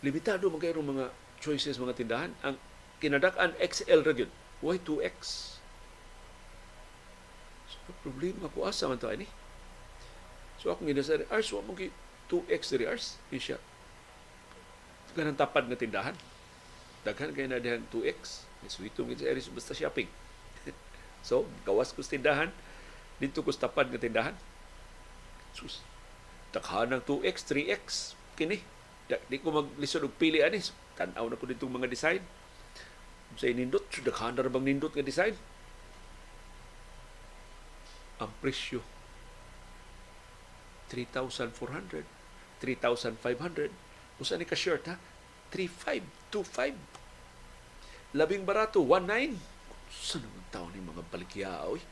limitado 0.00 0.48
man 0.48 0.58
kayo 0.58 0.80
mga 0.80 1.12
choices 1.38 1.76
mga 1.76 1.96
tindahan 1.96 2.32
ang 2.40 2.56
kinadak-an 2.98 3.52
XL 3.60 4.00
ra 4.02 4.12
gyud 4.16 4.32
why 4.64 4.80
2X 4.80 5.50
problema 8.02 8.46
ko 8.52 8.66
asa 8.66 8.86
man 8.86 8.98
to 8.98 9.10
ani. 9.10 9.26
So 10.60 10.70
ako 10.70 10.86
ginasa 10.86 11.20
Ars 11.32 11.50
wa 11.50 11.64
mo 11.64 11.72
2x 11.74 12.62
diri 12.70 12.86
Ars 12.86 13.18
siya. 13.32 13.58
Ganang 15.18 15.38
tapad 15.38 15.66
nga 15.66 15.78
tindahan. 15.78 16.14
Daghan 17.06 17.32
kay 17.32 17.48
na 17.48 17.62
dihan 17.62 17.84
2x. 17.88 18.44
Suwito 18.68 19.08
gid 19.08 19.24
sa 19.24 19.30
Aris 19.32 19.48
basta 19.48 19.72
shopping. 19.72 20.08
so, 21.28 21.48
gawas 21.64 21.96
ko 21.96 22.04
tindahan 22.04 22.52
dito 23.20 23.44
ko 23.44 23.52
tapad 23.52 23.92
nga 23.92 24.00
tindahan. 24.00 24.36
Sus. 25.52 25.84
Takhan 26.50 26.96
ng 26.96 27.04
2x, 27.04 27.36
3x 27.48 27.82
kini. 28.36 28.60
Di 29.10 29.36
ko 29.42 29.52
maglisod 29.52 30.06
og 30.06 30.16
pili 30.16 30.40
ani. 30.40 30.60
Tan-aw 30.96 31.26
na 31.28 31.36
ko 31.36 31.44
ditong 31.44 31.72
mga 31.72 31.88
design. 31.90 32.22
Sa 33.36 33.46
inindot, 33.46 33.84
daghan 34.04 34.36
na 34.36 34.48
bang 34.48 34.66
nindot 34.66 34.92
nga 34.96 35.04
design 35.04 35.36
ang 38.20 38.32
presyo 38.44 38.84
3,400 40.92 42.04
3,500 42.60 43.72
usa 44.20 44.36
ni 44.36 44.44
ka 44.44 44.52
shirt 44.52 44.84
ha 44.92 45.00
3,525 45.52 46.90
labing 48.14 48.42
barato 48.42 48.82
19 48.82 49.38
sa 49.90 50.18
naman 50.22 50.44
tao 50.50 50.66
ni 50.70 50.78
mga 50.82 51.02
baligya 51.10 51.66
oy 51.66 51.82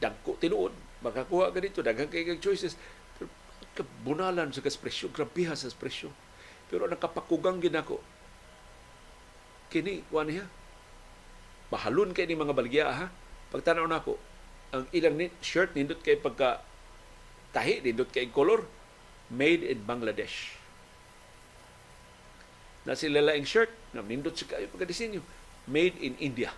dagko 0.00 0.34
tinuod. 0.40 0.72
Makakuha 1.04 1.54
ka 1.54 1.58
dito 1.62 1.84
daghang 1.84 2.10
kay 2.10 2.26
kag 2.26 2.42
choices. 2.42 2.74
Pero 3.16 3.30
kabunalan 3.78 4.50
sa 4.50 4.64
kas 4.64 4.74
presyo 4.80 5.12
grabiha 5.12 5.54
sa 5.54 5.70
presyo 5.72 6.10
pero 6.72 6.88
nakapakugang 6.88 7.60
ginako 7.60 8.00
kini 9.68 10.04
wa 10.08 10.24
niya. 10.24 10.48
Mahalon 11.72 12.12
kay 12.12 12.28
ni 12.28 12.36
mga 12.36 12.56
baligya 12.56 12.88
ha? 12.88 13.06
Pagtanaw 13.52 13.88
nako 13.88 14.16
ang 14.72 14.88
ilang 14.96 15.20
ni 15.20 15.28
shirt 15.44 15.76
nindot 15.76 16.00
kay 16.00 16.16
pagka 16.16 16.64
tahi 17.52 17.84
nindot 17.84 18.08
kay 18.08 18.28
color 18.32 18.64
made 19.28 19.64
in 19.64 19.84
Bangladesh 19.84 20.61
na 22.82 22.98
sila 22.98 23.22
laing 23.22 23.46
shirt 23.46 23.70
na 23.94 24.02
nindot 24.02 24.34
sa 24.34 24.46
kayo 24.48 24.66
pagka-disenyo 24.70 25.22
made 25.70 25.94
in 26.02 26.18
India. 26.18 26.50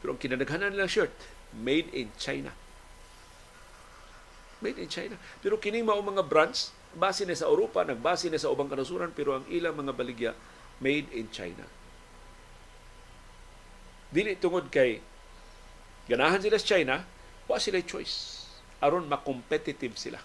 Pero 0.00 0.14
ang 0.14 0.20
kinadaghanan 0.20 0.72
nilang 0.72 0.88
shirt 0.88 1.12
made 1.52 1.90
in 1.92 2.08
China. 2.16 2.54
Made 4.64 4.78
in 4.80 4.88
China. 4.90 5.20
Pero 5.44 5.60
kining 5.60 5.84
mao 5.84 6.00
mga 6.00 6.24
brands 6.24 6.72
base 6.96 7.28
na 7.28 7.36
sa 7.36 7.46
Europa 7.46 7.84
nagbase 7.84 8.32
na 8.32 8.40
sa 8.40 8.48
ubang 8.48 8.70
kanasuran 8.70 9.12
pero 9.12 9.36
ang 9.36 9.44
ilang 9.52 9.76
mga 9.76 9.92
baligya 9.92 10.32
made 10.80 11.10
in 11.12 11.28
China. 11.28 11.68
Dili 14.08 14.40
tungod 14.40 14.72
kay 14.72 15.04
ganahan 16.08 16.40
sila 16.40 16.56
sa 16.56 16.68
China 16.72 16.94
wa 17.44 17.60
sila 17.60 17.84
choice. 17.84 18.48
Aron 18.80 19.10
ma-competitive 19.10 19.98
sila. 20.00 20.22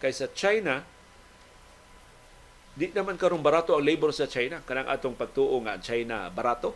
Kaysa 0.00 0.32
China 0.34 0.82
di 2.74 2.86
naman 2.94 3.18
karong 3.18 3.42
barato 3.42 3.74
ang 3.74 3.82
labor 3.82 4.14
sa 4.14 4.30
China. 4.30 4.62
Kanang 4.62 4.86
atong 4.86 5.18
pagtuo 5.18 5.58
nga 5.66 5.74
ang 5.74 5.82
China 5.82 6.30
barato. 6.30 6.74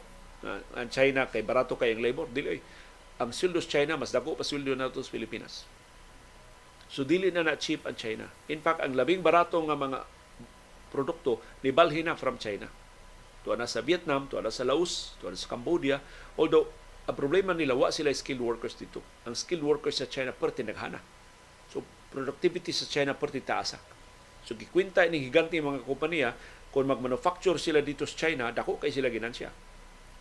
Ang 0.74 0.90
China 0.90 1.30
kay 1.30 1.46
barato 1.46 1.78
kay 1.78 1.94
ang 1.94 2.02
labor. 2.02 2.26
Dili 2.30 2.58
ang 3.14 3.30
sweldo 3.30 3.62
sa 3.62 3.78
China 3.78 3.94
mas 3.94 4.10
dako 4.10 4.34
pa 4.34 4.42
sweldo 4.42 4.74
nato 4.74 4.98
sa 4.98 5.10
Pilipinas. 5.14 5.62
So 6.90 7.06
dili 7.06 7.30
na 7.30 7.46
na 7.46 7.54
cheap 7.54 7.86
ang 7.86 7.94
China. 7.94 8.26
In 8.50 8.58
fact 8.58 8.82
ang 8.82 8.98
labing 8.98 9.22
barato 9.22 9.58
nga 9.62 9.78
mga 9.78 10.02
produkto 10.90 11.38
nibalhin 11.62 12.10
na 12.10 12.18
from 12.18 12.42
China. 12.42 12.66
Tuwa 13.46 13.54
na 13.54 13.70
sa 13.70 13.78
Vietnam 13.84 14.26
tuwa 14.26 14.42
na 14.42 14.50
sa 14.50 14.66
Laos 14.66 15.14
tuwa 15.22 15.30
na 15.30 15.38
sa 15.38 15.46
Cambodia. 15.46 16.02
Although 16.34 16.66
ang 17.06 17.14
problema 17.14 17.54
nila 17.54 17.78
wa 17.78 17.94
sila 17.94 18.10
skilled 18.10 18.42
workers 18.42 18.74
dito. 18.74 18.98
Ang 19.30 19.38
skilled 19.38 19.62
workers 19.62 20.02
sa 20.02 20.10
China 20.10 20.34
perti 20.34 20.66
naghana. 20.66 20.98
So 21.70 21.86
productivity 22.10 22.74
sa 22.74 22.90
China 22.90 23.14
perti 23.14 23.38
taasa 23.38 23.93
So 24.44 24.52
gikwinta 24.56 25.04
ni 25.08 25.24
higante 25.24 25.56
mga 25.56 25.84
kompanya 25.88 26.30
kung 26.68 26.90
mag-manufacture 26.90 27.56
sila 27.56 27.80
dito 27.80 28.04
sa 28.04 28.28
China, 28.28 28.50
dako 28.50 28.76
kay 28.76 28.90
sila 28.90 29.08
ginansya. 29.08 29.48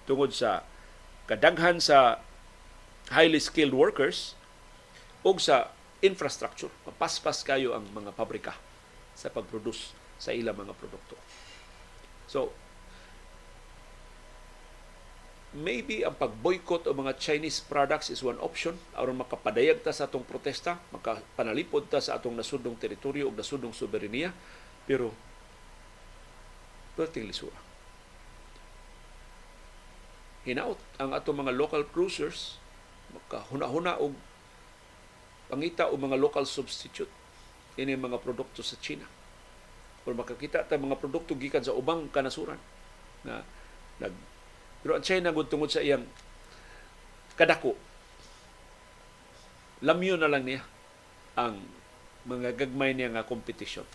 Tungod 0.07 0.31
sa 0.31 0.63
kadaghan 1.27 1.79
sa 1.81 2.21
highly 3.11 3.41
skilled 3.41 3.75
workers 3.75 4.37
o 5.25 5.35
sa 5.39 5.71
infrastructure. 6.03 6.71
Mapaspas 6.87 7.43
kayo 7.43 7.75
ang 7.75 7.87
mga 7.91 8.11
pabrika 8.15 8.53
sa 9.15 9.31
pag-produce 9.31 9.95
sa 10.19 10.31
ilang 10.31 10.55
mga 10.55 10.75
produkto. 10.75 11.15
So, 12.27 12.51
maybe 15.53 16.01
ang 16.01 16.17
pag-boycott 16.17 16.89
o 16.89 16.97
mga 16.97 17.13
Chinese 17.21 17.61
products 17.61 18.09
is 18.09 18.25
one 18.25 18.41
option 18.41 18.73
aron 18.97 19.21
makapadayag 19.21 19.85
ta 19.85 19.93
sa 19.93 20.09
atong 20.09 20.25
protesta, 20.25 20.81
makapanalipod 20.89 21.85
ta 21.85 22.01
sa 22.01 22.17
atong 22.17 22.33
nasudong 22.33 22.73
teritoryo 22.73 23.29
o 23.29 23.33
nasudong 23.33 23.73
soberenya, 23.73 24.33
pero 24.89 25.13
perting 26.97 27.29
lisura. 27.29 27.57
Hinaut 30.43 30.81
ang 30.97 31.13
atong 31.13 31.45
mga 31.45 31.55
local 31.55 31.85
cruisers 31.87 32.57
makahuna-huna 33.13 34.01
og 34.01 34.17
pangita 35.47 35.87
o 35.87 35.95
mga 35.95 36.17
local 36.17 36.49
substitute 36.49 37.09
ini 37.77 37.93
mga 37.93 38.17
produkto 38.21 38.65
sa 38.65 38.73
China. 38.81 39.05
O 40.03 40.11
makakita 40.11 40.65
ta 40.65 40.81
mga 40.81 40.99
produkto 40.99 41.37
gikan 41.37 41.61
sa 41.61 41.77
ubang 41.77 42.09
kanasuran 42.09 42.59
na 43.23 43.45
nag 44.01 44.32
pero 44.83 44.99
ang 44.99 45.03
China 45.03 45.31
tungod 45.31 45.71
sa 45.71 45.79
iyang 45.79 46.03
kadako. 47.39 47.73
Lamyo 49.83 50.19
na 50.19 50.27
lang 50.27 50.43
niya 50.43 50.61
ang 51.39 51.63
mga 52.27 52.55
gagmay 52.55 52.91
niya 52.91 53.11
nga 53.15 53.27
kompetisyon. 53.27 53.87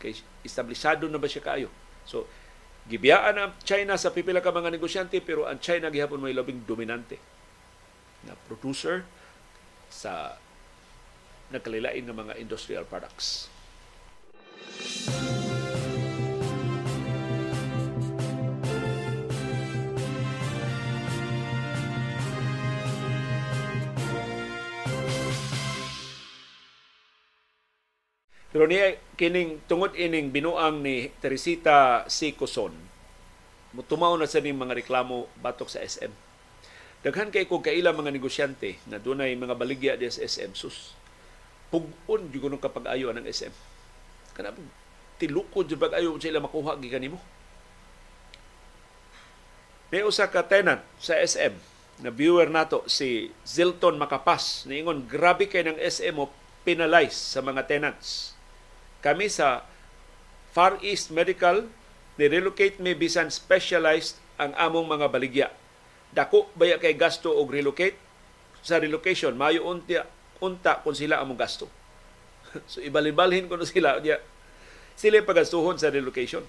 Kay 0.00 0.20
establishado 0.44 1.08
na 1.08 1.16
ba 1.16 1.28
siya 1.28 1.44
kaayo? 1.44 1.68
So, 2.04 2.28
gibiyaan 2.84 3.40
ang 3.40 3.52
China 3.64 3.96
sa 3.96 4.12
pipila 4.12 4.44
ka 4.44 4.52
mga 4.52 4.72
negosyante 4.72 5.16
pero 5.24 5.48
ang 5.48 5.56
China 5.60 5.88
gihapon 5.88 6.20
may 6.20 6.36
labing 6.36 6.64
dominante 6.68 7.16
na 8.28 8.36
producer 8.48 9.04
sa 9.88 10.36
nagkalilain 11.52 12.04
ng 12.04 12.16
mga 12.16 12.34
industrial 12.40 12.84
products. 12.88 13.48
Pero 28.54 28.70
niya 28.70 28.94
kining 29.18 29.66
tungod 29.66 29.98
ining 29.98 30.30
binuang 30.30 30.78
ni 30.78 31.10
Teresita 31.18 32.06
C. 32.06 32.38
Coson, 32.38 32.70
mutumaw 33.74 34.14
na 34.14 34.30
sa 34.30 34.38
ning 34.38 34.54
mga 34.54 34.78
reklamo 34.78 35.26
batok 35.42 35.66
sa 35.66 35.82
SM. 35.82 36.14
Daghan 37.02 37.34
kay 37.34 37.50
ko 37.50 37.58
kaila 37.58 37.90
mga 37.90 38.14
negosyante 38.14 38.78
na 38.86 39.02
dunay 39.02 39.34
mga 39.34 39.58
baligya 39.58 39.98
di 39.98 40.06
sa 40.06 40.22
SM 40.22 40.54
sus. 40.54 40.94
Pugon 41.66 42.30
jud 42.30 42.46
kuno 42.46 42.62
kapag 42.62 42.94
ayo 42.94 43.10
ng 43.10 43.26
SM. 43.26 43.50
Kana 44.38 44.54
tilukod 45.18 45.66
jud 45.66 45.82
pag-ayo 45.82 46.14
sila 46.22 46.38
makuha 46.38 46.78
gikan 46.78 47.02
nimo. 47.02 47.18
May 49.90 50.06
usa 50.06 50.30
ka 50.30 50.46
tenant 50.46 50.86
sa 51.02 51.18
SM 51.18 51.58
na 52.06 52.14
viewer 52.14 52.46
nato 52.46 52.86
si 52.86 53.34
Zilton 53.42 53.98
Makapas 53.98 54.62
niingon 54.70 55.10
grabe 55.10 55.50
kay 55.50 55.66
ng 55.66 55.82
SM 55.82 56.14
mo 56.14 56.30
penalize 56.62 57.18
sa 57.18 57.42
mga 57.42 57.66
tenants 57.66 58.33
kami 59.04 59.28
sa 59.28 59.68
Far 60.56 60.80
East 60.80 61.12
Medical 61.12 61.68
ni-relocate 62.16 62.80
mi 62.80 62.96
bisan 62.96 63.28
specialized 63.28 64.16
ang 64.40 64.56
among 64.56 64.88
mga 64.88 65.06
baligya. 65.12 65.48
Dako 66.14 66.48
baya 66.56 66.80
kay 66.80 66.96
gasto 66.96 67.28
og 67.28 67.52
relocate 67.52 68.00
sa 68.64 68.80
relocation 68.80 69.36
mayo 69.36 69.68
unta 69.68 70.08
unta 70.40 70.80
kung 70.80 70.96
sila 70.96 71.20
among 71.20 71.36
gasto. 71.36 71.68
so 72.70 72.80
ibalibalhin 72.80 73.44
ko 73.44 73.60
na 73.60 73.68
sila 73.68 74.00
niya 74.00 74.24
sila 74.94 75.20
pagastuhon 75.26 75.76
sa 75.76 75.90
relocation. 75.90 76.46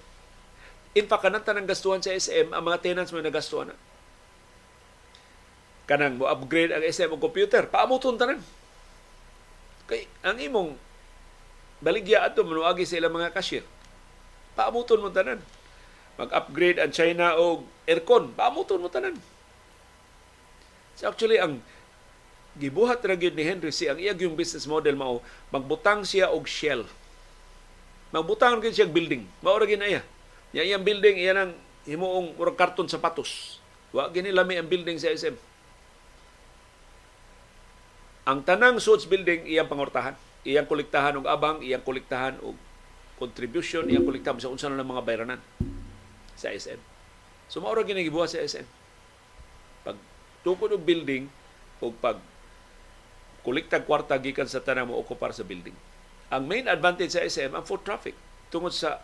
In 0.96 1.12
fact, 1.12 1.28
kanang 1.28 1.44
tanang 1.44 1.68
gastuhan 1.68 2.00
sa 2.00 2.16
SM, 2.16 2.56
ang 2.56 2.64
mga 2.64 2.80
tenants 2.80 3.12
mo 3.12 3.20
nagastuhan 3.20 3.74
na. 3.74 3.76
Kanang 5.90 6.16
mo 6.16 6.30
upgrade 6.30 6.72
ang 6.72 6.80
SM 6.86 7.12
og 7.12 7.20
computer, 7.20 7.68
paamuton 7.68 8.16
tanan. 8.16 8.40
Kay 9.92 10.08
ang 10.24 10.40
imong 10.40 10.80
baligya 11.86 12.26
ato 12.26 12.42
manuagi 12.42 12.82
sa 12.82 12.98
ilang 12.98 13.14
mga 13.14 13.30
cashier. 13.30 13.62
Paamuton 14.58 15.06
mo 15.06 15.14
tanan. 15.14 15.38
Mag-upgrade 16.18 16.82
ang 16.82 16.90
China 16.90 17.38
og 17.38 17.70
aircon, 17.86 18.34
paamuton 18.34 18.82
mo 18.82 18.90
tanan. 18.90 19.14
So 20.98 21.06
actually 21.06 21.38
ang 21.38 21.62
gibuhat 22.58 23.06
ra 23.06 23.14
gyud 23.14 23.38
ni 23.38 23.46
Henry 23.46 23.70
si 23.70 23.86
ang 23.86 24.02
iyang 24.02 24.18
yung 24.18 24.34
business 24.40 24.66
model 24.66 24.96
mao 24.98 25.22
magbutang 25.54 26.02
siya 26.02 26.34
og 26.34 26.50
shell. 26.50 26.90
Magbutang 28.10 28.66
gyud 28.66 28.74
siya 28.74 28.90
building. 28.90 29.30
Mao 29.46 29.54
ra 29.62 29.70
ginaya. 29.70 30.02
Ya 30.56 30.66
iyang 30.66 30.82
building 30.82 31.22
iyan 31.22 31.38
ang 31.38 31.52
himuong 31.86 32.34
murag 32.34 32.58
karton 32.58 32.90
sapatos. 32.90 33.62
Wa 33.94 34.10
gini 34.10 34.34
lami 34.34 34.58
ang 34.58 34.66
building 34.66 34.98
sa 34.98 35.14
SM. 35.14 35.38
Ang 38.26 38.42
tanang 38.42 38.82
suits 38.82 39.06
building 39.06 39.46
iyang 39.46 39.70
pangortahan 39.70 40.18
iyang 40.46 40.70
kolektahan 40.70 41.18
og 41.18 41.26
abang, 41.26 41.60
iyang 41.66 41.82
kolektahan 41.82 42.38
og 42.46 42.54
contribution, 43.18 43.90
iyang 43.90 44.06
kolektahan 44.06 44.38
sa 44.38 44.54
unsa 44.54 44.70
na 44.70 44.86
mga 44.86 45.02
bayranan 45.02 45.42
sa 46.38 46.54
SM. 46.54 46.78
So 47.50 47.60
mao 47.60 47.74
ra 47.74 47.82
ginagibuhat 47.82 48.30
sa 48.30 48.46
SM. 48.46 48.66
Pag 49.82 49.98
tukod 50.46 50.70
og 50.70 50.86
building 50.86 51.26
o 51.82 51.90
pag 51.90 52.22
kolektag 53.42 53.90
kwarta 53.90 54.18
gikan 54.22 54.50
sa 54.50 54.62
tanang 54.62 54.90
mo 54.90 55.02
okupar 55.02 55.34
sa 55.34 55.46
building. 55.46 55.74
Ang 56.30 56.50
main 56.50 56.66
advantage 56.66 57.14
sa 57.14 57.26
SM 57.26 57.54
ang 57.54 57.66
foot 57.66 57.82
traffic 57.86 58.18
tungod 58.50 58.74
sa 58.74 59.02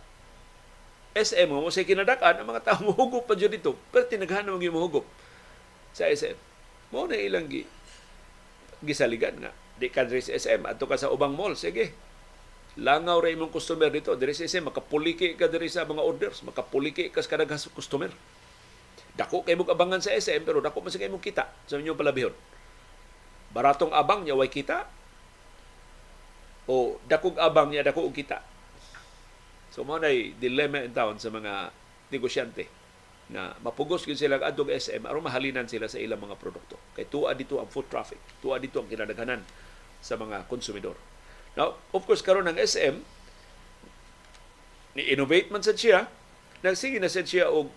SM 1.14 1.50
mo 1.50 1.70
sa 1.70 1.86
kinadak-an 1.86 2.42
ang 2.42 2.48
mga 2.50 2.66
tao 2.66 2.80
mohugop 2.90 3.26
pa 3.30 3.34
dyan 3.38 3.54
dito 3.54 3.78
pero 3.90 4.06
tinaghan 4.06 4.46
na 4.46 4.58
mga 4.58 4.74
mohugop 4.74 5.06
sa 5.94 6.06
SM. 6.10 6.38
Mo 6.94 7.06
na 7.10 7.18
ilang 7.18 7.50
gi 7.50 7.66
gisaligan 8.82 9.38
nga 9.38 9.54
di 9.82 9.90
ka 9.90 10.06
sa 10.06 10.14
SM 10.38 10.62
adto 10.70 10.86
ka 10.86 11.02
sa 11.02 11.10
ubang 11.10 11.34
mall 11.34 11.58
sige 11.58 11.98
Langaw 12.80 13.20
ra 13.20 13.28
imong 13.28 13.52
customer 13.52 13.92
dito. 13.92 14.16
Diri 14.16 14.32
sa 14.32 14.48
SM, 14.48 14.72
makapuliki 14.72 15.36
ka 15.36 15.52
diri 15.52 15.68
sa 15.68 15.84
mga 15.84 16.00
orders. 16.00 16.40
Makapuliki 16.48 17.12
ka 17.12 17.20
sa 17.20 17.36
kadaghang 17.36 17.60
customer. 17.76 18.08
Dako 19.12 19.44
kay 19.44 19.60
mo 19.60 19.68
abangan 19.68 20.00
sa 20.00 20.16
SM, 20.16 20.48
pero 20.48 20.64
dako 20.64 20.80
man 20.80 20.88
sa 20.88 20.96
kay 20.96 21.12
mo 21.12 21.20
kita 21.20 21.52
sa 21.68 21.76
inyong 21.76 22.00
palabihon. 22.00 22.32
Baratong 23.52 23.92
abang 23.92 24.24
niya 24.24 24.40
way 24.40 24.48
kita, 24.48 24.88
o 26.72 26.96
dakog 27.12 27.36
abang 27.36 27.68
niya 27.68 27.84
dako 27.84 28.08
og 28.08 28.16
kita. 28.16 28.40
So 29.76 29.84
mo 29.84 30.00
nay 30.00 30.32
dilemma 30.40 30.88
in 30.88 30.96
town 30.96 31.20
sa 31.20 31.28
mga 31.28 31.76
negosyante 32.08 32.72
na 33.32 33.56
mapugos 33.64 34.04
gyud 34.08 34.20
sila 34.20 34.40
adtong 34.40 34.72
SM 34.72 35.08
aron 35.08 35.24
mahalinan 35.24 35.68
sila 35.68 35.92
sa 35.92 36.00
ilang 36.00 36.24
mga 36.24 36.40
produkto. 36.40 36.80
Kay 36.96 37.12
tuwa 37.12 37.36
dito 37.36 37.60
ang 37.60 37.68
foot 37.68 37.92
traffic, 37.92 38.20
tuwa 38.40 38.56
dito 38.64 38.80
ang 38.80 38.88
kinadaghanan 38.88 39.44
sa 40.02 40.18
mga 40.18 40.50
konsumidor. 40.50 40.98
Now, 41.54 41.78
of 41.94 42.04
course, 42.04 42.26
karon 42.26 42.50
ng 42.50 42.58
SM, 42.58 43.06
ni-innovate 44.98 45.54
man 45.54 45.64
sa 45.64 45.78
siya, 45.78 46.10
nagsige 46.62 47.00
na 47.00 47.10
sa 47.10 47.24
siya 47.24 47.48
og 47.48 47.72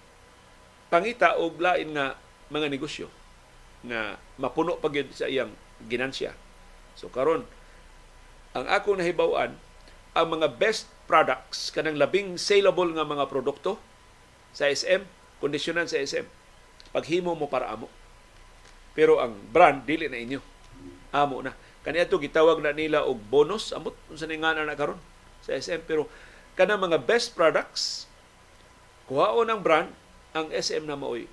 pangita 0.92 1.38
og 1.40 1.56
lain 1.59 1.96
nga 1.96 2.18
mga 2.52 2.68
negosyo 2.68 3.09
nga 3.84 4.16
mapuno 4.40 4.80
pa 4.80 4.88
gyud 4.92 5.12
sa 5.12 5.28
iyang 5.28 5.52
ginansya. 5.88 6.32
So 6.96 7.10
karon 7.10 7.44
ang 8.55 8.66
ako 8.70 9.01
nahibaw-an 9.01 9.59
ang 10.14 10.26
mga 10.30 10.55
best 10.56 10.86
products 11.10 11.74
kanang 11.74 11.98
labing 11.98 12.38
saleable 12.38 12.94
nga 12.94 13.02
mga 13.02 13.26
produkto 13.26 13.82
sa 14.55 14.70
SM, 14.70 15.02
kondisyonan 15.42 15.90
sa 15.90 15.98
SM. 15.98 16.24
Paghimo 16.94 17.34
mo 17.34 17.51
para 17.51 17.74
amo. 17.74 17.90
Pero 18.94 19.18
ang 19.18 19.34
brand 19.51 19.82
dili 19.82 20.06
na 20.06 20.22
inyo. 20.22 20.38
Amo 21.10 21.42
na. 21.42 21.51
Kaniadto 21.85 22.16
gitawag 22.16 22.65
na 22.65 22.73
nila 22.73 23.05
og 23.05 23.20
bonus 23.28 23.70
amot 23.77 23.93
unsa 24.09 24.24
ni 24.24 24.40
nga 24.40 24.56
na 24.56 24.73
karon 24.73 24.98
sa 25.44 25.52
SM 25.52 25.85
pero 25.85 26.09
kana 26.56 26.81
mga 26.81 27.05
best 27.05 27.36
products 27.36 28.09
kuhaon 29.05 29.52
ang 29.52 29.61
brand 29.61 29.93
ang 30.32 30.48
SM 30.48 30.89
na 30.89 30.97
maoy 30.97 31.28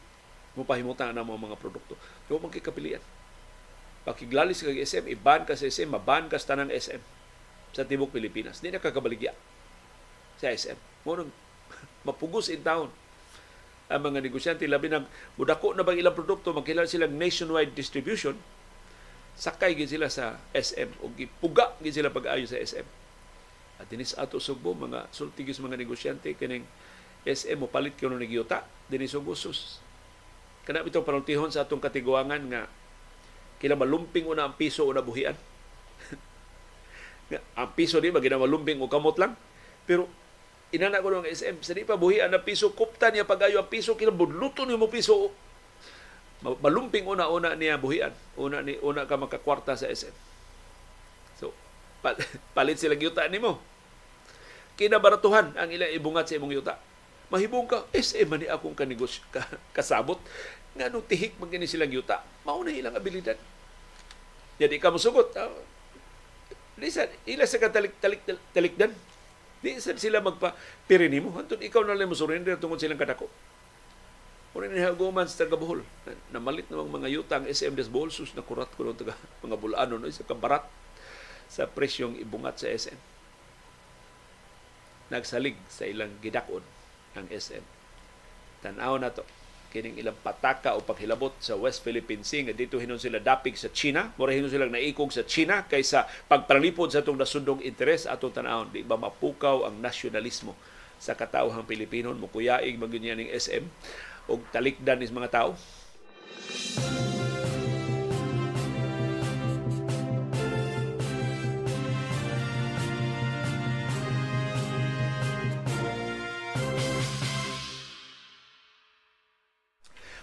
mupahimutan 0.56 1.16
na 1.16 1.24
mo 1.24 1.40
mga 1.40 1.56
produkto. 1.56 1.96
Yo 2.28 2.36
man 2.36 2.52
kay 2.52 2.60
kapilian. 2.60 3.00
Pakiglalis 4.04 4.66
kag 4.66 4.76
SM, 4.76 5.06
iban 5.14 5.46
ka 5.46 5.54
sa 5.54 5.70
SM, 5.70 5.88
maban 5.88 6.26
ka 6.28 6.36
sa 6.36 6.58
tanang 6.58 6.74
SM 6.74 7.00
sa 7.72 7.88
tibok 7.88 8.12
Pilipinas. 8.12 8.60
Di 8.60 8.74
na 8.74 8.82
kakabaligya 8.82 9.32
sa 10.42 10.52
SM. 10.52 10.76
Mo 11.08 11.16
mapugos 12.08 12.52
in 12.52 12.66
town 12.66 12.92
ang 13.92 14.02
mga 14.08 14.24
negosyante 14.24 14.64
labi 14.66 14.88
nang 14.88 15.04
mudako 15.36 15.76
na 15.76 15.84
bang 15.84 16.00
ilang 16.00 16.16
produkto 16.16 16.56
magkilala 16.56 16.88
silang 16.88 17.12
nationwide 17.12 17.76
distribution 17.76 18.40
sakay 19.42 19.74
gid 19.74 19.90
sila 19.90 20.06
sa 20.06 20.38
SM 20.54 21.02
o 21.02 21.10
gipuga 21.18 21.74
gid 21.82 21.98
sila 21.98 22.14
pag-ayo 22.14 22.46
sa 22.46 22.62
SM. 22.62 22.86
At 23.82 23.90
dinis 23.90 24.14
ato 24.14 24.38
Sugbo 24.38 24.78
mga 24.78 25.10
sultigis 25.10 25.58
mga 25.58 25.82
negosyante 25.82 26.30
kining 26.38 26.62
SM 27.26 27.58
mo 27.58 27.66
palit 27.66 27.98
kuno 27.98 28.22
ni 28.22 28.30
giyota 28.30 28.62
dinhi 28.86 29.10
Sugbo. 29.10 29.34
Kana 30.62 30.86
bitaw 30.86 31.02
panultihon 31.02 31.50
sa 31.50 31.66
atong 31.66 31.82
katiguangan 31.82 32.42
nga 32.54 32.70
kila 33.58 33.74
malumping 33.74 34.30
una 34.30 34.46
ang 34.46 34.54
piso 34.54 34.86
una 34.86 35.02
buhian. 35.02 35.34
ang 37.58 37.70
piso 37.74 37.98
di 37.98 38.14
magina 38.14 38.38
malumping 38.38 38.78
o 38.78 38.86
kamot 38.86 39.18
lang. 39.18 39.34
Pero 39.90 40.06
inana 40.70 41.02
ko 41.02 41.10
ng 41.10 41.26
SM 41.26 41.66
sa 41.66 41.74
di 41.74 41.82
pa 41.82 41.98
buhian 41.98 42.30
na 42.30 42.46
piso 42.46 42.78
kupta 42.78 43.10
niya 43.10 43.26
pag-ayo 43.26 43.58
ang 43.58 43.74
piso 43.74 43.98
kila 43.98 44.14
budluto 44.14 44.70
ni 44.70 44.78
mo 44.78 44.86
piso 44.86 45.34
malumping 46.42 47.06
una-una 47.06 47.54
niya 47.54 47.78
buhian. 47.78 48.14
Una 48.38 48.66
ni 48.66 48.78
una 48.82 49.06
ka 49.06 49.18
makakwarta 49.18 49.78
sa 49.78 49.86
SM. 49.86 50.14
So, 51.38 51.54
palit 52.58 52.82
sila 52.82 52.98
yuta 52.98 53.30
nimo. 53.30 53.62
Kinabaratuhan 54.76 55.54
ang 55.54 55.70
ila 55.70 55.86
ibungat 55.94 56.26
sa 56.26 56.42
imong 56.42 56.58
yuta. 56.58 56.76
Mahibong 57.32 57.70
ka, 57.70 57.88
SM 57.96 58.28
man 58.28 58.44
ni 58.44 58.48
akong 58.50 58.76
kanegosyo, 58.76 59.24
ka, 59.34 59.46
kasabot. 59.72 60.20
Nga 60.76 60.92
nung 60.92 61.06
tihik 61.06 61.38
gani 61.38 61.70
silang 61.70 61.92
yuta, 61.92 62.26
mauna 62.44 62.74
ilang 62.74 62.98
abilidad. 62.98 63.38
Jadi 64.58 64.76
ka 64.82 64.90
musugot. 64.92 65.32
Uh, 65.38 65.54
Lisa, 66.82 67.06
ila 67.30 67.46
sa 67.46 67.62
katalik 67.62 67.94
talik, 68.02 68.26
talikdan. 68.56 68.92
Di 69.62 69.78
sila 69.78 70.18
magpa 70.26 70.58
pirinimo. 70.90 71.30
Hantun 71.38 71.62
ikaw 71.62 71.86
na 71.86 71.94
lang 71.94 72.10
mo 72.10 72.18
surrender 72.18 72.58
tungkol 72.58 72.82
silang 72.82 72.98
kadako. 72.98 73.30
Muna 74.52 74.68
ni 74.68 74.84
Haguman 74.84 75.24
sa 75.32 75.48
taga 75.48 75.56
Bohol. 75.56 75.88
Namalit 76.36 76.68
namang 76.68 76.92
mga 77.00 77.08
yuta 77.08 77.40
ang 77.40 77.48
SM 77.48 77.72
des 77.72 77.88
Bohol. 77.88 78.12
Sus, 78.12 78.36
nakurat 78.36 78.68
ko 78.76 78.84
ng 78.84 79.00
taga 79.00 79.16
mga 79.48 79.56
bulano. 79.56 79.96
No? 79.96 80.12
Isa 80.12 80.28
kabarat 80.28 80.68
sa 81.48 81.72
presyong 81.72 82.20
ibungat 82.20 82.60
sa 82.60 82.68
SM. 82.68 83.00
Nagsalig 85.12 85.56
sa 85.72 85.88
ilang 85.88 86.12
gidakon 86.20 86.64
ang 87.16 87.28
SM. 87.32 87.64
Tanaw 88.60 89.00
na 89.00 89.12
to 89.12 89.24
kining 89.72 89.96
ilang 89.96 90.20
pataka 90.20 90.76
o 90.76 90.84
paghilabot 90.84 91.32
sa 91.40 91.56
West 91.56 91.80
Philippine 91.88 92.28
Sea 92.28 92.44
nga 92.44 92.52
dito 92.52 92.76
hinon 92.76 93.00
sila 93.00 93.24
dapig 93.24 93.56
sa 93.56 93.72
China 93.72 94.12
mura 94.20 94.36
hinon 94.36 94.52
sila 94.52 94.68
naikog 94.68 95.16
sa 95.16 95.24
China 95.24 95.64
kaysa 95.64 96.12
pagpalipod 96.28 96.92
sa 96.92 97.00
atong 97.00 97.16
nasundong 97.16 97.64
interes 97.64 98.04
atong 98.04 98.36
tan-awon 98.36 98.68
di 98.68 98.84
ba 98.84 99.00
mapukaw 99.00 99.64
ang 99.64 99.80
nasyonalismo 99.80 100.52
sa 101.00 101.16
katawhang 101.16 101.64
Pilipino 101.64 102.12
mo 102.12 102.28
kuyaig 102.28 102.76
magyud 102.76 103.16
ning 103.16 103.32
SM 103.32 103.64
o 104.32 104.40
talikdan 104.56 105.04
is 105.04 105.12
mga 105.12 105.30
tao. 105.30 105.52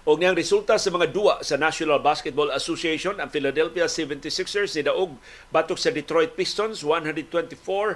O 0.09 0.17
niyang 0.17 0.33
resulta 0.33 0.81
sa 0.81 0.89
mga 0.89 1.13
duwa 1.13 1.45
sa 1.45 1.61
National 1.61 2.01
Basketball 2.01 2.49
Association, 2.57 3.21
ang 3.21 3.29
Philadelphia 3.29 3.85
76ers 3.85 4.73
ni 4.73 4.89
Daog 4.89 5.21
batok 5.53 5.77
sa 5.77 5.93
Detroit 5.93 6.33
Pistons 6.33 6.81
124-94. 6.81 7.93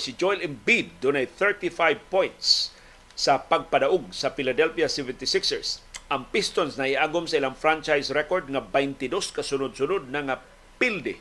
Si 0.00 0.16
Joel 0.16 0.48
Embiid 0.48 0.96
dunay 1.04 1.28
35 1.28 1.76
points 2.08 2.77
sa 3.18 3.42
pagpadaog 3.42 4.14
sa 4.14 4.30
Philadelphia 4.30 4.86
76ers. 4.86 5.82
Ang 6.06 6.30
Pistons 6.30 6.78
na 6.78 6.86
iagom 6.86 7.26
sa 7.26 7.42
ilang 7.42 7.58
franchise 7.58 8.14
record 8.14 8.46
nga 8.46 8.62
22 8.62 9.34
kasunod-sunod 9.34 10.06
na 10.06 10.22
nga 10.22 10.36
pilde. 10.78 11.18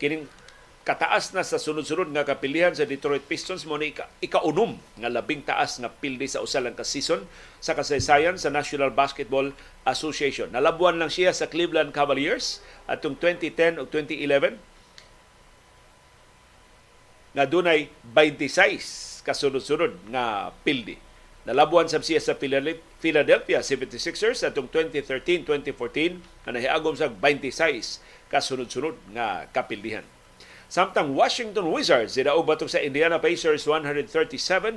Kining 0.00 0.24
kataas 0.88 1.36
na 1.36 1.44
sa 1.44 1.60
sunod-sunod 1.60 2.08
nga 2.16 2.24
kapilihan 2.24 2.72
sa 2.72 2.88
Detroit 2.88 3.28
Pistons 3.28 3.68
mo 3.68 3.76
ni 3.76 3.92
ika, 3.92 4.08
ikaunom 4.24 4.80
nga 4.96 5.12
labing 5.12 5.44
taas 5.44 5.76
nga 5.76 5.92
pilde 5.92 6.24
sa 6.24 6.40
usa 6.40 6.64
ka 6.64 6.80
season 6.80 7.28
sa 7.60 7.76
kasaysayan 7.76 8.40
sa 8.40 8.48
National 8.48 8.88
Basketball 8.88 9.52
Association. 9.84 10.48
Nalabuan 10.48 10.96
lang 10.96 11.12
siya 11.12 11.36
sa 11.36 11.52
Cleveland 11.52 11.92
Cavaliers 11.92 12.64
atong 12.88 13.20
2010 13.20 13.76
o 13.76 13.84
2011 13.84 14.56
nga 17.36 17.44
dunay 17.44 17.92
26 18.16 19.28
kasunod-sunod 19.28 19.92
nga 20.08 20.56
pilde. 20.64 21.07
Nalabuan 21.48 21.88
sab 21.88 22.04
siya 22.04 22.20
sa 22.20 22.36
Philadelphia 22.36 23.64
76ers 23.64 24.44
atong 24.44 24.68
2013-2014 24.68 26.20
na 26.44 26.52
nahiagom 26.52 26.92
sa 26.92 27.08
26 27.08 28.04
kasunod-sunod 28.28 28.92
nga 29.16 29.48
kapildihan. 29.56 30.04
Samtang 30.68 31.16
Washington 31.16 31.72
Wizards 31.72 32.20
sidaog 32.20 32.44
batok 32.44 32.68
sa 32.68 32.84
Indiana 32.84 33.16
Pacers 33.16 33.64
137-123 33.64 34.76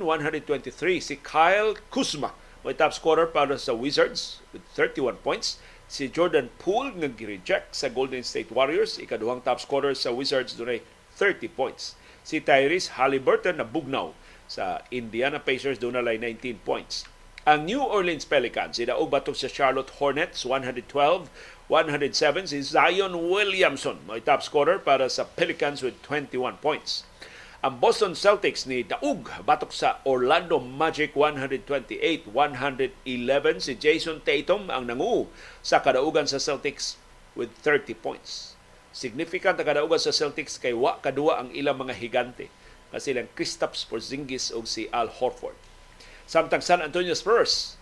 si 1.04 1.20
Kyle 1.20 1.76
Kuzma 1.92 2.32
may 2.64 2.72
top 2.72 2.96
scorer 2.96 3.28
para 3.28 3.60
sa 3.60 3.76
Wizards 3.76 4.40
with 4.56 4.64
31 4.72 5.20
points. 5.20 5.60
Si 5.92 6.08
Jordan 6.08 6.48
Poole 6.56 6.96
nga 6.96 7.12
gi-reject 7.12 7.76
sa 7.76 7.92
Golden 7.92 8.24
State 8.24 8.48
Warriors, 8.48 8.96
ikaduhang 8.96 9.44
top 9.44 9.60
scorer 9.60 9.92
sa 9.92 10.08
Wizards 10.08 10.56
dunay 10.56 10.80
30 11.20 11.52
points. 11.52 12.00
Si 12.24 12.40
Tyrese 12.40 12.96
Halliburton 12.96 13.60
na 13.60 13.68
bugnaw 13.68 14.16
sa 14.52 14.84
Indiana 14.92 15.40
Pacers 15.40 15.80
doon 15.80 15.96
nalay 15.96 16.20
19 16.20 16.60
points. 16.60 17.08
Ang 17.48 17.64
New 17.64 17.80
Orleans 17.80 18.28
Pelicans, 18.28 18.76
sidaog 18.76 19.08
batok 19.08 19.32
sa 19.32 19.48
Charlotte 19.48 19.96
Hornets, 19.96 20.44
112-107. 20.44 22.52
Si 22.52 22.60
Zion 22.60 23.16
Williamson, 23.16 24.04
may 24.04 24.20
top 24.20 24.44
scorer 24.44 24.76
para 24.76 25.08
sa 25.08 25.24
Pelicans 25.24 25.80
with 25.80 25.96
21 26.04 26.60
points. 26.60 27.08
Ang 27.64 27.80
Boston 27.80 28.12
Celtics 28.12 28.68
ni 28.68 28.84
Daug 28.84 29.24
batok 29.46 29.72
sa 29.72 30.04
Orlando 30.04 30.58
Magic 30.58 31.14
128-111 31.14 32.26
si 33.62 33.78
Jason 33.78 34.18
Tatum 34.18 34.66
ang 34.66 34.90
nangu 34.90 35.30
sa 35.62 35.78
kadaugan 35.78 36.26
sa 36.26 36.42
Celtics 36.42 36.98
with 37.38 37.54
30 37.62 37.94
points. 37.94 38.58
Significant 38.90 39.54
ang 39.62 39.66
kadaugan 39.66 40.02
sa 40.02 40.10
Celtics 40.10 40.58
kay 40.58 40.74
wa 40.74 40.98
kadua 40.98 41.38
ang 41.38 41.54
ilang 41.54 41.78
mga 41.78 41.94
higante 41.94 42.50
nga 42.92 43.00
silang 43.00 43.32
Kristaps 43.32 43.88
Porzingis 43.88 44.52
o 44.52 44.60
si 44.68 44.92
Al 44.92 45.08
Horford. 45.08 45.56
Samtang 46.28 46.60
San 46.60 46.84
Antonio 46.84 47.16
Spurs, 47.16 47.80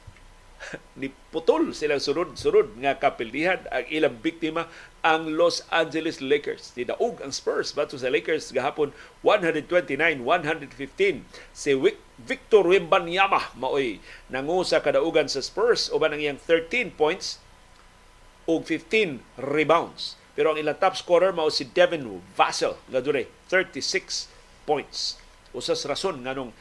ni 1.01 1.09
putol 1.33 1.73
silang 1.73 2.03
sunod-sunod 2.03 2.77
nga 2.85 3.01
kapildihan 3.01 3.65
ang 3.73 3.87
ilang 3.89 4.21
biktima 4.21 4.69
ang 5.01 5.33
Los 5.33 5.65
Angeles 5.73 6.21
Lakers. 6.21 6.77
Nidaog 6.77 7.25
ang 7.25 7.33
Spurs 7.33 7.73
bato 7.73 7.97
sa 7.97 8.13
Lakers 8.13 8.53
gahapon 8.53 8.93
129-115. 9.25 11.25
Si 11.57 11.73
Victor 12.21 12.69
Wembanyama 12.69 13.57
maoy 13.57 14.05
nangu 14.29 14.61
sa 14.61 14.85
kadaugan 14.85 15.33
sa 15.33 15.41
Spurs 15.41 15.89
uban 15.89 16.13
ang 16.13 16.21
iyang 16.21 16.37
13 16.37 16.93
points 16.93 17.41
ug 18.45 18.61
15 18.69 19.25
rebounds. 19.41 20.21
Pero 20.37 20.53
ang 20.53 20.61
ilang 20.61 20.77
top 20.77 20.97
scorer 20.97 21.33
mao 21.33 21.49
si 21.49 21.65
Devin 21.65 22.21
Vassell 22.37 22.77
nga 22.93 23.01
dunay 23.01 23.25
36 23.49 24.29
points. 24.69 25.21
Usas 25.51 25.83
rason 25.89 26.23
nganong 26.23 26.55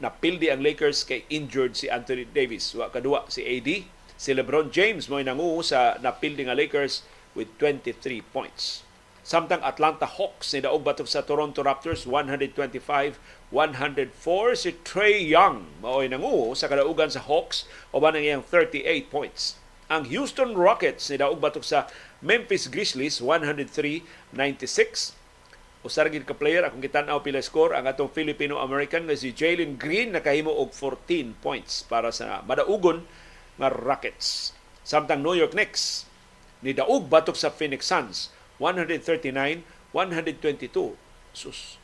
napildi 0.00 0.48
ang 0.48 0.62
Lakers 0.62 1.04
kay 1.04 1.24
injured 1.28 1.76
si 1.76 1.90
Anthony 1.90 2.24
Davis. 2.28 2.72
Wa 2.74 2.88
kadua 2.88 3.26
si 3.30 3.44
AD, 3.44 3.68
si 4.14 4.30
LeBron 4.32 4.70
James 4.70 5.10
mo 5.10 5.18
nangu 5.20 5.60
sa 5.60 5.98
napildi 6.00 6.46
nga 6.46 6.56
Lakers 6.56 7.02
with 7.34 7.50
23 7.58 8.22
points. 8.30 8.86
Samtang 9.24 9.64
Atlanta 9.64 10.04
Hawks 10.04 10.52
ni 10.52 10.60
daog 10.60 10.84
batok 10.84 11.08
sa 11.08 11.24
Toronto 11.24 11.64
Raptors 11.64 12.04
125-104 12.04 13.16
si 14.52 14.76
Trey 14.84 15.24
Young 15.24 15.64
maoy 15.80 16.12
nangu 16.12 16.52
sa 16.52 16.68
kadaugan 16.68 17.08
sa 17.08 17.24
Hawks 17.24 17.64
uban 17.88 18.12
ang 18.12 18.20
iyang 18.20 18.44
38 18.44 19.08
points. 19.08 19.56
Ang 19.88 20.12
Houston 20.12 20.52
Rockets 20.52 21.08
ni 21.08 21.16
daog 21.16 21.40
batok 21.40 21.64
sa 21.64 21.88
Memphis 22.20 22.68
Grizzlies 22.68 23.24
103-96 23.24 25.16
Usar 25.84 26.08
gid 26.08 26.24
ka 26.24 26.32
player 26.32 26.64
akong 26.64 26.80
gitan-aw 26.80 27.20
pila 27.20 27.44
score 27.44 27.76
ang 27.76 27.84
atong 27.84 28.08
Filipino-American 28.08 29.04
nga 29.04 29.12
si 29.12 29.36
Jalen 29.36 29.76
Green 29.76 30.16
nakahimo 30.16 30.48
og 30.48 30.72
14 30.72 31.36
points 31.44 31.84
para 31.84 32.08
sa 32.08 32.40
madaugon 32.48 33.04
nga 33.60 33.68
Rockets. 33.68 34.56
Samtang 34.80 35.20
New 35.20 35.36
York 35.36 35.52
Knicks 35.52 36.08
ni 36.64 36.72
daog 36.72 37.12
batok 37.12 37.36
sa 37.36 37.52
Phoenix 37.52 37.84
Suns 37.84 38.32
139-122. 38.56 39.60
Sus. 41.36 41.76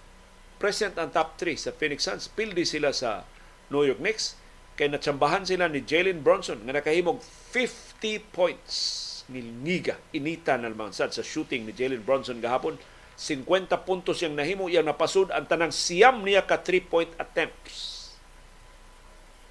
Present 0.57 0.97
ang 0.97 1.13
top 1.13 1.37
3 1.37 1.69
sa 1.69 1.71
Phoenix 1.77 2.09
Suns. 2.09 2.25
Pildi 2.33 2.65
sila 2.65 2.97
sa 2.97 3.29
New 3.69 3.85
York 3.85 4.01
Knicks 4.01 4.41
kay 4.81 4.89
natsambahan 4.89 5.45
sila 5.45 5.69
ni 5.69 5.85
Jalen 5.85 6.25
Bronson 6.25 6.65
nga 6.65 6.73
nakahimog 6.73 7.21
50 7.53 8.33
points 8.33 8.73
nilngiga 9.29 10.01
inita 10.17 10.57
na 10.57 10.73
sa 10.89 11.13
shooting 11.21 11.69
ni 11.69 11.77
Jalen 11.77 12.01
Bronson 12.01 12.41
gahapon 12.41 12.81
50 13.21 13.85
puntos 13.85 14.25
yang 14.25 14.33
nahimo 14.33 14.73
iyang 14.73 14.89
napasud 14.89 15.29
ang 15.29 15.45
tanang 15.45 15.69
siyam 15.69 16.25
niya 16.25 16.49
ka 16.49 16.57
3-point 16.57 17.13
attempts. 17.21 18.17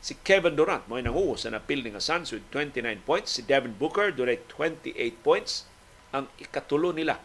Si 0.02 0.18
Kevin 0.26 0.58
Durant 0.58 0.90
mo 0.90 0.98
nanguho 0.98 1.38
sa 1.38 1.54
napil 1.54 1.86
nga 1.86 2.02
Suns 2.02 2.34
with 2.34 2.42
29 2.50 2.82
points. 3.06 3.38
Si 3.38 3.46
Devin 3.46 3.78
Booker 3.78 4.10
dunay 4.10 4.42
28 4.50 4.98
points. 5.22 5.70
Ang 6.10 6.26
ikatulo 6.42 6.90
nila 6.90 7.22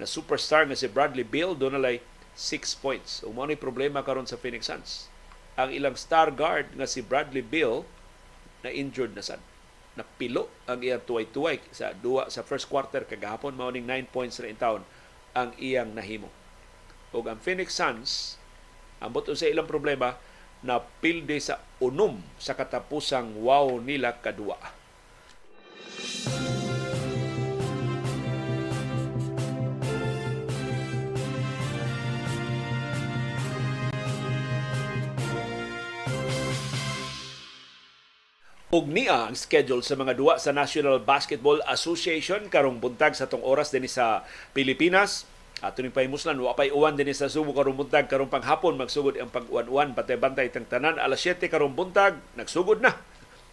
na 0.00 0.08
superstar 0.08 0.64
nga 0.64 0.72
si 0.72 0.88
Bradley 0.88 1.26
Beal 1.26 1.52
dunay 1.52 2.00
6 2.32 2.80
points. 2.80 3.20
O 3.20 3.36
ni 3.44 3.52
problema 3.52 4.00
karon 4.00 4.24
sa 4.24 4.40
Phoenix 4.40 4.72
Suns. 4.72 5.12
Ang 5.60 5.76
ilang 5.76 6.00
star 6.00 6.32
guard 6.32 6.72
nga 6.80 6.88
si 6.88 7.04
Bradley 7.04 7.44
Beal 7.44 7.84
na 8.64 8.72
injured 8.72 9.12
na 9.12 9.20
sad. 9.20 9.44
Napilo 10.00 10.48
ang 10.64 10.80
iyang 10.80 11.04
tuway-tuway 11.04 11.60
sa 11.76 11.92
duwa 11.92 12.32
sa 12.32 12.40
first 12.40 12.72
quarter 12.72 13.04
kagahapon 13.04 13.52
mao 13.52 13.68
ning 13.68 13.84
9 13.84 14.08
points 14.08 14.40
ra 14.40 14.48
in 14.48 14.56
town 14.56 14.80
ang 15.32 15.52
iyang 15.56 15.92
nahimo. 15.96 16.30
O 17.12 17.24
ang 17.24 17.40
Phoenix 17.40 17.76
Suns, 17.76 18.36
ambot 19.00 19.24
sa 19.24 19.48
ilang 19.48 19.68
problema, 19.68 20.20
na 20.60 20.82
pilde 20.82 21.38
sa 21.38 21.62
unom 21.78 22.18
sa 22.36 22.58
katapusang 22.58 23.38
wow 23.38 23.78
nila 23.78 24.18
kadua. 24.18 24.58
Ug 38.68 38.84
niya 38.84 39.32
ang 39.32 39.36
schedule 39.36 39.80
sa 39.80 39.96
mga 39.96 40.12
duwa 40.12 40.36
sa 40.36 40.52
National 40.52 41.00
Basketball 41.00 41.64
Association 41.64 42.52
karong 42.52 42.84
buntag 42.84 43.16
sa 43.16 43.24
tong 43.24 43.40
oras 43.40 43.72
dinhi 43.72 43.88
sa 43.88 44.28
Pilipinas. 44.52 45.24
Ato 45.64 45.80
ni 45.80 45.88
pahimuslan 45.88 46.36
wa 46.36 46.52
pay 46.52 46.68
uwan 46.68 46.92
dinhi 46.92 47.16
sa 47.16 47.32
Subo 47.32 47.56
karong 47.56 47.80
buntag 47.80 48.12
karong 48.12 48.28
panghapon 48.28 48.76
magsugod 48.76 49.16
ang 49.16 49.32
pag-uwan-uwan 49.32 49.96
patay-bantay 49.96 50.52
tang 50.52 50.68
tanan 50.68 51.00
alas 51.00 51.24
7 51.24 51.48
karong 51.48 51.72
buntag 51.72 52.20
nagsugod 52.36 52.84
na. 52.84 52.92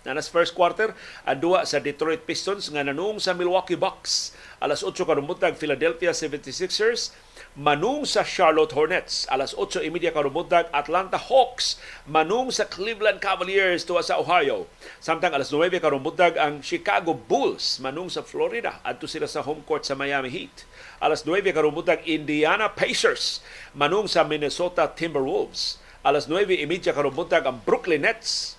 Nanas 0.06 0.30
first 0.30 0.54
quarter, 0.54 0.94
ang 1.26 1.42
duwa 1.42 1.66
sa 1.66 1.82
Detroit 1.82 2.30
Pistons 2.30 2.70
nga 2.70 2.86
nanung 2.86 3.18
sa 3.18 3.34
Milwaukee 3.34 3.74
Bucks. 3.74 4.38
Alas 4.62 4.86
8 4.86 4.94
karong 5.02 5.26
buntag 5.26 5.58
Philadelphia 5.58 6.14
76ers 6.14 7.10
manung 7.58 8.06
sa 8.06 8.22
Charlotte 8.22 8.70
Hornets. 8.78 9.26
Alas 9.34 9.58
8.30 9.58 10.14
karubuntag, 10.14 10.70
Atlanta 10.70 11.18
Hawks 11.18 11.82
manung 12.06 12.54
sa 12.54 12.70
Cleveland 12.70 13.18
Cavaliers 13.18 13.82
tuwa 13.82 14.06
sa 14.06 14.22
Ohio. 14.22 14.70
Samtang 15.02 15.34
alas 15.34 15.50
9 15.50 15.74
karubuntag 15.82 16.38
ang 16.38 16.62
Chicago 16.62 17.18
Bulls 17.18 17.82
manung 17.82 18.14
sa 18.14 18.22
Florida 18.22 18.78
adto 18.86 19.10
sila 19.10 19.26
sa 19.26 19.42
home 19.42 19.66
court 19.66 19.90
sa 19.90 19.98
Miami 19.98 20.30
Heat. 20.30 20.70
Alas 21.02 21.26
9 21.26 21.42
karubuntag 21.50 22.06
Indiana 22.06 22.70
Pacers 22.70 23.42
manung 23.74 24.06
sa 24.06 24.22
Minnesota 24.22 24.86
Timberwolves. 24.86 25.82
Alas 26.06 26.30
9.30 26.30 26.94
karubuntag 26.94 27.50
ang 27.50 27.66
Brooklyn 27.66 28.06
Nets 28.06 28.55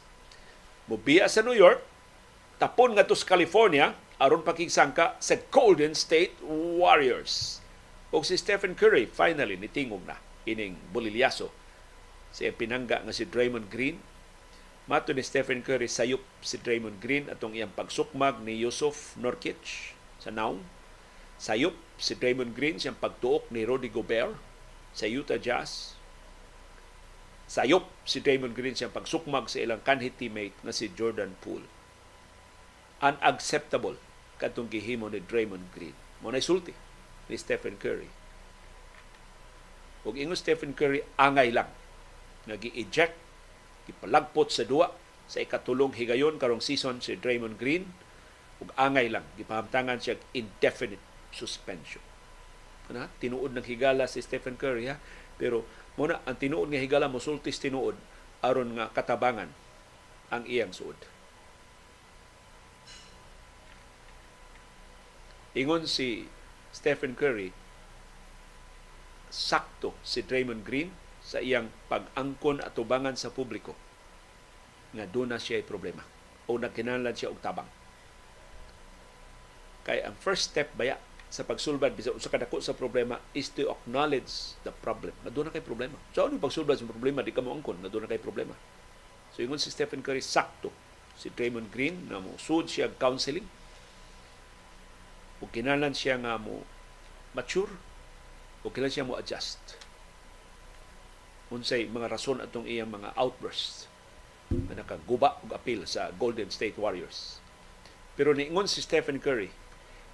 mubiya 0.87 1.27
sa 1.27 1.43
New 1.43 1.55
York 1.55 1.83
tapon 2.57 2.97
nga 2.97 3.05
to 3.05 3.13
sa 3.13 3.29
California 3.29 3.93
aron 4.17 4.41
pakigsangka 4.41 5.21
sa 5.21 5.37
Golden 5.53 5.93
State 5.93 6.41
Warriors. 6.47 7.61
O 8.09 8.25
si 8.25 8.39
Stephen 8.41 8.73
Curry, 8.73 9.05
finally, 9.05 9.61
nitingog 9.61 10.09
na 10.09 10.17
ining 10.49 10.81
bolilyaso. 10.95 11.53
Si 12.33 12.49
pinangga 12.55 13.05
nga 13.05 13.13
si 13.13 13.29
Draymond 13.29 13.69
Green. 13.69 14.01
Mato 14.87 15.11
ni 15.11 15.21
Stephen 15.21 15.61
Curry, 15.67 15.91
sayop 15.91 16.23
si 16.41 16.57
Draymond 16.63 17.03
Green 17.03 17.27
atong 17.27 17.59
iyang 17.59 17.75
pagsukmag 17.75 18.41
ni 18.47 18.55
Yusuf 18.57 19.19
Nurkic 19.19 19.93
sa 20.23 20.31
naong. 20.31 20.63
Sayop 21.37 21.77
si 22.01 22.17
Draymond 22.17 22.57
Green 22.57 22.81
siyang 22.81 22.97
pagtuok 22.97 23.51
ni 23.53 23.67
Rudy 23.67 23.93
Gobert 23.93 24.39
sa 24.97 25.05
Utah 25.05 25.37
Jazz. 25.37 25.96
Sayop 27.47 27.87
si 28.03 28.19
Draymond 28.19 28.59
Green 28.59 28.75
siyang 28.75 28.91
pagsukmag 28.91 29.47
sa 29.47 29.63
ilang 29.63 29.79
kanhi 29.87 30.11
teammate 30.11 30.59
nga 30.67 30.75
si 30.75 30.91
Jordan 30.91 31.39
Poole. 31.39 31.67
Unacceptable 32.99 33.99
katong 34.43 34.67
gihimo 34.67 35.07
ni 35.07 35.23
Draymond 35.23 35.71
Green. 35.71 35.95
Mo 36.21 36.35
na 36.35 36.43
sulti 36.43 36.75
ni 37.31 37.37
Stephen 37.39 37.79
Curry. 37.79 38.11
Ug 40.07 40.15
ingon 40.19 40.39
Stephen 40.39 40.75
Curry 40.75 41.03
angay 41.19 41.55
lang 41.55 41.71
nagi-eject 42.47 43.15
gipalagpot 43.91 44.51
sa 44.51 44.63
duwa 44.63 44.95
sa 45.27 45.43
ikatulong 45.43 45.95
higayon 45.99 46.39
karong 46.39 46.63
season 46.63 47.03
si 47.03 47.19
Draymond 47.19 47.59
Green 47.59 47.91
ug 48.63 48.71
angay 48.79 49.11
lang 49.11 49.27
gipahamtangan 49.35 49.99
siya 50.03 50.19
indefinite 50.35 51.03
suspension. 51.35 52.03
Na, 52.87 53.11
tinuod 53.19 53.51
ng 53.51 53.67
higala 53.67 54.07
si 54.07 54.23
Stephen 54.23 54.55
Curry 54.55 54.87
ha, 54.87 55.03
pero 55.35 55.67
muna 55.97 56.21
ang 56.29 56.37
tinuod 56.37 56.69
nga 56.69 56.81
higala 56.81 57.09
mo 57.09 57.21
sultis 57.21 57.61
tinuod 57.61 57.97
aron 58.45 58.77
nga 58.77 58.93
katabangan 58.93 59.49
ang 60.29 60.43
iyang 60.45 60.73
suod. 60.73 60.97
Ingon 65.57 65.89
si 65.89 66.29
Stephen 66.69 67.17
Curry, 67.17 67.49
sakto 69.33 69.97
si 70.05 70.21
Draymond 70.21 70.69
Green 70.69 70.93
sa 71.25 71.41
iyang 71.41 71.73
pag-angkon 71.89 72.61
at 72.61 72.77
tubangan 72.77 73.17
sa 73.17 73.33
publiko 73.33 73.73
nga 74.93 75.09
doon 75.09 75.33
na 75.33 75.41
siya 75.41 75.65
problema 75.65 76.05
o 76.47 76.61
nagkinahanglan 76.61 77.17
siya 77.17 77.33
og 77.33 77.41
tabang. 77.41 77.67
Kay 79.89 80.05
ang 80.05 80.15
first 80.21 80.53
step 80.53 80.77
baya 80.77 81.01
sa 81.27 81.43
pagsulbad 81.43 81.91
bisan 81.93 82.15
usa 82.15 82.31
kadako 82.31 82.63
sa 82.63 82.71
problema 82.71 83.19
is 83.35 83.51
to 83.51 83.67
acknowledge 83.67 84.55
the 84.63 84.71
problem. 84.71 85.11
Na 85.27 85.31
doon 85.31 85.51
na 85.51 85.55
kay 85.55 85.65
problema. 85.65 85.99
So 86.15 86.23
ano 86.23 86.39
pagsulbad 86.39 86.79
sa 86.79 86.87
problema? 86.87 87.27
Di 87.27 87.35
ka 87.35 87.43
mo 87.43 87.51
angkon. 87.51 87.83
Na 87.83 87.91
doon 87.91 88.07
na 88.07 88.11
kay 88.11 88.23
problema. 88.23 88.55
So 89.35 89.43
ingon 89.43 89.59
si 89.59 89.75
Stephen 89.75 90.07
Curry 90.07 90.23
sakto. 90.23 90.71
Si 91.19 91.33
Draymond 91.33 91.75
Green 91.75 92.07
na 92.07 92.23
mo 92.23 92.39
sud 92.39 92.71
siya 92.71 92.95
counseling. 92.95 93.45
Ug 95.43 95.51
kinahanglan 95.51 95.93
siya 95.93 96.17
nga 96.23 96.39
mo 96.39 96.63
mature. 97.35 97.75
O 98.63 98.71
kailan 98.71 98.95
siya 98.95 99.07
mo 99.07 99.19
adjust. 99.19 99.59
Unsay 101.51 101.91
mga 101.91 102.11
rason 102.11 102.39
atong 102.39 102.67
iyang 102.67 102.91
mga 102.91 103.15
outbursts 103.19 103.91
na 104.47 104.79
nakaguba 104.79 105.43
og 105.43 105.51
appeal 105.59 105.83
sa 105.91 106.15
Golden 106.15 106.55
State 106.55 106.79
Warriors. 106.79 107.43
Pero 108.15 108.31
niingon 108.31 108.71
si 108.71 108.79
Stephen 108.79 109.19
Curry 109.19 109.66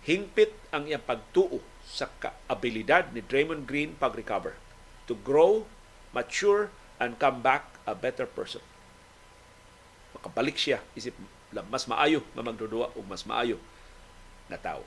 hingpit 0.02 0.54
ang 0.74 0.90
iyang 0.90 1.02
pagtuo 1.02 1.62
sa 1.86 2.10
kaabilidad 2.18 3.14
ni 3.14 3.22
Draymond 3.22 3.66
Green 3.66 3.94
pag-recover 3.98 4.58
to 5.06 5.14
grow, 5.22 5.66
mature, 6.14 6.70
and 7.02 7.18
come 7.18 7.42
back 7.42 7.78
a 7.86 7.94
better 7.94 8.26
person. 8.26 8.62
Makabalik 10.14 10.58
siya 10.58 10.82
isip 10.94 11.14
mas 11.52 11.84
maayo 11.84 12.24
nga 12.32 12.40
magdudua 12.40 12.94
o 12.96 13.04
mas 13.04 13.28
maayo 13.28 13.60
na 14.48 14.56
tao. 14.56 14.86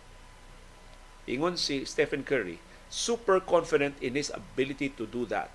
Ingon 1.30 1.58
si 1.58 1.86
Stephen 1.86 2.26
Curry, 2.26 2.58
super 2.90 3.38
confident 3.42 3.98
in 4.02 4.18
his 4.18 4.34
ability 4.34 4.90
to 4.94 5.06
do 5.06 5.26
that. 5.30 5.50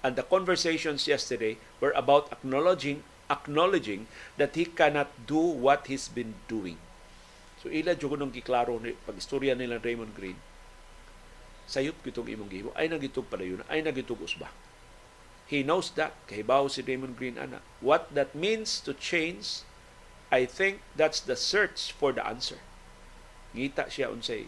And 0.00 0.16
the 0.16 0.24
conversations 0.24 1.04
yesterday 1.04 1.60
were 1.80 1.92
about 1.92 2.32
acknowledging 2.32 3.04
acknowledging 3.28 4.10
that 4.40 4.56
he 4.58 4.66
cannot 4.66 5.12
do 5.28 5.38
what 5.38 5.86
he's 5.86 6.10
been 6.10 6.34
doing. 6.50 6.80
So 7.60 7.68
ila 7.68 7.92
jud 7.92 8.16
nung 8.16 8.32
giklaro 8.32 8.80
ni 8.80 8.96
pag 9.04 9.20
istorya 9.20 9.52
nila 9.52 9.76
Raymond 9.76 10.16
Green. 10.16 10.36
Sayop 11.68 12.00
kitong 12.00 12.26
imong 12.26 12.50
gihimo 12.50 12.72
ay 12.74 12.88
nagitog 12.88 13.28
padayon 13.28 13.62
ay 13.68 13.84
nagitog 13.84 14.18
usba. 14.24 14.48
He 15.46 15.60
knows 15.60 15.92
that 15.98 16.16
kahibaw 16.24 16.72
si 16.72 16.80
Raymond 16.80 17.20
Green 17.20 17.36
ana. 17.36 17.60
What 17.84 18.10
that 18.16 18.32
means 18.32 18.80
to 18.86 18.96
change 18.96 19.66
I 20.30 20.46
think 20.46 20.80
that's 20.94 21.18
the 21.18 21.34
search 21.34 21.90
for 21.90 22.14
the 22.14 22.22
answer. 22.22 22.62
Ngita 23.50 23.90
siya 23.90 24.14
unsay 24.14 24.46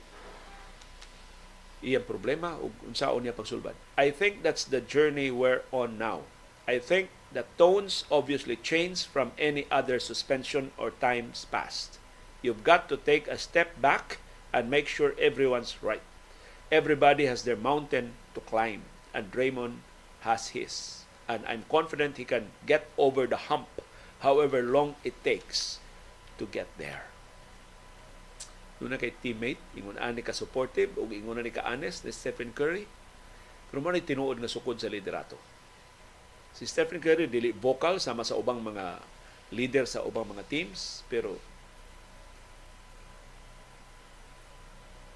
iyang 1.83 2.07
problema 2.07 2.55
ug 2.63 2.71
unsaon 2.87 3.27
niya 3.27 3.35
pagsulbad. 3.35 3.75
I 3.99 4.15
think 4.15 4.47
that's 4.47 4.63
the 4.63 4.79
journey 4.79 5.35
we're 5.35 5.67
on 5.75 5.99
now. 5.99 6.23
I 6.71 6.79
think 6.79 7.11
the 7.35 7.43
tones 7.59 8.07
obviously 8.07 8.55
change 8.55 9.03
from 9.03 9.35
any 9.35 9.67
other 9.75 9.99
suspension 9.99 10.71
or 10.79 10.95
times 11.03 11.51
past. 11.51 11.99
You've 12.43 12.67
got 12.67 12.91
to 12.91 12.99
take 12.99 13.31
a 13.31 13.39
step 13.39 13.79
back 13.81 14.19
and 14.51 14.67
make 14.67 14.91
sure 14.91 15.15
everyone's 15.15 15.79
right. 15.81 16.03
Everybody 16.75 17.31
has 17.31 17.47
their 17.47 17.57
mountain 17.57 18.19
to 18.35 18.43
climb, 18.43 18.83
and 19.15 19.31
Draymond 19.31 19.87
has 20.27 20.51
his. 20.51 21.07
And 21.31 21.47
I'm 21.47 21.65
confident 21.71 22.19
he 22.19 22.27
can 22.27 22.51
get 22.67 22.91
over 22.99 23.31
the 23.31 23.49
hump, 23.49 23.71
however 24.21 24.61
long 24.61 24.99
it 25.07 25.15
takes 25.23 25.79
to 26.43 26.51
get 26.51 26.67
there. 26.77 27.07
Doon 28.83 28.99
kay 28.99 29.15
teammate, 29.15 29.63
ingon 29.79 29.95
ani 30.03 30.27
ka 30.27 30.35
supportive, 30.35 30.99
o 30.99 31.07
ingon 31.07 31.39
ni 31.39 31.55
ka 31.55 31.63
honest 31.63 32.03
ni 32.03 32.11
Stephen 32.11 32.51
Curry. 32.51 32.91
Pero 33.71 33.79
mo 33.79 33.95
tinuod 33.95 34.43
nga 34.43 34.51
sukod 34.51 34.83
sa 34.83 34.91
liderato. 34.91 35.39
Si 36.51 36.67
Stephen 36.67 36.99
Curry 36.99 37.31
dili 37.31 37.55
vocal 37.55 38.03
sama 38.03 38.27
sa 38.27 38.35
ubang 38.35 38.59
mga 38.59 38.99
leader 39.55 39.87
sa 39.87 40.03
ubang 40.03 40.27
mga 40.27 40.45
teams, 40.51 41.07
pero 41.07 41.39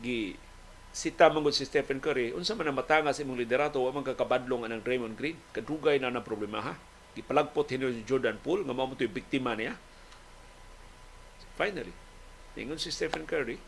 gi 0.07 0.39
sita 0.95 1.27
man 1.29 1.43
si 1.51 1.67
Stephen 1.67 1.99
Curry 1.99 2.31
unsa 2.31 2.55
man 2.55 2.71
ang 2.71 2.79
matanga 2.79 3.11
sa 3.11 3.27
imong 3.27 3.43
liderato 3.43 3.83
wa 3.83 3.91
man 3.91 4.07
kakabadlong 4.07 4.63
anang 4.63 4.81
Draymond 4.87 5.19
Green. 5.19 5.37
Kadugay 5.51 5.99
na 5.99 6.15
ng 6.15 6.23
problema 6.23 6.63
ha? 6.63 6.75
Gipalagpot 7.19 7.67
hino 7.75 7.91
si 7.91 8.07
Jordan 8.07 8.39
Poole 8.39 8.63
nga 8.63 8.73
mao 8.73 8.87
mo 8.87 8.95
biktima 8.95 9.59
niya. 9.59 9.75
Finally 11.59 11.93
ingon 12.57 12.81
si 12.81 12.89
Stephen 12.95 13.29
Curry 13.29 13.61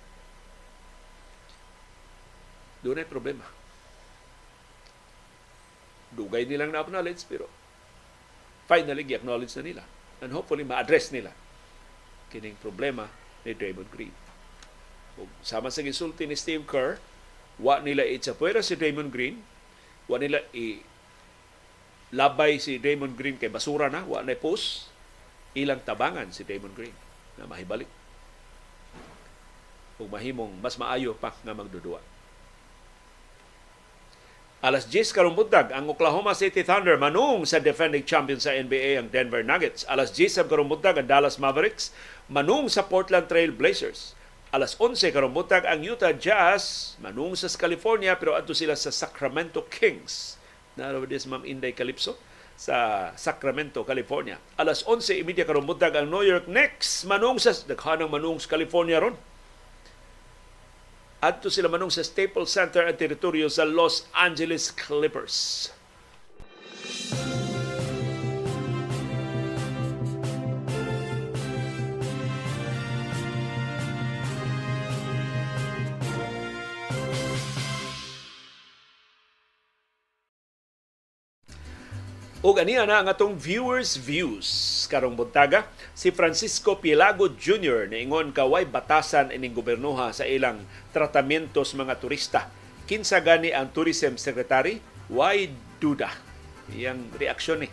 doon 2.80 3.02
ay 3.02 3.08
problema. 3.10 3.44
Dugay 6.08 6.48
nilang 6.48 6.72
na-acknowledge 6.72 7.26
pero 7.28 7.50
finally 8.64 9.04
gi-acknowledge 9.04 9.52
na 9.58 9.64
nila 9.66 9.84
and 10.24 10.32
hopefully 10.32 10.64
ma-address 10.64 11.12
nila 11.12 11.34
kining 12.32 12.56
problema 12.60 13.12
ni 13.44 13.52
Draymond 13.52 13.92
Green 13.92 14.27
sama 15.42 15.72
sa 15.72 15.82
gisulti 15.82 16.24
ni 16.28 16.38
Steve 16.38 16.64
Kerr 16.66 17.00
wa 17.58 17.82
nila 17.82 18.06
itsapuera 18.06 18.62
si 18.62 18.78
Draymond 18.78 19.10
Green 19.10 19.42
wa 20.06 20.16
nila 20.16 20.40
i 20.54 20.80
labay 22.14 22.56
si 22.62 22.78
Draymond 22.78 23.18
Green 23.18 23.36
kay 23.36 23.50
basura 23.50 23.90
na 23.90 24.06
wa 24.06 24.22
na 24.22 24.38
post 24.38 24.88
ilang 25.58 25.82
tabangan 25.82 26.30
si 26.30 26.46
Draymond 26.46 26.76
Green 26.78 26.94
na 27.36 27.50
mahibalik 27.50 27.90
ug 29.98 30.06
mahimong 30.06 30.62
mas 30.62 30.78
maayo 30.78 31.12
pa 31.18 31.34
nga 31.42 31.52
magdudua 31.52 31.98
Alas 34.58 34.90
10 34.90 35.14
karong 35.14 35.38
buntag 35.38 35.70
ang 35.70 35.86
Oklahoma 35.86 36.34
City 36.34 36.66
Thunder 36.66 36.98
manung 36.98 37.46
sa 37.46 37.62
defending 37.62 38.02
champion 38.02 38.42
sa 38.42 38.50
NBA 38.50 38.98
ang 38.98 39.06
Denver 39.06 39.46
Nuggets. 39.46 39.86
Alas 39.86 40.10
10 40.10 40.34
sa 40.34 40.42
karong 40.42 40.66
buntag 40.66 40.98
ang 40.98 41.06
Dallas 41.06 41.38
Mavericks 41.38 41.94
manung 42.26 42.66
sa 42.66 42.82
Portland 42.82 43.30
Trail 43.30 43.54
Blazers. 43.54 44.17
Alas 44.48 44.72
11 44.80 45.12
karong 45.12 45.36
buntag 45.36 45.68
ang 45.68 45.84
Utah 45.84 46.16
Jazz 46.16 46.96
manung 47.04 47.36
sa 47.36 47.52
California 47.52 48.16
pero 48.16 48.32
adto 48.32 48.56
sila 48.56 48.72
sa 48.72 48.88
Sacramento 48.88 49.68
Kings. 49.68 50.40
Naro 50.72 51.04
dis 51.04 51.28
Ma'am 51.28 51.44
Inday 51.44 51.76
Calypso 51.76 52.16
sa 52.56 53.12
Sacramento, 53.14 53.84
California. 53.84 54.40
Alas 54.56 54.88
11 54.88 55.20
imedya 55.20 55.44
karong 55.44 55.68
buntag 55.68 55.92
ang 56.00 56.08
New 56.08 56.24
York 56.24 56.48
Knicks 56.48 57.04
manung 57.04 57.36
sa 57.36 57.52
daghanang 57.52 58.08
manung 58.08 58.40
sa 58.40 58.48
California 58.48 58.96
ron 58.96 59.14
Adto 61.18 61.50
sila 61.50 61.66
manung 61.66 61.90
sa 61.90 62.06
Staples 62.06 62.54
Center 62.54 62.86
at 62.86 62.94
teritoryo 62.94 63.50
sa 63.50 63.66
Los 63.66 64.06
Angeles 64.14 64.70
Clippers. 64.70 65.66
O 82.38 82.54
ganiya 82.54 82.86
na 82.86 83.02
ang 83.02 83.10
atong 83.10 83.34
viewers 83.34 83.98
views 83.98 84.46
karong 84.86 85.18
buntaga 85.18 85.66
si 85.90 86.14
Francisco 86.14 86.78
Pilago 86.78 87.26
Jr. 87.34 87.90
niingon 87.90 88.30
kaway 88.30 88.62
batasan 88.62 89.34
ining 89.34 89.50
gobernoha 89.50 90.14
sa 90.14 90.22
ilang 90.22 90.62
tratamentos 90.94 91.74
mga 91.74 91.98
turista. 91.98 92.46
Kinsa 92.86 93.18
gani 93.18 93.50
ang 93.50 93.74
tourism 93.74 94.14
secretary? 94.14 94.78
Why 95.10 95.50
duda? 95.82 96.14
Iyang 96.70 97.10
reaksyon 97.18 97.66
ni 97.66 97.68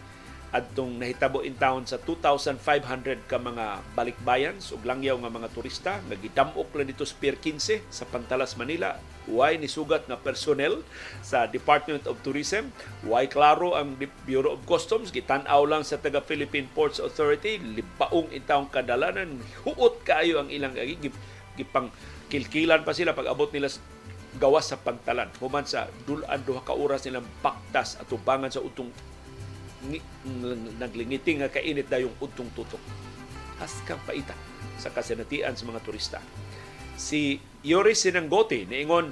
adtong 0.55 0.95
nahitabo 0.95 1.43
in 1.43 1.59
town 1.59 1.83
sa 1.83 1.99
2,500 1.99 3.27
ka 3.27 3.35
mga 3.35 3.83
balikbayan 3.91 4.55
ug 4.71 4.87
langyaw 4.87 5.19
nga 5.19 5.27
mga 5.27 5.51
turista 5.51 5.99
nga 5.99 6.15
gidamok 6.15 6.71
lang 6.71 6.87
dito 6.87 7.03
sa 7.03 7.19
Pier 7.19 7.35
15 7.35 7.83
sa 7.91 8.07
Pantalas, 8.07 8.55
Manila. 8.55 8.95
Why 9.27 9.59
ni 9.59 9.67
sugat 9.67 10.07
nga 10.07 10.15
personnel 10.15 10.85
sa 11.19 11.49
Department 11.49 12.07
of 12.07 12.15
Tourism? 12.23 12.71
Why 13.03 13.27
klaro 13.27 13.75
ang 13.75 13.99
Bureau 14.23 14.55
of 14.55 14.63
Customs 14.63 15.11
gitan-aw 15.11 15.67
lang 15.67 15.83
sa 15.83 15.99
taga 15.99 16.23
Philippine 16.23 16.71
Ports 16.71 17.03
Authority 17.03 17.59
libaong 17.59 18.31
in 18.31 18.45
town 18.47 18.71
kadalanan 18.71 19.35
huot 19.67 20.07
kayo 20.07 20.39
ang 20.39 20.47
ilang 20.53 20.77
gipang 21.57 21.91
kilkilan 22.31 22.87
pa 22.87 22.95
sila 22.95 23.11
pag 23.11 23.27
abot 23.27 23.49
nila 23.51 23.67
gawas 24.35 24.67
sa 24.67 24.77
pantalan 24.79 25.31
human 25.39 25.63
sa 25.63 25.87
dulan 26.03 26.43
duha 26.43 26.61
ka 26.63 26.75
oras 26.75 27.07
nilang 27.07 27.25
paktas 27.39 27.95
at 27.95 28.05
tubangan 28.11 28.51
sa 28.51 28.59
utong 28.59 28.91
naglingiting 30.79 31.41
nga 31.43 31.49
kainit 31.51 31.87
dayong 31.87 32.13
udtong 32.19 32.49
tutok. 32.53 32.81
Haskang 33.61 34.01
paita 34.03 34.35
sa 34.75 34.91
kasinatian 34.91 35.55
sa 35.55 35.63
mga 35.65 35.81
turista. 35.83 36.19
Si 36.95 37.39
Yoris 37.63 38.03
Sinanggote 38.03 38.67
niingon 38.67 39.11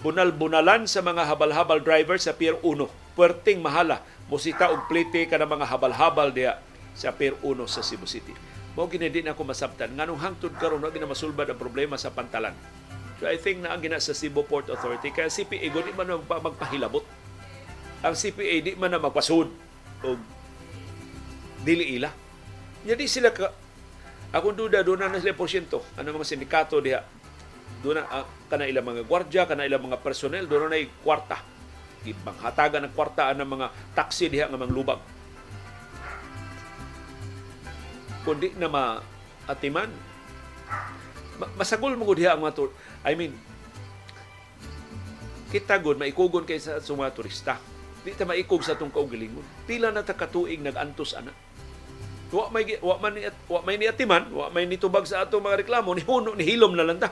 bunal-bunalan 0.00 0.88
sa 0.88 1.00
mga 1.00 1.24
habal-habal 1.28 1.80
driver 1.80 2.16
sa 2.20 2.36
Pier 2.36 2.56
1. 2.60 3.16
Puerting 3.16 3.64
mahala 3.64 4.04
musita 4.26 4.74
og 4.74 4.90
plete 4.90 5.24
ka 5.30 5.38
ng 5.38 5.48
mga 5.48 5.66
habal-habal 5.70 6.34
diya 6.34 6.58
sa 6.92 7.14
Pier 7.14 7.34
1 7.40 7.64
sa 7.70 7.80
Cebu 7.80 8.04
City. 8.04 8.34
Mo 8.76 8.84
gini 8.92 9.08
din 9.08 9.24
ako 9.24 9.46
masabtan 9.48 9.96
nganong 9.96 10.20
hangtod 10.20 10.52
karon 10.60 10.84
wa 10.84 10.92
gina 10.92 11.08
masulbad 11.08 11.48
ang 11.48 11.56
problema 11.56 11.96
sa 11.96 12.12
pantalan. 12.12 12.52
So 13.16 13.24
I 13.24 13.40
think 13.40 13.64
na 13.64 13.72
ang 13.72 13.80
gina 13.80 13.96
sa 13.96 14.12
Cebu 14.12 14.44
Port 14.44 14.68
Authority 14.68 15.08
kaya 15.08 15.32
CPA 15.32 15.72
gud 15.72 15.88
man 15.96 16.20
magpahilabot. 16.28 17.04
Ang 18.04 18.12
CPA 18.12 18.56
di 18.60 18.76
man 18.76 18.92
na 18.92 19.00
magpasud 19.00 19.48
og 20.04 20.18
dili 21.64 21.96
ila. 21.96 22.10
Jadi 22.86 23.04
sila 23.08 23.32
ka 23.32 23.50
akong 24.34 24.56
duda 24.56 24.84
doon 24.84 25.08
na 25.08 25.20
sila 25.20 25.32
porsyento. 25.32 25.84
Ano 25.96 26.12
mga 26.16 26.28
sindikato 26.28 26.82
diha? 26.82 27.00
Doon 27.80 28.02
na 28.02 28.04
uh, 28.10 28.26
kana 28.50 28.68
ilang 28.68 28.86
mga 28.86 29.06
gwardya 29.06 29.48
kana 29.48 29.64
ilang 29.64 29.86
mga 29.86 30.00
personnel 30.02 30.44
doon 30.44 30.68
na 30.68 30.80
kwarta. 31.00 31.40
Ibang 32.06 32.38
hatagan 32.44 32.86
ng 32.86 32.94
kwarta 32.94 33.32
ang 33.32 33.42
mga 33.42 33.72
taxi 33.96 34.30
diha 34.30 34.46
nga 34.46 34.60
manglubag 34.60 35.16
kundi 38.26 38.50
na 38.58 38.66
maatiman. 38.66 39.86
Masagol 41.54 41.94
mo 41.94 42.10
diha 42.10 42.34
ang 42.34 42.42
mga 42.42 42.58
tur- 42.58 42.74
I 43.06 43.14
mean 43.14 43.30
kita 45.46 45.78
gud 45.78 45.94
maikugon 45.94 46.42
kay 46.42 46.58
sa 46.58 46.82
mga 46.82 47.14
turista 47.14 47.54
Di 48.06 48.14
ta 48.14 48.22
maikog 48.22 48.62
sa 48.62 48.78
itong 48.78 48.94
kaugalingon. 48.94 49.42
Pila 49.66 49.90
na 49.90 50.06
ta 50.06 50.14
katuig 50.14 50.62
nag-antos 50.62 51.18
ana. 51.18 51.34
Wa 52.30 52.46
may 52.54 52.78
wa 52.78 53.02
man 53.02 53.18
wa 53.50 53.60
may 53.66 53.82
niatiman, 53.82 54.30
wa 54.30 54.46
may 54.54 54.62
nitubag 54.62 55.10
sa 55.10 55.26
ato 55.26 55.42
mga 55.42 55.66
reklamo 55.66 55.90
ni 55.90 56.06
huno 56.06 56.38
ni 56.38 56.46
hilom 56.46 56.78
na 56.78 56.86
lang 56.86 57.02
ta. 57.02 57.10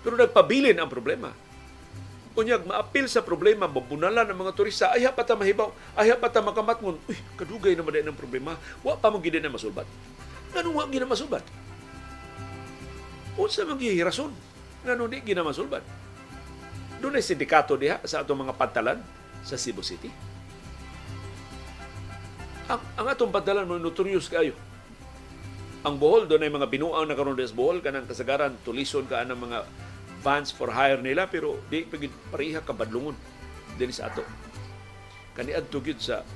Pero 0.00 0.16
nagpabilin 0.16 0.80
ang 0.80 0.88
problema. 0.88 1.36
Unyag 2.32 2.64
maapil 2.64 3.12
sa 3.12 3.20
problema 3.20 3.68
mabunalan 3.68 4.24
ang 4.24 4.38
mga 4.40 4.56
turista 4.56 4.88
ay 4.96 5.04
pa 5.12 5.24
ta 5.24 5.36
mahibaw, 5.36 5.68
ay 6.00 6.16
pa 6.16 6.32
ta 6.32 6.40
makamatngon. 6.40 6.96
Uy, 7.12 7.16
kadugay 7.36 7.76
na 7.76 7.84
maday 7.84 8.00
ng 8.00 8.16
problema. 8.16 8.56
Wa 8.80 8.96
pa 8.96 9.12
mo 9.12 9.20
gid 9.20 9.36
na 9.36 9.52
masulbat. 9.52 9.84
Ganun 10.56 10.80
wa 10.80 10.88
gid 10.88 11.04
na 11.04 11.12
masulbat. 11.12 11.44
Unsa 13.36 13.68
man 13.68 13.76
rason? 14.00 14.32
nga 14.86 14.94
di 14.94 15.18
ginamasulban. 15.18 15.82
Doon 17.02 17.18
ay 17.18 17.24
sindikato 17.26 17.74
diha 17.74 17.98
sa 18.06 18.22
atong 18.22 18.46
mga 18.46 18.54
pantalan 18.54 19.02
sa 19.46 19.54
Cebu 19.54 19.86
City. 19.86 20.10
Ang, 22.66 22.82
ang 22.98 23.06
atong 23.06 23.30
pantalan 23.30 23.62
mo 23.62 23.78
notorious 23.78 24.26
kayo. 24.26 24.50
Ang 25.86 26.02
Bohol, 26.02 26.26
doon 26.26 26.42
ay 26.42 26.50
mga 26.50 26.66
binuang 26.66 27.06
na 27.06 27.14
karon 27.14 27.38
sa 27.38 27.54
Bohol, 27.54 27.78
kanang 27.78 28.10
kasagaran, 28.10 28.58
tulison 28.66 29.06
ka 29.06 29.22
ng 29.22 29.38
mga 29.38 29.58
vans 30.26 30.50
for 30.50 30.74
hire 30.74 30.98
nila, 30.98 31.30
pero 31.30 31.62
di 31.70 31.86
pagid 31.86 32.10
pareha 32.34 32.58
kabadlungon 32.58 33.14
din 33.78 33.94
sa 33.94 34.10
ato. 34.10 34.26
Kaniad 35.38 35.70
tugid 35.70 36.02
sa 36.02 36.26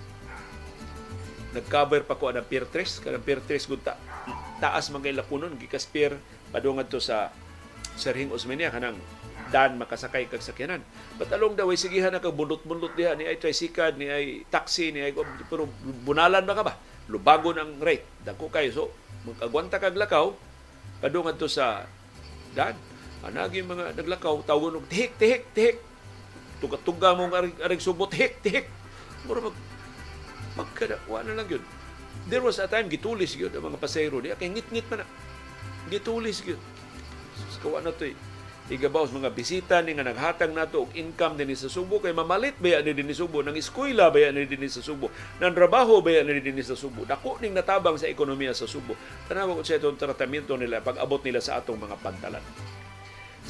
nag-cover 1.51 2.07
pa 2.07 2.15
ko 2.15 2.31
ang 2.31 2.47
Pier 2.47 2.62
3, 2.62 3.03
kanang 3.03 3.24
Pier 3.27 3.43
3 3.43 3.66
gud 3.66 3.82
ta, 3.82 3.99
taas 4.62 4.87
man 4.95 5.03
kay 5.03 5.11
lapunon 5.11 5.59
gikas 5.59 5.91
Pier 5.91 6.15
padungan 6.55 6.87
to 6.87 7.03
sa 7.03 7.35
Serhing 7.99 8.31
Osmeña 8.31 8.70
kanang 8.70 8.95
dan 9.51 9.77
makasakay 9.77 10.31
kag 10.31 10.40
sakyanan. 10.40 10.81
But 11.18 11.35
along 11.35 11.59
the 11.59 11.66
way, 11.66 11.74
sigihan 11.74 12.14
na 12.14 12.22
kag 12.22 12.35
bundot-bundot 12.39 12.94
diha 12.94 13.18
ni 13.18 13.27
ay 13.27 13.36
tricycle, 13.36 13.98
ni 13.98 14.06
ay 14.06 14.47
taxi, 14.47 14.94
ni 14.94 15.02
ay 15.02 15.12
pero 15.51 15.66
bunalan 16.06 16.47
ba 16.47 16.55
ka 16.55 16.62
ba? 16.62 16.74
Lubagon 17.10 17.59
ang 17.59 17.82
rate. 17.82 18.06
Dako 18.22 18.47
kayo. 18.48 18.70
So, 18.70 18.85
magkagwanta 19.27 19.82
kag 19.82 19.98
lakaw, 19.98 20.32
padungan 21.02 21.35
to 21.35 21.51
sa 21.51 21.85
dan. 22.55 22.78
Anagi 23.20 23.60
mga 23.60 23.98
naglakaw, 24.01 24.40
tawgon 24.48 24.81
og 24.81 24.89
tihik, 24.89 25.18
tihik, 25.20 25.44
tihik. 25.52 25.77
Tuga-tuga 26.62 27.12
mong 27.12 27.35
arig, 27.36 27.56
arig 27.60 27.82
subot, 27.82 28.09
tihik, 28.09 28.40
tihik. 28.40 28.70
Mura 29.28 29.51
mag 29.51 29.56
magkadawa 30.56 31.27
na 31.27 31.43
lang 31.43 31.48
yun. 31.51 31.64
There 32.31 32.40
was 32.40 32.62
a 32.62 32.70
time 32.70 32.89
gitulis 32.89 33.36
yun 33.36 33.52
ang 33.52 33.70
mga 33.70 33.78
pasayro 33.81 34.18
diya 34.24 34.40
kay 34.40 34.48
ngit-ngit 34.48 34.86
man 34.89 35.05
na. 35.05 35.06
Gitulis 35.93 36.40
yun. 36.47 36.60
Kawa 37.60 37.85
na 37.85 37.93
to 37.93 38.09
eh 38.09 38.16
igabaw 38.70 39.02
sa 39.02 39.18
mga 39.18 39.34
bisita 39.34 39.74
ni 39.82 39.98
nga 39.98 40.06
naghatag 40.06 40.55
nato 40.55 40.86
og 40.86 40.94
income 40.94 41.34
dinhi 41.34 41.59
sa 41.59 41.66
Subo 41.66 41.98
kay 41.98 42.14
mamalit 42.14 42.55
ba 42.62 42.78
ni 42.80 42.94
dinhi 42.94 43.10
Subo? 43.10 43.42
Nang 43.42 43.59
eskwela 43.59 44.14
ba 44.14 44.30
ni 44.30 44.47
dinhi 44.47 44.70
sa 44.70 44.78
Subo? 44.78 45.10
Nang 45.42 45.51
trabaho 45.51 45.98
ba 45.98 46.22
ni 46.22 46.38
dinhi 46.38 46.62
sa 46.62 46.78
Subo? 46.78 47.02
Dako 47.02 47.42
ning 47.42 47.51
natabang 47.51 47.98
sa 47.98 48.06
ekonomiya 48.06 48.55
sa 48.55 48.70
Subo. 48.70 48.94
Tanaw 49.26 49.59
ko 49.59 49.66
sa 49.66 49.74
itong 49.74 49.98
tratamento 49.98 50.55
nila 50.55 50.78
pag 50.78 51.02
abot 51.02 51.18
nila 51.18 51.42
sa 51.42 51.59
atong 51.59 51.82
mga 51.82 51.98
pantalan. 51.98 52.44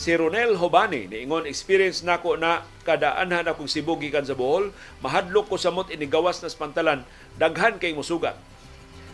Si 0.00 0.16
Ronel 0.16 0.56
Hobani, 0.56 1.12
niingon 1.12 1.44
experience 1.44 2.00
nako 2.00 2.40
na 2.40 2.64
kadaanhan 2.88 3.44
akong 3.44 3.68
Cebu 3.68 4.00
gikan 4.00 4.24
sa 4.24 4.32
Bohol, 4.32 4.72
mahadlok 5.04 5.52
ko 5.52 5.56
samot 5.60 5.92
inigawas 5.92 6.40
na 6.40 6.48
pantalan, 6.48 7.04
daghan 7.36 7.76
kay 7.76 7.92
musugat 7.92 8.38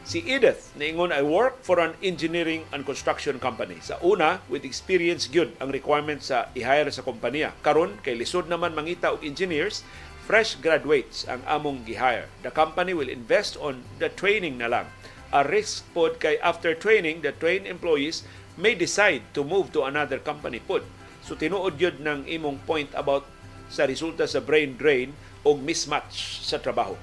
Si 0.06 0.22
Edith, 0.22 0.70
niingon 0.78 1.10
I 1.10 1.18
work 1.26 1.66
for 1.66 1.82
an 1.82 1.98
engineering 1.98 2.62
and 2.70 2.86
construction 2.86 3.42
company. 3.42 3.82
Sa 3.82 3.98
una, 4.06 4.38
with 4.46 4.62
experience 4.62 5.26
gyud 5.26 5.50
ang 5.58 5.74
requirement 5.74 6.22
sa 6.22 6.46
i-hire 6.54 6.86
sa 6.94 7.02
kompanya. 7.02 7.50
Karon 7.66 7.98
kay 8.06 8.14
lisod 8.14 8.46
naman 8.46 8.70
mangita 8.78 9.10
og 9.10 9.26
engineers, 9.26 9.82
fresh 10.22 10.62
graduates 10.62 11.26
ang 11.26 11.42
among 11.50 11.82
gi-hire. 11.82 12.30
The 12.46 12.54
company 12.54 12.94
will 12.94 13.10
invest 13.10 13.58
on 13.58 13.82
the 13.98 14.06
training 14.06 14.62
na 14.62 14.70
lang. 14.70 14.86
A 15.34 15.42
risk 15.42 15.82
pod 15.90 16.22
kay 16.22 16.38
after 16.38 16.70
training, 16.78 17.26
the 17.26 17.34
trained 17.34 17.66
employees 17.66 18.22
may 18.54 18.78
decide 18.78 19.26
to 19.34 19.42
move 19.42 19.74
to 19.74 19.90
another 19.90 20.22
company 20.22 20.62
pod. 20.62 20.86
So 21.26 21.34
tinuod 21.34 21.82
gyud 21.82 21.98
ng 21.98 22.30
imong 22.30 22.62
point 22.62 22.94
about 22.94 23.26
sa 23.66 23.90
resulta 23.90 24.30
sa 24.30 24.38
brain 24.38 24.78
drain 24.78 25.18
o 25.42 25.58
mismatch 25.58 26.46
sa 26.46 26.62
trabaho. 26.62 26.94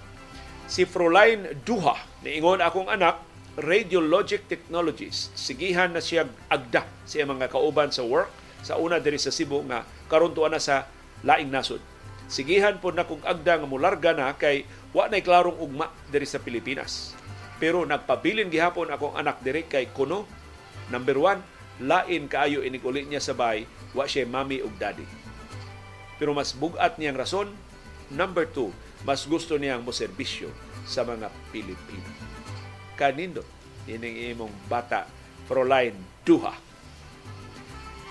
Si 0.74 0.90
Fräulein 0.90 1.54
Duha, 1.62 1.94
niingon 2.26 2.58
akong 2.58 2.90
anak, 2.90 3.22
Radiologic 3.62 4.50
Technologies. 4.50 5.30
Sigihan 5.38 5.94
na 5.94 6.02
siya 6.02 6.26
agda 6.50 6.90
siya 7.06 7.30
mga 7.30 7.54
kauban 7.54 7.94
sa 7.94 8.02
work 8.02 8.34
sa 8.66 8.82
una 8.82 8.98
diri 8.98 9.22
sa 9.22 9.30
Cebu 9.30 9.62
nga 9.70 9.86
karon 10.10 10.34
na 10.34 10.58
sa 10.58 10.90
laing 11.22 11.54
nasod. 11.54 11.78
Sigihan 12.26 12.82
po 12.82 12.90
na 12.90 13.06
kung 13.06 13.22
agda 13.22 13.62
nga 13.62 13.70
mularga 13.70 14.18
na 14.18 14.34
kay 14.34 14.66
wa 14.98 15.06
nay 15.06 15.22
klarong 15.22 15.62
ugma 15.62 15.94
diri 16.10 16.26
sa 16.26 16.42
Pilipinas. 16.42 17.14
Pero 17.62 17.86
nagpabilin 17.86 18.50
gihapon 18.50 18.90
akong 18.90 19.14
anak 19.14 19.46
diri 19.46 19.70
kay 19.70 19.94
kuno 19.94 20.26
number 20.90 21.22
one, 21.22 21.46
lain 21.86 22.26
kaayo 22.26 22.66
inikuli 22.66 23.06
niya 23.06 23.22
sa 23.22 23.38
bay, 23.38 23.70
wa 23.94 24.10
siya 24.10 24.26
mami 24.26 24.66
ug 24.66 24.74
daddy. 24.82 25.06
Pero 26.18 26.34
mas 26.34 26.50
bugat 26.58 26.98
niyang 26.98 27.22
rason, 27.22 27.54
number 28.10 28.50
two, 28.50 28.74
mas 29.04 29.28
gusto 29.28 29.60
niyang 29.60 29.84
mo 29.84 29.92
serbisyo 29.92 30.48
sa 30.88 31.04
mga 31.04 31.28
Pilipino. 31.52 32.08
Kanindo, 32.96 33.44
ining 33.88 34.32
imong 34.36 34.54
bata, 34.72 35.08
Fräulein 35.48 35.96
Duha. 36.24 36.56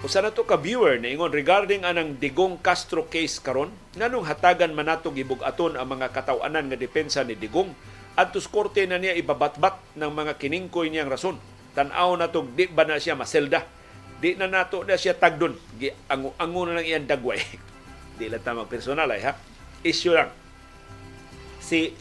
Usa 0.02 0.19
na 0.19 0.35
to 0.35 0.43
ka 0.43 0.59
viewer 0.59 0.98
na 0.98 1.14
ingon 1.14 1.31
regarding 1.31 1.86
anang 1.86 2.19
Digong 2.19 2.59
Castro 2.59 3.06
case 3.06 3.39
karon 3.39 3.70
nganong 3.94 4.27
hatagan 4.27 4.74
man 4.74 4.90
nato 4.90 5.14
gibug-aton 5.14 5.78
ang 5.78 5.86
mga 5.94 6.10
katawanan 6.10 6.66
nga 6.66 6.77
depensa 6.77 7.23
ni 7.23 7.39
Digong? 7.39 7.70
Adtos 8.19 8.51
korte 8.51 8.82
na 8.85 8.98
niya 8.98 9.16
ibabatbat 9.16 9.97
ng 9.97 10.10
mga 10.10 10.36
kiningkoy 10.36 10.90
niyang 10.90 11.09
rason. 11.09 11.39
Tan-aw 11.73 12.19
na 12.19 12.28
to 12.28 12.44
di 12.44 12.69
ba 12.69 12.85
na 12.85 13.01
siya 13.01 13.16
maselda? 13.16 13.64
Di 14.19 14.35
na 14.36 14.51
nato 14.51 14.82
na 14.85 14.98
siya 14.98 15.16
tagdon. 15.16 15.56
Ang 16.10 16.35
ango 16.36 16.69
na 16.69 16.82
lang 16.82 16.85
iyang 16.85 17.09
dagway. 17.09 17.40
Di 18.20 18.28
lang 18.28 18.44
ta 18.44 18.52
personal 18.69 19.09
ay 19.09 19.23
ha? 19.24 19.32
Issue 19.86 20.12
lang 20.12 20.41
si 21.73 21.97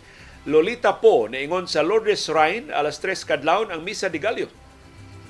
Lolita 0.52 1.00
Po 1.00 1.32
ingon 1.32 1.64
sa 1.64 1.80
Lourdes 1.80 2.28
Shrine 2.28 2.76
alas 2.76 3.00
3 3.00 3.24
kadlawon 3.24 3.72
ang 3.72 3.80
misa 3.88 4.12
de 4.12 4.20
Gallo. 4.20 4.52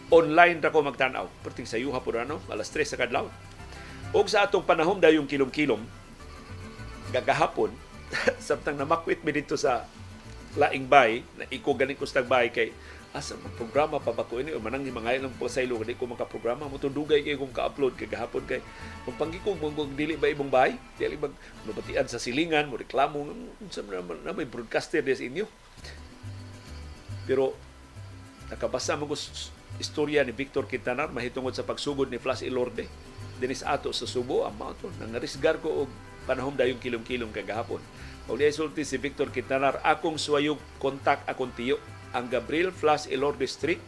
Online 0.09 0.57
ra 0.57 0.73
ko 0.73 0.81
magtanaw. 0.81 1.29
Perting 1.45 1.69
sa 1.69 1.77
yuha 1.77 2.01
po 2.01 2.09
ano, 2.17 2.41
alas 2.49 2.73
3 2.73 2.89
sa 2.89 2.97
kadlawon. 2.97 3.29
Og 4.17 4.25
sa 4.25 4.49
atong 4.49 4.65
panahon 4.65 4.97
dayong 4.97 5.29
kilom-kilom 5.29 5.85
gagahapon 7.13 7.69
samtang 8.47 8.79
namakwit 8.79 9.21
mi 9.21 9.35
dito 9.35 9.59
sa 9.59 9.83
laing 10.55 10.87
bay 10.87 11.23
na 11.35 11.47
iko 11.47 11.75
ganin 11.75 11.95
ko 11.95 12.07
sa 12.07 12.23
bay 12.23 12.51
kay 12.51 12.71
asa 13.11 13.35
programa 13.59 13.99
pa 13.99 14.15
ba 14.15 14.23
ko 14.23 14.39
ini? 14.39 14.55
O 14.55 14.63
manang 14.63 14.87
himangay 14.87 15.19
lang 15.19 15.35
po 15.35 15.51
sa 15.51 15.59
ilo 15.59 15.75
di 15.83 15.99
ko 15.99 16.07
makaprograma. 16.07 16.71
Mo 16.71 16.79
dugay 16.79 17.27
kay 17.27 17.35
kung 17.35 17.51
ka-upload 17.51 17.99
kay 17.99 18.07
gahapon 18.07 18.47
kay. 18.47 18.63
Kung 19.03 19.19
panggikog 19.19 19.59
mo 19.59 19.67
kung 19.75 19.91
dili 19.99 20.15
ba 20.15 20.31
ibang 20.31 20.47
bahay 20.47 20.79
dili 20.95 21.19
bag 21.19 21.35
mabatian 21.67 22.07
sa 22.07 22.23
silingan 22.23 22.71
mo 22.71 22.79
reklamo 22.79 23.27
unsa 23.59 23.83
na, 23.83 23.99
na 23.99 24.31
may 24.31 24.47
broadcaster 24.47 25.03
des 25.03 25.19
inyo. 25.19 25.43
Pero 27.27 27.51
nakabasa 28.47 28.95
mo 28.95 29.11
ko 29.11 29.15
istorya 29.79 30.23
ni 30.23 30.31
Victor 30.31 30.63
Quintanar 30.67 31.11
mahitungod 31.11 31.51
sa 31.51 31.67
pagsugod 31.67 32.07
ni 32.07 32.15
Flash 32.15 32.47
Ilorde. 32.47 32.87
Dinis 33.43 33.65
ato 33.67 33.91
sa 33.91 34.07
Subo 34.07 34.47
ang 34.47 34.55
to 34.79 34.87
nang 35.03 35.11
narisgar 35.11 35.59
ko 35.59 35.83
og 35.83 35.89
panahon 36.23 36.55
dayong 36.55 36.79
kilom-kilom 36.79 37.35
kay 37.35 37.43
gahapon. 37.43 37.83
Og 38.31 38.39
di 38.39 38.47
sulti 38.55 38.87
si 38.87 38.95
Victor 38.95 39.33
Quintanar 39.35 39.83
akong 39.83 40.15
suwayog 40.15 40.61
kontak 40.79 41.27
akong 41.27 41.51
tiyo 41.51 41.75
ang 42.11 42.27
Gabriel 42.27 42.75
Flas 42.75 43.07
Elorde 43.07 43.47
Street 43.47 43.79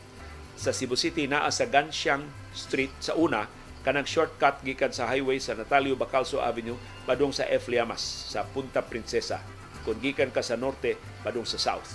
sa 0.55 0.71
Cebu 0.71 0.95
City 0.95 1.27
naa 1.27 1.49
sa 1.51 1.67
Ganxiang 1.67 2.23
Street 2.55 2.93
sa 3.03 3.17
una 3.19 3.49
kanang 3.83 4.07
shortcut 4.07 4.63
gikan 4.63 4.95
sa 4.95 5.11
highway 5.11 5.43
sa 5.43 5.59
Natalio 5.59 5.99
Bacalso 5.99 6.39
Avenue 6.39 6.79
padung 7.03 7.35
sa 7.35 7.43
F. 7.51 7.67
Liamas 7.67 7.99
sa 8.31 8.47
Punta 8.47 8.79
Princesa 8.79 9.43
kung 9.83 9.99
gikan 9.99 10.31
ka 10.31 10.39
sa 10.39 10.55
norte 10.55 10.95
padung 11.19 11.43
sa 11.43 11.59
south. 11.59 11.91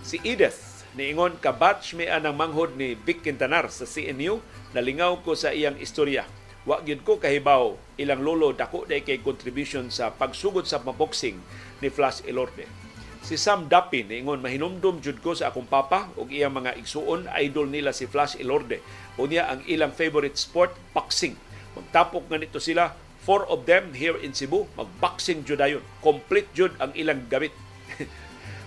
Si 0.00 0.16
Edith 0.24 0.88
niingon 0.96 1.36
ka 1.36 1.52
batch 1.52 1.92
mi 1.92 2.08
anang 2.08 2.34
manghod 2.34 2.74
ni 2.80 2.96
Vic 2.96 3.20
Quintanar 3.20 3.68
sa 3.68 3.84
CNU 3.84 4.40
nalingaw 4.72 5.20
ko 5.20 5.36
sa 5.36 5.52
iyang 5.52 5.76
istorya. 5.76 6.24
Wa 6.64 6.80
gyud 6.80 7.04
ko 7.04 7.20
kahibaw 7.20 7.76
ilang 8.00 8.24
lolo 8.24 8.56
dako 8.56 8.88
day 8.88 9.04
kay 9.04 9.20
contribution 9.20 9.92
sa 9.92 10.12
pagsugod 10.12 10.64
sa 10.64 10.80
boxing 10.80 11.36
ni 11.84 11.88
Flash 11.92 12.24
Elorde 12.24 12.79
Si 13.20 13.36
Sam 13.36 13.68
Dapin, 13.68 14.08
ingon 14.08 14.40
mahinumdum 14.40 15.04
jud 15.04 15.20
ko 15.20 15.36
sa 15.36 15.52
akong 15.52 15.68
papa 15.68 16.08
ug 16.16 16.32
iyang 16.32 16.56
mga 16.56 16.72
igsuon, 16.80 17.28
idol 17.36 17.68
nila 17.68 17.92
si 17.92 18.08
Flash 18.08 18.40
Ilorde. 18.40 18.80
Unya 19.20 19.44
ang 19.44 19.60
ilang 19.68 19.92
favorite 19.92 20.40
sport, 20.40 20.72
boxing. 20.96 21.36
Magtapok 21.76 22.32
nga 22.32 22.40
nito 22.40 22.56
sila, 22.56 22.96
four 23.20 23.44
of 23.52 23.68
them 23.68 23.92
here 23.92 24.16
in 24.24 24.32
Cebu, 24.32 24.64
magboxing 24.72 25.44
jud 25.44 25.60
ayon. 25.60 25.84
Complete 26.00 26.48
jud 26.56 26.72
ang 26.80 26.96
ilang 26.96 27.28
gamit. 27.28 27.52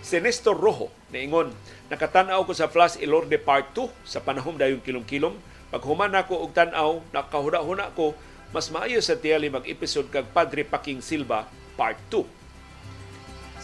si 0.06 0.22
Nestor 0.22 0.54
Rojo, 0.54 0.94
niingon, 1.10 1.50
nakatanaw 1.90 2.46
ko 2.46 2.54
sa 2.54 2.70
Flash 2.70 2.94
Ilorde 3.02 3.42
Part 3.42 3.74
2 3.74 3.90
sa 4.06 4.22
panahon 4.22 4.54
dayon 4.54 4.78
kilom-kilom. 4.78 5.34
Pag 5.74 5.82
human 5.82 6.14
ako 6.14 6.46
og 6.46 6.54
tan-aw, 6.54 7.02
nakahuna-huna 7.10 7.90
ko, 7.98 8.14
mas 8.54 8.70
maayo 8.70 9.02
sa 9.02 9.18
tiyali 9.18 9.50
mag-episode 9.50 10.14
kag 10.14 10.30
Padre 10.30 10.62
Paking 10.62 11.02
Silva 11.02 11.50
Part 11.74 11.98
2 12.06 12.43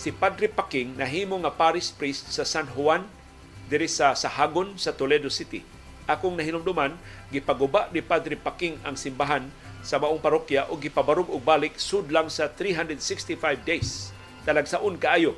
si 0.00 0.16
Padre 0.16 0.48
Paking 0.48 0.96
nahimo 0.96 1.36
nga 1.44 1.52
parish 1.52 1.92
priest 1.92 2.32
sa 2.32 2.48
San 2.48 2.64
Juan 2.72 3.04
diri 3.68 3.84
sa 3.84 4.16
Sahagon 4.16 4.72
sa 4.80 4.96
Toledo 4.96 5.28
City. 5.28 5.60
Akong 6.08 6.40
nahinumduman 6.40 6.96
gipaguba 7.28 7.92
ni 7.92 8.00
Padre 8.00 8.32
Paking 8.32 8.80
ang 8.80 8.96
simbahan 8.96 9.44
sa 9.84 10.00
maong 10.00 10.16
parokya 10.16 10.72
o 10.72 10.80
gipabarog 10.80 11.28
og 11.28 11.44
balik 11.44 11.76
sud 11.76 12.08
lang 12.08 12.32
sa 12.32 12.48
365 12.48 13.36
days. 13.60 14.08
Talagsaon 14.48 14.96
kaayo 14.96 15.36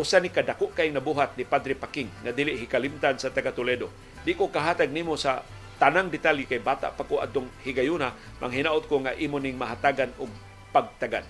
usa 0.00 0.16
ni 0.16 0.32
kadako 0.32 0.72
kay 0.72 0.88
nabuhat 0.88 1.36
ni 1.36 1.44
Padre 1.44 1.76
Paking 1.76 2.08
nga 2.24 2.32
dili 2.32 2.56
hikalimtan 2.56 3.20
sa 3.20 3.28
taga 3.28 3.52
Toledo. 3.52 3.92
Di 4.24 4.32
ko 4.32 4.48
kahatag 4.48 4.88
nimo 4.88 5.12
sa 5.20 5.44
tanang 5.76 6.08
detalye 6.08 6.48
kay 6.48 6.64
bata 6.64 6.88
pa 6.88 7.04
ko 7.04 7.20
adtong 7.20 7.52
higayuna 7.68 8.16
manghinaot 8.40 8.88
ko 8.88 9.04
nga 9.04 9.12
imo 9.12 9.36
ning 9.36 9.60
mahatagan 9.60 10.08
og 10.16 10.32
pagtagan 10.72 11.28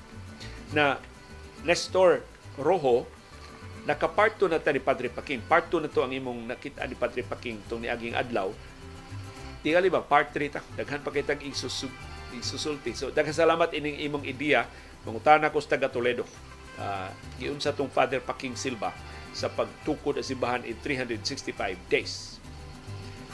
na 0.70 1.02
Nestor 1.66 2.22
Rojo 2.59 3.06
nakaparto 3.89 4.44
na 4.44 4.60
ta 4.60 4.68
ni 4.68 4.85
Padre 4.85 5.09
Paking. 5.09 5.40
Part 5.48 5.72
2 5.72 5.86
na 5.86 5.89
to 5.89 6.05
ang 6.05 6.12
imong 6.12 6.44
nakita 6.44 6.85
ni 6.85 6.93
Padre 6.93 7.24
Paking 7.24 7.64
tong 7.72 7.80
niaging 7.80 8.12
adlaw. 8.12 8.52
Tingali 9.64 9.89
ba 9.89 10.05
part 10.05 10.28
3 10.36 10.52
ta 10.52 10.60
daghan 10.76 11.01
pa 11.01 11.09
kitag 11.09 11.40
isusu, 11.40 11.89
isusulti. 12.36 12.93
So 12.93 13.09
daghang 13.09 13.32
salamat 13.32 13.72
ining 13.72 14.05
imong 14.05 14.28
ideya 14.28 14.68
mangutana 15.09 15.48
ko 15.48 15.56
sa 15.64 15.80
taga 15.80 15.89
Toledo. 15.89 16.28
Uh, 16.78 17.10
giunsa 17.40 17.74
tong 17.74 17.90
Father 17.90 18.22
Paking 18.22 18.55
Silva 18.55 18.94
sa 19.35 19.51
pagtukod 19.51 20.14
sa 20.20 20.22
simbahan 20.22 20.62
in 20.62 20.78
365 20.78 21.56
days. 21.90 22.39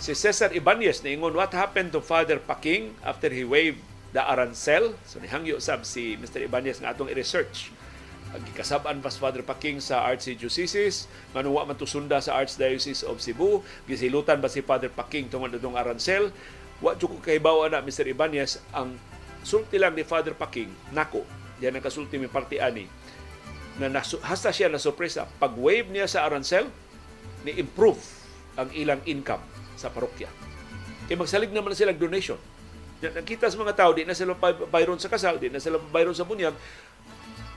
Si 0.01 0.13
Cesar 0.17 0.55
Ibanez 0.55 1.05
niingon, 1.05 1.35
what 1.37 1.53
happened 1.53 1.93
to 1.93 2.01
Father 2.01 2.41
Paking 2.41 2.95
after 3.05 3.29
he 3.29 3.45
waived 3.45 3.83
the 4.17 4.23
arancel? 4.23 4.97
So 5.05 5.21
nihangyo 5.21 5.61
sab 5.61 5.83
si 5.83 6.17
Mr. 6.17 6.47
Ibanez 6.47 6.81
nga 6.81 6.95
atong 6.95 7.11
i-research. 7.11 7.75
Gikasab-an 8.35 8.99
pas 8.99 9.15
Father 9.15 9.47
Paking 9.47 9.79
sa 9.79 10.03
Archdiocese, 10.03 11.07
manuwa 11.31 11.63
man 11.63 11.79
to 11.79 11.87
sunda 11.87 12.19
sa 12.19 12.35
Archdiocese 12.35 13.07
of 13.07 13.23
Cebu, 13.23 13.63
gisilutan 13.87 14.43
ba 14.43 14.51
si 14.51 14.59
Father 14.59 14.91
Paking 14.91 15.31
tungod 15.31 15.55
itong 15.55 15.79
arancel? 15.79 16.35
Wa 16.83 16.99
jud 16.99 17.15
ko 17.15 17.19
kahibaw 17.23 17.63
na 17.71 17.79
Mr. 17.79 18.11
Ibanez 18.11 18.59
ang 18.75 18.99
sulti 19.47 19.79
lang 19.79 19.95
ni 19.95 20.03
Father 20.03 20.35
Paking 20.35 20.67
nako. 20.91 21.23
Yan 21.63 21.79
ang 21.79 21.85
kasulti 21.85 22.19
mi 22.19 22.27
parti 22.27 22.59
ani 22.59 22.91
na 23.79 23.91
nasu- 23.91 24.23
hasta 24.23 24.51
siya 24.51 24.71
na 24.71 24.79
sorpresa 24.79 25.27
pag 25.39 25.55
wave 25.55 25.91
niya 25.91 26.07
sa 26.07 26.23
arancel 26.27 26.67
ni 27.43 27.55
improve 27.59 27.99
ang 28.55 28.71
ilang 28.75 29.03
income 29.07 29.43
sa 29.75 29.91
parokya. 29.91 30.31
Kaya 31.07 31.19
magsalig 31.19 31.51
naman 31.51 31.75
na 31.75 31.79
silang 31.79 31.99
donation. 31.99 32.39
Na- 32.99 33.15
Nakita 33.19 33.51
sa 33.51 33.59
mga 33.59 33.75
tao, 33.75 33.91
di 33.91 34.07
na 34.07 34.15
sila 34.15 34.35
bayron 34.71 34.99
sa 34.99 35.11
kasal, 35.11 35.43
di 35.43 35.51
na 35.51 35.59
sila 35.59 35.77
bayron 35.91 36.15
sa 36.15 36.23
bunyag, 36.23 36.55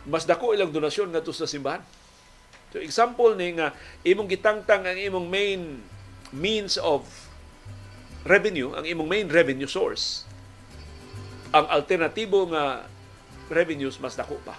mas 0.07 0.23
dako 0.23 0.55
ilang 0.55 0.71
donasyon 0.71 1.11
nga 1.11 1.21
sa 1.21 1.45
simbahan. 1.45 1.83
So 2.71 2.79
example 2.79 3.35
ni 3.35 3.59
nga 3.59 3.75
imong 4.07 4.27
gitangtang 4.31 4.87
ang 4.87 4.97
imong 4.97 5.27
main 5.27 5.61
means 6.31 6.79
of 6.79 7.03
revenue, 8.27 8.75
ang 8.75 8.83
imong 8.83 9.07
main 9.07 9.27
revenue 9.27 9.69
source. 9.69 10.27
Ang 11.55 11.67
alternatibo 11.71 12.47
nga 12.51 12.87
revenues 13.47 13.99
mas 14.03 14.15
dako 14.19 14.35
pa. 14.43 14.55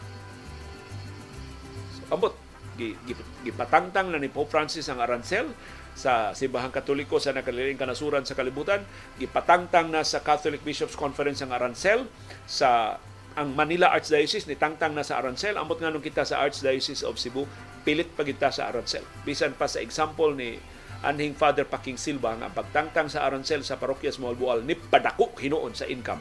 So, 1.92 2.00
ambot 2.16 2.32
gi- 2.80 2.96
gi- 3.04 3.28
gipatangtang 3.48 4.08
na 4.08 4.16
ni 4.16 4.32
Pope 4.32 4.48
Francis 4.48 4.88
ang 4.88 5.04
arancel 5.04 5.52
sa 5.98 6.32
Simbahang 6.32 6.70
Katoliko 6.70 7.18
sa 7.18 7.34
nakaliling 7.34 7.76
kanasuran 7.76 8.24
sa 8.24 8.38
kalibutan. 8.38 8.86
Gipatangtang 9.18 9.90
na 9.92 10.06
sa 10.06 10.22
Catholic 10.22 10.62
Bishops 10.62 10.94
Conference 10.94 11.42
ang 11.42 11.52
arancel 11.52 12.06
sa 12.48 13.02
ang 13.38 13.54
Manila 13.54 13.94
Archdiocese 13.94 14.50
ni 14.50 14.58
tangtang 14.58 14.98
na 14.98 15.06
sa 15.06 15.22
arancel 15.22 15.54
ambot 15.54 15.78
nga 15.78 15.94
nung 15.94 16.02
kita 16.02 16.26
sa 16.26 16.42
Archdiocese 16.42 17.06
of 17.06 17.22
Cebu 17.22 17.46
pilit 17.86 18.10
pa 18.10 18.26
kita 18.26 18.50
sa 18.50 18.66
arancel 18.66 19.06
bisan 19.22 19.54
pa 19.54 19.70
sa 19.70 19.78
example 19.78 20.34
ni 20.34 20.58
anhing 21.06 21.38
Father 21.38 21.62
Paking 21.62 21.94
Silva 21.94 22.34
nga 22.34 22.50
pagtangtang 22.50 23.06
sa 23.06 23.22
arancel 23.22 23.62
sa 23.62 23.78
parokya 23.78 24.10
sa 24.10 24.26
Moalboal 24.26 24.66
ni 24.66 24.74
padako 24.74 25.30
hinuon 25.38 25.70
sa 25.70 25.86
income 25.86 26.18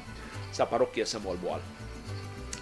sa 0.54 0.70
parokya 0.70 1.10
sa 1.10 1.18
Moalboal 1.18 1.60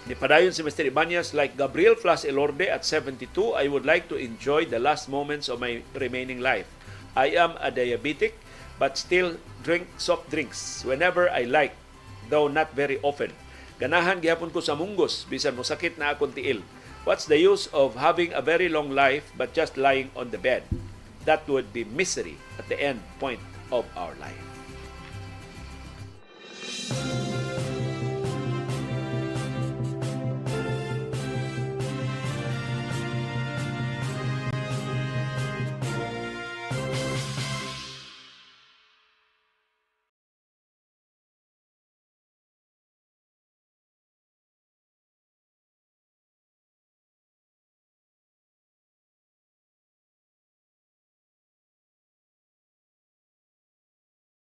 Nipadayon 0.06 0.54
si 0.54 0.62
Mr. 0.62 0.86
Ibanez, 0.86 1.34
like 1.34 1.58
Gabriel 1.58 1.98
Flas 1.98 2.22
Elorde 2.22 2.70
at 2.70 2.86
72, 2.86 3.58
I 3.58 3.66
would 3.66 3.82
like 3.82 4.06
to 4.06 4.14
enjoy 4.14 4.62
the 4.62 4.78
last 4.78 5.10
moments 5.10 5.50
of 5.50 5.58
my 5.58 5.82
remaining 5.98 6.38
life. 6.38 6.70
I 7.18 7.34
am 7.34 7.58
a 7.58 7.74
diabetic 7.74 8.38
but 8.78 8.94
still 8.94 9.34
drink 9.66 9.90
soft 9.98 10.30
drinks 10.30 10.86
whenever 10.86 11.26
I 11.26 11.42
like, 11.42 11.74
though 12.30 12.46
not 12.46 12.70
very 12.70 13.02
often. 13.02 13.34
Ganahan 13.76 14.24
gihapon 14.24 14.48
ko 14.48 14.64
sa 14.64 14.72
munggos 14.72 15.28
bisan 15.28 15.52
mo 15.52 15.60
sakit 15.60 16.00
na 16.00 16.16
akong 16.16 16.32
tiil. 16.32 16.64
What's 17.04 17.28
the 17.28 17.36
use 17.36 17.68
of 17.76 18.00
having 18.00 18.32
a 18.32 18.40
very 18.40 18.72
long 18.72 18.88
life 18.88 19.28
but 19.36 19.52
just 19.52 19.76
lying 19.76 20.08
on 20.16 20.32
the 20.32 20.40
bed? 20.40 20.64
That 21.28 21.44
would 21.44 21.76
be 21.76 21.84
misery 21.84 22.40
at 22.56 22.72
the 22.72 22.80
end 22.80 23.04
point 23.20 23.44
of 23.68 23.84
our 23.92 24.16
life. 24.16 24.40